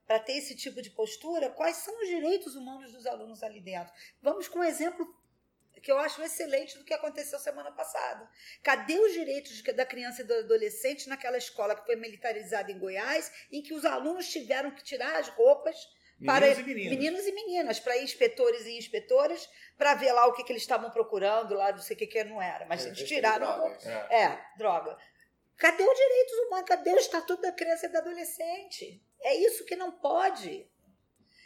para 0.06 0.20
ter 0.20 0.34
esse 0.34 0.54
tipo 0.54 0.82
de 0.82 0.90
postura, 0.90 1.50
quais 1.52 1.78
são 1.78 1.98
os 2.02 2.08
direitos 2.10 2.58
humanos 2.58 2.92
dos 2.92 3.06
alunos 3.06 3.42
ali 3.44 3.62
dentro? 3.62 3.94
Vamos 4.22 4.50
com 4.50 4.60
um 4.60 4.64
exemplo 4.64 5.08
que 5.80 5.92
eu 5.92 5.98
acho 5.98 6.22
excelente 6.22 6.78
do 6.78 6.84
que 6.84 6.94
aconteceu 6.94 7.40
semana 7.40 7.72
passada. 7.72 8.30
Cadê 8.64 8.98
os 9.00 9.14
direitos 9.14 9.62
da 9.64 9.86
criança 9.86 10.22
e 10.22 10.26
do 10.26 10.34
adolescente 10.34 11.08
naquela 11.10 11.38
escola 11.38 11.76
que 11.76 11.86
foi 11.86 11.96
militarizada 11.96 12.72
em 12.72 12.78
Goiás, 12.80 13.32
em 13.52 13.62
que 13.62 13.74
os 13.74 13.86
alunos 13.86 14.28
tiveram 14.30 14.72
que 14.72 14.84
tirar 14.84 15.16
as 15.16 15.28
roupas 15.30 15.76
para 16.26 16.48
Meninos 16.48 16.60
e 16.60 16.64
meninas. 16.64 16.90
meninos 16.98 17.28
e 17.28 17.32
meninas, 17.32 17.80
para 17.80 17.98
inspetores 17.98 18.66
e 18.66 18.78
inspetoras, 18.78 19.50
para 19.78 19.94
ver 19.94 20.12
lá 20.12 20.26
o 20.28 20.34
que, 20.34 20.44
que 20.44 20.52
eles 20.52 20.64
estavam 20.64 20.92
procurando, 20.92 21.56
lá 21.56 21.72
não 21.72 21.80
sei 21.80 21.96
o 21.96 22.00
que, 22.00 22.08
que 22.08 22.24
não 22.26 22.42
era. 22.42 22.66
Mas 22.66 22.86
É, 22.86 22.90
eles 22.90 23.04
tiraram. 23.04 23.48
drogas. 23.48 23.86
É. 23.86 24.24
É, 24.24 24.46
droga. 24.58 24.98
Cadê 25.56 25.84
os 25.84 25.96
direitos 25.98 26.34
humanos? 26.40 26.68
Cadê 26.68 26.92
o 26.92 26.98
estatuto 26.98 27.42
da 27.42 27.52
criança 27.54 27.86
e 27.86 27.90
do 27.90 27.98
adolescente? 27.98 29.02
É 29.22 29.36
isso 29.36 29.66
que 29.66 29.76
não 29.78 29.92
pode. 29.92 30.70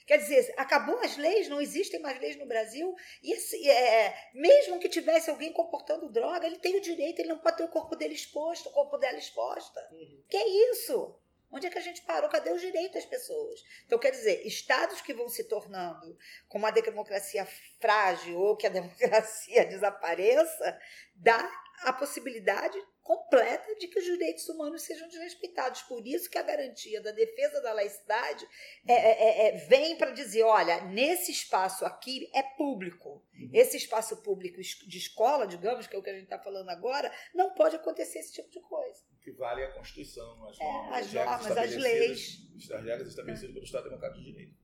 Quer 0.05 0.17
dizer, 0.17 0.53
acabou 0.57 0.99
as 0.99 1.17
leis, 1.17 1.47
não 1.47 1.61
existem 1.61 1.99
mais 1.99 2.19
leis 2.19 2.35
no 2.37 2.45
Brasil. 2.45 2.95
E 3.21 3.33
assim, 3.33 3.67
é, 3.67 4.29
mesmo 4.33 4.79
que 4.79 4.89
tivesse 4.89 5.29
alguém 5.29 5.53
comportando 5.53 6.11
droga, 6.11 6.45
ele 6.45 6.59
tem 6.59 6.75
o 6.75 6.81
direito, 6.81 7.19
ele 7.19 7.29
não 7.29 7.39
pode 7.39 7.57
ter 7.57 7.63
o 7.63 7.69
corpo 7.69 7.95
dele 7.95 8.13
exposto, 8.13 8.69
o 8.69 8.73
corpo 8.73 8.97
dela 8.97 9.17
exposta. 9.17 9.79
Uhum. 9.91 10.23
Que 10.27 10.37
é 10.37 10.71
isso? 10.71 11.15
Onde 11.53 11.67
é 11.67 11.69
que 11.69 11.77
a 11.77 11.81
gente 11.81 12.01
parou? 12.01 12.27
Cadê 12.29 12.51
os 12.51 12.61
direitos 12.61 12.95
das 12.95 13.05
pessoas? 13.05 13.63
Então, 13.85 13.99
quer 13.99 14.09
dizer, 14.09 14.45
estados 14.45 15.01
que 15.01 15.13
vão 15.13 15.29
se 15.29 15.43
tornando 15.43 16.17
com 16.49 16.57
uma 16.57 16.71
democracia 16.71 17.47
frágil 17.79 18.39
ou 18.39 18.57
que 18.57 18.65
a 18.65 18.71
democracia 18.71 19.63
desapareça, 19.63 20.81
dá 21.13 21.47
a 21.83 21.93
possibilidade 21.93 22.77
completa 23.03 23.75
de 23.75 23.87
que 23.87 23.99
os 23.99 24.05
direitos 24.05 24.47
humanos 24.47 24.81
sejam 24.83 25.07
desrespeitados. 25.09 25.81
Por 25.83 26.07
isso 26.07 26.29
que 26.29 26.37
a 26.37 26.41
garantia 26.41 27.01
da 27.01 27.11
defesa 27.11 27.61
da 27.61 27.73
laicidade 27.73 28.47
é, 28.87 28.93
é- 28.93 29.23
é- 29.23 29.47
é- 29.49 29.57
vem 29.67 29.97
para 29.97 30.11
dizer, 30.11 30.43
olha, 30.43 30.81
nesse 30.85 31.31
espaço 31.31 31.85
aqui 31.85 32.29
é 32.33 32.41
público. 32.41 33.23
Esse 33.51 33.75
espaço 33.77 34.21
público 34.23 34.61
de 34.61 34.97
escola, 34.97 35.45
digamos, 35.45 35.85
que 35.85 35.95
é 35.95 35.99
o 35.99 36.01
que 36.03 36.09
a 36.09 36.13
gente 36.13 36.23
está 36.23 36.39
falando 36.39 36.69
agora, 36.69 37.13
não 37.35 37.53
pode 37.53 37.75
acontecer 37.75 38.19
esse 38.19 38.31
tipo 38.33 38.49
de 38.49 38.61
coisa. 38.61 39.03
O 39.13 39.19
que 39.19 39.31
vale 39.33 39.61
é 39.61 39.65
a 39.65 39.71
Constituição, 39.73 40.45
as 40.47 40.59
É, 40.59 40.63
normas, 40.63 40.97
as 41.07 41.13
normas, 41.13 41.57
as 41.57 41.69
estabelecidas- 41.71 42.71
As 42.71 42.83
regras 42.85 43.07
estabelecidas 43.07 43.53
pelo 43.53 43.65
Estado 43.65 43.83
Democrático 43.85 44.23
de 44.23 44.31
Direito. 44.31 44.55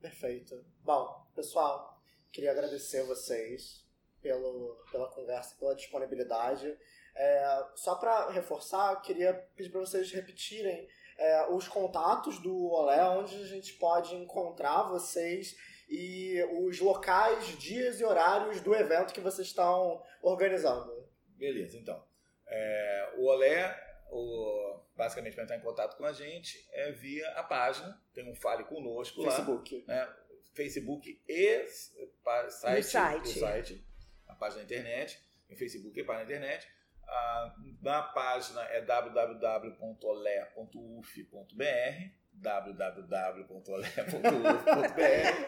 Perfeito. 0.00 0.64
Bom, 0.82 1.26
pessoal, 1.34 1.96
queria 2.32 2.50
agradecer 2.50 2.98
a 3.00 3.04
vocês 3.04 3.84
pelo, 4.20 4.76
pela 4.90 5.10
conversa, 5.10 5.56
pela 5.58 5.74
disponibilidade. 5.74 6.76
É, 7.16 7.66
só 7.76 7.94
para 7.94 8.30
reforçar, 8.30 9.00
queria 9.02 9.34
pedir 9.54 9.70
para 9.70 9.80
vocês 9.80 10.10
repetirem 10.10 10.88
é, 11.16 11.46
os 11.50 11.68
contatos 11.68 12.40
do 12.40 12.70
Olé, 12.70 13.02
onde 13.08 13.36
a 13.36 13.46
gente 13.46 13.74
pode 13.74 14.14
encontrar 14.14 14.84
vocês 14.84 15.56
e 15.88 16.42
os 16.60 16.80
locais, 16.80 17.46
dias 17.58 18.00
e 18.00 18.04
horários 18.04 18.60
do 18.60 18.74
evento 18.74 19.12
que 19.12 19.20
vocês 19.20 19.48
estão 19.48 20.02
organizando. 20.22 21.08
Beleza, 21.36 21.78
então. 21.78 22.04
É, 22.46 23.14
o 23.16 23.26
Olé, 23.26 23.76
o, 24.10 24.80
basicamente, 24.96 25.34
para 25.34 25.44
entrar 25.44 25.56
em 25.56 25.60
contato 25.60 25.96
com 25.96 26.04
a 26.04 26.12
gente, 26.12 26.66
é 26.72 26.90
via 26.92 27.28
a 27.32 27.42
página. 27.42 28.00
Tem 28.12 28.28
um 28.28 28.34
Fale 28.34 28.64
Conosco 28.64 29.22
lá. 29.22 29.30
Facebook. 29.30 29.84
né, 29.86 30.14
Facebook 30.52 31.22
e 31.28 31.66
site, 31.66 32.84
site. 32.84 33.38
site, 33.38 33.86
a 34.26 34.34
página 34.34 34.60
da 34.60 34.64
internet, 34.64 35.20
em 35.50 35.56
Facebook 35.56 35.98
e 35.98 36.04
página 36.04 36.24
da 36.24 36.36
internet. 36.36 36.68
Ah, 37.16 37.54
na 37.80 38.02
página 38.02 38.60
é 38.64 38.80
www.olé.uf.br 40.64 42.24
www.olé.uf.br 43.94 45.04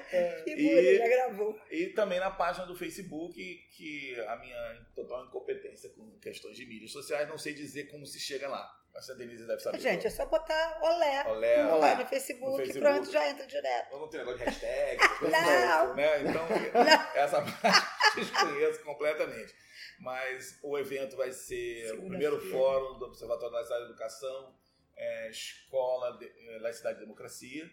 E- 0.46 0.54
bonito, 0.56 0.98
já 0.98 1.08
gravou. 1.08 1.60
e 1.70 1.86
também 1.88 2.20
na 2.20 2.30
página 2.30 2.64
do 2.66 2.76
Facebook, 2.76 3.34
que 3.76 4.20
a 4.28 4.36
minha 4.36 4.86
total 4.94 5.24
incompetência 5.26 5.90
com 5.90 6.16
questões 6.20 6.56
de 6.56 6.64
mídias 6.64 6.92
sociais, 6.92 7.28
não 7.28 7.36
sei 7.38 7.54
dizer 7.54 7.88
como 7.90 8.06
se 8.06 8.20
chega 8.20 8.46
lá. 8.48 8.70
Mas 8.94 9.10
a 9.10 9.14
Denise 9.14 9.44
deve 9.46 9.60
saber. 9.60 9.78
Gente, 9.80 10.06
é 10.06 10.10
só 10.10 10.24
botar 10.26 10.78
olé, 10.80 11.24
Olé, 11.28 11.62
no, 11.64 11.74
Olé. 11.74 11.96
no 11.96 12.06
Facebook, 12.06 12.52
No 12.52 12.56
Facebook. 12.58 12.80
pronto, 12.80 13.10
já 13.12 13.28
entra 13.28 13.46
direto. 13.46 13.92
Eu 13.92 13.98
não 13.98 14.08
tenho 14.08 14.24
negócio 14.24 14.38
de 14.38 14.44
hashtag, 14.50 14.96
essas 15.04 15.18
coisas 15.18 15.40
Não. 15.42 15.94
né? 15.96 16.22
Então, 16.22 16.46
essa 17.14 17.42
parte 17.42 17.86
eu 18.16 18.24
desconheço 18.24 18.82
completamente. 18.84 19.52
Mas 19.98 20.58
o 20.62 20.76
evento 20.78 21.16
vai 21.16 21.32
ser 21.32 21.98
o 21.98 22.06
primeiro 22.06 22.38
fórum 22.50 22.98
do 22.98 23.06
Observatório 23.06 23.52
da 23.52 23.62
Cidade 23.64 23.84
da 23.84 23.90
Educação, 23.90 24.54
é, 24.94 25.30
Escola 25.30 26.16
de 26.18 26.26
é, 26.26 26.58
Laicidade 26.58 26.98
e 26.98 27.00
Democracia. 27.00 27.70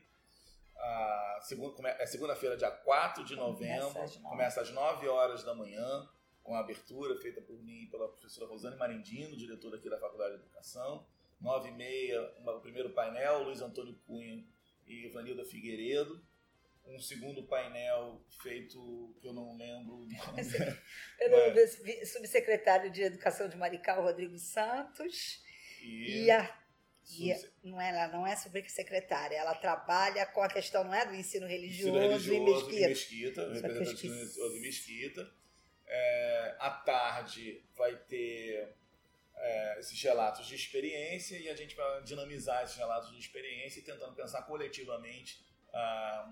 A 0.75 1.39
segunda, 1.41 1.89
é 1.89 2.05
segunda-feira, 2.05 2.57
dia 2.57 2.71
4 2.71 3.23
de 3.23 3.35
Começa 3.35 3.51
novembro, 3.51 4.01
às 4.01 4.17
nove. 4.17 4.29
começa 4.29 4.61
às 4.61 4.69
9 4.71 5.07
horas 5.07 5.43
da 5.43 5.53
manhã, 5.53 6.09
com 6.41 6.55
a 6.55 6.59
abertura 6.59 7.15
feita 7.17 7.41
por 7.41 7.61
mim 7.63 7.83
e 7.83 7.87
pela 7.87 8.07
professora 8.09 8.47
Rosane 8.47 8.75
Marindino, 8.75 9.35
diretora 9.37 9.77
aqui 9.77 9.89
da 9.89 9.97
Faculdade 9.97 10.35
de 10.35 10.41
Educação. 10.41 11.05
9 11.39 11.69
e 11.69 11.71
meia, 11.73 12.33
o 12.45 12.59
primeiro 12.59 12.89
painel, 12.91 13.43
Luiz 13.43 13.61
Antônio 13.61 13.95
Cunha 14.07 14.43
e 14.87 15.05
Ivanilda 15.07 15.45
Figueiredo. 15.45 16.21
Um 16.85 16.99
segundo 16.99 17.43
painel 17.47 18.21
feito, 18.41 19.15
que 19.19 19.27
eu 19.27 19.33
não 19.33 19.55
lembro. 19.57 20.07
Pelo 21.17 21.35
É. 21.37 22.05
subsecretário 22.05 22.91
de 22.91 23.01
Educação 23.03 23.47
de 23.47 23.55
Marical, 23.57 24.03
Rodrigo 24.03 24.37
Santos. 24.37 25.41
E, 25.81 26.25
E 26.25 26.31
a, 26.31 26.59
e 27.19 27.33
não 27.63 27.79
é, 27.81 27.89
ela 27.89 28.07
não 28.09 28.25
é 28.27 28.35
subsecretária, 28.35 29.35
ela 29.35 29.55
trabalha 29.55 30.25
com 30.27 30.41
a 30.41 30.47
questão 30.49 30.83
não 30.83 30.93
é 30.93 31.05
do 31.05 31.13
ensino 31.15 31.45
religioso, 31.47 31.89
ensino 31.97 31.99
religioso 31.99 32.33
e 32.71 32.75
e 32.75 32.87
mesquita. 32.87 32.87
mesquita, 32.89 33.33
que 33.43 33.47
eu 33.49 33.53
representante 33.53 33.93
esqueci. 33.95 34.07
religioso 34.13 34.57
e 34.57 34.61
mesquita. 34.61 35.33
É, 35.85 36.55
à 36.59 36.69
tarde 36.71 37.61
vai 37.75 37.95
ter 37.95 38.73
é, 39.35 39.79
esses 39.79 40.01
relatos 40.01 40.47
de 40.47 40.55
experiência 40.55 41.37
e 41.37 41.49
a 41.49 41.55
gente 41.55 41.75
vai 41.75 42.01
dinamizar 42.03 42.63
esses 42.63 42.77
relatos 42.77 43.11
de 43.11 43.19
experiência 43.19 43.79
e 43.79 43.83
tentando 43.83 44.15
pensar 44.15 44.43
coletivamente 44.43 45.43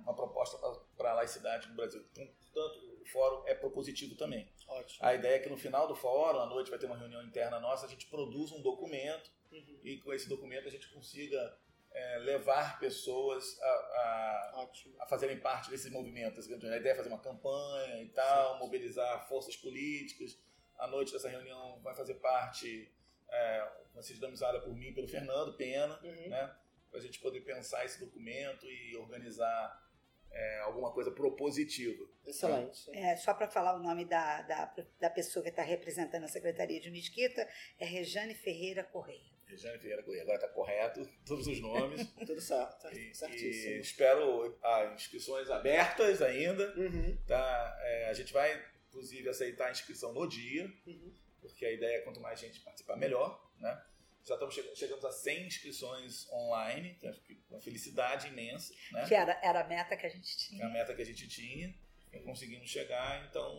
uma 0.03 0.13
proposta 0.15 0.57
para 0.97 1.11
a 1.11 1.13
laicidade 1.15 1.67
no 1.69 1.75
Brasil. 1.75 2.05
Então, 2.11 2.27
portanto, 2.27 2.99
o 3.01 3.05
fórum 3.09 3.47
é 3.47 3.55
propositivo 3.55 4.15
também. 4.15 4.51
Ótimo. 4.67 5.05
A 5.05 5.13
ideia 5.15 5.35
é 5.35 5.39
que 5.39 5.49
no 5.49 5.57
final 5.57 5.87
do 5.87 5.95
fórum, 5.95 6.39
à 6.39 6.45
noite, 6.45 6.69
vai 6.69 6.77
ter 6.79 6.85
uma 6.85 6.97
reunião 6.97 7.23
interna 7.23 7.59
nossa, 7.59 7.85
a 7.85 7.89
gente 7.89 8.07
produza 8.07 8.55
um 8.55 8.61
documento 8.61 9.31
Uhum. 9.51 9.79
e 9.83 9.97
com 9.97 10.13
esse 10.13 10.29
documento 10.29 10.65
a 10.65 10.71
gente 10.71 10.87
consiga 10.93 11.57
é, 11.91 12.19
levar 12.19 12.79
pessoas 12.79 13.59
a, 13.61 13.65
a, 13.67 14.69
a 15.01 15.05
fazerem 15.07 15.37
parte 15.41 15.69
desse 15.69 15.89
movimento. 15.89 16.39
A 16.39 16.77
ideia 16.77 16.93
é 16.93 16.95
fazer 16.95 17.09
uma 17.09 17.19
campanha 17.19 18.01
e 18.01 18.07
tal, 18.09 18.59
mobilizar 18.59 19.27
forças 19.27 19.57
políticas. 19.57 20.39
À 20.77 20.87
noite 20.87 21.11
dessa 21.11 21.27
reunião 21.27 21.81
vai 21.81 21.93
fazer 21.93 22.13
parte, 22.15 22.89
é, 23.29 23.71
vai 23.93 24.01
ser 24.03 24.13
dinamizada 24.13 24.61
por 24.61 24.73
mim 24.73 24.87
e 24.87 24.93
pelo 24.93 25.07
Fernando 25.09 25.53
Pena, 25.57 25.99
Uhum. 26.01 26.29
né? 26.29 26.55
Para 26.91 26.99
a 26.99 27.03
gente 27.03 27.19
poder 27.19 27.41
pensar 27.41 27.83
esse 27.85 27.99
documento 27.99 28.65
e 28.69 28.95
organizar 28.97 29.89
é, 30.29 30.59
alguma 30.59 30.91
coisa 30.91 31.09
propositiva. 31.11 32.05
Excelente. 32.25 32.89
É, 32.95 33.15
só 33.15 33.33
para 33.33 33.47
falar 33.47 33.75
o 33.75 33.79
nome 33.81 34.05
da, 34.05 34.41
da, 34.43 34.75
da 34.99 35.09
pessoa 35.09 35.41
que 35.41 35.49
está 35.49 35.63
representando 35.63 36.23
a 36.25 36.27
Secretaria 36.27 36.79
de 36.79 36.91
Mesquita, 36.91 37.47
é 37.79 37.85
Rejane 37.85 38.35
Ferreira 38.35 38.83
Correia. 38.83 39.31
Regiane 39.47 39.79
Ferreira 39.79 40.03
Corrêa, 40.03 40.21
agora 40.21 40.35
está 40.37 40.47
correto, 40.47 41.09
todos 41.25 41.47
os 41.47 41.59
nomes. 41.59 42.07
Tudo 42.25 42.39
certo. 42.39 42.87
e, 42.93 43.11
e 43.11 43.15
Certíssimo. 43.15 43.75
espero 43.81 44.57
as 44.63 44.93
inscrições 44.93 45.49
abertas 45.49 46.21
ainda. 46.21 46.73
Uhum. 46.77 47.17
Tá? 47.27 47.77
É, 47.81 48.09
a 48.09 48.13
gente 48.13 48.31
vai, 48.31 48.63
inclusive, 48.87 49.27
aceitar 49.27 49.67
a 49.67 49.71
inscrição 49.71 50.13
no 50.13 50.25
dia, 50.27 50.71
Uhum. 50.87 51.13
porque 51.41 51.65
a 51.65 51.71
ideia 51.71 51.97
é 51.97 52.01
quanto 52.01 52.21
mais 52.21 52.39
gente 52.39 52.61
participar, 52.61 52.95
melhor. 52.95 53.49
Né? 53.59 53.85
Já 54.23 54.35
estamos 54.35 54.53
che 54.53 54.75
chegamos 54.75 55.03
a 55.03 55.11
100 55.11 55.47
inscrições 55.47 56.29
online, 56.31 56.93
que 56.95 57.07
acho 57.07 57.19
que 57.21 57.33
é 57.33 57.53
uma 57.53 57.59
felicidade 57.61 58.27
imensa. 58.27 58.73
Né? 58.91 59.05
Que 59.07 59.15
era, 59.15 59.39
era 59.41 59.61
a 59.61 59.67
meta 59.67 59.97
que 59.97 60.05
a 60.05 60.09
gente 60.09 60.35
Que 60.37 60.43
é 60.43 60.57
tinha. 60.57 60.65
a 60.67 60.69
meta 60.69 60.93
que 60.93 61.01
a 61.01 61.05
gente 61.05 61.27
tinha, 61.27 61.73
e 62.13 62.19
conseguimos 62.19 62.69
chegar, 62.69 63.25
então 63.25 63.55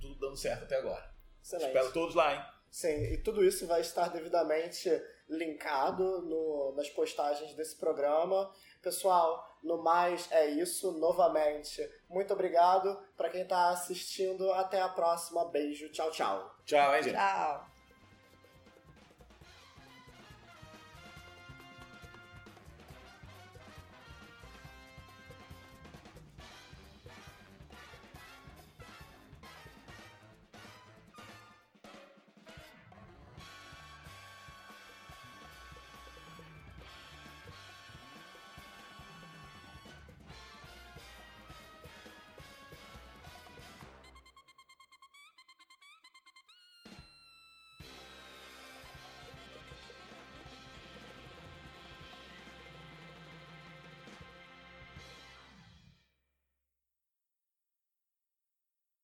tudo 0.00 0.14
dando 0.20 0.36
certo 0.36 0.64
até 0.64 0.76
agora. 0.76 1.10
Excelente. 1.42 1.68
Espero 1.68 1.92
todos 1.92 2.14
lá, 2.14 2.34
hein? 2.34 2.54
Sim, 2.70 3.04
e 3.12 3.18
tudo 3.18 3.44
isso 3.44 3.66
vai 3.68 3.80
estar 3.80 4.08
devidamente 4.08 4.90
linkado 5.28 6.22
no- 6.22 6.74
nas 6.76 6.90
postagens 6.90 7.54
desse 7.54 7.76
programa. 7.76 8.52
Pessoal, 8.82 9.58
no 9.62 9.80
mais 9.82 10.30
é 10.32 10.50
isso. 10.50 10.90
Novamente, 10.98 11.80
muito 12.08 12.32
obrigado 12.34 13.00
para 13.16 13.30
quem 13.30 13.42
está 13.42 13.70
assistindo. 13.70 14.52
Até 14.52 14.80
a 14.80 14.88
próxima. 14.88 15.44
Beijo. 15.50 15.88
Tchau, 15.90 16.10
tchau. 16.10 16.54
Tchau, 16.66 16.94
hein, 16.96 17.02
gente? 17.02 17.14
Tchau. 17.14 17.73